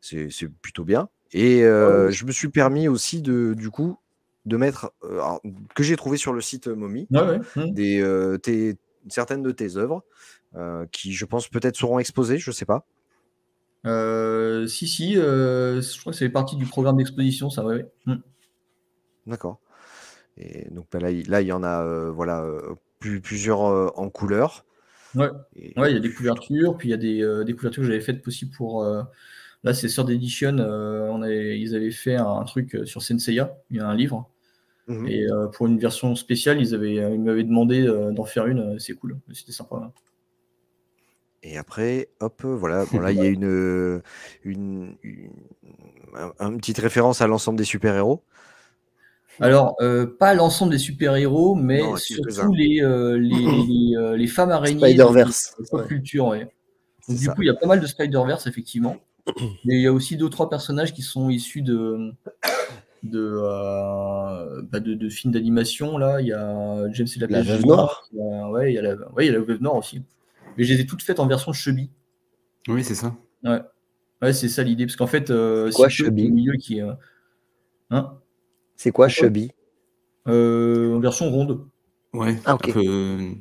C'est 0.00 0.28
plutôt 0.60 0.84
bien. 0.84 1.08
Et 1.32 1.60
je 1.62 2.24
me 2.24 2.32
suis 2.32 2.48
permis 2.48 2.88
aussi 2.88 3.22
de, 3.22 3.54
du 3.54 3.70
coup, 3.70 3.98
de 4.44 4.56
mettre, 4.56 4.92
alors, 5.08 5.40
que 5.74 5.82
j'ai 5.82 5.96
trouvé 5.96 6.16
sur 6.16 6.32
le 6.32 6.40
site 6.40 6.66
Mommy, 6.68 7.06
Ouais, 7.10 7.38
ouais. 7.56 7.70
des, 7.72 8.36
tes- 8.42 8.76
certaines 9.08 9.42
de 9.42 9.50
tes 9.50 9.76
œuvres 9.76 10.04
qui, 10.92 11.12
je 11.12 11.24
pense, 11.24 11.48
peut-être 11.48 11.76
seront 11.76 11.98
exposées, 11.98 12.38
je 12.38 12.50
sais 12.50 12.64
pas. 12.66 12.86
Euh, 13.86 14.66
si, 14.66 14.86
si, 14.86 15.16
euh, 15.18 15.80
je 15.82 16.00
crois 16.00 16.12
que 16.12 16.18
c'est 16.18 16.28
partie 16.28 16.56
du 16.56 16.66
programme 16.66 16.96
d'exposition, 16.98 17.50
ça, 17.50 17.64
ouais. 17.64 17.76
ouais. 17.76 17.86
Hum. 18.06 18.22
D'accord. 19.26 19.58
Et 20.38 20.68
donc 20.70 20.86
bah, 20.90 20.98
là, 21.00 21.10
il 21.10 21.28
là, 21.28 21.40
il 21.42 21.48
y 21.48 21.52
en 21.52 21.62
a 21.62 21.82
euh, 21.84 22.10
voilà, 22.10 22.44
plus- 22.98 23.20
plusieurs 23.20 23.60
en 23.98 24.08
couleur. 24.10 24.64
Ouais. 25.14 25.28
Et- 25.56 25.78
Ouais, 25.78 25.90
il 25.90 25.94
y 25.94 25.96
a 25.96 26.00
des 26.00 26.12
couvertures, 26.12 26.76
puis 26.78 26.88
il 26.88 26.90
y 26.92 26.94
a 26.94 26.96
des, 26.96 27.44
des 27.44 27.54
couvertures 27.54 27.82
que 27.82 27.86
j'avais 27.88 28.00
faites 28.00 28.26
aussi 28.26 28.46
pour. 28.48 28.84
là, 29.64 29.74
c'est 29.74 29.88
Sœur 29.88 30.04
d'Edition, 30.04 30.56
on 30.58 31.22
avait, 31.22 31.60
ils 31.60 31.74
avaient 31.76 31.90
fait 31.90 32.16
un 32.16 32.42
truc 32.44 32.78
sur 32.84 33.02
Senseiya, 33.02 33.54
il 33.70 33.76
y 33.76 33.80
a 33.80 33.86
un 33.88 33.94
livre. 33.94 34.28
Mhm. 34.88 35.06
Et 35.08 35.26
pour 35.52 35.66
une 35.66 35.78
version 35.78 36.14
spéciale, 36.16 36.60
ils, 36.60 36.74
avaient, 36.74 36.94
ils 36.94 37.20
m'avaient 37.20 37.44
demandé 37.44 37.84
d'en 38.12 38.24
faire 38.24 38.46
une, 38.46 38.78
c'est 38.78 38.94
cool, 38.94 39.18
c'était 39.32 39.52
sympa. 39.52 39.76
hein. 39.76 39.92
Et 41.42 41.58
après, 41.58 42.08
hop, 42.20 42.42
euh, 42.44 42.54
voilà. 42.54 42.84
Bon, 42.86 43.00
là, 43.00 43.10
il 43.10 43.18
y 43.18 43.20
a 43.22 43.26
une, 43.26 43.44
euh, 43.44 44.00
une, 44.44 44.96
une, 45.02 45.30
un- 46.14 46.32
un 46.38 46.56
petite 46.56 46.78
référence 46.78 47.20
à 47.20 47.26
l'ensemble 47.26 47.58
des 47.58 47.64
super-héros. 47.64 48.22
Alors, 49.40 49.74
euh, 49.80 50.06
pas 50.06 50.34
l'ensemble 50.34 50.72
des 50.72 50.78
super-héros, 50.78 51.54
mais 51.54 51.80
Non, 51.80 51.96
surtout 51.96 52.52
les, 52.52 52.80
euh, 52.82 53.16
les, 53.18 53.28
les, 53.90 53.96
euh, 53.96 54.16
les 54.16 54.26
femmes 54.26 54.50
araignées 54.50 54.80
Spider-Verse. 54.80 55.56
Ouais. 55.72 55.86
culture. 55.86 56.26
Ouais. 56.28 56.48
Donc, 57.08 57.18
du 57.18 57.24
ça. 57.24 57.34
coup, 57.34 57.42
il 57.42 57.46
y 57.46 57.50
a 57.50 57.54
pas 57.54 57.66
mal 57.66 57.80
de 57.80 57.86
Spider-Verse, 57.86 58.46
effectivement. 58.46 58.96
Mais 59.64 59.76
il 59.76 59.82
y 59.82 59.86
a 59.86 59.92
aussi 59.92 60.16
deux, 60.16 60.28
trois 60.28 60.48
personnages 60.50 60.92
qui 60.92 61.02
sont 61.02 61.30
issus 61.30 61.62
de, 61.62 62.12
de, 63.02 63.20
euh, 63.42 64.62
bah, 64.70 64.80
de, 64.80 64.94
de 64.94 65.08
films 65.08 65.32
d'animation. 65.32 65.98
Là, 65.98 66.20
il 66.20 66.28
y 66.28 66.32
a 66.32 66.88
James 66.92 67.08
et 67.16 67.18
la 67.20 67.26
La 67.28 67.42
Veuve 67.42 67.66
Noire. 67.66 68.04
il 68.12 68.18
y 68.18 68.22
a- 68.22 68.50
Ouais, 68.50 68.72
il 68.72 68.74
y 68.74 68.78
a 68.78 68.82
la, 68.82 68.94
ouais, 69.12 69.26
il 69.26 69.32
y 69.32 69.34
a 69.34 69.38
la 69.38 69.44
Veuve 69.44 69.60
Noire 69.62 69.76
aussi. 69.76 70.02
Mais 70.56 70.64
je 70.64 70.74
les 70.74 70.80
ai 70.80 70.86
toutes 70.86 71.02
faites 71.02 71.20
en 71.20 71.26
version 71.26 71.52
chubby. 71.52 71.90
Oui, 72.68 72.84
c'est 72.84 72.94
ça. 72.94 73.14
Ouais, 73.44 74.32
c'est 74.32 74.48
ça 74.48 74.62
l'idée. 74.62 74.86
Parce 74.86 74.96
qu'en 74.96 75.06
fait, 75.06 75.30
euh, 75.30 75.70
C'est 75.70 75.88
chubby 75.90 76.28
au 76.28 76.34
milieu 76.34 76.52
qui 76.54 76.78
est. 76.78 76.82
euh, 76.82 76.92
Hein 77.90 78.18
C'est 78.76 78.92
quoi 78.92 79.08
Chubby 79.08 79.50
Euh, 80.28 80.94
en 80.96 81.00
version 81.00 81.30
ronde. 81.30 81.66
Ouais, 82.14 82.36
Ah, 82.44 82.52
un 82.52 82.56
peu 82.56 82.72
euh, 82.78 83.32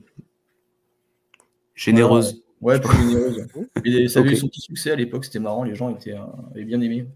généreuse. 1.75 2.43
Ouais, 2.61 2.79
plus 2.79 2.97
généreuse. 2.97 3.47
Et 3.85 4.07
ça 4.07 4.19
avait 4.19 4.29
Ok. 4.29 4.33
eu 4.35 4.37
son 4.37 4.47
petit 4.47 4.61
succès 4.61 4.91
à 4.91 4.95
l'époque, 4.95 5.25
c'était 5.25 5.39
marrant, 5.39 5.63
les 5.63 5.75
gens 5.75 5.89
étaient, 5.89 6.13
euh, 6.13 6.23
avaient 6.51 6.63
bien 6.65 6.79
aimé. 6.81 7.07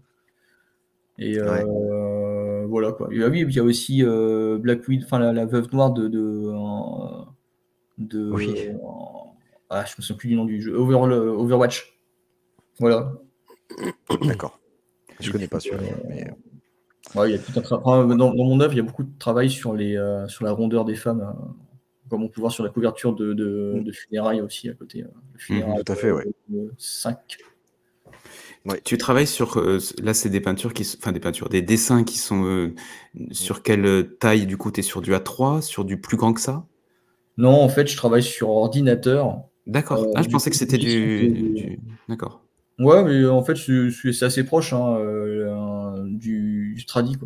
Et 1.18 1.38
euh, 1.38 2.66
voilà 2.68 2.92
quoi. 2.92 3.08
Et, 3.12 3.22
ah 3.22 3.28
oui, 3.28 3.40
il 3.48 3.54
y 3.54 3.58
a 3.58 3.62
aussi 3.64 4.02
euh, 4.04 4.58
Black 4.58 4.86
Widow, 4.86 5.04
enfin 5.06 5.18
la, 5.18 5.32
la 5.32 5.46
veuve 5.46 5.68
noire 5.72 5.92
de. 5.92 6.08
de, 6.08 6.52
de 7.98 8.30
Oui. 8.32 8.54
euh, 8.68 8.74
ah, 9.70 9.84
je 9.84 9.94
me 9.98 10.02
souviens 10.02 10.16
plus 10.16 10.28
du 10.28 10.36
nom 10.36 10.44
du 10.44 10.60
jeu. 10.60 10.74
Over- 10.76 11.06
le- 11.08 11.28
Overwatch. 11.28 11.98
Voilà. 12.78 13.12
D'accord. 14.22 14.58
Je 15.20 15.30
connais 15.32 15.48
pas 15.48 15.60
celui-là. 15.60 15.82
mais- 16.08 16.30
Ouais, 17.14 17.30
il 17.30 17.36
y 17.36 17.38
a 17.38 17.38
tout 17.38 17.52
un 17.56 17.62
tra- 17.62 17.80
enfin, 17.84 18.04
dans, 18.16 18.34
dans 18.34 18.44
mon 18.44 18.60
œuvre, 18.60 18.72
il 18.72 18.78
y 18.78 18.80
a 18.80 18.82
beaucoup 18.82 19.04
de 19.04 19.18
travail 19.18 19.48
sur, 19.48 19.74
les, 19.74 19.96
euh, 19.96 20.26
sur 20.28 20.44
la 20.44 20.50
rondeur 20.52 20.84
des 20.84 20.96
femmes, 20.96 21.20
euh, 21.20 22.10
comme 22.10 22.24
on 22.24 22.28
peut 22.28 22.40
voir 22.40 22.52
sur 22.52 22.64
la 22.64 22.70
couverture 22.70 23.14
de, 23.14 23.32
de, 23.32 23.80
de 23.80 23.92
funérailles 23.92 24.40
aussi 24.40 24.68
à 24.68 24.74
côté. 24.74 25.04
euh, 25.04 25.06
de 25.34 25.38
funérailles, 25.38 25.82
tout 25.84 25.92
à 25.92 25.94
fait, 25.94 26.10
ouais. 26.10 26.26
euh, 26.52 26.68
5. 26.78 27.38
Tu 28.84 28.98
travailles 28.98 29.28
sur. 29.28 29.58
euh, 29.58 29.78
là, 30.02 30.12
c'est 30.14 30.28
des 30.30 30.40
peintures 30.40 30.72
qui. 30.74 30.82
Enfin, 30.98 31.12
des 31.12 31.20
peintures, 31.20 31.48
des 31.48 31.62
dessins 31.62 32.02
qui 32.02 32.18
sont. 32.18 32.44
euh, 32.44 32.74
sur 33.30 33.62
quelle 33.62 33.86
euh, 33.86 34.02
taille, 34.18 34.46
du 34.46 34.56
coup 34.56 34.72
Tu 34.72 34.80
es 34.80 34.82
sur 34.82 35.00
du 35.00 35.12
A3, 35.14 35.62
sur 35.62 35.84
du 35.84 36.00
plus 36.00 36.16
grand 36.16 36.32
que 36.32 36.40
ça? 36.40 36.66
Non, 37.36 37.52
en 37.62 37.68
fait, 37.68 37.86
je 37.86 37.96
travaille 37.96 38.24
sur 38.24 38.48
ordinateur. 38.50 39.44
D'accord. 39.66 40.02
Euh, 40.04 40.12
ah, 40.14 40.22
je 40.22 40.28
pensais 40.28 40.50
coup, 40.50 40.54
que 40.54 40.58
c'était 40.58 40.78
du. 40.78 41.78
D'accord. 42.08 42.42
Ouais, 42.78 43.02
mais 43.04 43.26
en 43.26 43.42
fait, 43.42 43.56
c'est 43.56 44.24
assez 44.24 44.44
proche 44.44 44.72
hein, 44.72 44.96
euh, 44.98 46.04
du, 46.06 46.74
du 46.76 46.84
tradi. 46.86 47.16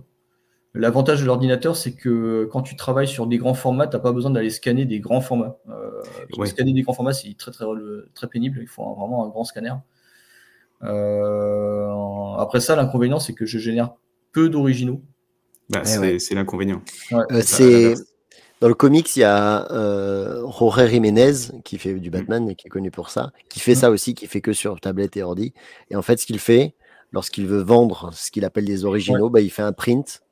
L'avantage 0.73 1.21
de 1.21 1.27
l'ordinateur, 1.27 1.75
c'est 1.75 1.93
que 1.93 2.49
quand 2.53 2.63
tu 2.63 2.77
travailles 2.77 3.09
sur 3.09 3.27
des 3.27 3.39
grands 3.39 3.55
formats, 3.55 3.89
tu 3.89 3.97
n'as 3.97 4.01
pas 4.01 4.13
besoin 4.13 4.31
d'aller 4.31 4.51
scanner 4.51 4.85
des 4.85 5.01
grands 5.01 5.21
formats. 5.21 5.59
Euh, 5.69 5.91
Ouais. 6.39 6.47
Scanner 6.47 6.73
des 6.73 6.83
grands 6.83 6.93
formats, 6.93 7.13
c'est 7.13 7.37
très, 7.37 7.51
très, 7.51 7.65
très 8.15 8.29
pénible. 8.29 8.61
Il 8.63 8.69
faut 8.69 8.83
un- 8.85 8.95
vraiment 8.95 9.25
un 9.27 9.29
grand 9.29 9.43
scanner. 9.45 9.73
Euh, 10.83 11.89
après 12.39 12.61
ça, 12.61 12.77
l'inconvénient, 12.77 13.19
c'est 13.19 13.35
que 13.35 13.47
je 13.47 13.59
génère 13.59 13.95
peu 14.33 14.49
d'originaux. 14.49 15.03
Bah, 15.69 15.81
Eh 15.85 15.87
c'est 15.87 15.99
ouais. 15.99 16.19
l'inconvénient. 16.35 16.83
Euh, 17.13 17.95
Dans 18.61 18.69
le 18.69 18.75
comics, 18.75 19.17
il 19.17 19.21
y 19.21 19.25
a 19.25 19.71
euh, 19.73 20.43
Jorge 20.51 20.87
Jiménez 20.89 21.33
qui 21.65 21.79
fait 21.79 21.95
du 21.95 22.11
Batman 22.11 22.49
et 22.51 22.55
qui 22.55 22.67
est 22.67 22.71
connu 22.71 22.91
pour 22.91 23.09
ça, 23.09 23.33
qui 23.49 23.59
fait 23.61 23.73
Mm. 23.73 23.77
ça 23.77 23.91
aussi, 23.91 24.15
qui 24.15 24.27
fait 24.27 24.43
que 24.43 24.53
sur 24.53 24.79
tablette 24.81 25.17
et 25.17 25.23
ordi. 25.23 25.55
Et 25.91 25.97
en 25.97 26.03
fait, 26.03 26.19
ce 26.19 26.27
qu'il 26.27 26.39
fait, 26.39 26.75
lorsqu'il 27.13 27.47
veut 27.47 27.63
vendre 27.63 28.11
ce 28.13 28.31
qu'il 28.31 28.45
appelle 28.45 28.67
des 28.67 28.85
originaux, 28.85 29.31
bah, 29.31 29.41
il 29.41 29.51
fait 29.51 29.63
un 29.63 29.73
print. 29.73 30.23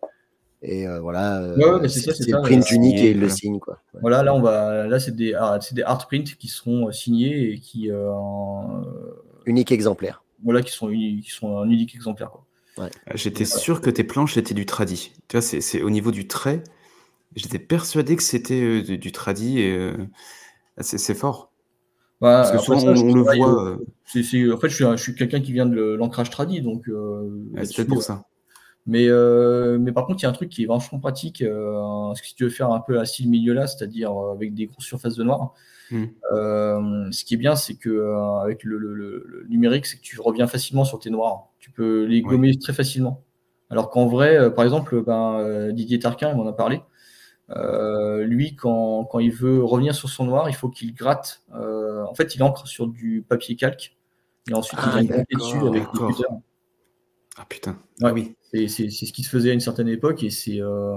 Et 0.61 0.87
euh, 0.89 1.01
voilà, 1.01 1.41
euh, 1.41 1.57
Ouais, 1.57 1.64
ouais, 1.70 1.79
mais 1.83 1.89
c'est 1.89 2.07
le 2.29 2.43
print 2.43 2.64
ouais. 2.68 2.76
unique 2.76 2.99
et 2.99 3.12
il 3.12 3.20
le 3.20 3.29
signe 3.29 3.61
quoi. 3.61 3.79
Ouais. 3.95 4.01
Voilà, 4.03 4.22
là, 4.24 4.35
on 4.35 4.43
va, 4.43 4.87
là, 4.89 4.99
c'est 5.01 5.14
des, 5.14 5.33
ah, 5.33 5.59
c'est 5.62 5.74
des 5.76 5.83
art 5.83 6.07
prints 6.09 6.24
qui 6.39 6.49
seront 6.49 6.89
euh, 6.89 6.93
signés 6.93 7.53
et 7.53 7.59
qui, 7.61 7.91
euh, 7.91 8.11
Unique 9.47 9.72
exemplaire. 9.72 10.22
voilà, 10.45 10.61
qui 10.62 10.72
sont, 10.72 10.91
uni- 10.91 11.20
qui 11.22 11.31
sont 11.31 11.59
un 11.59 11.68
unique 11.70 11.95
exemplaire. 11.95 12.31
Quoi. 12.31 12.45
J'étais 13.14 13.45
Voilà. 13.45 13.61
sûr 13.61 13.81
que 13.81 13.89
tes 13.91 14.05
planches 14.05 14.37
étaient 14.37 14.53
du 14.55 14.66
tradi. 14.66 15.12
Tu 15.29 15.37
vois, 15.37 15.43
c'est 15.43 15.61
c'est 15.61 15.81
au 15.83 15.91
niveau 15.91 16.11
du 16.11 16.26
trait. 16.29 16.62
J'étais 17.37 17.59
persuadé 17.59 18.16
que 18.16 18.22
c'était 18.22 18.61
euh, 18.62 18.83
du, 18.83 18.99
du 18.99 19.12
tradi 19.12 19.61
et 19.61 19.72
euh, 19.76 19.97
c'est 20.81 20.99
c'est 20.99 21.14
fort. 21.14 21.53
Bah, 22.20 22.43
Parce 22.43 22.53
que 22.53 22.59
souvent, 22.59 22.79
ça, 22.81 22.91
on, 22.91 23.11
on 23.11 23.14
le 23.14 23.22
voit. 23.22 23.64
euh, 23.74 23.76
euh, 23.76 24.55
en 24.55 24.59
fait, 24.59 24.68
je 24.68 24.74
suis, 24.74 24.85
un- 24.85 24.97
je 24.97 25.03
suis 25.03 25.14
quelqu'un 25.14 25.41
qui 25.41 25.53
vient 25.53 25.66
de 25.66 25.81
l'ancrage 25.95 26.31
tradi, 26.31 26.61
donc. 26.62 26.89
euh, 26.89 27.29
c'est 27.64 27.74
peut-être 27.76 27.89
pour 27.89 27.99
euh, 27.99 28.03
ça. 28.03 28.24
Mais, 28.87 29.07
euh, 29.09 29.79
mais 29.81 29.93
par 29.93 30.07
contre, 30.07 30.20
il 30.20 30.24
y 30.24 30.26
a 30.26 30.31
un 30.31 30.33
truc 30.33 30.51
qui 30.51 30.64
est 30.64 30.66
vachement 30.66 31.01
pratique. 31.01 31.43
euh, 31.43 32.14
si 32.22 32.35
tu 32.37 32.45
veux 32.45 32.51
faire 32.51 32.72
un 32.72 32.81
peu 32.81 33.01
à 33.01 33.07
style 33.07 33.31
milieu 33.31 33.55
là, 33.55 33.66
c'est-à-dire 33.66 34.12
euh, 34.12 34.33
avec 34.35 34.55
des 34.55 34.66
grosses 34.66 34.87
surfaces 34.87 35.16
de 35.16 35.24
noir, 35.24 35.55
Mm. 35.91 36.14
euh, 36.33 37.11
ce 37.12 37.24
qui 37.24 37.35
est 37.35 37.37
bien, 37.39 37.57
c'est 37.57 37.76
que 37.76 37.89
euh, 37.91 38.37
avec 38.43 38.64
le, 38.64 38.79
le- 38.79 38.95
le- 38.95 39.24
le 39.26 39.47
numérique, 39.49 39.87
c'est 39.87 39.97
que 39.99 40.03
tu 40.03 40.20
reviens 40.20 40.47
facilement 40.47 40.85
sur 40.85 40.99
tes 40.99 41.11
noirs. 41.11 41.51
Tu 41.61 41.70
peux 41.70 42.05
les 42.05 42.22
gommer 42.22 42.59
très 42.59 42.72
facilement. 42.74 43.24
Alors 43.70 43.91
qu'en 43.91 44.07
vrai, 44.07 44.37
euh, 44.39 44.51
par 44.51 44.64
exemple, 44.64 45.03
ben, 45.03 45.39
euh, 45.41 45.72
Didier 45.72 45.99
Tarquin, 45.99 46.31
il 46.31 46.37
m'en 46.37 46.47
a 46.47 46.53
parlé. 46.53 46.81
Euh, 47.57 48.24
lui, 48.24 48.55
quand, 48.57 49.05
quand 49.05 49.18
il 49.20 49.32
veut 49.32 49.62
revenir 49.64 49.94
sur 49.94 50.09
son 50.09 50.24
noir, 50.26 50.49
il 50.51 50.55
faut 50.55 50.68
qu'il 50.68 50.94
gratte. 50.94 51.42
euh, 51.55 52.05
en 52.05 52.14
fait, 52.14 52.34
il 52.34 52.42
encre 52.42 52.66
sur 52.66 52.86
du 52.86 53.24
papier 53.26 53.57
calque. 53.57 53.96
Et 54.51 54.55
ensuite, 54.55 54.78
Ah, 54.82 55.01
il 55.01 55.07
vient 55.09 55.16
gratter 55.16 55.34
dessus 55.36 55.57
avec 55.59 55.72
des 55.72 55.80
d'accord. 55.80 56.09
cutters. 56.09 56.26
Ah 57.40 57.44
putain. 57.49 57.70
Ouais. 58.01 58.11
Ah 58.11 58.12
oui. 58.12 58.34
C'est 58.53 58.66
c'est- 58.66 58.90
c'est 58.90 59.07
ce 59.07 59.12
qui 59.12 59.22
se 59.22 59.28
faisait 59.30 59.51
à 59.51 59.53
une 59.53 59.61
certaine 59.61 59.88
époque 59.88 60.22
et 60.24 60.30
c'est 60.30 60.61
euh, 60.61 60.94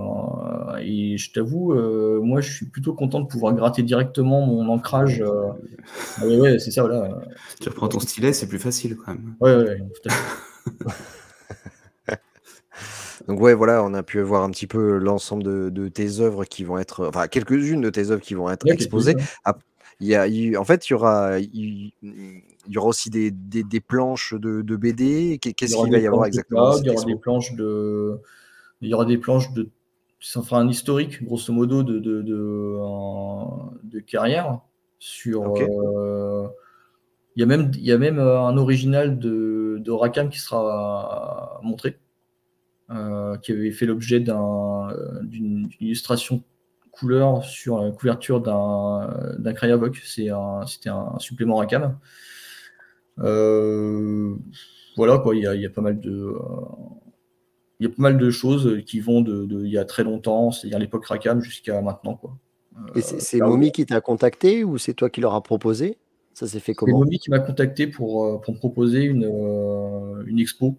et 0.82 1.18
je 1.18 1.32
t'avoue, 1.34 1.74
euh, 1.74 2.20
moi 2.22 2.39
je 2.41 2.52
suis 2.52 2.66
plutôt 2.66 2.93
content 2.93 3.20
de 3.20 3.28
pouvoir 3.28 3.54
gratter 3.54 3.84
directement 3.84 4.45
mon 4.45 4.68
ancrage. 4.70 5.22
euh, 5.22 5.49
ah 6.18 6.26
ouais, 6.26 6.39
ouais, 6.39 6.60
c'est 6.60 6.72
ça, 6.72 6.82
voilà. 6.82 7.20
Tu 7.60 7.70
reprends 7.70 7.89
ton 7.89 7.99
stylet, 7.99 8.32
c'est 8.34 8.47
plus 8.47 8.58
facile 8.58 8.95
quand 8.95 9.12
même. 9.12 9.36
Ouais, 9.41 9.54
ouais, 9.56 9.64
ouais, 9.66 9.80
tout 9.80 10.10
à 10.10 10.14
fait. 10.14 10.32
Donc 13.28 13.40
ouais, 13.40 13.54
voilà, 13.54 13.84
on 13.84 13.94
a 13.94 14.04
pu 14.04 14.20
voir 14.22 14.44
un 14.44 14.52
petit 14.52 14.68
peu 14.68 14.98
l'ensemble 14.98 15.44
de, 15.44 15.70
de 15.70 15.88
tes 15.88 16.20
œuvres 16.20 16.46
qui 16.46 16.64
vont 16.64 16.78
être, 16.78 17.08
enfin 17.08 17.28
quelques-unes 17.28 17.82
de 17.82 17.90
tes 17.90 18.12
œuvres 18.12 18.22
qui 18.22 18.34
vont 18.34 18.50
être 18.50 18.66
Ouais, 18.66 18.74
exposées. 18.74 19.16
il 20.00 20.08
y 20.08 20.16
a, 20.16 20.28
il- 20.28 20.58
en 20.58 20.66
fait, 20.66 20.90
il 20.90 20.94
y 20.94 20.96
aura, 20.96 21.40
il, 21.40 21.92
il 22.02 22.44
y 22.68 22.78
aura 22.78 22.88
aussi 22.88 23.10
des, 23.10 23.32
des, 23.32 23.64
des 23.64 23.80
planches 23.80 24.34
de, 24.34 24.62
de 24.62 24.76
BD. 24.76 25.40
Qu'est-ce 25.40 25.76
qu'il 25.78 25.92
va 25.92 26.00
y 26.00 26.08
avoir 26.08 26.26
exactement 26.26 26.78
il 26.78 26.86
y 26.86 26.90
aura 26.90 27.06
des 27.06 27.16
planches 27.16 27.54
de, 27.56 28.20
il 28.82 28.90
y 28.90 28.94
aura 28.94 29.06
des 29.06 29.18
planches 29.18 29.52
de, 29.54 29.70
un 30.52 30.68
historique, 30.70 31.24
grosso 31.24 31.54
modo, 31.54 31.84
de, 31.84 32.00
de, 32.00 32.22
de, 32.22 32.78
un- 32.82 33.72
de 33.84 34.00
carrière 34.00 34.60
sur, 35.00 35.44
euh, 35.44 36.48
il 37.36 37.42
y 37.42 37.44
a 37.44 37.46
même, 37.46 37.72
il 37.76 37.84
y 37.86 37.92
a 37.92 37.98
même 37.98 38.20
euh, 38.20 38.42
un 38.42 38.58
original 38.58 39.20
de, 39.20 39.78
de 39.80 39.92
Rackham 39.92 40.30
qui 40.30 40.40
sera 40.40 41.60
montré, 41.64 41.98
qui 43.42 43.52
avait 43.52 43.72
fait 43.72 43.86
l'objet 43.86 44.24
euh, 44.28 45.24
d'une 45.24 45.70
illustration 45.80 46.44
couleur 46.92 47.44
sur 47.44 47.82
la 47.82 47.92
couverture 47.92 48.42
d'un. 48.42 49.16
C'est 50.04 50.30
un, 50.30 50.66
c'était 50.68 50.89
un 50.89 51.18
supplément 51.20 51.58
Rackham. 51.58 51.98
Euh, 53.20 54.36
voilà 54.98 55.20
quoi, 55.20 55.36
il 55.36 55.44
y 55.44 55.48
a, 55.48 55.56
il 55.56 55.62
y 55.62 55.66
a 55.66 55.70
pas 55.70 55.82
mal 55.82 56.00
de, 56.00 56.12
euh, 56.12 56.36
il 57.80 57.88
y 57.88 57.89
a 57.89 57.89
pas 57.89 58.02
mal 58.02 58.18
de 58.18 58.30
choses 58.30 58.82
qui 58.86 59.00
vont 59.00 59.22
de, 59.22 59.46
de- 59.46 59.64
il 59.66 59.72
y 59.72 59.78
a 59.78 59.86
très 59.86 60.04
longtemps, 60.04 60.52
c'est-à-dire 60.52 60.80
l'époque 60.80 61.06
Rackham 61.06 61.42
jusqu'à 61.42 61.82
maintenant 61.82 62.16
quoi. 62.16 62.38
Et 62.96 63.02
c'est 63.02 63.20
c'est 63.20 63.39
Momi 63.39 63.72
qui 63.72 63.86
t'a 63.86 64.02
contacté 64.02 64.64
ou 64.64 64.78
c'est 64.78 64.94
toi 64.94 65.10
qui 65.10 65.22
leur 65.22 65.36
as 65.36 65.44
proposé? 65.44 65.98
Ça 66.34 66.48
s'est 66.48 66.60
fait 66.60 66.72
C'est 66.72 66.76
comment? 66.76 67.00
Momi 67.00 67.20
qui 67.20 67.30
m'a 67.30 67.39
contacté 67.39 67.86
pour, 67.88 68.26
euh, 68.26 68.38
pour 68.38 68.54
me 68.54 68.60
proposer 68.60 69.04
une, 69.04 69.26
euh, 69.26 70.24
une 70.26 70.39
expo. 70.39 70.78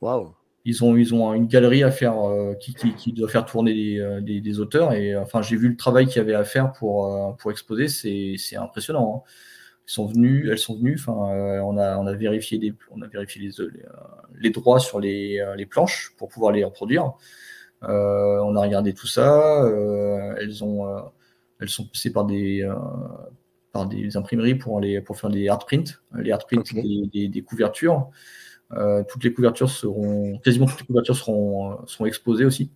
Waouh 0.00 0.34
Ils 0.64 0.84
ont, 0.84 0.96
ils 0.96 1.12
ont 1.12 1.34
une 1.34 1.46
galerie 1.48 1.82
à 1.82 1.90
faire 1.90 2.16
euh, 2.24 2.54
qui, 2.54 2.72
qui, 2.74 2.94
qui 2.94 3.12
doit 3.12 3.28
faire 3.28 3.44
tourner 3.44 3.74
des, 3.74 3.98
euh, 3.98 4.20
des, 4.20 4.40
des 4.40 4.60
auteurs. 4.60 4.92
Et 4.92 5.16
enfin, 5.16 5.42
j'ai 5.42 5.56
vu 5.56 5.68
le 5.68 5.76
travail 5.76 6.06
qu'il 6.06 6.16
y 6.18 6.20
avait 6.20 6.34
à 6.34 6.44
faire 6.44 6.72
pour, 6.72 7.06
euh, 7.06 7.32
pour 7.32 7.50
exposer. 7.50 7.88
C'est 7.88 8.56
impressionnant. 8.56 9.24
hein. 9.26 9.30
Ils 9.88 9.92
sont 9.92 10.06
venus, 10.06 10.48
elles 10.48 10.58
sont 10.58 10.76
venues. 10.76 10.96
Enfin, 10.98 11.34
euh, 11.34 11.58
on, 11.60 11.76
a, 11.78 11.98
on 11.98 12.06
a 12.06 12.12
vérifié, 12.14 12.58
des, 12.58 12.72
on 12.92 13.02
a 13.02 13.08
vérifié 13.08 13.42
les, 13.42 13.48
les, 13.48 13.80
euh, 13.80 13.90
les 14.38 14.50
droits 14.50 14.78
sur 14.78 15.00
les, 15.00 15.40
euh, 15.40 15.56
les 15.56 15.66
planches 15.66 16.14
pour 16.16 16.28
pouvoir 16.28 16.52
les 16.52 16.62
reproduire. 16.62 17.12
Euh, 17.82 18.38
on 18.44 18.54
a 18.54 18.60
regardé 18.60 18.94
tout 18.94 19.08
ça. 19.08 19.64
euh, 19.64 20.36
elles, 20.40 20.62
ont, 20.62 20.86
euh, 20.86 21.00
elles 21.60 21.68
sont 21.68 21.86
passées 21.86 22.12
par 22.12 22.24
des, 22.24 22.62
euh, 22.62 22.74
par 23.72 23.86
des 23.86 24.16
imprimeries 24.16 24.54
pour, 24.54 24.80
les, 24.80 25.00
pour 25.00 25.18
faire 25.18 25.30
des 25.30 25.48
art 25.48 25.66
prints, 25.66 25.98
les 26.16 26.30
art 26.30 26.46
prints 26.46 26.62
des 26.72 27.42
couvertures. 27.42 28.08
Euh, 28.74 29.02
toutes 29.08 29.22
les 29.24 29.32
couvertures 29.34 29.68
seront, 29.70 30.38
quasiment 30.38 30.66
toutes 30.66 30.80
les 30.80 30.86
couvertures 30.86 31.16
seront, 31.16 31.78
seront 31.86 32.06
exposées 32.06 32.44
aussi. 32.44 32.70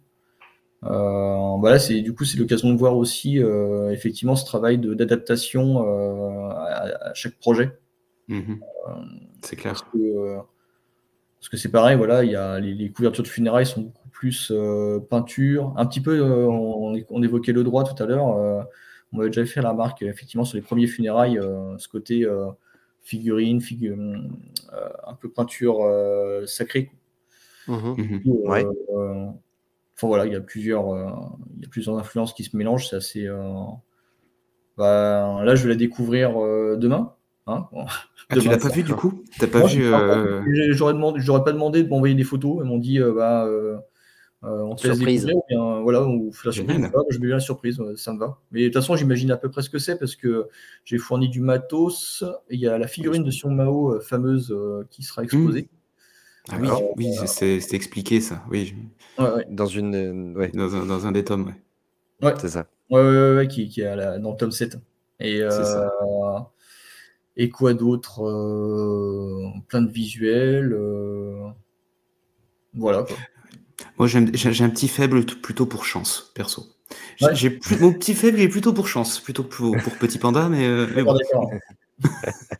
Euh, 0.84 1.56
voilà, 1.58 1.78
c'est 1.78 2.02
du 2.02 2.14
coup 2.14 2.24
c'est 2.24 2.38
l'occasion 2.38 2.70
de 2.72 2.78
voir 2.78 2.96
aussi 2.96 3.42
euh, 3.42 3.90
effectivement 3.92 4.36
ce 4.36 4.44
travail 4.44 4.76
de- 4.78 4.92
d'adaptation 4.94 5.86
euh, 5.88 6.48
à, 6.50 7.08
à 7.10 7.14
chaque 7.14 7.38
projet. 7.38 7.78
Mhm. 8.28 8.60
Euh, 8.88 8.92
C'est 9.42 9.60
parce 9.62 9.82
clair. 9.82 9.90
que 9.92 10.36
parce 11.40 11.48
que 11.48 11.56
c'est 11.56 11.70
pareil, 11.70 11.96
voilà, 11.96 12.24
il 12.24 12.30
y 12.30 12.36
a 12.36 12.60
les, 12.60 12.74
les 12.74 12.90
couvertures 12.90 13.22
de 13.22 13.28
funérailles 13.28 13.66
sont 13.66 13.82
beaucoup 13.82 14.08
plus 14.10 14.52
peinture, 15.08 15.72
un 15.76 15.86
petit 15.86 16.00
peu. 16.00 16.20
on, 16.22 16.94
on 17.10 17.22
évoquait 17.22 17.52
le 17.52 17.64
droit 17.64 17.84
tout 17.84 18.00
à 18.02 18.06
l'heure. 18.06 18.26
on 19.12 19.18
avait 19.20 19.30
déjà 19.30 19.46
fait 19.46 19.62
la 19.62 19.70
remarque 19.70 20.02
effectivement 20.02 20.44
sur 20.44 20.56
les 20.56 20.62
premiers 20.62 20.86
funérailles, 20.88 21.40
ce 21.78 21.88
côté 21.88 22.26
euh, 23.06 23.08
figurine, 23.08 23.60
figu- 23.60 23.92
euh, 24.72 24.90
un 25.06 25.14
peu 25.14 25.30
peinture 25.30 25.84
euh, 25.84 26.46
sacrée. 26.46 26.90
Mhm. 27.66 28.00
Euh, 28.26 28.30
Ouais. 28.44 28.66
euh, 28.96 29.26
enfin 29.96 30.08
voilà, 30.08 30.26
il 30.26 30.32
y 30.32 30.36
a 30.36 30.40
plusieurs, 30.40 30.94
euh, 30.94 31.10
il 31.58 31.62
y 31.64 31.66
a 31.66 31.70
plusieurs 31.70 31.98
influences 31.98 32.34
qui 32.34 32.44
se 32.44 32.56
mélangent. 32.56 32.88
C'est 32.90 32.96
assez. 32.96 33.26
euh, 33.26 33.54
bah, 34.76 35.40
là, 35.44 35.54
je 35.54 35.62
vais 35.64 35.70
la 35.70 35.74
découvrir 35.76 36.40
euh, 36.42 36.76
demain. 36.76 37.14
hein. 37.46 37.68
Ah, 38.28 38.36
tu 38.36 38.48
Demain, 38.48 38.50
l'as 38.50 38.58
pas 38.58 38.68
vu 38.68 38.82
du 38.82 38.94
coup? 38.94 39.22
T'as 39.38 39.46
pas 39.46 39.60
Moi, 39.60 39.68
vu 39.68 39.84
euh, 39.84 40.42
J'aurais 40.72 40.92
demandé, 40.94 41.20
j'aurais 41.20 41.44
pas 41.44 41.52
demandé 41.52 41.82
de 41.84 41.88
m'envoyer 41.88 42.14
des 42.16 42.24
photos. 42.24 42.58
Ils 42.62 42.68
m'ont 42.68 42.78
dit, 42.78 43.00
euh, 43.00 43.12
bah, 43.14 43.46
on 44.48 44.74
te 44.74 44.86
laisse 44.86 44.96
Surprise. 44.96 45.24
découvrir, 45.26 45.36
ou 45.36 45.44
bien, 45.48 45.80
voilà, 45.82 46.04
ou 46.06 46.30
la 46.44 46.52
surprise. 46.52 46.90
Pas. 46.92 46.98
je 47.10 47.18
vais 47.18 47.26
bien 47.26 47.36
la 47.36 47.40
surprise, 47.40 47.80
euh, 47.80 47.96
ça 47.96 48.12
me 48.12 48.18
va. 48.18 48.38
Mais 48.52 48.60
de 48.62 48.66
toute 48.66 48.74
façon, 48.74 48.96
j'imagine 48.96 49.30
à 49.30 49.36
peu 49.36 49.50
près 49.50 49.62
ce 49.62 49.70
que 49.70 49.78
c'est 49.78 49.98
parce 49.98 50.16
que 50.16 50.48
j'ai 50.84 50.98
fourni 50.98 51.28
du 51.28 51.40
matos. 51.40 52.24
Il 52.50 52.60
y 52.60 52.66
a 52.68 52.78
la 52.78 52.86
figurine 52.86 53.22
de 53.24 53.30
Sion 53.30 53.50
Mao 53.50 53.94
euh, 53.94 54.00
fameuse 54.00 54.50
euh, 54.52 54.86
qui 54.90 55.02
sera 55.02 55.24
exposée. 55.24 55.68
Ah 56.48 56.58
oui, 56.96 57.12
c'est- 57.26 57.74
expliqué 57.74 58.20
ça. 58.20 58.44
Oui, 58.50 58.74
Ouais, 59.18 59.30
ouais, 59.32 59.46
Dans 59.50 59.66
une, 59.66 59.94
euh, 59.94 60.38
ouais, 60.38 60.50
dans 60.52 60.76
un, 60.76 60.86
dans 60.86 61.06
un 61.06 61.12
des 61.12 61.24
tomes. 61.24 61.52
Ouais. 62.22 62.34
c'est 62.40 62.48
ça. 62.50 62.66
ouais, 62.90 63.00
ouais, 63.00 63.08
ouais, 63.10 63.36
ouais, 63.36 63.48
qui, 63.48 63.68
qui 63.68 63.80
est 63.80 63.86
à 63.86 63.96
la- 63.96 64.18
dans 64.18 64.30
le 64.32 64.36
tome 64.36 64.52
7. 64.52 64.78
Et, 65.18 65.38
C'est 65.40 65.64
ça. 65.64 65.90
euh, 66.02 66.38
et 67.36 67.48
quoi 67.48 67.74
d'autre 67.74 68.22
Euh, 68.22 69.48
Plein 69.66 69.82
de 69.82 69.90
visuels. 69.90 70.72
euh, 70.72 71.48
Voilà. 72.74 73.02
Quoi. 73.02 73.16
Moi, 73.98 74.08
j'ai 74.08 74.64
un 74.64 74.70
petit 74.70 74.88
faible 74.88 75.24
plutôt 75.24 75.66
pour 75.66 75.84
chance, 75.84 76.32
perso. 76.34 76.66
J'ai 77.16 77.26
Ouais. 77.26 77.34
j'ai 77.34 77.50
plus, 77.50 77.78
mon 77.78 77.92
petit 77.92 78.14
faible 78.14 78.40
est 78.40 78.48
plutôt 78.48 78.72
pour 78.72 78.88
chance, 78.88 79.18
plutôt 79.20 79.42
pour, 79.42 79.76
pour 79.78 79.96
Petit 79.98 80.18
Panda, 80.18 80.48
mais, 80.48 80.66
euh, 80.66 80.86
mais 80.94 81.02
bon. 81.02 81.18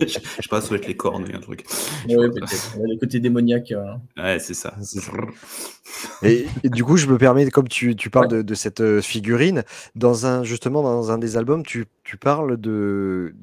Je, 0.01 0.07
je 0.07 0.12
sais 0.12 0.20
pas, 0.49 0.61
ça 0.61 0.68
doit 0.68 0.78
être 0.78 0.87
les 0.87 0.97
cornes, 0.97 1.26
un 1.32 1.41
truc. 1.41 1.64
Ouais, 2.09 2.14
Le 2.16 2.99
côté 2.99 3.20
démoniaque. 3.20 3.72
euh, 3.72 3.95
Ouais, 4.16 4.39
c'est 4.39 4.55
ça. 4.55 4.74
Et, 6.22 6.47
et 6.62 6.68
du 6.70 6.84
coup, 6.84 6.97
je 6.97 7.07
me 7.07 7.18
permets, 7.18 7.49
comme 7.51 7.68
tu, 7.68 7.95
tu 7.97 8.11
parles 8.11 8.28
de, 8.28 8.43
de 8.43 8.55
cette 8.55 8.80
euh, 8.80 9.01
figurine, 9.03 9.62
dans 9.95 10.26
un, 10.26 10.43
justement, 10.43 10.82
dans 10.82 11.11
un 11.11 11.18
des 11.18 11.37
albums, 11.37 11.64
tu, 11.64 11.87
tu 12.05 12.16
parles 12.16 12.57
de 12.57 13.34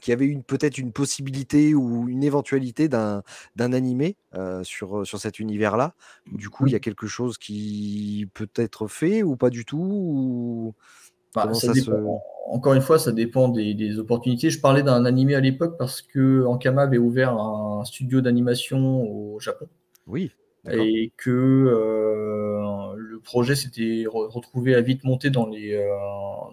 qu'il 0.00 0.12
y 0.12 0.14
avait 0.14 0.26
une 0.26 0.42
peut-être 0.42 0.78
une 0.78 0.92
possibilité 0.92 1.74
ou 1.74 2.08
une 2.08 2.22
éventualité 2.22 2.88
d'un 2.88 3.22
d'un 3.56 3.72
animé 3.72 4.16
euh, 4.34 4.62
sur, 4.64 5.06
sur 5.06 5.18
cet 5.18 5.38
univers-là. 5.38 5.94
Du 6.32 6.50
coup, 6.50 6.66
il 6.66 6.72
y 6.72 6.76
a 6.76 6.80
quelque 6.80 7.06
chose 7.06 7.38
qui 7.38 8.28
peut 8.34 8.48
être 8.56 8.86
fait 8.86 9.22
ou 9.22 9.36
pas 9.36 9.50
du 9.50 9.64
tout 9.64 9.78
ou... 9.78 10.74
Bah, 11.34 11.42
Comment 11.42 11.54
ça 11.54 11.68
ça 11.68 11.72
dépend. 11.72 12.22
se- 12.48 12.54
Encore 12.54 12.74
une 12.74 12.80
fois, 12.80 12.98
ça 12.98 13.12
dépend 13.12 13.48
des, 13.48 13.74
des 13.74 13.98
opportunités. 13.98 14.50
Je 14.50 14.60
parlais 14.60 14.82
d'un 14.82 15.04
animé 15.04 15.34
à 15.34 15.40
l'époque 15.40 15.76
parce 15.78 16.00
que 16.02 16.44
Ankama 16.46 16.82
avait 16.82 16.98
ouvert 16.98 17.34
un 17.38 17.84
studio 17.84 18.20
d'animation 18.20 19.02
au 19.02 19.38
Japon 19.40 19.68
Oui, 20.06 20.32
et 20.70 21.12
que 21.16 21.30
euh, 21.30 22.94
le 22.96 23.20
projet 23.20 23.54
s'était 23.56 24.04
re- 24.04 24.28
retrouvé 24.30 24.74
à 24.74 24.80
vite 24.82 25.04
monter 25.04 25.30
dans 25.30 25.46
les 25.46 25.74
euh, 25.74 25.88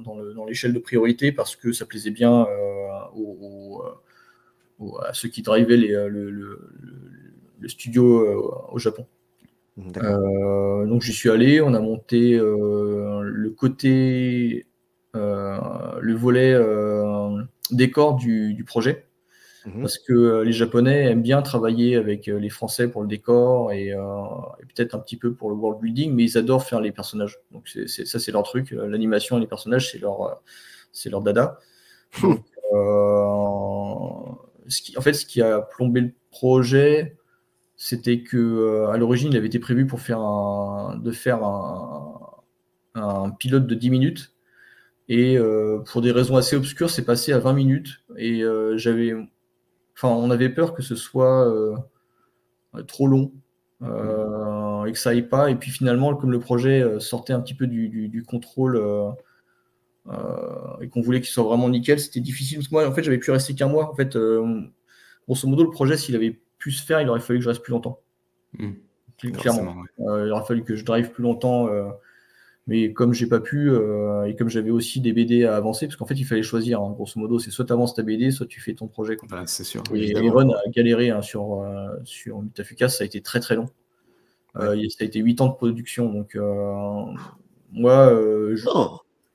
dans 0.04 0.16
le- 0.18 0.34
dans 0.34 0.46
l'échelle 0.46 0.74
de 0.74 0.80
priorité 0.80 1.32
parce 1.32 1.56
que 1.56 1.72
ça 1.74 1.86
plaisait 1.86 2.12
bien 2.12 2.46
euh, 2.46 2.88
aux- 3.16 3.38
aux, 3.42 3.84
aux- 4.80 5.00
à 5.02 5.14
ceux 5.14 5.30
qui 5.30 5.42
drivaient 5.42 5.78
les, 5.78 5.90
le, 5.90 6.10
le- 6.10 6.32
le- 6.32 6.70
le 7.60 7.70
studio 7.70 8.06
au 8.72 8.78
Japon. 8.80 9.06
D'accord. 9.78 10.20
Euh, 10.20 10.86
donc 10.86 11.02
j'y 11.02 11.12
suis 11.12 11.30
allé, 11.30 11.60
on 11.62 11.74
a 11.74 11.80
monté 11.80 12.36
euh, 12.36 13.22
le 13.22 13.50
côté, 13.52 14.68
euh, 15.16 15.60
le 16.00 16.14
volet 16.16 16.58
décor 17.72 18.16
du, 18.16 18.54
du 18.54 18.64
projet, 18.64 19.06
Mhm. 19.66 19.82
parce 19.82 19.98
que 19.98 20.44
les 20.44 20.52
Japonais 20.52 21.06
aiment 21.06 21.24
bien 21.24 21.42
travailler 21.42 21.96
avec 21.96 22.28
les 22.28 22.50
Français 22.50 22.88
pour 22.88 23.02
le 23.02 23.08
décor 23.08 23.72
et, 23.72 23.88
et 23.88 24.66
peut-être 24.76 24.94
un 24.94 25.00
petit 25.00 25.18
peu 25.18 25.34
pour 25.34 25.50
le 25.50 25.56
world 25.56 25.82
building, 25.82 26.14
mais 26.14 26.24
ils 26.24 26.38
adorent 26.38 26.64
faire 26.64 26.82
les 26.82 26.92
personnages. 26.92 27.40
Donc 27.52 27.68
ça 27.68 28.20
c'est 28.20 28.32
leur 28.32 28.44
truc, 28.44 28.72
l'animation 28.72 29.38
et 29.38 29.42
les 29.42 29.48
personnages 29.48 29.92
c'est 29.92 29.98
leur, 29.98 30.42
c'est 30.92 31.10
leur 31.10 31.22
dada. 31.22 31.60
Donc, 32.22 32.44
ce 34.68 34.82
qui, 34.82 34.98
en 34.98 35.02
fait, 35.02 35.14
ce 35.14 35.26
qui 35.26 35.42
a 35.42 35.62
plombé 35.62 36.02
le 36.02 36.12
projet, 36.32 37.16
c'était 37.78 38.22
que 38.22 38.38
euh, 38.38 38.90
à 38.90 38.98
l'origine, 38.98 39.32
il 39.32 39.38
avait 39.38 39.48
été 39.48 39.60
prévu 39.60 39.86
pour 39.86 40.00
faire 40.00 40.20
un, 40.20 40.98
de 40.98 41.12
faire 41.12 41.44
un, 41.44 43.30
pilote 43.40 43.68
de 43.68 43.76
10 43.76 43.90
minutes. 43.90 44.34
Et 45.10 45.38
euh, 45.38 45.80
pour 45.80 46.02
des 46.02 46.12
raisons 46.12 46.38
assez 46.38 46.56
obscures, 46.56 46.90
c'est 46.90 47.06
passé 47.06 47.34
à 47.34 47.40
20 47.40 47.54
minutes. 47.54 48.02
Et 48.18 48.44
euh, 48.44 48.78
j'avais, 48.78 49.14
enfin, 49.96 50.10
on 50.10 50.32
avait 50.32 50.50
peur 50.50 50.74
que 50.74 50.82
ce 50.82 50.96
soit 50.96 51.54
trop 52.88 53.08
long 53.08 53.32
et 53.82 54.92
que 54.92 54.98
ça 54.98 55.12
aille 55.12 55.28
pas. 55.28 55.52
Et 55.52 55.56
puis 55.56 55.72
finalement, 55.72 56.16
comme 56.16 56.32
le 56.32 56.40
projet 56.40 57.00
sortait 57.00 57.34
un 57.34 57.42
petit 57.42 57.54
peu 57.54 57.68
du, 57.68 57.90
du- 57.90 58.24
contrôle 58.24 58.82
et 60.82 60.90
qu'on 60.90 61.02
voulait 61.02 61.22
qu'il 61.22 61.30
soit 61.30 61.44
vraiment 61.44 61.70
nickel, 61.70 62.00
c'était 62.00 62.22
difficile. 62.22 62.62
Moi, 62.72 62.88
en 62.88 62.94
fait, 62.94 63.04
j'avais 63.04 63.18
pu 63.18 63.32
rester 63.32 63.54
qu'un 63.54 63.68
mois. 63.68 63.92
En 63.92 63.96
fait, 63.96 64.18
grosso 65.28 65.48
modo, 65.48 65.64
le 65.64 65.72
projet, 65.72 65.98
s'il 65.98 66.16
avait 66.16 66.40
pu 66.66 66.72
se 66.72 66.84
faire, 66.84 67.00
il 67.00 67.08
aurait 67.10 67.20
fallu 67.20 67.38
que 67.38 67.44
je 67.44 67.50
reste 67.50 67.62
plus 67.62 67.74
longtemps. 67.74 68.00
Mm. 68.58 68.72
Clairement. 69.18 69.76
Ouais. 70.00 70.08
Euh, 70.08 70.26
il 70.26 70.32
aurait 70.32 70.46
fallu 70.46 70.64
que 70.64 70.76
je 70.76 70.84
drive 70.84 71.12
plus 71.12 71.22
longtemps. 71.22 71.70
euh, 71.70 71.86
mais 72.66 72.92
comme 72.92 73.14
j'ai 73.14 73.28
pas 73.28 73.40
pu, 73.40 73.70
euh, 73.70 74.24
et 74.24 74.36
comme 74.36 74.50
j'avais 74.50 74.72
aussi 74.72 75.00
des 75.00 75.14
BD 75.14 75.46
à 75.46 75.56
avancer, 75.56 75.86
parce 75.86 75.96
qu'en 75.96 76.08
fait, 76.08 76.16
il 76.16 76.24
fallait 76.26 76.42
choisir, 76.42 76.82
hein, 76.82 76.90
grosso 76.90 77.20
modo, 77.20 77.38
c'est 77.38 77.52
soit 77.52 77.66
tu 77.66 77.72
avances 77.72 77.94
ta 77.94 78.02
BD, 78.02 78.32
soit 78.32 78.48
tu 78.48 78.60
fais 78.60 78.74
ton 78.74 78.88
projet. 78.88 79.16
Bah, 79.30 79.44
c'est 79.46 79.64
sûr. 79.64 79.84
Et. 79.94 80.16
Aaron 80.16 80.50
a 80.50 80.70
galéré 80.72 81.12
hein, 81.12 81.22
sur, 81.22 81.62
euh, 81.62 81.90
sur 82.04 82.42
Mutafuka, 82.42 82.90
ça 82.90 83.04
a 83.04 83.06
été 83.06 83.22
très 83.22 83.40
très 83.40 83.56
long. 83.56 83.70
Euh, 84.56 84.76
ça 84.90 85.04
a 85.04 85.04
été 85.04 85.20
8 85.20 85.42
ans 85.42 85.50
de 85.50 85.54
production. 85.54 86.12
Donc, 86.12 86.36
moi, 87.72 88.10
je, 88.56 88.68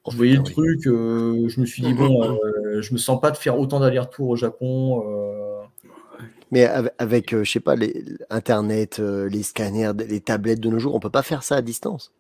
Oh, 0.05 0.11
je 0.11 0.17
voyais 0.17 0.37
le 0.37 0.43
truc, 0.43 0.87
euh, 0.87 1.49
je 1.49 1.61
me 1.61 1.67
suis 1.67 1.83
dit, 1.83 1.93
bon, 1.95 2.39
euh, 2.43 2.81
je 2.81 2.93
me 2.93 2.99
sens 2.99 3.21
pas 3.21 3.31
de 3.31 3.37
faire 3.37 3.59
autant 3.59 3.81
d'allers-retours 3.81 4.29
au 4.29 4.37
Japon. 4.37 5.03
Mais 6.51 6.65
avec, 6.99 7.33
euh, 7.33 7.45
je 7.45 7.53
sais 7.53 7.61
pas, 7.61 7.77
les, 7.77 8.05
Internet, 8.29 8.99
euh, 8.99 9.29
les 9.29 9.43
scanners, 9.43 9.93
les 10.09 10.21
tablettes 10.21 10.61
de 10.61 10.69
nos 10.69 10.79
jours, 10.79 10.95
on 10.95 11.01
peut 11.01 11.11
pas 11.11 11.23
faire 11.23 11.43
ça 11.43 11.57
à 11.57 11.63
distance? 11.63 12.13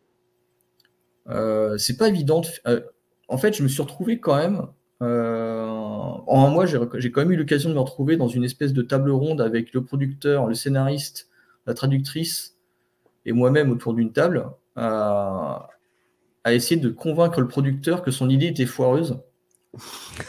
Euh, 1.28 1.76
c'est 1.78 1.96
pas 1.96 2.08
évident. 2.08 2.40
de 2.40 2.46
euh, 2.68 2.80
en 3.28 3.38
fait, 3.38 3.56
je 3.56 3.62
me 3.62 3.68
suis 3.68 3.82
retrouvé 3.82 4.20
quand 4.20 4.36
même. 4.36 4.66
en 5.00 6.46
un 6.46 6.50
mois, 6.50 6.66
j'ai 6.66 7.10
quand 7.10 7.20
même 7.20 7.32
eu 7.32 7.36
l'occasion 7.36 7.70
de 7.70 7.74
me 7.74 7.80
retrouver 7.80 8.16
dans 8.16 8.28
une 8.28 8.44
espèce 8.44 8.72
de 8.72 8.82
table 8.82 9.10
ronde 9.10 9.40
avec 9.40 9.72
le 9.72 9.82
producteur, 9.84 10.46
le 10.46 10.54
scénariste, 10.54 11.28
la 11.66 11.74
traductrice 11.74 12.56
et 13.26 13.32
moi-même 13.32 13.70
autour 13.70 13.94
d'une 13.94 14.12
table 14.12 14.46
à 14.76 16.54
essayer 16.54 16.80
de 16.80 16.88
convaincre 16.88 17.40
le 17.40 17.48
producteur 17.48 18.02
que 18.02 18.10
son 18.10 18.28
idée 18.30 18.46
était 18.46 18.66
foireuse. 18.66 19.18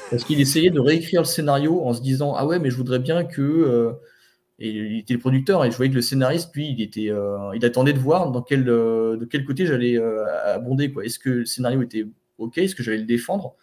Parce 0.09 0.23
qu'il 0.23 0.39
essayait 0.39 0.69
de 0.69 0.79
réécrire 0.79 1.21
le 1.21 1.25
scénario 1.25 1.83
en 1.83 1.93
se 1.93 2.01
disant 2.01 2.35
Ah 2.35 2.45
ouais, 2.45 2.59
mais 2.59 2.69
je 2.69 2.77
voudrais 2.77 2.99
bien 2.99 3.23
que. 3.23 3.41
euh, 3.41 3.93
et 4.59 4.69
il 4.69 4.99
était 4.99 5.15
le 5.15 5.19
producteur 5.19 5.65
et 5.65 5.71
je 5.71 5.75
voyais 5.75 5.89
que 5.89 5.95
le 5.95 6.03
scénariste, 6.03 6.55
lui, 6.55 6.69
il, 6.69 6.81
était, 6.83 7.09
euh, 7.09 7.49
il 7.55 7.65
attendait 7.65 7.93
de 7.93 7.99
voir 7.99 8.29
dans 8.29 8.43
quel, 8.43 8.69
euh, 8.69 9.17
de 9.17 9.25
quel 9.25 9.43
côté 9.43 9.65
j'allais 9.65 9.97
abonder. 9.97 10.91
quoi. 10.91 11.03
Est-ce 11.03 11.17
que 11.17 11.29
le 11.29 11.45
scénario 11.45 11.81
était 11.81 12.05
OK? 12.37 12.59
Est-ce 12.59 12.75
que 12.75 12.83
j'allais 12.83 12.99
le 12.99 13.05
défendre? 13.05 13.55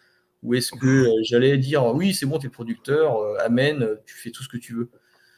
Ou 0.43 0.55
est-ce 0.55 0.73
que 0.73 1.07
j'allais 1.23 1.57
dire 1.57 1.85
Oui, 1.95 2.13
c'est 2.13 2.25
bon, 2.25 2.37
t'es 2.37 2.47
le 2.47 2.51
producteur, 2.51 3.17
amen, 3.39 3.87
tu 4.05 4.15
fais 4.15 4.31
tout 4.31 4.43
ce 4.43 4.49
que 4.49 4.57
tu 4.57 4.73
veux. 4.73 4.89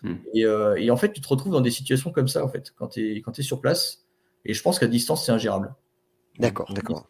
Hmm. 0.01 0.15
Et, 0.33 0.45
et 0.83 0.89
en 0.89 0.97
fait, 0.97 1.13
tu 1.13 1.21
te 1.21 1.27
retrouves 1.27 1.53
dans 1.53 1.61
des 1.61 1.69
situations 1.69 2.11
comme 2.11 2.27
ça, 2.27 2.43
en 2.43 2.49
fait, 2.49 2.73
quand 2.75 2.87
tu 2.87 3.17
es, 3.17 3.21
quand 3.21 3.39
sur 3.39 3.61
place. 3.61 4.07
Et 4.45 4.55
je 4.55 4.63
pense 4.63 4.79
qu'à 4.79 4.87
distance, 4.87 5.27
c'est 5.27 5.31
ingérable. 5.31 5.75
D'accord. 6.39 6.73
D'accord. 6.73 7.05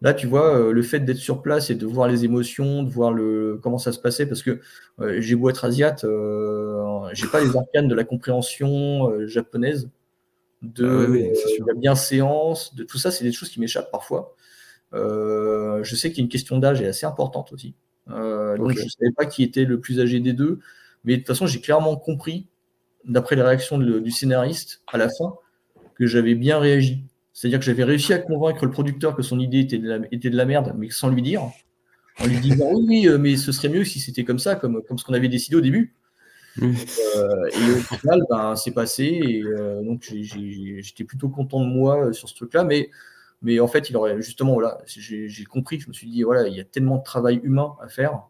Là, 0.00 0.14
tu 0.14 0.26
vois, 0.26 0.56
euh, 0.56 0.72
le 0.72 0.82
fait 0.82 1.00
d'être 1.00 1.18
sur 1.18 1.42
place 1.42 1.70
et 1.70 1.74
de 1.74 1.86
voir 1.86 2.08
les 2.08 2.24
émotions, 2.24 2.82
de 2.82 2.90
voir 2.90 3.12
le... 3.12 3.58
comment 3.62 3.78
ça 3.78 3.92
se 3.92 3.98
passait, 3.98 4.26
parce 4.26 4.42
que 4.42 4.60
euh, 5.00 5.20
j'ai 5.20 5.34
beau 5.36 5.50
être 5.50 5.64
asiate, 5.64 6.04
euh, 6.04 7.08
j'ai 7.12 7.26
pas 7.26 7.40
les 7.42 7.56
arcanes 7.56 7.88
de 7.88 7.94
la 7.94 8.04
compréhension 8.04 9.10
euh, 9.10 9.26
japonaise, 9.26 9.90
de, 10.62 10.86
Ah 10.86 11.10
oui, 11.10 11.22
oui, 11.22 11.58
de 11.60 11.66
la 11.66 11.74
bienséance, 11.74 12.74
de 12.74 12.84
tout 12.84 12.98
ça, 12.98 13.10
c'est 13.10 13.24
des 13.24 13.32
choses 13.32 13.50
qui 13.50 13.60
m'échappent 13.60 13.90
parfois. 13.90 14.34
Je 14.92 15.94
sais 15.94 16.08
qu'il 16.10 16.18
y 16.18 16.20
a 16.20 16.24
une 16.24 16.30
question 16.30 16.58
d'âge 16.58 16.80
est 16.80 16.86
assez 16.86 17.06
importante 17.06 17.52
aussi. 17.52 17.74
Euh, 18.10 18.56
donc, 18.56 18.72
je 18.72 18.88
savais 18.88 19.12
pas 19.16 19.26
qui 19.26 19.42
était 19.42 19.64
le 19.64 19.80
plus 19.80 20.00
âgé 20.00 20.20
des 20.20 20.32
deux, 20.32 20.58
mais 21.04 21.14
de 21.14 21.18
toute 21.18 21.28
façon, 21.28 21.46
j'ai 21.46 21.60
clairement 21.60 21.96
compris, 21.96 22.46
d'après 23.04 23.36
les 23.36 23.42
réactions 23.42 23.78
de- 23.78 23.98
du 24.00 24.10
scénariste 24.10 24.82
à 24.86 24.98
la 24.98 25.08
fin, 25.08 25.34
que 25.94 26.06
j'avais 26.06 26.34
bien 26.34 26.58
réagi. 26.58 27.04
C'est-à-dire 27.40 27.58
que 27.58 27.64
j'avais 27.64 27.84
réussi 27.84 28.12
à 28.12 28.18
convaincre 28.18 28.66
le 28.66 28.70
producteur 28.70 29.16
que 29.16 29.22
son 29.22 29.40
idée 29.40 29.60
était 29.60 29.78
de 29.78 29.88
la, 29.88 29.98
était 30.12 30.28
de 30.28 30.36
la 30.36 30.44
merde, 30.44 30.74
mais 30.76 30.90
sans 30.90 31.08
lui 31.08 31.22
dire. 31.22 31.40
En 32.18 32.26
lui 32.26 32.38
disant 32.38 32.66
oui, 32.74 32.84
oui, 32.86 33.08
euh, 33.08 33.16
mais 33.16 33.38
ce 33.38 33.50
serait 33.50 33.70
mieux 33.70 33.82
si 33.82 33.98
c'était 33.98 34.24
comme 34.24 34.38
ça, 34.38 34.56
comme, 34.56 34.82
comme 34.82 34.98
ce 34.98 35.04
qu'on 35.06 35.14
avait 35.14 35.30
décidé 35.30 35.56
au 35.56 35.62
début. 35.62 35.94
Euh, 36.60 36.66
et 36.66 37.70
au 37.72 37.96
final, 37.96 38.20
ben, 38.28 38.56
c'est 38.56 38.72
passé. 38.72 39.04
Et 39.04 39.42
euh, 39.42 39.82
donc, 39.82 40.02
j'étais 40.02 41.04
plutôt 41.04 41.30
content 41.30 41.60
de 41.60 41.70
moi 41.70 42.12
sur 42.12 42.28
ce 42.28 42.34
truc-là. 42.34 42.62
Mais, 42.62 42.90
mais 43.40 43.58
en 43.58 43.68
fait, 43.68 43.88
il 43.88 43.96
aurait 43.96 44.20
justement, 44.20 44.52
voilà, 44.52 44.76
j'ai 44.84 45.44
compris, 45.44 45.80
je 45.80 45.88
me 45.88 45.94
suis 45.94 46.10
dit, 46.10 46.22
voilà, 46.22 46.46
il 46.46 46.54
y 46.54 46.60
a 46.60 46.64
tellement 46.64 46.98
de 46.98 47.04
travail 47.04 47.40
humain 47.42 47.72
à 47.82 47.88
faire 47.88 48.20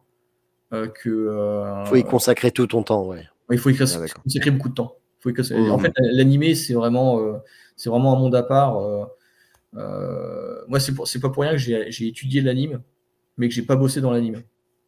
euh, 0.73 0.87
que. 0.87 1.09
euh, 1.11 1.85
Faut 1.87 1.97
y 1.97 2.05
consacrer 2.05 2.53
tout 2.53 2.69
ton 2.69 2.85
temps, 2.85 3.05
ouais. 3.07 3.27
il 3.51 3.59
faut 3.59 3.71
y 3.71 3.75
Ah, 3.81 4.07
consacrer 4.23 4.53
beaucoup 4.53 4.69
de 4.69 4.75
temps. 4.75 4.95
Faut 5.21 5.31
Mhm. 5.31 5.71
En 5.71 5.79
fait, 5.79 5.93
l'animé, 5.99 6.55
c'est 6.55 6.75
vraiment, 6.75 7.21
euh, 7.21 7.35
c'est 7.77 7.91
vraiment 7.91 8.17
un 8.17 8.19
monde 8.19 8.35
à 8.35 8.43
part. 8.43 8.79
euh, 8.79 9.05
euh, 9.77 10.61
moi, 10.67 10.81
c'est 10.81 10.93
c'est 11.05 11.21
pas 11.21 11.31
pour 11.31 11.43
rien 11.43 11.53
que 11.53 11.59
j'ai 11.59 11.91
j'ai 11.93 12.09
étudié 12.09 12.41
l'anime, 12.41 12.81
mais 13.37 13.49
que 13.49 13.55
j'ai 13.55 13.63
pas 13.63 13.77
bossé 13.77 14.01
dans 14.01 14.11
l'anime. 14.11 14.43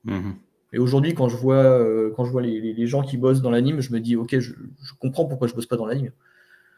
Mhm. 0.04 0.34
Et 0.72 0.78
aujourd'hui, 0.78 1.14
quand 1.14 1.28
je 1.28 1.36
vois, 1.36 1.56
euh, 1.62 2.12
quand 2.16 2.24
je 2.24 2.30
vois 2.32 2.40
les, 2.42 2.60
les- 2.60 2.72
les 2.72 2.86
gens 2.86 3.02
qui 3.02 3.18
bossent 3.18 3.42
dans 3.42 3.50
l'anime, 3.50 3.80
je 3.82 3.92
me 3.92 4.00
dis, 4.00 4.16
ok, 4.16 4.38
je, 4.38 4.52
je 4.52 4.92
comprends 4.98 5.26
pourquoi 5.26 5.46
je 5.48 5.54
bosse 5.54 5.66
pas 5.66 5.76
dans 5.76 5.86
l'anime. 5.86 6.12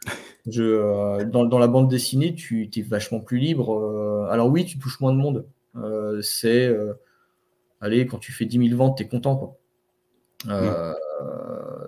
Je, 0.47 0.63
euh, 0.63 1.25
dans, 1.25 1.45
dans 1.47 1.59
la 1.59 1.69
bande 1.69 1.89
dessinée, 1.89 2.35
tu 2.35 2.69
es 2.77 2.83
vachement 2.83 3.21
plus 3.21 3.39
libre. 3.39 3.73
euh, 3.79 4.27
alors 4.31 4.49
oui, 4.49 4.67
tu 4.67 4.79
touches 4.79 5.01
moins 5.01 5.13
de 5.13 5.17
monde. 5.19 5.47
C'est, 6.23 6.71
allez, 7.81 8.07
quand 8.07 8.19
tu 8.19 8.31
fais 8.33 8.45
10 8.45 8.59
000 8.69 8.77
ventes, 8.77 8.99
tu 8.99 9.05
es 9.05 9.09
content. 9.09 9.37
Quoi. 9.37 9.57
Euh, 10.49 10.93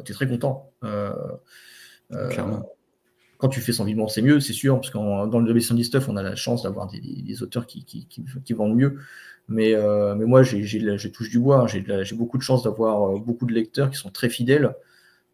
tu 0.05 0.13
es 0.13 0.15
très 0.15 0.29
content. 0.29 0.71
Euh, 0.85 1.13
euh, 2.13 2.29
Clairement. 2.31 2.69
quand 3.39 3.49
tu 3.49 3.61
fais 3.61 3.73
100 3.73 3.85
000 3.85 3.99
ventes, 3.99 4.11
c'est 4.11 4.23
mieux, 4.23 4.41
c'est 4.41 4.53
sûr, 4.53 4.77
parce 4.77 4.91
que 4.91 4.99
dans 4.99 5.39
le 5.41 5.47
WC 5.53 5.83
Stuff, 5.85 6.09
on 6.09 6.17
a 6.17 6.23
la 6.23 6.37
chance 6.37 6.63
d'avoir 6.63 6.87
des, 6.89 7.01
des- 7.01 7.23
des 7.23 7.43
auteurs 7.43 7.67
qui, 7.67 7.85
qui, 7.85 8.07
qui- 8.07 8.25
qui 8.45 8.53
vendent 8.53 8.77
mieux. 8.77 8.99
Mais, 9.49 9.75
euh, 9.75 10.15
mais 10.15 10.25
moi, 10.25 10.43
j'ai, 10.43 10.63
touche 11.13 11.31
du 11.31 11.39
bois. 11.39 11.61
hein. 11.63 11.67
J'ai, 11.67 12.15
beaucoup 12.17 12.39
de 12.39 12.43
chance 12.43 12.63
d'avoir 12.65 13.17
euh, 13.17 13.19
beaucoup 13.19 13.47
de 13.47 13.53
lecteurs 13.53 13.91
qui 13.91 13.97
sont 13.97 14.11
très 14.11 14.29
fidèles, 14.29 14.75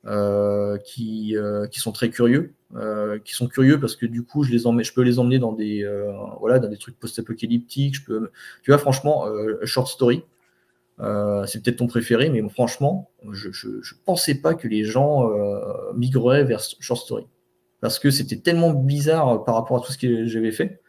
euh, 0.07 0.79
qui, 0.79 1.37
euh, 1.37 1.67
qui 1.69 1.79
sont 1.81 1.93
très 1.93 2.11
curieux, 2.11 2.53
euh, 2.75 3.19
qui 3.21 3.35
sont 3.35 3.47
curieux 3.47 3.79
parce 3.81 3.95
que 3.97 4.05
du 4.07 4.25
coup, 4.25 4.43
je, 4.43 4.51
les 4.53 4.67
emmène, 4.67 4.85
je 4.85 4.93
peux 4.93 5.03
les 5.03 5.19
emmener 5.19 5.39
dans 5.39 5.53
des, 5.53 5.85
euh, 5.85 6.11
voilà, 6.41 6.59
dans 6.59 6.69
des 6.69 6.77
trucs 6.79 6.99
post-apocalyptiques. 6.99 7.95
Je 7.97 8.05
peux, 8.05 8.31
tu 8.63 8.71
vois, 8.71 8.79
franchement, 8.79 9.27
euh, 9.29 9.59
Short 9.65 9.89
Story, 9.89 10.25
euh, 11.03 11.45
c'est 11.47 11.63
peut-être 11.63 11.79
ton 11.79 11.87
préféré, 11.87 12.31
mais 12.31 12.43
franchement, 12.49 13.11
je 13.31 13.49
ne 13.49 14.05
pensais 14.05 14.37
pas 14.37 14.55
que 14.55 14.69
les 14.69 14.85
gens 14.85 15.29
euh, 15.31 15.61
migreraient 15.95 16.45
vers 16.45 16.61
Short 16.81 17.01
Story. 17.01 17.27
Parce 17.81 17.99
que 17.99 18.11
c'était 18.11 18.37
tellement 18.37 18.71
bizarre 18.71 19.45
par 19.45 19.57
rapport 19.57 19.79
à 19.79 19.81
tout 19.81 19.93
ce 19.93 19.99
que 19.99 20.27
j'avais 20.27 20.53
fait 20.53 20.81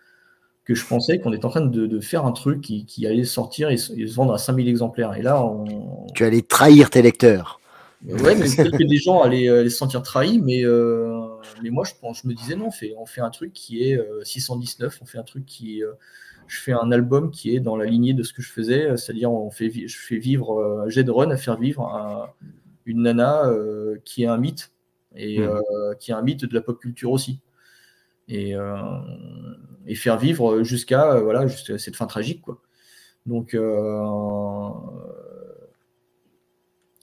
que 0.66 0.76
je 0.76 0.86
pensais 0.86 1.20
qu'on 1.20 1.34
était 1.34 1.46
en 1.46 1.50
train 1.50 1.66
de, 1.66 1.88
de 1.88 2.00
faire 2.00 2.26
un 2.26 2.32
truc 2.32 2.62
qui, 2.62 2.86
qui 2.86 3.06
allait 3.06 3.26
sortir 3.26 3.70
et, 3.70 3.78
se 3.78 3.92
et 4.00 4.08
se 4.08 4.16
vendre 4.16 4.34
à 4.34 4.38
5000 4.38 4.68
exemplaires. 4.70 5.14
Et 5.16 5.22
là, 5.22 5.44
on... 5.44 6.08
Tu 6.14 6.24
allais 6.24 6.42
trahir 6.42 6.90
tes 6.90 7.02
lecteurs. 7.02 7.60
Ouais, 8.06 8.36
mais 8.36 8.46
peut-être 8.46 8.78
que 8.78 8.84
des 8.84 8.98
gens 8.98 9.22
allaient, 9.22 9.48
allaient 9.48 9.70
se 9.70 9.78
sentir 9.78 10.04
trahis, 10.04 10.40
mais, 10.42 10.64
euh, 10.64 11.26
mais 11.62 11.70
moi, 11.70 11.86
je, 11.86 11.94
pense, 12.00 12.22
je 12.24 12.28
me 12.28 12.34
disais 12.34 12.56
non, 12.56 12.68
on 12.68 12.72
fait, 12.72 12.94
on 12.98 13.06
fait 13.06 13.22
un 13.22 13.30
truc 13.30 13.54
qui 13.54 13.84
est 13.84 13.98
euh, 13.98 14.24
619, 14.24 15.00
on 15.02 15.06
fait 15.06 15.18
un 15.18 15.24
truc 15.24 15.46
qui 15.46 15.80
est, 15.80 15.84
euh, 15.84 15.94
je 16.54 16.62
fais 16.62 16.72
un 16.74 16.92
album 16.92 17.32
qui 17.32 17.56
est 17.56 17.60
dans 17.60 17.76
la 17.78 17.86
lignée 17.86 18.14
de 18.14 18.24
ce 18.24 18.34
que 18.34 18.42
je 18.42 18.52
faisais, 18.52 18.96
c'est-à-dire 18.98 19.32
on 19.32 19.50
fait, 19.52 19.70
je 19.72 19.98
fais 19.98 20.18
vivre 20.18 20.60
euh, 20.60 20.90
Jedron 20.90 21.30
à 21.32 21.38
faire 21.38 21.58
vivre 21.60 21.82
un- 21.88 22.30
une 22.86 23.04
nana 23.04 23.46
euh, 23.48 23.98
qui 24.06 24.24
est 24.24 24.28
un 24.28 24.38
mythe 24.38 24.72
et 25.16 25.40
Mhm. 25.40 25.48
euh, 25.50 25.94
qui 26.00 26.12
est 26.12 26.14
un 26.14 26.22
mythe 26.22 26.46
de 26.46 26.54
la 26.54 26.62
pop 26.62 26.80
culture 26.80 27.12
aussi. 27.12 27.40
Et, 28.28 28.56
euh, 28.56 28.76
et 29.88 29.96
faire 29.96 30.18
vivre 30.18 30.64
jusqu'à 30.64 31.20
voilà, 31.20 31.48
cette 31.50 31.96
fin 31.96 32.06
tragique. 32.08 32.42
Quoi. 32.42 32.62
Donc, 33.26 33.54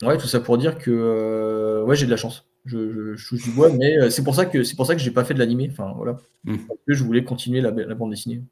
ouais, 0.03 0.19
tout 0.19 0.27
ça 0.27 0.41
pour 0.41 0.59
dire 0.59 0.79
que 0.79 1.83
ouais, 1.87 1.97
j'ai 1.97 2.07
de 2.07 2.11
la 2.11 2.17
chance. 2.17 2.47
Je, 2.67 2.91
je, 2.93 3.15
je 3.17 3.29
touche 3.29 3.43
du 3.45 3.51
bois, 3.53 3.71
mais 3.73 4.11
c'est 4.11 4.23
pour 4.25 4.35
ça 4.35 4.45
que 4.47 4.63
c'est 4.65 4.77
pour 4.77 4.87
ça 4.87 4.95
que 4.95 5.01
j'ai 5.01 5.11
pas 5.11 5.25
fait 5.25 5.35
de 5.35 5.39
l'animé. 5.39 5.69
Enfin 5.71 5.93
voilà, 5.97 6.19
Mm. 6.45 6.57
parce 6.69 6.81
que 6.87 6.95
je 6.95 7.05
voulais 7.05 7.23
continuer 7.25 7.61
la, 7.61 7.71
la 7.71 7.95
bande 7.95 8.11
dessinée. 8.11 8.43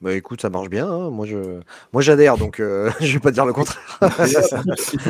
Bah 0.00 0.14
écoute, 0.14 0.40
ça 0.40 0.48
marche 0.48 0.70
bien. 0.70 0.88
hein. 0.90 1.10
Moi, 1.10 1.26
je, 1.26 1.60
moi, 1.92 2.00
j'adhère, 2.00 2.38
donc 2.38 2.58
euh, 2.58 2.90
je 3.00 3.12
vais 3.12 3.18
pas 3.20 3.30
dire 3.32 3.44
le 3.44 3.52
contraire. 3.52 3.98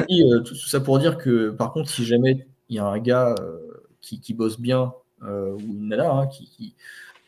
Dit, 0.08 0.24
euh, 0.24 0.40
tout, 0.40 0.54
tout 0.54 0.68
ça 0.68 0.80
pour 0.80 0.98
dire 0.98 1.16
que, 1.16 1.50
par 1.50 1.72
contre, 1.72 1.88
si 1.88 2.04
jamais 2.04 2.46
il 2.68 2.76
y 2.76 2.78
a 2.80 2.86
un 2.86 2.98
gars 2.98 3.34
euh, 3.40 3.58
qui, 4.00 4.20
qui 4.20 4.34
bosse 4.34 4.58
bien, 4.60 4.92
euh, 5.22 5.52
ou 5.52 5.60
une 5.60 5.88
nana, 5.88 6.10
hein, 6.10 6.26
qui, 6.26 6.46
qui, 6.50 6.74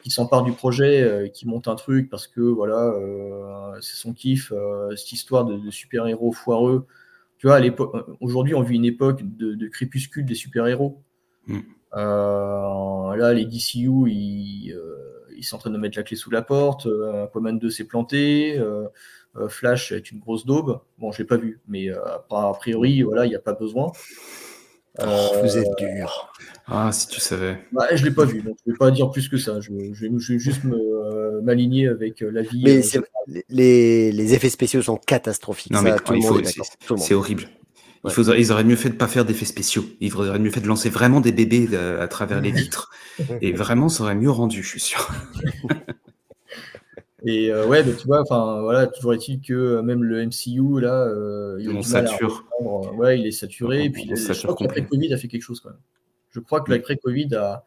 qui 0.02 0.10
s'empare 0.10 0.42
du 0.42 0.52
projet, 0.52 1.02
euh, 1.02 1.28
qui 1.28 1.46
monte 1.46 1.68
un 1.68 1.76
truc 1.76 2.10
parce 2.10 2.26
que 2.26 2.40
voilà, 2.40 2.92
euh, 2.94 3.78
c'est 3.80 3.96
son 3.96 4.12
kiff, 4.12 4.52
euh, 4.52 4.94
cette 4.96 5.12
histoire 5.12 5.44
de, 5.44 5.56
de 5.56 5.70
super-héros 5.70 6.32
foireux. 6.32 6.86
Tu 7.38 7.46
vois, 7.46 7.56
à 7.56 7.60
l'époque, 7.60 7.94
aujourd'hui, 8.20 8.54
on 8.54 8.62
vit 8.62 8.76
une 8.76 8.84
époque 8.84 9.20
de, 9.22 9.54
de 9.54 9.68
crépuscule 9.68 10.24
des 10.24 10.34
super-héros. 10.34 11.02
Mm. 11.46 11.58
Euh, 11.94 13.16
là, 13.16 13.34
les 13.34 13.44
DCU, 13.44 14.08
ils, 14.08 14.72
euh, 14.72 15.21
ils 15.42 15.44
sont 15.44 15.56
en 15.56 15.58
train 15.58 15.70
de 15.70 15.76
mettre 15.78 15.98
la 15.98 16.04
clé 16.04 16.16
sous 16.16 16.30
la 16.30 16.42
porte. 16.42 16.86
Euh, 16.86 17.24
Aquaman 17.24 17.58
2 17.58 17.68
s'est 17.70 17.84
planté. 17.84 18.56
euh, 18.58 18.84
euh, 19.36 19.48
Flash 19.48 19.92
est 19.92 20.10
une 20.10 20.20
grosse 20.20 20.46
daube. 20.46 20.80
Bon, 20.98 21.10
je 21.10 21.18
l'ai 21.18 21.24
pas 21.24 21.36
vu, 21.36 21.60
mais 21.66 21.90
euh, 21.90 21.96
a 22.30 22.52
priori, 22.52 23.02
voilà, 23.02 23.26
il 23.26 23.30
n'y 23.30 23.34
a 23.34 23.40
pas 23.40 23.54
besoin. 23.54 23.90
Oh, 25.00 25.04
vous 25.42 25.56
êtes 25.56 25.68
dur. 25.78 26.32
Ah, 26.66 26.92
si 26.92 27.08
tu 27.08 27.18
savais. 27.18 27.58
bah, 27.72 27.86
je 27.94 28.04
l'ai 28.04 28.10
pas 28.10 28.26
vu, 28.26 28.42
donc 28.42 28.56
je 28.66 28.70
vais 28.72 28.76
pas 28.76 28.90
dire 28.90 29.10
plus 29.10 29.28
que 29.28 29.38
ça. 29.38 29.58
Je, 29.60 29.70
je 29.92 30.06
vais, 30.06 30.10
je 30.18 30.32
vais 30.34 30.38
juste 30.38 30.64
euh, 30.66 31.40
m'aligner 31.40 31.88
avec 31.88 32.22
euh, 32.22 32.30
l'avis. 32.30 32.62
Mais 32.62 32.96
euh, 32.96 33.00
les, 33.48 34.12
les 34.12 34.34
effets 34.34 34.50
spéciaux 34.50 34.82
sont 34.82 34.96
catastrophiques. 34.98 35.72
Non, 35.72 35.78
ça, 35.78 35.84
mais 35.84 35.96
tout 35.96 36.14
il 36.14 36.22
monde 36.22 36.42
faut-. 36.80 36.96
C'est 36.98 37.14
horrible. 37.14 37.44
Il 38.04 38.08
Ouais. 38.08 38.12
faudrait- 38.14 38.40
ils 38.40 38.50
auraient 38.50 38.64
mieux 38.64 38.74
fait 38.76 38.88
de 38.90 38.94
pas 38.96 39.06
faire 39.06 39.24
d'effets 39.24 39.44
spéciaux. 39.44 39.84
Ils 40.00 40.12
auraient 40.16 40.38
mieux 40.40 40.50
fait 40.50 40.60
de 40.60 40.66
lancer 40.66 40.90
vraiment 40.90 41.20
des 41.20 41.30
bébés 41.30 41.68
euh, 41.72 42.02
à 42.02 42.08
travers 42.08 42.40
les 42.40 42.50
vitres. 42.50 42.90
Et 43.40 43.52
vraiment, 43.52 43.88
ça 43.88 44.02
aurait 44.02 44.16
mieux 44.16 44.30
rendu, 44.30 44.62
je 44.62 44.68
suis 44.68 44.80
sûr. 44.80 45.08
Et 47.24 47.52
euh, 47.52 47.66
ouais, 47.68 47.84
tu 47.84 48.06
vois, 48.08 48.20
enfin 48.22 48.60
voilà, 48.62 48.88
toujours 48.88 49.14
est-il 49.14 49.40
que 49.40 49.52
euh, 49.54 49.82
même 49.82 50.02
le 50.02 50.26
MCU 50.26 50.80
là, 50.80 51.06
euh, 51.06 51.56
il 51.60 51.70
On 51.70 51.80
sature. 51.82 52.44
Ouais, 52.96 53.20
il 53.20 53.26
est 53.26 53.30
saturé. 53.30 53.78
On- 53.78 53.84
et 53.84 53.90
puis 53.90 54.08
on 54.10 54.16
je 54.16 54.46
crois. 54.48 54.56
Covid 54.66 55.14
a 55.14 55.16
fait 55.16 55.28
quelque 55.28 55.42
chose 55.42 55.60
quand 55.60 55.68
même. 55.70 55.78
Je 56.32 56.40
crois 56.40 56.60
que 56.62 56.72
l'après-Covid 56.72 57.36
a. 57.36 57.64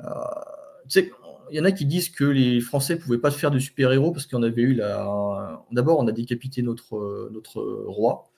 a- 0.00 0.46
tu 0.88 1.00
sais, 1.00 1.12
il 1.50 1.58
y 1.58 1.60
en 1.60 1.64
a 1.66 1.72
qui 1.72 1.84
disent 1.84 2.08
que 2.08 2.24
les 2.24 2.60
Français 2.62 2.94
ne 2.94 3.00
pouvaient 3.00 3.18
pas 3.18 3.30
faire 3.30 3.50
de 3.50 3.58
super-héros 3.58 4.12
parce 4.12 4.26
qu'on 4.26 4.42
avait 4.42 4.62
eu 4.62 4.72
la. 4.72 5.60
D'abord, 5.70 5.98
on 5.98 6.08
a 6.08 6.12
décapité 6.12 6.62
notre, 6.62 7.28
notre 7.32 7.60
roi. 7.86 8.30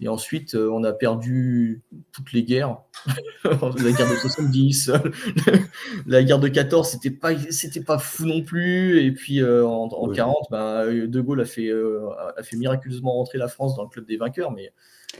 Et 0.00 0.08
ensuite, 0.08 0.54
euh, 0.54 0.68
on 0.70 0.82
a 0.84 0.92
perdu 0.92 1.82
toutes 2.12 2.32
les 2.32 2.42
guerres. 2.42 2.78
la 3.44 3.92
guerre 3.92 4.10
de 4.10 4.16
70, 4.16 4.90
la 6.06 6.22
guerre 6.24 6.40
de 6.40 6.48
14, 6.48 6.88
c'était 6.88 7.10
pas, 7.10 7.38
c'était 7.50 7.82
pas 7.82 7.98
fou 7.98 8.24
non 8.26 8.42
plus. 8.42 9.00
Et 9.04 9.12
puis 9.12 9.40
euh, 9.40 9.64
en, 9.64 9.84
en 9.88 10.08
Oui. 10.08 10.16
40, 10.16 10.36
bah, 10.50 10.86
De 10.86 11.20
Gaulle 11.20 11.40
a 11.40 11.44
fait, 11.44 11.68
euh, 11.68 12.08
a 12.36 12.42
fait 12.42 12.56
miraculeusement 12.56 13.12
rentrer 13.12 13.38
la 13.38 13.48
France 13.48 13.76
dans 13.76 13.84
le 13.84 13.88
club 13.88 14.04
des 14.06 14.16
vainqueurs, 14.16 14.50
mais, 14.50 14.72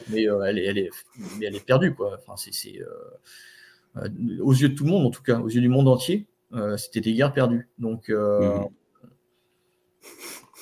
mais, 0.08 0.28
euh, 0.28 0.42
elle, 0.42 0.58
est, 0.58 0.64
elle, 0.64 0.78
est, 0.78 0.90
mais 1.38 1.46
elle 1.46 1.56
est 1.56 1.64
perdue. 1.64 1.94
Quoi. 1.94 2.18
Enfin, 2.20 2.34
c'est, 2.36 2.52
c'est, 2.52 2.80
euh, 2.82 4.02
euh, 4.02 4.08
aux 4.42 4.52
yeux 4.54 4.70
de 4.70 4.74
tout 4.74 4.84
le 4.84 4.90
monde, 4.90 5.06
en 5.06 5.10
tout 5.10 5.22
cas, 5.22 5.38
aux 5.38 5.48
yeux 5.48 5.60
du 5.60 5.68
monde 5.68 5.86
entier, 5.88 6.26
euh, 6.52 6.76
c'était 6.76 7.00
des 7.00 7.14
guerres 7.14 7.32
perdues. 7.32 7.68
Donc 7.78 8.10
euh, 8.10 8.58
Mhm. 8.58 8.68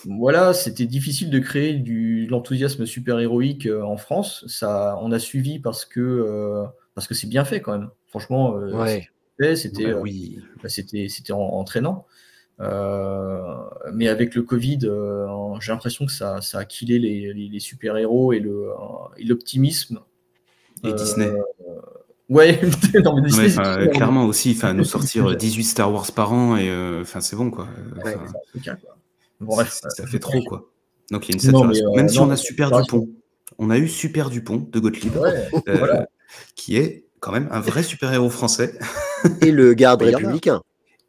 Voilà, 0.06 0.52
c'était 0.54 0.86
difficile 0.86 1.30
de 1.30 1.38
créer 1.38 1.74
du, 1.74 2.26
de 2.26 2.30
l'enthousiasme 2.30 2.86
super-héroïque 2.86 3.66
euh, 3.66 3.82
en 3.82 3.96
France. 3.96 4.44
Ça, 4.48 4.98
on 5.02 5.12
a 5.12 5.18
suivi 5.18 5.58
parce 5.58 5.84
que 5.84 6.00
euh, 6.00 6.64
parce 6.94 7.06
que 7.06 7.14
c'est 7.14 7.28
bien 7.28 7.44
fait 7.44 7.60
quand 7.60 7.72
même. 7.72 7.88
Franchement, 8.08 8.56
euh, 8.56 8.72
Ouais. 8.74 9.08
c'était 9.56 9.92
Bah 9.92 9.98
oui. 10.00 10.38
bah, 10.62 10.68
c'était 10.68 11.08
c'était 11.08 11.32
en- 11.32 11.38
entraînant. 11.40 12.06
Euh, 12.60 13.42
mais 13.92 14.08
avec 14.08 14.34
le 14.34 14.42
Covid, 14.42 14.78
j'ai 15.60 15.72
l'impression 15.72 16.06
que 16.06 16.12
ça, 16.12 16.40
ça 16.42 16.58
a 16.58 16.64
killé 16.64 16.98
les, 16.98 17.32
les- 17.32 17.48
les 17.48 17.60
super-héros 17.60 18.32
et 18.32 18.38
le 18.40 18.68
et 19.16 19.24
l'optimisme. 19.24 20.00
Et 20.84 20.92
Disney. 20.92 21.30
Ouais, 22.28 22.60
non, 23.04 23.16
mais 23.16 23.22
Disney, 23.28 23.88
clairement 23.90 24.24
aussi, 24.26 24.52
enfin, 24.56 24.74
nous 24.74 24.84
sortir 24.84 25.24
super. 25.28 25.36
18 25.36 25.64
Star 25.64 25.92
Wars 25.92 26.10
par 26.12 26.32
an, 26.32 26.56
et 26.56 26.68
euh, 26.70 27.02
enfin, 27.02 27.20
c'est 27.20 27.36
bon, 27.36 27.50
quoi. 27.50 27.66
Ouais, 28.04 28.16
bref, 29.42 29.70
ça, 29.72 29.90
ça 29.90 30.06
fait 30.06 30.18
trop, 30.18 30.42
quoi. 30.42 30.70
Donc 31.10 31.28
il 31.28 31.32
y 31.32 31.34
a 31.34 31.36
une 31.36 31.40
saturation. 31.40 31.92
euh, 31.92 31.96
Même 31.96 32.08
si 32.08 32.16
non, 32.18 32.24
on 32.24 32.30
a 32.30 32.36
Super. 32.36 32.70
Dupont, 32.70 33.08
on 33.58 33.70
a 33.70 33.78
eu 33.78 33.88
Super 33.88 34.30
Dupont 34.30 34.66
de 34.70 34.78
Gottlieb, 34.78 35.14
Ouais, 35.16 35.48
euh, 35.68 35.76
voilà. 35.78 36.08
qui 36.56 36.76
est 36.76 37.04
quand 37.20 37.32
même 37.32 37.48
un 37.50 37.60
vrai 37.60 37.82
super-héros 37.82 38.30
français, 38.30 38.72
Et 39.42 39.52
le 39.52 39.74
garde 39.74 40.02
républicain. 40.02 40.62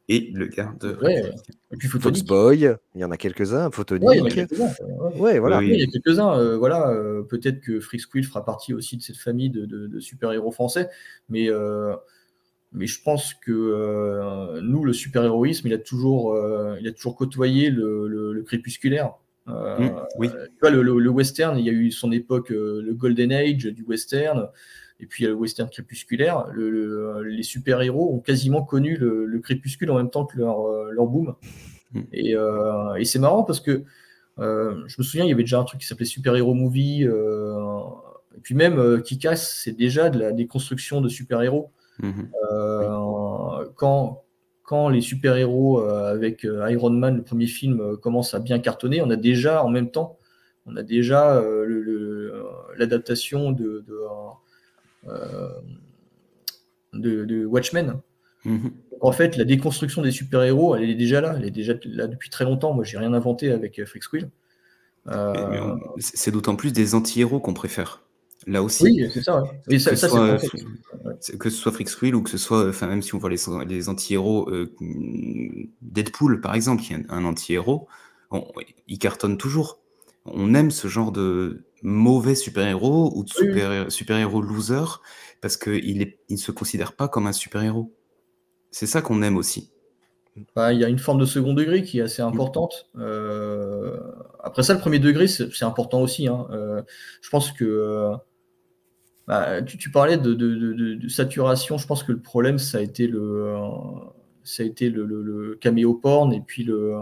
et 0.09 0.29
le 0.33 0.47
garde. 0.47 0.97
Ouais. 1.01 1.23
Et 1.71 1.77
puis 1.77 1.87
Photonique. 1.87 2.17
Foxboy, 2.27 2.75
il 2.95 3.01
y 3.01 3.03
en 3.05 3.11
a 3.11 3.17
quelques-uns, 3.17 3.71
Photonique. 3.71 4.07
Ouais, 4.07 4.17
il 4.17 4.19
y 4.19 4.21
en 4.21 4.25
a 4.25 4.29
quelques-uns. 4.29 4.71
ouais. 5.15 5.19
Ouais, 5.19 5.39
voilà. 5.39 5.59
Oui. 5.59 5.69
Il 5.73 5.79
y 5.79 5.83
a 5.83 5.87
quelques-uns. 5.87 6.37
euh, 6.37 6.57
voilà, 6.57 6.89
euh, 6.89 7.23
peut-être 7.23 7.61
que 7.61 7.79
Freak 7.79 8.01
Squill 8.01 8.25
fera 8.25 8.43
partie 8.45 8.73
aussi 8.73 8.97
de 8.97 9.01
cette 9.01 9.17
famille 9.17 9.49
de, 9.49 9.65
de- 9.65 9.87
de 9.87 9.99
super-héros 9.99 10.51
français, 10.51 10.89
mais 11.29 11.49
euh, 11.49 11.95
mais 12.73 12.87
je 12.87 13.01
pense 13.03 13.33
que 13.35 13.51
euh, 13.51 14.61
nous, 14.61 14.83
le 14.83 14.93
super-héroïsme, 14.93 15.67
il 15.67 15.73
a 15.73 15.77
toujours 15.77 16.33
euh, 16.33 16.75
il 16.81 16.87
a 16.87 16.91
toujours 16.91 17.15
côtoyé 17.15 17.69
le, 17.69 18.07
le- 18.07 18.33
le 18.33 18.43
crépusculaire. 18.43 19.13
Euh, 19.49 19.77
Mmh, 19.79 19.91
oui. 20.19 20.29
Tu 20.29 20.35
vois, 20.61 20.69
le, 20.71 21.09
western, 21.09 21.57
il 21.57 21.65
y 21.65 21.69
a 21.69 21.73
eu 21.73 21.91
son 21.91 22.11
époque, 22.11 22.49
le 22.49 22.93
golden 22.93 23.31
age 23.31 23.65
du 23.65 23.83
western, 23.83 24.47
et 25.01 25.05
puis 25.05 25.23
il 25.23 25.25
y 25.25 25.27
a 25.27 25.31
le 25.31 25.35
western 25.35 25.69
crépusculaire. 25.69 26.47
Le- 26.53 26.69
le- 26.69 27.23
les 27.23 27.43
super-héros 27.43 28.13
ont 28.15 28.19
quasiment 28.19 28.63
connu 28.63 28.95
le, 28.97 29.25
le 29.25 29.39
crépuscule 29.39 29.91
en 29.91 29.97
même 29.97 30.09
temps 30.09 30.25
que 30.25 30.37
leur, 30.37 30.65
leur 30.91 31.07
boom. 31.07 31.35
Mm. 31.93 32.01
Et, 32.13 32.35
et 32.97 33.05
c'est 33.05 33.19
marrant 33.19 33.43
parce 33.43 33.59
que 33.59 33.83
je 34.37 34.95
me 34.97 35.03
souviens, 35.03 35.25
il 35.25 35.29
y 35.29 35.33
avait 35.33 35.43
déjà 35.43 35.59
un 35.59 35.63
truc 35.65 35.81
qui 35.81 35.87
s'appelait 35.87 36.05
Super 36.05 36.35
Hero 36.37 36.53
Movie. 36.53 37.03
et 37.03 38.39
puis 38.41 38.55
même 38.55 39.01
Kick-Ass, 39.03 39.61
c'est 39.63 39.73
déjà 39.73 40.09
de 40.09 40.19
la 40.19 40.31
déconstruction 40.31 41.01
de 41.01 41.09
super-héros. 41.09 41.69
Mhm. 42.01 42.29
Euh, 42.51 43.65
quand, 43.75 44.23
quand 44.63 44.89
les 44.89 45.01
super-héros 45.01 45.81
euh, 45.81 46.11
avec 46.11 46.45
euh, 46.45 46.69
Iron 46.71 46.89
Man, 46.89 47.17
le 47.17 47.23
premier 47.23 47.47
film, 47.47 47.97
commencent 47.97 48.33
à 48.33 48.39
bien 48.39 48.59
cartonner, 48.59 49.01
on 49.01 49.09
a 49.09 49.15
déjà 49.15 49.63
en 49.63 49.69
même 49.69 49.91
temps, 49.91 50.17
on 50.65 50.75
a 50.75 50.83
déjà 50.83 51.43
l'adaptation 52.77 53.51
de, 53.51 53.83
de, 53.87 55.09
de- 56.93 57.25
de 57.25 57.45
Watchmen. 57.45 57.99
Mhm. 58.45 58.71
En 59.01 59.11
fait, 59.11 59.35
la 59.35 59.43
déconstruction 59.43 60.01
des 60.01 60.11
super-héros, 60.11 60.75
elle 60.75 60.89
est 60.89 60.95
déjà 60.95 61.19
là, 61.19 61.33
elle 61.37 61.45
est 61.45 61.51
déjà 61.51 61.73
là 61.85 62.07
depuis 62.07 62.29
très 62.29 62.45
longtemps. 62.45 62.73
Moi, 62.73 62.85
j'ai 62.85 62.97
rien 62.97 63.13
inventé 63.13 63.51
avec 63.51 63.83
Freak 63.85 64.03
Squill. 64.03 64.29
Euh, 65.07 65.75
c'est 65.97 66.31
d'autant 66.31 66.55
plus 66.55 66.71
des 66.71 66.95
anti-héros 66.95 67.41
qu'on 67.41 67.53
préfère. 67.53 68.01
Là 68.47 68.61
aussi. 68.63 68.83
oui, 68.83 69.09
c'est 69.13 69.21
ça. 69.23 69.41
ouais. 69.41 69.49
Et 69.69 69.79
ça, 69.79 69.91
que, 69.91 69.95
ça, 69.95 70.09
soit. 70.09 70.33
Ouais. 70.33 71.37
que 71.39 71.49
ce 71.49 71.55
soit 71.57 71.71
Freak 71.71 71.89
Squill 71.89 72.15
ou 72.15 72.21
que 72.23 72.29
ce 72.29 72.37
soit, 72.37 72.67
enfin, 72.67 72.87
même 72.87 73.01
si 73.01 73.15
on 73.15 73.17
voit 73.19 73.29
les, 73.29 73.37
les 73.67 73.89
anti-héros, 73.89 74.49
euh, 74.49 74.73
Deadpool 75.81 76.41
par 76.41 76.55
exemple, 76.55 76.81
qui 76.83 76.93
est 76.93 77.05
un, 77.09 77.25
anti-héros, 77.25 77.87
on- 78.31 78.45
il 78.87 78.99
cartonne 78.99 79.37
toujours. 79.37 79.79
On 80.25 80.53
aime 80.55 80.71
ce 80.71 80.87
genre 80.87 81.11
de 81.11 81.63
mauvais 81.81 82.35
super-héros 82.35 83.11
ou 83.15 83.23
de 83.23 83.29
Oui, 83.39 83.47
oui. 83.47 83.53
super- 83.53 83.91
super-héros 83.91 84.41
loser 84.41 84.83
parce 85.41 85.57
qu'il 85.57 85.97
ne 85.99 86.05
il 86.29 86.37
se 86.37 86.51
considère 86.51 86.93
pas 86.93 87.07
comme 87.07 87.27
un 87.27 87.33
super-héros. 87.33 87.93
C'est 88.71 88.87
ça 88.87 89.01
qu'on 89.01 89.21
aime 89.21 89.37
aussi. 89.37 89.69
Bah, 90.55 90.73
il 90.73 90.79
y 90.79 90.83
a 90.83 90.89
une 90.89 90.97
forme 90.97 91.19
de 91.19 91.25
second 91.25 91.53
degré 91.53 91.83
qui 91.83 91.99
est 91.99 92.03
assez 92.03 92.23
importante. 92.23 92.89
Euh, 92.97 93.97
après 94.43 94.63
ça, 94.63 94.73
le 94.73 94.79
premier 94.79 94.97
degré, 94.97 95.27
c'est 95.27 95.63
important 95.63 96.01
aussi. 96.01 96.27
hein. 96.27 96.47
Euh, 96.51 96.81
je 97.21 97.29
pense 97.29 97.51
que 97.51 98.09
bah, 99.27 99.61
tu, 99.61 99.77
tu 99.77 99.89
parlais 99.91 100.17
de, 100.17 100.33
de- 100.33 100.55
de- 100.55 100.73
de- 100.73 100.95
de 100.95 101.07
saturation. 101.07 101.77
Je 101.77 101.87
pense 101.87 102.03
que 102.03 102.11
le 102.11 102.19
problème, 102.19 102.57
ça 102.59 102.79
a 102.79 102.81
été 102.81 103.07
le, 103.07 103.55
ça 104.43 104.63
a 104.63 104.65
été 104.65 104.89
le, 104.89 105.05
le- 105.05 105.21
le 105.23 105.55
caméo 105.55 105.93
porn 105.93 106.33
et 106.33 106.41
puis 106.41 106.63
le, 106.63 106.93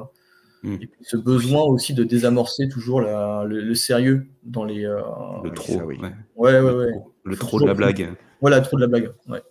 Mm. 0.64 0.74
et 0.76 0.86
puis 0.86 1.00
ce 1.02 1.18
besoin 1.18 1.64
aussi 1.64 1.96
de 1.96 2.04
désamorcer 2.04 2.70
toujours 2.70 3.02
la- 3.02 3.44
le, 3.48 3.62
le 3.62 3.74
sérieux 3.74 4.28
dans 4.44 4.64
les. 4.64 4.86
euh, 4.86 5.00
Le 5.44 5.50
oui, 5.50 5.56
trop, 5.56 5.74
ça, 5.74 5.86
oui. 5.86 5.98
ouais. 6.00 6.12
ouais, 6.36 6.60
ouais, 6.62 6.86
le, 6.86 6.92
trop, 6.92 7.12
le 7.24 7.36
Faut 7.36 7.48
trop 7.48 7.60
de 7.62 7.66
la 7.66 7.74
blague. 7.74 8.14
Voilà, 8.42 8.62
trop 8.62 8.76
de 8.78 8.82
la 8.82 8.88
blague. 8.88 9.12
Ouais. 9.28 9.42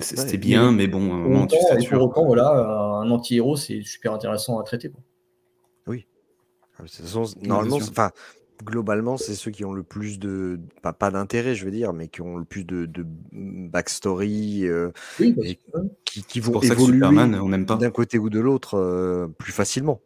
C'était 0.00 0.38
bien, 0.38 0.72
mais 0.72 0.88
bon, 0.88 1.04
un 1.04 1.08
Pour 1.22 1.30
moment, 1.30 1.46
tu 1.46 1.54
autant, 1.54 1.66
et 1.66 1.70
satures. 1.74 1.98
pour 1.98 2.08
autant, 2.08 2.24
voilà, 2.26 2.48
un 2.50 3.08
anti-héros, 3.12 3.54
c'est 3.56 3.82
super 3.82 4.12
intéressant 4.14 4.58
à 4.58 4.64
traiter. 4.64 4.88
quoi. 4.90 5.00
Ah, 5.86 6.82
de 6.84 6.88
toute 6.88 6.96
façon, 6.96 7.24
normalement, 7.42 7.76
enfin, 7.76 8.10
globalement, 8.64 9.16
c'est 9.16 9.34
ceux 9.34 9.50
qui 9.50 9.64
ont 9.64 9.72
le 9.72 9.82
plus 9.82 10.18
de, 10.18 10.58
pas, 10.82 10.92
pas 10.92 11.10
d'intérêt, 11.10 11.54
je 11.54 11.64
veux 11.64 11.70
dire, 11.70 11.92
mais 11.92 12.08
qui 12.08 12.20
ont 12.22 12.36
le 12.36 12.44
plus 12.44 12.64
de, 12.64 12.86
de 12.86 13.04
backstory, 13.32 14.66
euh, 14.66 14.90
Oui, 15.20 15.32
parce 15.32 15.48
Et- 15.48 15.54
que- 15.56 15.78
qui, 16.04 16.22
qui 16.24 16.40
vont 16.40 16.52
pour 16.52 16.64
ça 16.64 16.74
que 16.74 16.80
évoluer 16.80 16.98
Superman, 16.98 17.34
on 17.36 17.48
n'aime 17.48 17.66
pas. 17.66 17.74
Bah, 17.76 17.80
d'un 17.80 17.90
côté 17.90 18.18
ou 18.18 18.30
de 18.30 18.40
l'autre 18.40 18.76
euh, 18.78 19.28
plus 19.38 19.52
facilement. 19.52 20.00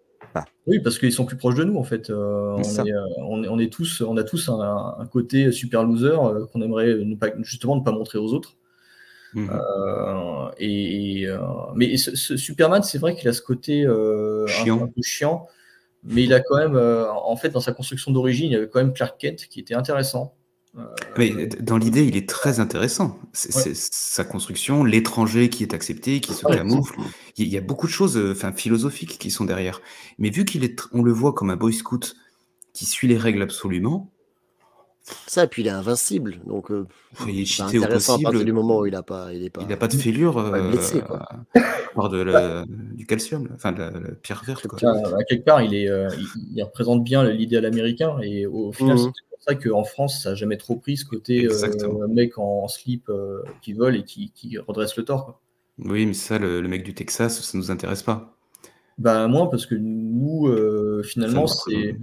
Oui, 0.66 0.80
parce 0.80 0.98
qu'ils 0.98 1.12
sont 1.12 1.24
plus 1.24 1.38
proches 1.38 1.54
de 1.54 1.64
nous 1.64 1.76
en 1.78 1.82
fait. 1.82 2.10
Euh, 2.10 2.56
on, 2.58 2.62
est, 2.62 2.92
euh, 2.92 3.00
on, 3.26 3.42
est, 3.42 3.48
on 3.48 3.58
est 3.58 3.72
tous, 3.72 4.02
on 4.06 4.18
a 4.18 4.22
tous 4.22 4.50
un, 4.50 4.94
un 4.98 5.06
côté 5.06 5.50
super 5.50 5.82
loser 5.82 6.08
euh, 6.08 6.44
qu'on 6.52 6.60
aimerait 6.60 6.94
ne 6.94 7.14
pas, 7.14 7.28
justement 7.38 7.74
ne 7.76 7.80
pas 7.82 7.92
montrer 7.92 8.18
aux 8.18 8.34
autres. 8.34 8.56
Mhm. 9.32 9.48
Euh, 9.50 10.50
et, 10.58 11.20
et, 11.22 11.26
euh, 11.28 11.38
mais 11.74 11.96
ce, 11.96 12.14
ce 12.14 12.36
Superman, 12.36 12.82
c'est 12.82 12.98
vrai 12.98 13.14
qu'il 13.16 13.28
a 13.28 13.32
ce 13.32 13.40
côté 13.40 13.86
euh, 13.86 14.46
Chiant. 14.46 14.82
Un, 14.82 14.86
peu 14.88 15.00
chiant, 15.02 15.46
mais 16.06 16.24
il 16.24 16.32
a 16.32 16.40
quand 16.40 16.56
même, 16.56 16.76
euh, 16.76 17.10
en 17.12 17.36
fait, 17.36 17.50
dans 17.50 17.60
sa 17.60 17.72
construction 17.72 18.12
d'origine, 18.12 18.46
il 18.46 18.52
y 18.52 18.56
avait 18.56 18.68
quand 18.68 18.78
même 18.78 18.92
Clark 18.92 19.18
Kent 19.18 19.46
qui 19.50 19.60
était 19.60 19.74
intéressant. 19.74 20.34
Euh, 20.78 20.84
Mais 21.16 21.46
dans 21.46 21.78
l'idée, 21.78 22.04
il 22.04 22.16
est 22.16 22.28
très 22.28 22.60
intéressant. 22.60 23.18
C'est 23.32 23.54
Ouais. 23.54 23.72
sa 23.74 24.24
construction, 24.24 24.84
l'étranger 24.84 25.48
qui 25.48 25.62
est 25.62 25.72
accepté, 25.74 26.20
qui 26.20 26.34
se 26.34 26.46
Ouais, 26.46 26.56
camoufle. 26.56 26.94
Il 27.38 27.48
y, 27.48 27.56
a 27.56 27.60
beaucoup 27.62 27.86
de 27.86 27.92
choses 27.92 28.16
euh, 28.16 28.32
enfin, 28.32 28.52
philosophiques 28.52 29.18
qui 29.18 29.30
sont 29.30 29.44
derrière. 29.44 29.80
Mais 30.18 30.30
vu 30.30 30.44
qu'il 30.44 30.64
est, 30.64 30.80
on 30.92 31.02
le 31.02 31.12
voit 31.12 31.32
comme 31.32 31.50
un 31.50 31.56
boy 31.56 31.72
scout 31.72 32.16
qui 32.72 32.84
suit 32.84 33.08
les 33.08 33.16
règles 33.16 33.42
absolument, 33.42 34.12
Ça, 35.28 35.44
et 35.44 35.46
puis 35.46 35.62
il 35.62 35.68
est 35.68 35.70
invincible. 35.70 36.40
Donc, 36.46 36.70
euh, 36.72 36.84
il 37.28 37.40
est 37.40 37.44
cheaté 37.44 37.78
au 37.78 37.84
intéressant 37.84 38.14
à 38.14 38.16
partir 38.16 38.30
possible. 38.30 38.44
du 38.44 38.52
moment 38.52 38.78
où 38.80 38.86
il 38.86 38.94
a 38.96 39.02
pas, 39.04 39.32
il 39.32 39.44
est 39.44 39.50
pas. 39.50 39.60
Il 39.62 39.68
n'a 39.68 39.76
pas 39.76 39.86
de 39.86 39.94
fêlure 39.96 40.36
euh, 40.38 40.70
blessé, 40.70 41.00
quoi. 41.00 41.28
par 41.94 42.08
de 42.08 42.18
la- 42.22 42.64
du 42.66 43.06
calcium, 43.06 43.48
enfin 43.54 43.70
de 43.72 43.78
la, 43.78 43.90
la 43.90 44.10
pierre 44.20 44.42
verte. 44.44 44.66
Quoi. 44.66 44.78
Tiens, 44.78 44.94
à 45.16 45.22
quelque 45.24 45.44
part, 45.44 45.62
il, 45.62 45.74
est, 45.74 45.88
euh, 45.88 46.08
il, 46.18 46.26
il 46.56 46.62
représente 46.62 47.04
bien 47.04 47.22
l'idéal 47.24 47.64
américain 47.66 48.18
et 48.20 48.46
au 48.46 48.72
final, 48.72 48.96
Mhm. 48.96 49.12
c'est 49.14 49.28
pour 49.30 49.38
ça 49.42 49.54
qu'en 49.54 49.84
France, 49.84 50.22
ça 50.22 50.30
n'a 50.30 50.34
jamais 50.34 50.56
trop 50.56 50.74
pris 50.76 50.96
ce 50.96 51.04
côté 51.04 51.46
euh, 51.48 52.08
mec 52.08 52.36
en 52.38 52.66
slip 52.66 53.08
euh, 53.08 53.42
qui 53.62 53.74
vole 53.74 53.94
et 53.96 54.02
qui, 54.02 54.32
qui 54.34 54.58
redresse 54.58 54.96
le 54.96 55.04
tort. 55.04 55.24
quoi. 55.24 55.40
Oui, 55.78 56.04
mais 56.06 56.14
ça, 56.14 56.38
le, 56.38 56.60
le 56.60 56.68
mec 56.68 56.82
du 56.82 56.94
Texas, 56.94 57.40
ça 57.42 57.56
nous 57.58 57.70
intéresse 57.70 58.02
pas. 58.02 58.32
Bah, 58.98 59.28
moins 59.28 59.46
parce 59.46 59.66
que 59.66 59.74
nous, 59.74 60.48
euh, 60.48 61.02
finalement, 61.04 61.46
c'est 61.46 61.96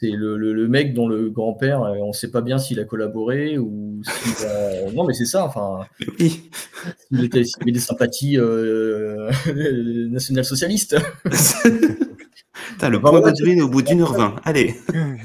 c'est 0.00 0.10
le, 0.10 0.36
le- 0.36 0.52
le 0.52 0.68
mec 0.68 0.94
dont 0.94 1.08
le 1.08 1.28
grand-père, 1.30 1.82
euh, 1.82 1.96
on 2.02 2.08
ne 2.08 2.12
sait 2.12 2.30
pas 2.30 2.40
bien 2.40 2.58
s'il 2.58 2.78
a 2.80 2.84
collaboré 2.84 3.58
ou 3.58 4.00
s'il 4.04 4.46
a... 4.46 4.90
Non, 4.94 5.04
mais 5.04 5.14
c'est 5.14 5.24
ça, 5.24 5.44
enfin, 5.44 5.80
Oui. 6.20 6.50
s'il 7.10 7.24
était- 7.24 7.44
s'il 7.44 7.62
avait 7.62 7.72
des 7.72 7.80
sympathies 7.80 8.38
euh, 8.38 9.30
national-socialistes. 10.10 10.96
T'as 12.78 12.88
le 12.90 13.00
point 13.00 13.20
Godwin 13.20 13.60
au 13.62 13.68
bout 13.68 13.82
d'une 13.82 14.00
heure 14.02 14.12
vingt. 14.14 14.36
Allez. 14.44 14.74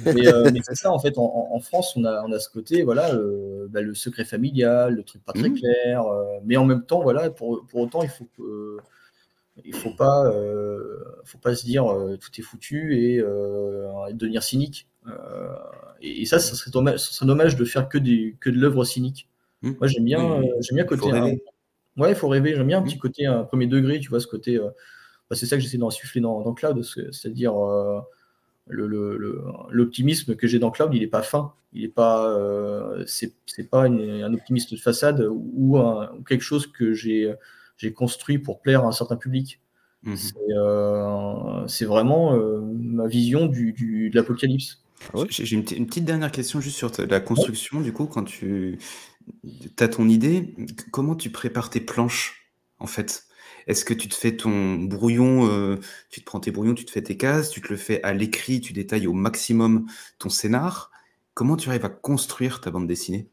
Mais, 0.05 0.27
euh, 0.27 0.49
mais 0.51 0.61
c'est 0.63 0.75
ça, 0.75 0.91
en 0.91 0.99
fait, 0.99 1.17
en, 1.17 1.49
en 1.51 1.59
France, 1.59 1.93
on 1.95 2.03
a, 2.05 2.23
on 2.25 2.31
a 2.31 2.39
ce 2.39 2.49
côté, 2.49 2.83
voilà, 2.83 3.13
euh, 3.13 3.67
bah, 3.69 3.81
le 3.81 3.93
secret 3.93 4.25
familial, 4.25 4.95
le 4.95 5.03
truc 5.03 5.23
pas 5.23 5.33
très 5.33 5.49
Mhm. 5.49 5.57
clair, 5.59 6.03
euh, 6.05 6.23
mais 6.45 6.57
en 6.57 6.65
même 6.65 6.83
temps, 6.83 7.01
voilà, 7.01 7.29
pour, 7.29 7.65
pour 7.69 7.81
autant, 7.81 8.01
il 8.01 8.09
faut 8.09 8.27
que, 8.37 8.77
il 9.63 9.75
faut 9.75 9.93
pas, 9.93 10.25
euh, 10.31 10.99
faut 11.25 11.37
pas 11.37 11.55
se 11.55 11.65
dire 11.65 11.85
euh, 11.91 12.17
tout 12.17 12.29
est 12.37 12.41
foutu 12.43 12.97
et, 12.97 13.19
euh, 13.19 14.07
et 14.09 14.13
devenir 14.13 14.43
cynique. 14.43 14.87
Et, 16.01 16.21
et 16.21 16.25
ça, 16.25 16.39
ça 16.39 16.55
serait 16.55 16.71
dommage, 16.71 16.99
ça 16.99 17.11
serait 17.11 17.25
dommage 17.27 17.55
de 17.55 17.65
faire 17.65 17.87
que, 17.89 17.97
des, 17.97 18.35
que 18.39 18.49
de 18.49 18.57
l'œuvre 18.57 18.83
cynique. 18.83 19.27
Mhm. 19.61 19.75
Moi, 19.79 19.87
j'aime 19.87 20.03
bien, 20.05 20.41
euh, 20.41 20.43
j'aime 20.61 20.75
bien 20.75 20.85
côté. 20.85 21.11
rêver. 21.11 21.43
ouais, 21.97 22.09
il 22.11 22.15
faut 22.15 22.27
rêver. 22.27 22.55
J'aime 22.55 22.67
bien 22.67 22.79
un 22.79 22.83
petit 22.83 22.97
côté, 22.97 23.25
un 23.25 23.43
premier 23.43 23.67
degré, 23.67 23.99
tu 23.99 24.09
vois, 24.09 24.19
ce 24.19 24.27
côté. 24.27 24.57
bah, 25.29 25.35
c'est 25.35 25.45
ça 25.45 25.55
que 25.57 25.61
j'essaie 25.63 25.77
d'insuffler 25.77 26.21
dans, 26.21 26.41
dans 26.41 26.53
Cloud, 26.53 26.81
c'est- 26.83 27.11
c'est-à-dire 27.11 27.55
euh, 27.57 27.99
le- 28.67 28.87
le- 28.87 29.17
le- 29.17 29.41
l'optimisme 29.71 30.35
que 30.35 30.47
j'ai 30.47 30.59
dans 30.59 30.71
Cloud, 30.71 30.91
il 30.93 31.01
n'est 31.01 31.07
pas 31.07 31.21
fin. 31.23 31.53
Il 31.73 31.83
est 31.83 31.87
pas, 31.89 32.29
euh, 32.29 33.03
c'est 33.07 33.33
c'est 33.45 33.69
pas 33.69 33.87
une- 33.87 34.23
un 34.23 34.33
optimiste 34.33 34.71
de 34.73 34.77
façade 34.79 35.27
ou, 35.31 35.77
un- 35.77 36.11
ou 36.17 36.23
quelque 36.23 36.41
chose 36.43 36.67
que 36.67 36.93
j'ai 36.93 37.33
j'ai 37.83 37.93
construit 37.93 38.39
pour 38.39 38.61
plaire 38.61 38.83
à 38.85 38.87
un 38.87 38.91
certain 38.91 39.17
public. 39.17 39.59
Mhm. 40.03 40.15
C'est 40.15 40.35
euh, 40.57 41.67
c'est 41.67 41.85
vraiment 41.85 42.33
euh, 42.33 42.61
ma 42.61 43.07
vision 43.07 43.45
du, 43.45 43.73
du- 43.73 44.09
de 44.09 44.15
l'apocalypse. 44.15 44.81
Ouais. 45.13 45.25
J'ai 45.29 45.55
une, 45.55 45.63
petite- 45.63 45.77
une 45.77 45.85
petite 45.85 46.05
dernière 46.05 46.31
question 46.31 46.61
juste 46.61 46.77
sur 46.77 46.89
la 46.97 47.19
construction. 47.19 47.81
Du 47.81 47.91
coup, 47.91 48.05
quand 48.05 48.23
tu 48.23 48.79
as 49.79 49.87
ton 49.89 50.07
idée, 50.07 50.55
comment 50.91 51.15
tu 51.15 51.29
prépares 51.29 51.69
tes 51.69 51.81
planches 51.81 52.49
en 52.79 52.87
fait? 52.87 53.25
Est-ce 53.67 53.85
que 53.85 53.93
tu 53.93 54.09
te 54.09 54.15
fais 54.15 54.35
ton 54.35 54.75
brouillon, 54.75 55.47
euh, 55.49 55.77
tu 56.09 56.19
te 56.19 56.25
prends 56.25 56.39
tes 56.39 56.51
brouillons, 56.51 56.73
tu 56.73 56.85
te 56.85 56.91
fais 56.91 57.01
tes 57.01 57.15
cases, 57.17 57.49
tu 57.49 57.61
te 57.61 57.67
le 57.69 57.77
fais 57.77 58.01
à 58.03 58.13
l'écrit, 58.13 58.59
tu 58.59 58.73
détailles 58.73 59.07
au 59.07 59.13
maximum 59.13 59.85
ton 60.19 60.29
scénar? 60.29 60.91
Comment 61.33 61.55
tu 61.57 61.69
arrives 61.69 61.85
à 61.85 61.89
construire 61.89 62.61
ta 62.61 62.71
bande 62.71 62.87
dessinée? 62.87 63.29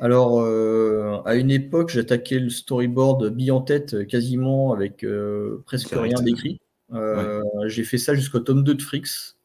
Alors, 0.00 0.40
euh, 0.40 1.20
à 1.24 1.36
une 1.36 1.50
époque, 1.50 1.90
j'attaquais 1.90 2.38
le 2.38 2.50
storyboard 2.50 3.28
bille 3.30 3.50
en 3.50 3.60
tête 3.62 3.94
euh, 3.94 4.04
quasiment 4.04 4.72
avec 4.72 5.04
euh, 5.04 5.62
presque 5.66 5.88
rien 6.02 6.16
d'écrit. 6.24 6.60
Euh, 6.92 7.42
J'ai 7.66 7.84
fait 7.84 7.98
ça 7.98 8.14
jusqu'au 8.14 8.40
tome 8.40 8.62
2 8.62 8.74
de 8.74 8.82
Frix. 8.82 9.36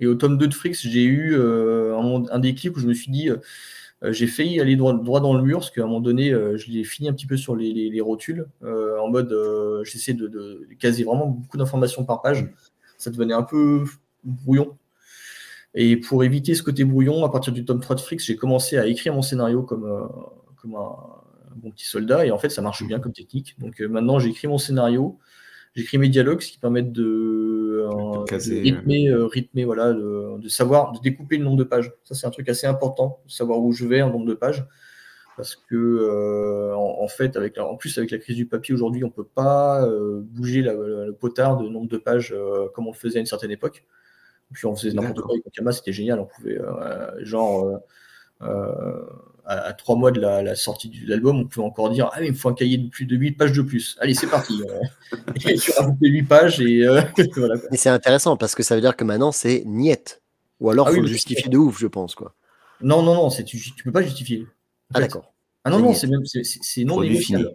Et 0.00 0.06
au 0.06 0.14
tome 0.14 0.36
2 0.38 0.48
de 0.48 0.54
Frix, 0.54 0.74
j'ai 0.82 1.04
eu 1.04 1.36
un, 1.36 2.24
un 2.30 2.38
déclic 2.38 2.76
où 2.76 2.80
je 2.80 2.86
me 2.86 2.94
suis 2.94 3.10
dit, 3.12 3.30
j'ai 4.02 4.26
failli 4.26 4.60
aller 4.60 4.74
droit, 4.76 4.92
droit 4.92 5.20
dans 5.20 5.34
le 5.34 5.42
mur, 5.42 5.60
parce 5.60 5.70
qu'à 5.70 5.82
un 5.82 5.86
moment 5.86 6.00
donné, 6.00 6.30
je 6.30 6.70
l'ai 6.70 6.82
fini 6.84 7.08
un 7.08 7.12
petit 7.12 7.26
peu 7.26 7.36
sur 7.36 7.54
les, 7.56 7.72
les- 7.72 7.90
les 7.90 8.00
rotules, 8.00 8.46
en 8.62 9.08
mode, 9.08 9.32
j'essaie 9.84 10.12
de, 10.14 10.26
de 10.26 10.66
caser 10.80 11.04
vraiment 11.04 11.26
beaucoup 11.28 11.56
d'informations 11.56 12.04
par 12.04 12.22
page. 12.22 12.46
Ça 12.98 13.10
devenait 13.10 13.34
un 13.34 13.44
peu 13.44 13.84
brouillon. 14.24 14.76
Et 15.74 15.96
pour 15.96 16.22
éviter 16.24 16.54
ce 16.54 16.62
côté 16.62 16.84
brouillon, 16.84 17.24
à 17.24 17.28
partir 17.30 17.52
du 17.52 17.64
tome 17.64 17.80
3 17.80 17.96
de 17.96 18.00
Frix, 18.00 18.18
j'ai 18.20 18.36
commencé 18.36 18.78
à 18.78 18.86
écrire 18.86 19.12
mon 19.14 19.22
scénario 19.22 19.62
comme, 19.62 19.84
euh, 19.84 20.06
comme 20.62 20.76
un, 20.76 20.78
un 20.78 21.56
bon 21.56 21.70
petit 21.70 21.86
soldat, 21.86 22.24
et 22.26 22.30
en 22.30 22.38
fait, 22.38 22.48
ça 22.50 22.62
marche 22.62 22.84
bien 22.86 23.00
comme 23.00 23.12
technique. 23.12 23.56
Donc 23.58 23.80
euh, 23.80 23.88
maintenant, 23.88 24.18
j'écris 24.20 24.46
mon 24.46 24.58
scénario, 24.58 25.18
j'écris 25.74 25.98
mes 25.98 26.08
dialogues, 26.08 26.42
ce 26.42 26.52
qui 26.52 26.58
permettent 26.58 26.92
de, 26.92 27.88
euh, 27.90 28.24
De 28.50 28.60
rythmer, 28.62 29.12
rythmer, 29.32 29.64
voilà, 29.64 29.92
de, 29.92 30.38
de 30.38 30.48
savoir, 30.48 30.92
de 30.92 31.00
découper 31.00 31.38
le 31.38 31.44
nombre 31.44 31.56
de 31.56 31.64
pages. 31.64 31.92
Ça, 32.04 32.14
c'est 32.14 32.26
un 32.26 32.30
truc 32.30 32.48
assez 32.48 32.68
important, 32.68 33.18
de 33.26 33.32
savoir 33.32 33.58
où 33.58 33.72
je 33.72 33.84
vais 33.84 34.00
en 34.00 34.10
nombre 34.10 34.26
de 34.26 34.34
pages. 34.34 34.64
Parce 35.36 35.56
que, 35.56 36.72
en, 36.76 37.02
en 37.02 37.08
fait, 37.08 37.36
avec 37.36 37.58
en 37.58 37.74
plus, 37.74 37.98
avec 37.98 38.12
la 38.12 38.18
crise 38.18 38.36
du 38.36 38.46
papier 38.46 38.72
aujourd'hui, 38.72 39.02
on 39.02 39.10
peut 39.10 39.24
pas 39.24 39.84
bouger 40.22 40.62
la- 40.62 40.74
le 40.74 41.12
potard 41.12 41.56
de 41.56 41.68
nombre 41.68 41.88
de 41.88 41.96
pages 41.96 42.32
comme 42.72 42.86
on 42.86 42.92
le 42.92 42.96
faisait 42.96 43.16
à 43.16 43.20
une 43.20 43.26
certaine 43.26 43.50
époque. 43.50 43.84
Puis 44.52 44.66
on 44.66 44.76
faisait 44.76 44.92
n'importe 44.92 45.20
quoi 45.20 45.34
avec 45.34 45.46
Okama, 45.46 45.72
c'était 45.72 45.92
génial. 45.92 46.20
On 46.20 46.26
pouvait, 46.26 46.58
euh, 46.60 47.24
genre, 47.24 47.64
euh, 47.66 47.76
euh, 48.42 49.06
à, 49.46 49.58
à 49.66 49.72
trois 49.72 49.96
mois 49.96 50.10
de 50.10 50.20
la, 50.20 50.42
la 50.42 50.54
sortie 50.54 50.88
de 50.88 51.08
l'album, 51.08 51.40
on 51.40 51.46
pouvait 51.46 51.66
encore 51.66 51.90
dire 51.90 52.10
Ah, 52.12 52.20
mais 52.20 52.26
il 52.26 52.32
me 52.32 52.36
faut 52.36 52.48
un 52.48 52.54
cahier 52.54 52.78
de 52.78 52.88
plus 52.88 53.06
de 53.06 53.16
8 53.16 53.32
pages 53.32 53.52
de 53.52 53.62
plus. 53.62 53.96
Allez, 54.00 54.14
c'est 54.14 54.28
parti. 54.28 54.62
Et 55.46 55.56
tu 55.56 55.72
rajoutes 55.72 55.96
les 56.00 56.10
8 56.10 56.22
pages 56.22 56.60
et 56.60 56.86
voilà. 56.86 57.04
quoi. 57.58 57.68
C'est 57.72 57.90
intéressant 57.90 58.36
parce 58.36 58.54
que 58.54 58.62
ça 58.62 58.74
veut 58.74 58.80
dire 58.80 58.96
que 58.96 59.04
maintenant 59.04 59.32
c'est 59.32 59.64
niette. 59.66 60.22
Ou 60.60 60.70
alors 60.70 60.86
Ah 60.86 60.90
faut 60.90 60.96
oui, 60.96 61.02
le 61.02 61.08
justifier 61.08 61.50
de 61.50 61.58
ouf, 61.58 61.78
je 61.78 61.86
pense. 61.86 62.14
Quoi. 62.14 62.34
Non, 62.80 63.02
non, 63.02 63.14
non, 63.14 63.28
tu, 63.28 63.44
tu 63.44 63.84
peux 63.84 63.92
pas 63.92 64.02
justifier. 64.02 64.46
Ah 64.92 65.00
d'accord. 65.00 65.34
Ah 65.64 65.70
non, 65.70 65.78
non, 65.78 65.94
c'est 65.94 66.06
même 66.06 66.24
c'est, 66.24 66.84
non 66.84 67.00
négociable. 67.00 67.54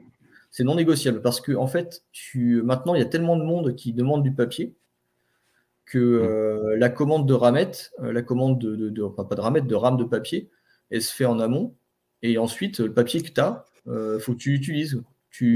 C'est 0.52 0.64
non 0.64 0.76
négociable 0.76 1.22
parce 1.22 1.42
que 1.42 1.52
en 1.54 1.68
fait, 1.68 2.04
tu 2.12 2.62
maintenant 2.64 2.96
il 2.96 3.00
y 3.00 3.04
a 3.04 3.06
tellement 3.06 3.38
de 3.38 3.44
monde 3.44 3.76
qui 3.76 3.94
demande 3.94 4.24
du 4.24 4.34
papier 4.34 4.74
que 5.90 5.98
euh, 5.98 6.78
la 6.78 6.90
commande 6.90 7.28
de 7.28 7.34
ramette, 7.34 7.92
euh, 8.02 8.14
la 8.14 8.22
commande 8.22 8.60
de, 8.60 8.76
de, 8.76 8.90
de- 8.90 9.04
enfin, 9.04 9.26
pas 9.26 9.36
de 9.36 9.42
ramette, 9.42 9.68
de 9.68 9.76
rame 9.76 9.98
de 9.98 10.04
papier, 10.04 10.50
elle 10.90 11.02
se 11.02 11.14
fait 11.14 11.26
en 11.26 11.40
amont 11.40 11.76
et 12.22 12.38
ensuite 12.38 12.80
le 12.80 12.94
papier 12.94 13.22
que 13.22 13.32
tu 13.32 13.42
as, 13.42 13.66
il 13.88 14.20
faut 14.20 14.34
que 14.34 14.38
tu 14.38 14.52
l'utilises. 14.52 15.02
Tu, 15.32 15.56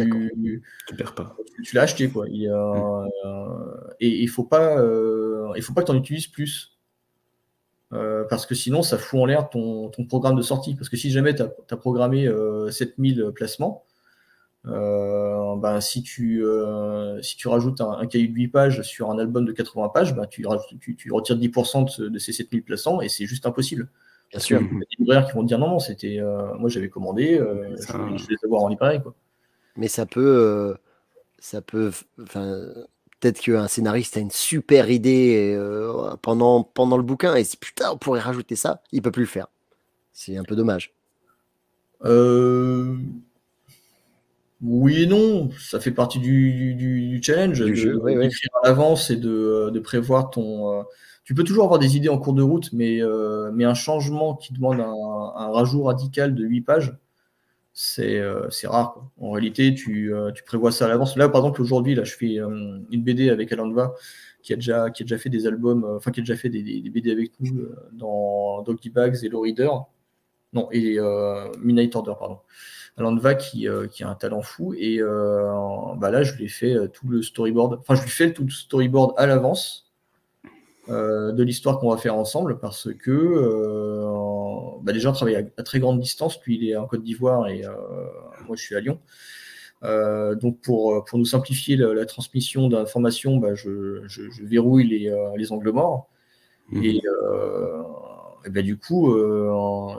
Tu 0.87 0.95
perds 0.95 1.15
pas. 1.15 1.35
tu 1.63 1.75
l'as 1.75 1.81
acheté 1.83 2.07
quoi. 2.09 2.27
Il 2.29 2.47
a, 2.47 3.05
euh, 3.25 3.75
et 3.99 4.07
il 4.21 4.27
faut 4.27 4.43
pas, 4.43 4.77
euh, 4.79 5.51
il 5.55 5.63
faut 5.63 5.73
pas 5.73 5.81
que 5.81 5.87
tu 5.87 5.91
en 5.91 5.97
utilises 5.97 6.27
plus. 6.27 6.77
Euh, 7.91 8.23
parce 8.29 8.45
que 8.45 8.55
sinon, 8.55 8.81
ça 8.81 8.97
fout 8.97 9.19
en 9.19 9.25
l'air 9.25 9.49
ton, 9.49 9.89
ton 9.89 10.05
programme 10.05 10.35
de 10.35 10.41
sortie. 10.41 10.75
Parce 10.75 10.89
que 10.89 10.97
si 10.97 11.11
jamais 11.11 11.35
tu 11.35 11.41
as, 11.43 11.77
programmé 11.77 12.27
euh, 12.27 12.71
7000 12.71 13.31
placements, 13.35 13.83
euh, 13.83 13.92
ben, 14.65 15.81
si, 15.81 16.03
tu, 16.03 16.43
euh, 16.45 17.21
si 17.21 17.35
tu 17.37 17.47
rajoutes 17.47 17.81
un, 17.81 17.91
un 17.91 18.07
cahier 18.07 18.27
de 18.27 18.33
8 18.33 18.47
pages 18.47 18.81
sur 18.83 19.09
un 19.11 19.17
album 19.19 19.45
de 19.45 19.51
80 19.51 19.89
pages, 19.89 20.15
ben, 20.15 20.25
tu, 20.25 20.45
rajoutes- 20.45 20.79
tu, 20.79 20.95
tu 20.95 21.11
retires 21.11 21.37
10% 21.37 21.83
de, 21.83 21.89
ce- 21.89 22.01
de 22.03 22.19
ces 22.19 22.31
7000 22.33 22.63
placements 22.63 23.01
et 23.01 23.09
c'est 23.09 23.25
juste 23.25 23.45
impossible. 23.45 23.89
Bien 24.31 24.39
sûr. 24.39 24.61
Il 24.61 24.65
y 24.65 24.67
a 24.67 24.79
des 24.79 24.85
libraires 24.99 25.25
qui 25.27 25.33
vont 25.33 25.41
te 25.43 25.47
dire 25.47 25.59
non, 25.59 25.67
non, 25.69 25.79
c'était, 25.79 26.19
euh, 26.19 26.53
moi 26.57 26.69
j'avais 26.69 26.89
commandé, 26.89 27.37
euh, 27.39 27.75
Ça- 27.77 27.93
je, 27.93 27.97
voulais 28.23 28.25
les 28.29 28.45
avoir 28.45 28.63
en 28.63 28.67
librairie. 28.69 29.01
Quoi. 29.01 29.13
Mais 29.75 29.87
ça 29.87 30.05
peut, 30.05 30.21
euh, 30.21 30.73
ça 31.39 31.61
peut, 31.61 31.91
enfin, 32.21 32.67
peut-être 33.19 33.39
qu'un 33.41 33.67
scénariste 33.67 34.17
a 34.17 34.21
une 34.21 34.31
super 34.31 34.89
idée 34.89 35.53
euh, 35.55 36.15
pendant, 36.21 36.63
pendant 36.63 36.97
le 36.97 37.03
bouquin 37.03 37.35
et 37.35 37.43
si 37.43 37.57
putain 37.57 37.91
on 37.91 37.97
pourrait 37.97 38.19
rajouter 38.21 38.55
ça, 38.55 38.81
il 38.91 39.01
peut 39.01 39.11
plus 39.11 39.23
le 39.23 39.27
faire. 39.27 39.47
C'est 40.13 40.37
un 40.37 40.43
peu 40.43 40.55
dommage. 40.55 40.93
Euh, 44.63 44.67
Oui 44.67 45.03
et 45.03 45.05
non, 45.07 45.49
ça 45.59 45.79
fait 45.79 45.91
partie 45.91 46.19
du, 46.19 46.73
du- 46.75 47.09
du 47.09 47.21
challenge 47.23 47.61
Du 47.63 47.71
de, 47.71 47.75
jeu, 47.75 47.99
oui, 48.01 48.15
oui. 48.15 48.25
d'écrire 48.27 48.49
à 48.63 48.67
l'avance 48.67 49.09
et 49.09 49.17
de, 49.17 49.69
de 49.73 49.79
prévoir 49.79 50.29
ton. 50.29 50.79
euh, 50.79 50.83
Tu 51.25 51.33
peux 51.35 51.43
toujours 51.43 51.65
avoir 51.65 51.79
des 51.79 51.97
idées 51.97 52.09
en 52.09 52.17
cours 52.17 52.33
de 52.33 52.43
route, 52.43 52.69
mais, 52.73 53.01
euh, 53.01 53.51
mais 53.53 53.65
un 53.65 53.73
changement 53.73 54.35
qui 54.35 54.53
demande 54.53 54.79
un, 54.79 54.85
un 55.35 55.51
rajout 55.51 55.83
radical 55.83 56.35
de 56.35 56.43
8 56.45 56.61
pages, 56.61 56.95
c'est 57.73 58.19
euh, 58.19 58.47
rare. 58.65 58.93
quoi. 58.93 59.11
En 59.19 59.31
réalité, 59.31 59.73
tu, 59.75 60.13
euh, 60.13 60.31
tu 60.33 60.43
prévois 60.43 60.71
ça 60.71 60.85
à 60.85 60.87
l'avance. 60.89 61.17
Là, 61.17 61.29
par 61.29 61.41
exemple, 61.41 61.61
aujourd'hui, 61.61 61.95
là, 61.95 62.03
je 62.05 62.15
fais 62.15 62.39
euh, 62.39 62.79
une 62.91 63.03
BD 63.03 63.29
avec 63.29 63.51
Alanva 63.53 63.93
qui 64.43 64.53
a 64.53 64.57
déjà, 64.57 64.89
qui 64.91 65.03
a 65.03 65.05
déjà 65.05 65.17
fait 65.19 65.29
des 65.29 65.47
albums, 65.47 65.85
euh, 65.85 65.97
enfin, 65.97 66.11
qui 66.11 66.19
a 66.21 66.23
déjà 66.23 66.35
fait 66.37 66.49
des, 66.49 66.63
des- 66.63 66.81
des 66.81 66.89
BD 66.91 67.11
avec 67.11 67.31
nous 67.41 67.59
euh, 67.61 67.75
dans 67.93 68.61
Doggy 68.63 68.89
Bags 68.91 69.17
et 69.23 69.29
Low 69.29 69.41
Reader. 69.41 69.69
Non, 70.53 70.69
et 70.71 70.99
euh, 70.99 71.49
Midnight 71.61 71.95
Order, 71.95 72.13
pardon. 72.19 72.37
Alanva 72.97 73.35
qui, 73.35 73.67
euh, 73.67 73.87
qui 73.87 74.03
a 74.03 74.09
un 74.09 74.15
talent 74.15 74.41
fou 74.41 74.73
et 74.77 74.97
euh, 74.99 75.45
bah 75.97 76.11
là 76.11 76.23
je 76.23 76.33
lui 76.35 76.45
ai 76.45 76.47
fait 76.47 76.73
euh, 76.75 76.87
tout 76.87 77.07
le 77.07 77.21
storyboard, 77.21 77.79
enfin 77.79 77.95
je 77.95 78.03
lui 78.03 78.09
fais 78.09 78.33
tout 78.33 78.43
le 78.43 78.51
storyboard 78.51 79.13
à 79.17 79.25
l'avance 79.25 79.91
de 80.89 81.43
l'histoire 81.43 81.79
qu'on 81.79 81.89
va 81.91 81.97
faire 81.97 82.15
ensemble 82.15 82.59
parce 82.59 82.89
que 82.93 84.03
bah, 84.83 84.91
déjà 84.91 85.09
on 85.09 85.13
travaille 85.13 85.35
à, 85.37 85.43
à 85.57 85.63
très 85.63 85.79
grande 85.79 85.99
distance, 85.99 86.37
lui 86.45 86.57
il 86.57 86.69
est 86.69 86.75
en 86.75 86.85
Côte 86.87 87.03
d'Ivoire 87.03 87.47
et 87.47 87.63
moi 88.47 88.55
je 88.57 88.61
suis 88.61 88.75
à 88.75 88.81
Lyon. 88.81 88.99
Euh, 89.83 90.35
donc 90.35 90.59
pour, 90.61 91.03
pour 91.05 91.19
nous 91.19 91.25
simplifier 91.25 91.75
la, 91.75 91.93
la 91.93 92.05
transmission 92.05 92.69
d'informations, 92.69 93.37
bah, 93.37 93.53
je, 93.53 94.01
je- 94.07 94.29
je 94.29 94.43
verrouille 94.43 94.87
les, 94.87 95.09
euh, 95.09 95.29
les 95.35 95.51
angles 95.51 95.71
morts. 95.71 96.07
Mhm. 96.69 96.83
Et, 96.83 97.01
euh, 97.05 97.81
et 98.45 98.49
ben, 98.49 98.63
du 98.63 98.77
coup, 98.77 99.13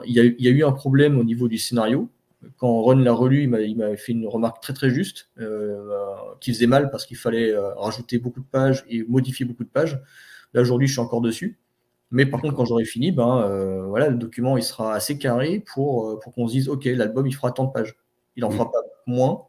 il 0.05 0.11
y, 0.11 0.43
y 0.43 0.47
a 0.47 0.51
eu 0.51 0.63
un 0.63 0.71
problème 0.71 1.19
au 1.19 1.23
niveau 1.23 1.47
du 1.47 1.57
scénario. 1.57 2.09
Quand 2.57 2.81
Ron 2.81 2.97
l'a 2.97 3.11
relu, 3.13 3.43
il 3.43 3.49
m'a- 3.49 3.61
il 3.61 3.77
m'avait 3.77 3.97
fait 3.97 4.11
une 4.13 4.27
remarque 4.27 4.61
très 4.61 4.73
très 4.73 4.89
juste, 4.89 5.29
euh, 5.39 5.89
qui 6.41 6.53
faisait 6.53 6.67
mal 6.67 6.89
parce 6.91 7.05
qu'il 7.05 7.17
fallait 7.17 7.51
euh, 7.53 7.73
rajouter 7.75 8.17
beaucoup 8.19 8.39
de 8.41 8.45
pages 8.45 8.83
et 8.89 9.03
modifier 9.03 9.45
beaucoup 9.45 9.63
de 9.63 9.69
pages. 9.69 10.01
Là 10.53 10.61
aujourd'hui, 10.61 10.87
je 10.87 10.93
suis 10.93 11.01
encore 11.01 11.21
dessus. 11.21 11.57
Mais 12.11 12.25
par 12.25 12.39
contre, 12.41 12.55
quand 12.55 12.65
j'aurai 12.65 12.85
fini, 12.85 13.11
ben 13.11 13.41
euh, 13.49 13.83
voilà, 13.87 14.09
le 14.09 14.15
document 14.17 14.57
il 14.57 14.63
sera 14.63 14.93
assez 14.93 15.17
carré 15.17 15.59
pour, 15.73 16.19
pour 16.19 16.33
qu'on 16.33 16.47
se 16.47 16.53
dise, 16.53 16.69
ok, 16.69 16.85
l'album 16.85 17.25
il 17.27 17.33
fera 17.33 17.51
tant 17.51 17.65
de 17.65 17.71
pages. 17.71 17.95
Il 18.35 18.45
en 18.45 18.49
fera 18.51 18.71
pas 18.71 18.79
moins, 19.07 19.43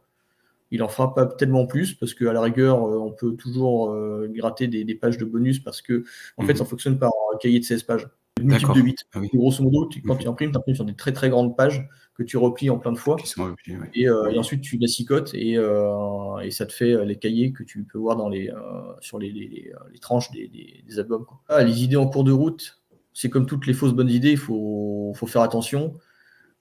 il 0.71 0.83
en 0.83 0.89
fera 0.89 1.15
pas 1.15 1.27
tellement 1.27 1.67
plus 1.67 1.95
parce 1.95 2.15
qu'à 2.15 2.33
la 2.33 2.41
rigueur, 2.41 2.83
on 2.83 3.13
peut 3.13 3.35
toujours 3.37 3.95
gratter 4.31 4.67
des, 4.69 4.85
des 4.85 4.95
pages 4.95 5.19
de 5.19 5.25
bonus 5.25 5.61
parce 5.61 5.83
que 5.83 6.05
en 6.39 6.45
fait, 6.45 6.53
Mhm. 6.55 6.59
ça 6.59 6.65
fonctionne 6.65 6.99
par 6.99 7.13
un 7.35 7.37
cahier 7.39 7.61
de 7.61 7.65
16 7.65 7.83
pages. 7.85 8.09
Multiple 8.43 8.75
de 8.75 8.81
8. 8.81 9.05
Ah 9.15 9.21
oui. 9.21 9.29
Grosso 9.33 9.63
modo, 9.63 9.87
tu- 9.89 10.03
quand 10.03 10.15
Mhm. 10.15 10.21
tu 10.21 10.29
imprimes, 10.29 10.51
tu 10.53 10.59
imprimes 10.59 10.75
sur 10.77 10.85
des 10.85 10.95
très 10.95 11.13
très 11.13 11.31
grandes 11.31 11.57
pages 11.57 11.89
que 12.15 12.23
tu 12.23 12.37
replies 12.37 12.71
en 12.71 12.79
plein 12.79 12.93
de 12.93 12.99
fois. 12.99 13.17
Ouais. 13.39 13.47
Et, 13.95 14.09
euh, 14.09 14.31
et 14.31 14.39
ensuite, 14.39 14.61
tu 14.63 14.77
l'assicotes 14.79 15.33
et, 15.35 15.57
euh, 15.57 16.39
et 16.39 16.51
ça 16.51 16.67
te 16.67 16.73
fait 16.73 16.93
euh, 16.93 17.05
les 17.05 17.17
cahiers 17.17 17.53
que 17.53 17.63
tu 17.63 17.85
peux 17.85 17.99
voir 17.99 18.17
dans 18.17 18.29
les, 18.29 18.49
euh, 18.51 18.55
sur 19.01 19.19
les, 19.19 19.31
les- 19.33 19.49
les, 19.49 19.73
les 19.93 19.99
tranches 19.99 20.31
des, 20.33 20.49
des- 20.49 20.85
des 20.87 20.99
albums. 20.99 21.25
quoi. 21.25 21.41
Ah, 21.49 21.63
les 21.65 21.83
idées 21.83 21.97
en 21.97 22.07
cours 22.09 22.25
de 22.25 22.33
route, 22.33 22.83
c'est 23.15 23.31
comme 23.31 23.47
toutes 23.47 23.67
les 23.67 23.73
fausses 23.73 23.95
bonnes 23.95 24.11
idées, 24.11 24.33
il 24.33 24.37
faut, 24.39 25.13
faut 25.17 25.27
faire 25.27 25.43
attention. 25.43 25.95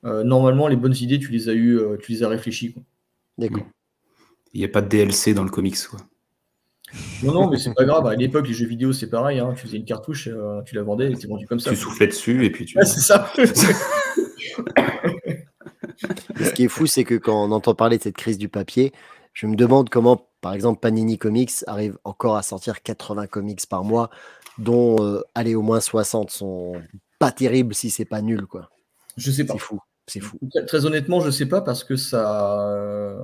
Euh, 0.06 0.24
normalement, 0.24 0.68
les 0.68 0.76
bonnes 0.78 0.96
idées, 0.96 1.20
tu 1.20 1.32
les 1.32 1.50
as 1.50 1.54
eues, 1.54 1.78
euh, 1.78 1.98
tu 1.98 2.12
les 2.14 2.24
as 2.24 2.30
réfléchies. 2.30 2.74
quoi. 2.74 2.84
D'accord. 3.38 3.66
Il 4.54 4.60
n'y 4.60 4.66
a 4.66 4.70
pas 4.70 4.82
de 4.82 4.88
DLC 4.88 5.34
dans 5.34 5.44
le 5.44 5.50
comics, 5.50 5.78
quoi. 5.90 6.00
Non, 7.24 7.34
non, 7.34 7.50
mais 7.50 7.58
c'est 7.58 7.74
pas 7.74 7.86
grave. 7.86 8.06
À 8.08 8.16
l'époque, 8.16 8.48
les 8.48 8.54
jeux 8.54 8.68
vidéo, 8.68 8.94
c'est 8.94 9.10
pareil. 9.10 9.40
hein. 9.40 9.54
Tu 9.56 9.62
faisais 9.66 9.78
une 9.78 9.86
cartouche, 9.86 10.28
euh, 10.28 10.62
tu 10.64 10.76
la 10.76 10.84
vendais, 10.84 11.06
elle 11.06 11.14
était 11.14 11.28
vendue 11.28 11.48
comme 11.48 11.60
ça. 11.60 11.70
Tu 11.72 11.76
soufflais 11.76 12.08
dessus 12.08 12.46
et 12.46 12.50
puis 12.50 12.66
tu. 12.66 12.78
Ouais, 12.78 12.86
c'est 12.86 13.00
ça. 13.00 13.32
Et 16.40 16.44
ce 16.44 16.54
qui 16.54 16.66
est 16.66 16.68
fou, 16.68 16.86
c'est 16.88 17.04
que 17.04 17.16
quand 17.16 17.44
on 17.46 17.52
entend 17.52 17.74
parler 17.76 17.98
de 17.98 18.04
cette 18.04 18.18
crise 18.18 18.38
du 18.38 18.50
papier, 18.50 18.92
je 19.34 19.48
me 19.48 19.56
demande 19.56 19.90
comment, 19.90 20.28
par 20.42 20.54
exemple, 20.54 20.80
Panini 20.80 21.18
Comics 21.18 21.52
arrive 21.68 21.98
encore 22.04 22.36
à 22.38 22.44
sortir 22.44 22.82
80 22.82 23.28
comics 23.28 23.66
par 23.68 23.84
mois, 23.84 24.10
dont, 24.58 24.98
euh, 25.02 25.22
allez, 25.36 25.56
au 25.56 25.62
moins 25.62 25.80
60 25.80 26.30
sont 26.32 26.74
pas 27.20 27.32
terribles 27.32 27.74
si 27.74 27.90
c'est 27.90 28.06
pas 28.06 28.22
nul, 28.22 28.46
quoi. 28.46 28.70
Je 29.18 29.32
sais 29.32 29.46
pas. 29.46 29.54
C'est 29.54 29.60
fou, 29.60 29.80
c'est 30.08 30.20
fou. 30.20 30.38
Très, 30.54 30.66
très 30.66 30.86
honnêtement, 30.86 31.22
je 31.22 31.30
sais 31.32 31.46
pas 31.48 31.62
parce 31.62 31.84
que 31.84 31.96
ça. 31.96 33.16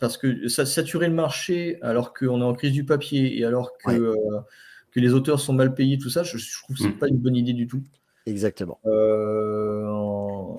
Parce 0.00 0.16
que 0.18 0.48
ça 0.48 0.66
saturait 0.66 1.08
le 1.08 1.14
marché 1.14 1.78
alors 1.82 2.12
qu'on 2.14 2.40
est 2.40 2.44
en 2.44 2.54
crise 2.54 2.72
du 2.72 2.84
papier 2.84 3.38
et 3.38 3.44
alors 3.44 3.76
que, 3.78 3.90
Ouais. 3.90 3.98
euh, 4.00 4.40
que 4.90 5.00
les 5.00 5.12
auteurs 5.14 5.40
sont 5.40 5.52
mal 5.52 5.74
payés, 5.74 5.98
tout 5.98 6.10
ça, 6.10 6.22
je, 6.22 6.36
je 6.36 6.62
trouve 6.62 6.76
que 6.76 6.82
c'est 6.82 6.88
Mm. 6.88 6.98
pas 6.98 7.08
une 7.08 7.18
bonne 7.18 7.36
idée 7.36 7.52
du 7.52 7.66
tout. 7.66 7.82
Exactement. 8.26 8.80
Euh, 8.86 9.86
en- 9.86 10.56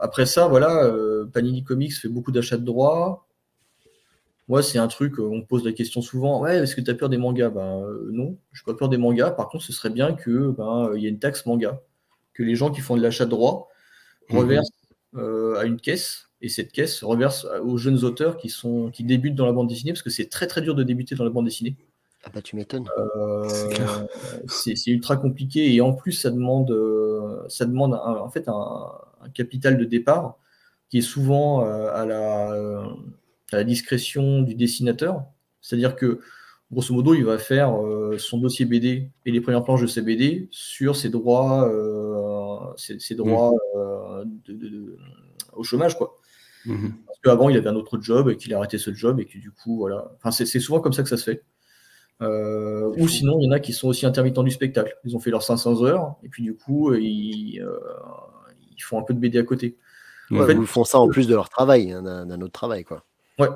Après 0.00 0.26
ça, 0.26 0.46
voilà, 0.46 0.84
euh, 0.84 1.26
Panini 1.26 1.64
Comics 1.64 1.92
fait 1.94 2.08
beaucoup 2.08 2.30
d'achats 2.30 2.56
de 2.56 2.64
droits. 2.64 3.26
Moi, 4.46 4.62
c'est 4.62 4.78
un 4.78 4.86
truc, 4.86 5.18
on 5.18 5.38
me 5.38 5.44
pose 5.44 5.64
la 5.64 5.72
question 5.72 6.00
souvent, 6.02 6.40
ouais, 6.40 6.58
est-ce 6.58 6.76
que 6.76 6.80
tu 6.80 6.90
as 6.90 6.94
peur 6.94 7.08
des 7.08 7.18
mangas? 7.18 7.50
Ben 7.50 7.84
non, 8.12 8.38
je 8.52 8.62
n'ai 8.62 8.64
pas 8.72 8.78
peur 8.78 8.88
des 8.88 8.96
mangas. 8.96 9.32
Par 9.32 9.48
contre, 9.48 9.64
ce 9.64 9.72
serait 9.72 9.90
bien 9.90 10.14
que 10.14 10.50
ben, 10.52 10.92
y 10.96 11.06
ait 11.06 11.10
une 11.10 11.18
taxe 11.18 11.44
manga, 11.46 11.80
que 12.32 12.44
les 12.44 12.54
gens 12.54 12.70
qui 12.70 12.80
font 12.80 12.96
de 12.96 13.02
l'achat 13.02 13.24
de 13.24 13.30
droits 13.30 13.68
Mhm. 14.30 14.38
reversent 14.38 14.70
à 15.16 15.64
une 15.64 15.80
caisse, 15.80 16.27
et 16.40 16.48
cette 16.48 16.70
caisse 16.72 17.02
reverse 17.02 17.46
aux 17.64 17.76
jeunes 17.78 18.04
auteurs 18.04 18.36
qui, 18.36 18.48
sont, 18.48 18.90
qui 18.90 19.04
débutent 19.04 19.34
dans 19.34 19.46
la 19.46 19.52
bande 19.52 19.68
dessinée, 19.68 19.92
parce 19.92 20.02
que 20.02 20.10
c'est 20.10 20.26
très 20.28 20.46
très 20.46 20.60
dur 20.62 20.74
de 20.74 20.82
débuter 20.84 21.14
dans 21.14 21.24
la 21.24 21.30
bande 21.30 21.46
dessinée. 21.46 21.76
Ah 22.24 22.30
bah 22.34 22.42
tu 22.42 22.56
m'étonnes. 22.56 22.88
Euh, 22.98 23.48
C'est 24.48 24.74
ultra 24.88 25.16
compliqué 25.16 25.72
et 25.74 25.80
en 25.80 25.92
plus 25.92 26.12
ça 26.12 26.30
demande, 26.30 26.70
euh, 26.70 27.42
ça 27.48 27.64
demande 27.64 27.94
un- 27.94 28.16
en 28.20 28.28
fait 28.28 28.48
un, 28.48 28.52
un 29.22 29.28
capital 29.30 29.78
de 29.78 29.84
départ 29.84 30.36
qui 30.90 30.98
est 30.98 31.02
souvent 31.02 31.64
euh, 31.64 31.90
à, 31.92 32.06
la, 32.06 32.52
euh, 32.52 32.82
à 33.52 33.56
la 33.56 33.64
discrétion 33.64 34.42
du 34.42 34.54
dessinateur. 34.54 35.22
C'est-à-dire 35.60 35.94
que 35.96 36.20
grosso 36.72 36.92
modo 36.94 37.14
il 37.14 37.24
va 37.24 37.38
faire 37.38 37.74
euh, 37.84 38.16
son 38.18 38.38
dossier 38.38 38.64
BD 38.66 39.10
et 39.24 39.30
les 39.30 39.40
premières 39.40 39.62
planches 39.64 39.82
de 39.82 39.86
ses 39.86 40.02
BD 40.02 40.48
sur 40.50 40.96
ses 40.96 41.10
droits, 41.10 41.68
euh, 41.70 42.72
ses, 42.76 42.98
ses 42.98 43.14
droits 43.14 43.52
euh, 43.76 44.24
de- 44.46 44.52
de- 44.54 44.68
de- 44.68 44.98
au 45.54 45.62
chômage 45.62 45.96
quoi. 45.96 46.17
Mhm. 46.68 46.92
Parce 47.06 47.18
qu'avant, 47.20 47.48
il 47.48 47.56
avait 47.56 47.68
un 47.68 47.74
autre 47.76 47.98
job 48.00 48.28
et 48.30 48.36
qu'il 48.36 48.52
a 48.54 48.58
arrêté 48.58 48.78
ce 48.78 48.92
job 48.94 49.18
et 49.20 49.24
que 49.24 49.38
du 49.38 49.50
coup, 49.50 49.78
voilà. 49.78 50.12
Enfin, 50.16 50.30
c'est 50.30 50.46
souvent 50.60 50.80
comme 50.80 50.92
ça 50.92 51.02
que 51.02 51.08
ça 51.08 51.16
se 51.16 51.24
fait. 51.24 51.42
Euh, 52.20 52.92
ou 52.98 53.06
sinon, 53.08 53.38
il 53.40 53.44
y 53.44 53.48
en 53.48 53.52
a 53.52 53.60
qui 53.60 53.72
sont 53.72 53.88
aussi 53.88 54.04
intermittents 54.06 54.42
du 54.42 54.50
spectacle. 54.50 54.96
Ils 55.04 55.14
ont 55.16 55.20
fait 55.20 55.30
leurs 55.30 55.42
500 55.42 55.82
heures 55.84 56.16
et 56.22 56.28
puis 56.28 56.42
du 56.42 56.54
coup, 56.54 56.92
ils, 56.94 57.60
euh, 57.60 57.78
ils 58.76 58.82
font 58.82 58.98
un 58.98 59.02
peu 59.02 59.14
de 59.14 59.18
BD 59.20 59.38
à 59.38 59.44
côté. 59.44 59.76
Ouais, 60.30 60.40
En 60.42 60.46
fait- 60.46 60.54
Ou 60.56 60.62
ils 60.62 60.66
font 60.66 60.84
ça 60.84 60.98
en 60.98 61.08
plus 61.08 61.26
de 61.28 61.34
leur 61.34 61.48
travail, 61.48 61.92
hein, 61.92 62.02
d'un 62.02 62.26
d'un 62.26 62.40
autre 62.42 62.52
travail, 62.52 62.84
quoi. 62.84 63.04
Ouais, 63.38 63.48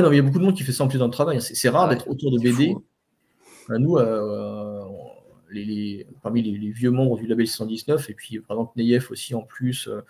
non, 0.00 0.10
mais 0.10 0.16
il 0.16 0.16
y 0.16 0.18
a 0.18 0.22
beaucoup 0.22 0.38
de 0.38 0.44
monde 0.44 0.54
qui 0.54 0.62
fait 0.62 0.72
ça 0.72 0.84
en 0.84 0.88
plus 0.88 0.98
dans 0.98 1.06
le 1.06 1.10
travail. 1.12 1.40
C'est 1.40 1.54
c'est 1.54 1.68
rare 1.70 1.88
Ouais, 1.88 1.94
d'être 1.96 2.08
auteur 2.08 2.30
de 2.30 2.38
BD. 2.38 2.72
fou, 2.74 2.84
Euh, 3.70 3.78
Nous, 3.78 3.96
euh, 3.96 4.82
les, 5.50 5.64
les- 5.64 6.06
parmi 6.22 6.42
les, 6.42 6.56
les 6.58 6.70
vieux 6.70 6.90
membres 6.90 7.16
du 7.16 7.26
label 7.26 7.46
119, 7.48 8.10
et 8.10 8.14
puis 8.14 8.38
par 8.40 8.56
exemple 8.56 8.72
Neyef 8.76 9.10
aussi 9.10 9.34
en 9.34 9.42
plus, 9.42 9.88
euh, 9.88 9.96
euh, 9.96 10.02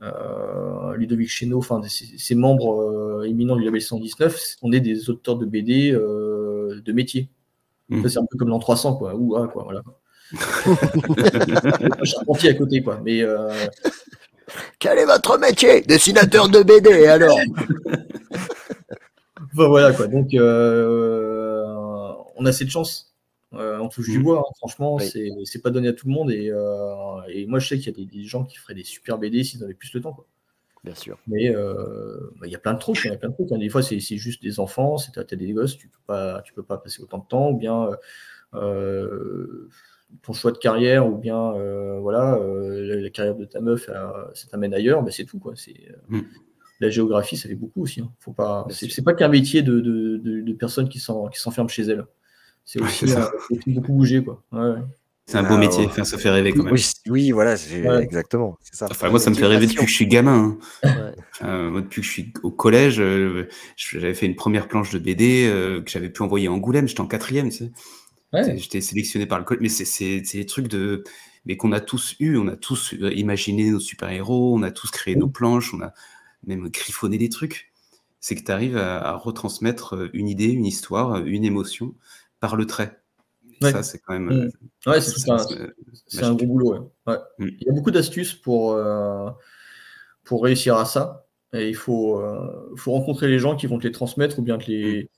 Ludovic 0.00 1.28
Chéneau, 1.28 1.58
enfin 1.58 1.80
ces 1.86 2.34
membres 2.34 2.82
euh, 2.82 3.28
éminents 3.28 3.56
du 3.56 3.64
label 3.64 3.80
119, 3.80 4.56
on 4.62 4.72
est 4.72 4.80
des 4.80 5.10
auteurs 5.10 5.36
de 5.36 5.46
BD 5.46 5.92
euh, 5.92 6.80
de 6.84 6.92
métier. 6.92 7.28
Mm. 7.88 8.02
Ça, 8.02 8.08
C'est 8.08 8.18
un 8.18 8.26
peu 8.30 8.36
comme 8.36 8.48
l'an 8.48 8.58
300, 8.58 8.96
quoi. 8.96 9.14
Ou 9.14 9.36
ah, 9.36 9.48
quoi, 9.48 9.64
voilà. 9.64 9.82
Charpentier 12.04 12.50
à 12.50 12.54
côté, 12.54 12.82
quoi. 12.82 13.00
Mais 13.04 13.22
euh, 13.22 13.52
Quel 14.78 14.98
est 14.98 15.06
votre 15.06 15.38
métier? 15.38 15.82
Dessinateur 15.82 16.48
de 16.48 16.62
BD, 16.62 17.06
alors 17.06 17.38
Enfin, 19.58 19.68
voilà 19.68 19.92
quoi. 19.92 20.06
Donc 20.06 20.34
euh, 20.34 21.64
on 22.36 22.44
a 22.44 22.52
cette 22.52 22.68
chance. 22.68 23.15
Euh, 23.54 23.78
on 23.78 23.88
touche 23.88 24.08
du 24.10 24.18
Mm. 24.18 24.22
bois, 24.22 24.40
hein. 24.40 24.52
franchement, 24.58 24.96
Oui. 24.96 25.30
c'est 25.44 25.62
pas 25.62 25.70
donné 25.70 25.88
à 25.88 25.92
tout 25.92 26.06
le 26.08 26.12
monde. 26.12 26.30
Et, 26.30 26.50
euh, 26.50 27.20
et 27.28 27.46
moi, 27.46 27.58
je 27.60 27.68
sais 27.68 27.78
qu'il 27.78 27.86
y 27.86 27.90
a 27.90 27.92
des, 27.92 28.04
des 28.04 28.24
gens 28.24 28.44
qui 28.44 28.56
feraient 28.56 28.74
des 28.74 28.84
super 28.84 29.18
BD 29.18 29.44
s'ils 29.44 29.62
avaient 29.62 29.74
plus 29.74 29.92
le 29.94 30.00
temps. 30.00 30.12
Quoi. 30.12 30.26
Bien 30.84 30.94
sûr. 30.94 31.18
Mais 31.26 31.54
euh, 31.54 32.30
bah, 32.40 32.46
il 32.46 32.52
y 32.52 32.56
a 32.56 32.58
plein 32.58 32.74
de 32.74 32.78
trucs. 32.78 33.00
Il 33.04 33.10
y 33.10 33.14
a 33.14 33.16
plein 33.16 33.28
de 33.30 33.34
trucs. 33.34 33.50
hein. 33.52 33.58
Des 33.58 33.68
fois, 33.68 33.82
c'est 33.82 33.98
juste 34.00 34.42
des 34.42 34.58
enfants, 34.60 34.98
c'est 34.98 35.12
t'as 35.12 35.24
t'as 35.24 35.36
des 35.36 35.52
gosses, 35.52 35.76
tu 35.76 35.88
peux 35.88 35.98
pas, 36.06 36.42
tu 36.42 36.52
peux 36.52 36.62
pas 36.62 36.76
passer 36.78 37.02
autant 37.02 37.18
de 37.18 37.26
temps, 37.26 37.50
ou 37.50 37.56
bien 37.56 37.88
euh, 38.54 39.68
ton 40.22 40.32
choix 40.32 40.52
de 40.52 40.58
carrière, 40.58 41.06
ou 41.08 41.16
bien 41.16 41.52
voilà, 42.00 42.38
la, 42.40 42.96
la 42.96 43.10
carrière 43.10 43.34
de 43.36 43.44
ta 43.44 43.60
meuf, 43.60 43.86
ça 43.86 44.48
t'amène 44.50 44.74
ailleurs. 44.74 45.02
Bah, 45.02 45.10
c'est 45.10 45.24
tout 45.24 45.38
quoi. 45.38 45.54
Mm. 46.08 46.20
la 46.80 46.90
géographie, 46.90 47.36
ça 47.36 47.48
fait 47.48 47.54
beaucoup 47.54 47.82
aussi. 47.82 48.00
hein. 48.00 48.10
Faut 48.20 48.32
pas. 48.32 48.66
C'est 48.70 49.02
pas 49.04 49.14
qu'un 49.14 49.28
métier 49.28 49.62
de, 49.62 49.80
de, 49.80 50.16
de, 50.18 50.40
de 50.42 50.52
personnes 50.52 50.88
qui 50.88 50.98
s'enferment 51.00 51.68
chez 51.68 51.82
elles. 51.84 52.04
C'est 52.66 52.80
Ouais, 52.80 52.86
aussi, 52.88 53.06
c'est 53.06 53.14
ça. 53.14 53.30
euh, 53.52 53.56
beaucoup 53.68 53.92
bouger 53.94 54.22
quoi. 54.22 54.42
Ouais. 54.52 54.74
C'est 55.28 55.38
un 55.38 55.44
Ah, 55.44 55.48
beau 55.48 55.56
métier, 55.58 55.80
ouais. 55.80 55.86
enfin, 55.86 56.04
ça 56.04 56.18
fait 56.18 56.30
rêver 56.30 56.52
quand 56.52 56.62
même. 56.62 56.72
Oui, 56.72 56.84
oui, 57.08 57.30
voilà, 57.32 57.54
Ouais. 57.54 58.02
exactement. 58.04 58.58
Ça. 58.60 58.86
Enfin, 58.90 59.08
moi, 59.10 59.18
ça 59.18 59.30
me 59.30 59.34
fait 59.34 59.46
rêver 59.46 59.66
depuis 59.66 59.84
que 59.84 59.90
je 59.90 59.94
suis 59.94 60.06
gamin. 60.06 60.56
hein. 60.84 60.88
Ouais. 60.88 61.14
Enfin, 61.32 61.70
moi, 61.70 61.80
depuis 61.80 62.00
que 62.00 62.06
je 62.06 62.12
suis 62.12 62.32
au 62.44 62.50
collège, 62.52 63.00
euh, 63.00 63.48
j'avais 63.76 64.14
fait 64.14 64.26
une 64.26 64.36
première 64.36 64.68
planche 64.68 64.92
de 64.92 64.98
BD 65.00 65.46
euh, 65.48 65.80
que 65.82 65.90
j'avais 65.90 66.10
pu 66.10 66.22
envoyer 66.22 66.46
à 66.46 66.52
Angoulême. 66.52 66.86
J'étais 66.86 67.00
en 67.00 67.08
quatrième, 67.08 67.48
tu 67.50 67.56
sais. 67.56 67.72
Ouais. 68.32 68.56
J'étais 68.56 68.80
sélectionné 68.80 69.26
par 69.26 69.38
le 69.38 69.44
collège. 69.44 69.62
Mais 69.62 69.68
c'est- 69.68 70.20
des 70.36 70.46
trucs 70.46 70.68
de. 70.68 71.02
Mais 71.44 71.56
qu'on 71.56 71.72
a 71.72 71.80
tous 71.80 72.14
eu. 72.20 72.36
On 72.36 72.46
a 72.46 72.54
tous 72.56 72.94
euh, 72.94 73.12
imaginé 73.12 73.70
nos 73.70 73.80
super-héros. 73.80 74.54
On 74.56 74.62
a 74.62 74.70
tous 74.70 74.90
créé 74.92 75.16
nos 75.16 75.28
planches. 75.28 75.74
On 75.74 75.80
a 75.80 75.92
même 76.46 76.68
griffonné 76.68 77.18
des 77.18 77.30
trucs. 77.30 77.72
C'est 78.20 78.36
que 78.36 78.44
tu 78.44 78.52
arrives 78.52 78.76
à, 78.76 78.98
à 79.00 79.16
retransmettre 79.16 79.94
euh, 79.96 80.10
une 80.12 80.28
idée, 80.28 80.46
une 80.50 80.66
histoire, 80.66 81.16
une 81.24 81.44
émotion 81.44 81.94
par 82.46 82.54
le 82.56 82.64
trait. 82.64 83.00
Ouais. 83.60 83.72
Ça, 83.72 83.82
c'est 83.82 83.98
quand 83.98 84.12
même. 84.12 84.26
Mm. 84.26 84.50
euh, 84.86 84.90
Ouais, 84.90 85.00
c'est 85.00 86.22
un, 86.22 86.34
gros 86.34 86.46
boulot. 86.46 86.74
ouais. 86.74 86.80
Ouais. 87.08 87.18
Mm. 87.38 87.48
Il 87.60 87.66
y 87.66 87.70
a 87.70 87.72
beaucoup 87.72 87.90
d'astuces 87.90 88.34
pour, 88.34 88.74
euh, 88.74 89.30
pour 90.22 90.44
réussir 90.44 90.76
à 90.76 90.84
ça. 90.84 91.26
Et 91.52 91.68
il 91.68 91.74
faut, 91.74 92.20
euh, 92.20 92.72
faut 92.76 92.92
rencontrer 92.92 93.26
les 93.26 93.40
gens 93.40 93.56
qui 93.56 93.66
vont 93.66 93.78
te 93.78 93.84
les 93.84 93.92
transmettre, 93.92 94.38
ou 94.38 94.42
bien, 94.42 94.58
te 94.58 94.70
les, 94.70 95.10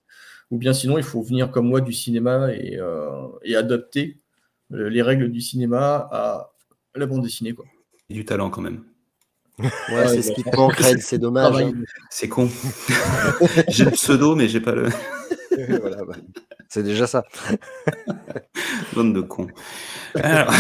ou 0.51 0.57
bien 0.57 0.73
sinon, 0.73 0.97
il 0.97 1.05
faut 1.05 1.21
venir 1.21 1.51
comme 1.51 1.69
moi 1.69 1.83
du 1.83 1.93
cinéma 1.93 2.53
et, 2.55 2.79
euh, 2.79 3.27
et 3.43 3.57
adapter 3.57 4.19
les 4.71 5.03
règles 5.03 5.31
du 5.31 5.41
cinéma 5.41 6.09
à 6.11 6.53
la 6.95 7.07
bande 7.07 7.23
dessinée. 7.23 7.53
Quoi. 7.55 7.67
et 8.09 8.15
du 8.15 8.25
talent 8.25 8.51
quand 8.51 8.63
même. 8.63 8.85
Ouais, 9.59 10.07
c'est 10.07 10.23
ce 10.23 10.33
qui 10.33 10.45
te 10.45 10.55
manque, 10.57 10.81
c'est 11.01 11.19
dommage. 11.19 11.61
Hein. 11.61 11.73
C'est 12.11 12.29
con. 12.29 12.49
j'ai 13.69 13.85
le 13.87 13.91
pseudo, 13.91 14.37
mais 14.37 14.49
j'ai 14.49 14.61
pas 14.61 14.73
le. 14.73 14.89
Voilà, 15.81 16.05
bah, 16.05 16.15
c'est 16.69 16.83
déjà 16.83 17.07
ça. 17.07 17.25
Bande 18.95 19.15
de 19.15 19.21
cons. 19.21 19.49
Alors, 20.15 20.53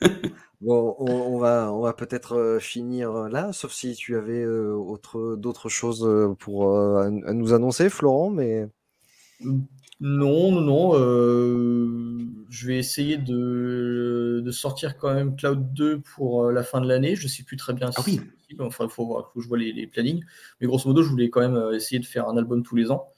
Bon, 0.60 0.94
on, 0.98 1.10
on 1.10 1.38
va, 1.38 1.72
on 1.72 1.80
va 1.80 1.94
peut-être 1.94 2.34
euh, 2.36 2.58
finir 2.60 3.10
euh, 3.12 3.28
là, 3.30 3.50
sauf 3.52 3.72
si 3.72 3.94
tu 3.94 4.16
avais 4.16 4.42
euh, 4.42 4.74
autre, 4.74 5.34
d'autres 5.36 5.70
choses 5.70 6.06
pour 6.38 6.76
à, 6.78 7.06
à 7.06 7.10
nous 7.32 7.54
annoncer, 7.54 7.88
Florent. 7.88 8.28
Mais 8.30 8.68
Non, 10.00 10.52
non, 10.52 10.60
non. 10.60 10.90
euh, 10.94 12.18
je 12.50 12.66
vais 12.66 12.78
essayer 12.78 13.16
de, 13.16 14.42
de 14.44 14.50
sortir 14.50 14.98
quand 14.98 15.14
même 15.14 15.34
Cloud 15.36 15.72
2 15.72 16.00
pour 16.00 16.50
la 16.50 16.62
fin 16.62 16.80
de 16.82 16.88
l'année. 16.88 17.16
Je 17.16 17.24
ne 17.24 17.28
sais 17.28 17.42
plus 17.42 17.56
très 17.56 17.72
bien 17.72 17.90
Ah 17.96 18.02
si 18.02 18.10
oui. 18.10 18.16
c'est 18.16 18.26
possible. 18.36 18.62
Enfin, 18.64 18.84
il 18.84 18.90
faut, 18.90 19.06
voir, 19.06 19.30
faut 19.32 19.38
que 19.38 19.42
je 19.42 19.48
vois 19.48 19.58
les, 19.58 19.72
les 19.72 19.86
plannings. 19.86 20.22
Mais 20.60 20.66
grosso 20.66 20.88
modo, 20.88 21.02
je 21.02 21.08
voulais 21.08 21.30
quand 21.30 21.40
même 21.40 21.72
essayer 21.74 21.98
de 22.00 22.06
faire 22.06 22.28
un 22.28 22.36
album 22.36 22.62
tous 22.62 22.76
les 22.76 22.90
ans. 22.90 23.08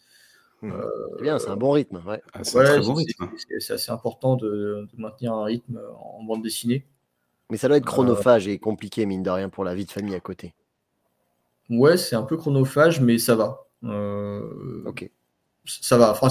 C'est 0.62 1.22
bien, 1.22 1.39
c'est 1.39 1.48
un 1.48 1.56
bon 1.56 1.72
rythme. 1.72 2.01
Ouais. 2.06 2.22
ah, 2.32 2.44
c'est 2.44 2.56
Ouais, 2.59 2.78
bon 2.80 2.97
assez 3.70 3.90
important 3.90 4.36
de, 4.36 4.86
de 4.93 5.01
maintenir 5.01 5.32
un 5.32 5.44
rythme 5.44 5.80
en 5.98 6.22
bande 6.22 6.43
dessinée. 6.43 6.84
Mais 7.51 7.56
ça 7.56 7.68
doit 7.68 7.76
être 7.76 7.84
chronophage 7.84 8.48
et 8.48 8.59
compliqué, 8.59 9.05
mine 9.05 9.22
de 9.22 9.30
rien, 9.30 9.48
pour 9.48 9.64
la 9.64 9.74
vie 9.74 9.84
de 9.84 9.90
famille 9.90 10.14
à 10.14 10.20
côté. 10.20 10.55
Ouais, 11.70 11.97
c'est 11.97 12.16
un 12.16 12.22
peu 12.22 12.36
chronophage, 12.36 13.01
mais 13.01 13.18
ça 13.18 13.34
va. 13.34 13.66
Euh, 13.84 14.82
Ok. 14.86 15.10
ça 15.64 15.97
va. 15.98 16.10
Enfin, 16.12 16.28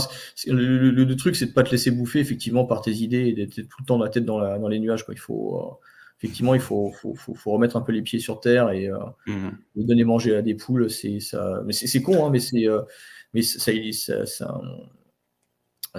le, 0.47 0.91
le- 0.91 1.03
le 1.03 1.15
truc, 1.15 1.35
c'est 1.35 1.47
de 1.47 1.51
pas 1.51 1.63
te 1.63 1.71
laisser 1.71 1.91
bouffer 1.91 2.19
effectivement 2.19 2.65
par 2.65 2.81
tes 2.81 2.91
idées 2.91 3.27
et 3.27 3.33
d'être 3.33 3.55
tout 3.55 3.77
le 3.81 3.85
temps 3.85 3.97
la 3.97 4.09
tête 4.09 4.25
dans, 4.25 4.39
la, 4.39 4.59
dans 4.59 4.67
les 4.67 4.79
nuages. 4.79 5.03
Quoi. 5.05 5.13
Il 5.13 5.19
faut, 5.19 5.57
euh, 5.57 5.85
effectivement, 6.19 6.53
il 6.53 6.59
faut, 6.61 6.91
faut, 6.91 7.15
faut, 7.15 7.33
faut 7.33 7.51
remettre 7.51 7.75
un 7.77 7.81
peu 7.81 7.91
les 7.91 8.01
pieds 8.01 8.19
sur 8.19 8.39
terre 8.39 8.69
et, 8.71 8.87
euh, 8.87 8.97
Mhm. 9.27 9.57
et 9.77 9.83
donner 9.83 10.03
manger 10.03 10.35
à 10.35 10.41
des 10.41 10.55
poules. 10.55 10.89
C'est 10.89 11.19
ça. 11.19 11.61
Mais 11.65 11.73
c'est 11.73 11.87
c'est 11.87 12.01
con, 12.01 12.25
hein, 12.25 12.29
mais 12.29 12.39
c'est, 12.39 12.67
euh, 12.67 12.81
mais 13.33 13.41
ça, 13.41 13.59
ça, 13.93 14.25
ça, 14.25 14.61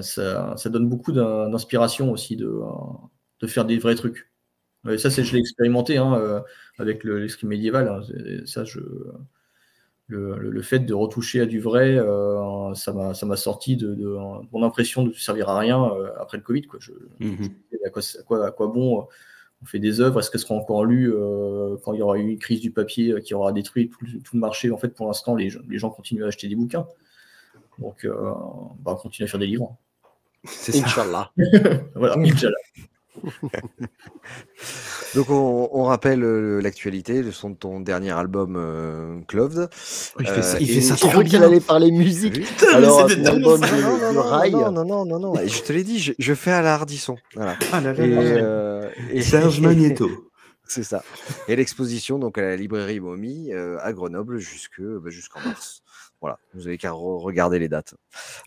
ça, 0.01 0.55
ça 0.57 0.71
donne 0.71 0.89
beaucoup 0.89 1.13
d'in- 1.13 1.49
d'inspiration 1.51 2.11
aussi 2.11 2.37
de, 2.37 2.53
de 3.41 3.47
faire 3.47 3.65
des 3.65 3.79
vrais 3.79 3.95
trucs. 3.95 4.31
Ouais, 4.85 4.99
ça, 4.99 5.11
c'est, 5.11 5.23
je 5.23 5.33
l'ai 5.35 5.39
expérimenté 5.41 5.97
hein, 5.97 6.15
euh, 6.15 6.41
avec 6.79 7.05
le, 7.05 7.19
l'escrime 7.21 7.51
médiéval. 7.51 7.89
hein. 7.89 8.01
Ça, 8.47 8.65
je, 8.65 8.81
le, 10.09 10.37
le- 10.39 10.51
le 10.51 10.63
fait 10.63 10.81
de 10.81 10.95
retoucher 10.95 11.41
à 11.41 11.47
du 11.47 11.61
vrai, 11.61 11.97
euh, 11.97 12.75
ça, 12.75 12.93
m'a, 12.93 13.37
sorti 13.37 13.77
de, 13.77 13.95
de 13.95 14.07
mon 14.53 14.63
impression 14.63 15.03
de 15.05 15.09
ne 15.11 15.15
servir 15.15 15.49
à 15.49 15.59
rien 15.59 15.85
euh, 15.85 16.11
après 16.19 16.37
le 16.39 16.43
Covid. 16.43 16.63
Quoi. 16.63 16.79
Je, 16.83 16.93
Mhm. 17.21 17.49
à 17.87 17.91
quoi, 17.91 18.03
à 18.03 18.23
quoi, 18.23 18.47
à 18.47 18.51
quoi 18.51 18.67
bon 18.69 19.01
euh, 19.01 19.05
on 19.63 19.67
fait 19.67 19.79
des 19.79 20.01
œuvres? 20.01 20.19
Est-ce 20.19 20.31
qu'elles 20.31 20.41
seront 20.41 20.59
encore 20.59 20.85
lues 20.85 21.13
quand 21.85 21.93
il 21.93 22.01
y 22.01 22.03
aura 22.03 22.19
eu 22.19 22.23
une 22.29 22.39
crise 22.39 22.61
du 22.61 22.73
papier 22.73 23.21
qui 23.23 23.35
aura 23.35 23.53
détruit 23.53 23.89
tout, 23.89 24.05
le- 24.05 24.21
tout 24.21 24.35
le 24.37 24.41
marché? 24.41 24.71
En 24.73 24.79
fait, 24.79 24.89
pour 24.89 25.07
l'instant, 25.07 25.37
les 25.37 25.51
gens 25.79 25.91
continuent 25.91 26.25
à 26.25 26.29
acheter 26.29 26.49
des 26.49 26.57
bouquins. 26.57 26.87
Donc, 27.79 28.05
euh, 28.05 28.13
bah, 28.81 28.93
on 28.93 28.97
continue 28.97 29.27
à 29.27 29.31
faire 29.31 29.41
des 29.41 29.47
livres. 29.47 29.77
C'est 30.45 30.73
ça. 30.73 30.85
Inch'Allah. 30.85 31.31
Voilà, 31.95 32.17
Inch'Allah. 32.19 32.57
Donc 35.15 35.29
on, 35.29 35.69
on 35.73 35.85
rappelle 35.85 36.23
euh, 36.25 36.61
l'actualité, 36.63 37.23
le 37.23 37.31
son 37.33 37.51
de 37.51 37.57
ton 37.57 37.81
dernier 37.81 38.11
album 38.13 38.55
euh, 38.57 39.21
Cloved. 39.29 39.69
Il 40.19 40.27
fait 40.27 40.43
ça, 40.43 40.57
Euh, 40.57 40.61
il 40.61 40.67
fait 40.69 40.81
ça 40.81 40.97
trop 40.97 41.23
bien. 41.23 41.43
allait 41.43 41.61
parler 41.61 41.91
musique. 41.91 42.35
Oui. 42.39 42.47
Alors, 42.75 43.07
mais 43.07 43.27
album 43.27 43.61
de, 43.61 43.67
ça. 43.67 43.77
non, 43.81 43.99
non, 43.99 44.09
de 44.11 44.15
non, 44.15 44.23
rail. 44.23 44.53
non, 44.53 44.71
non, 44.73 44.85
non, 44.85 45.05
non, 45.05 45.19
non. 45.19 45.37
Et 45.41 45.49
je 45.49 45.63
te 45.63 45.73
l'ai 45.73 45.85
dit, 45.85 45.99
je, 45.99 46.13
je 46.19 46.35
fais 46.35 46.53
à 46.53 46.63
la 46.63 46.75
hardisson. 46.75 47.17
Voilà. 47.35 47.57
Ah 47.73 47.81
là 47.83 47.93
là 47.93 48.05
Et, 48.05 48.09
là. 48.09 48.21
euh, 48.23 48.91
et- 49.11 49.21
Serge 49.23 49.61
Magneto. 49.61 50.09
C'est 50.67 50.85
ça. 50.85 51.05
Et 51.49 51.57
l'exposition 51.57 52.19
donc 52.19 52.39
à 52.39 52.43
la 52.43 52.57
librairie 52.57 52.99
Momie 53.01 53.53
euh, 53.53 53.77
à 53.83 53.93
Grenoble 53.93 54.39
jusque 54.39 54.81
bah, 54.81 55.11
jusqu'en 55.11 55.41
mars. 55.41 55.82
Voilà, 56.23 56.39
vous 56.55 56.67
avez 56.69 56.79
qu'à 56.79 56.91
re- 56.91 57.21
regarder 57.21 57.59
les 57.59 57.69
dates. 57.69 57.95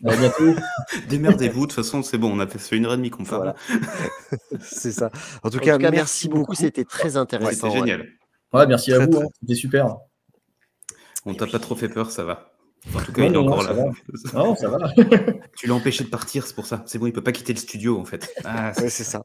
Démerdez-vous, 1.08 1.60
de 1.66 1.66
toute 1.66 1.72
façon, 1.74 2.02
c'est 2.02 2.18
bon, 2.18 2.32
on 2.34 2.40
a 2.40 2.46
fait 2.46 2.58
ça 2.58 2.68
fait 2.70 2.76
une 2.78 2.86
heure 2.86 2.94
et 2.94 2.96
demie 2.96 3.10
qu'on 3.10 3.24
parle. 3.24 3.54
Voilà. 3.70 3.90
C'est 4.60 4.92
ça. 4.92 5.10
En 5.42 5.50
tout 5.50 5.58
En 5.58 5.60
cas, 5.60 5.76
tout 5.76 5.82
cas, 5.82 5.90
merci 5.90 6.28
beaucoup. 6.28 6.54
C'était 6.54 6.84
très 6.84 7.16
intéressant. 7.16 7.68
C'était 7.70 7.78
génial. 7.80 8.08
Ouais, 8.52 8.66
merci 8.66 8.92
à 8.92 9.00
vous. 9.00 9.10
très- 9.10 9.22
hein. 9.22 9.28
C'était 9.40 9.54
super. 9.54 9.96
On 11.26 11.34
t'a 11.34 11.46
pas 11.46 11.58
trop 11.58 11.74
fait 11.76 11.88
peur, 11.90 12.10
ça 12.10 12.24
va. 12.24 12.52
En 12.94 13.00
tout 13.00 13.12
cas, 13.12 13.22
Non, 13.22 13.26
il 13.28 13.30
est 13.30 13.34
non, 13.34 13.46
encore 13.46 13.62
ça 13.64 13.72
là. 13.74 13.84
Non, 14.34 14.54
ça 14.54 14.68
va. 14.68 14.78
Tu 15.58 15.66
l'as 15.66 15.74
empêché 15.74 16.04
de 16.04 16.08
partir, 16.08 16.46
c'est 16.46 16.54
pour 16.54 16.66
ça. 16.66 16.82
C'est 16.86 16.98
bon, 16.98 17.06
il 17.06 17.12
peut 17.12 17.22
pas 17.22 17.32
quitter 17.32 17.52
le 17.52 17.58
studio, 17.58 17.98
en 17.98 18.04
fait. 18.04 18.32
Ah, 18.44 18.72
Ouais, 18.78 18.88
c'est 18.88 19.04
ça. 19.04 19.22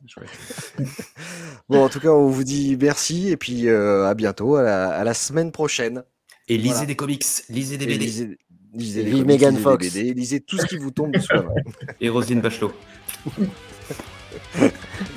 Bon, 1.69 1.83
en 1.85 1.89
tout 1.89 1.99
cas, 1.99 2.09
on 2.09 2.27
vous 2.27 2.43
dit 2.43 2.75
merci 2.81 3.29
et 3.29 3.37
puis 3.37 3.69
euh, 3.69 4.07
à 4.07 4.13
bientôt, 4.15 4.55
à 4.55 4.63
la, 4.63 4.89
à 4.89 5.03
la 5.03 5.13
semaine 5.13 5.51
prochaine. 5.51 6.03
Et 6.47 6.57
lisez 6.57 6.69
Voilà. 6.69 6.85
des 6.87 6.95
comics, 6.95 7.25
lisez 7.49 7.77
des 7.77 7.85
Et 7.85 7.87
BD. 7.87 8.05
lisez, 8.05 8.37
lisez 8.73 9.03
comics, 9.03 9.25
Megan 9.25 9.51
lisez 9.53 9.63
Fox. 9.63 9.93
les 9.93 10.03
BD, 10.03 10.13
lisez 10.13 10.41
tout 10.41 10.57
ce 10.57 10.65
qui 10.65 10.77
vous 10.77 10.91
tombe 10.91 11.15
main. 11.43 11.53
Et 11.99 12.09
Roselyne 12.09 12.41
Bachelot. 12.41 12.73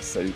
Salut. 0.01 0.33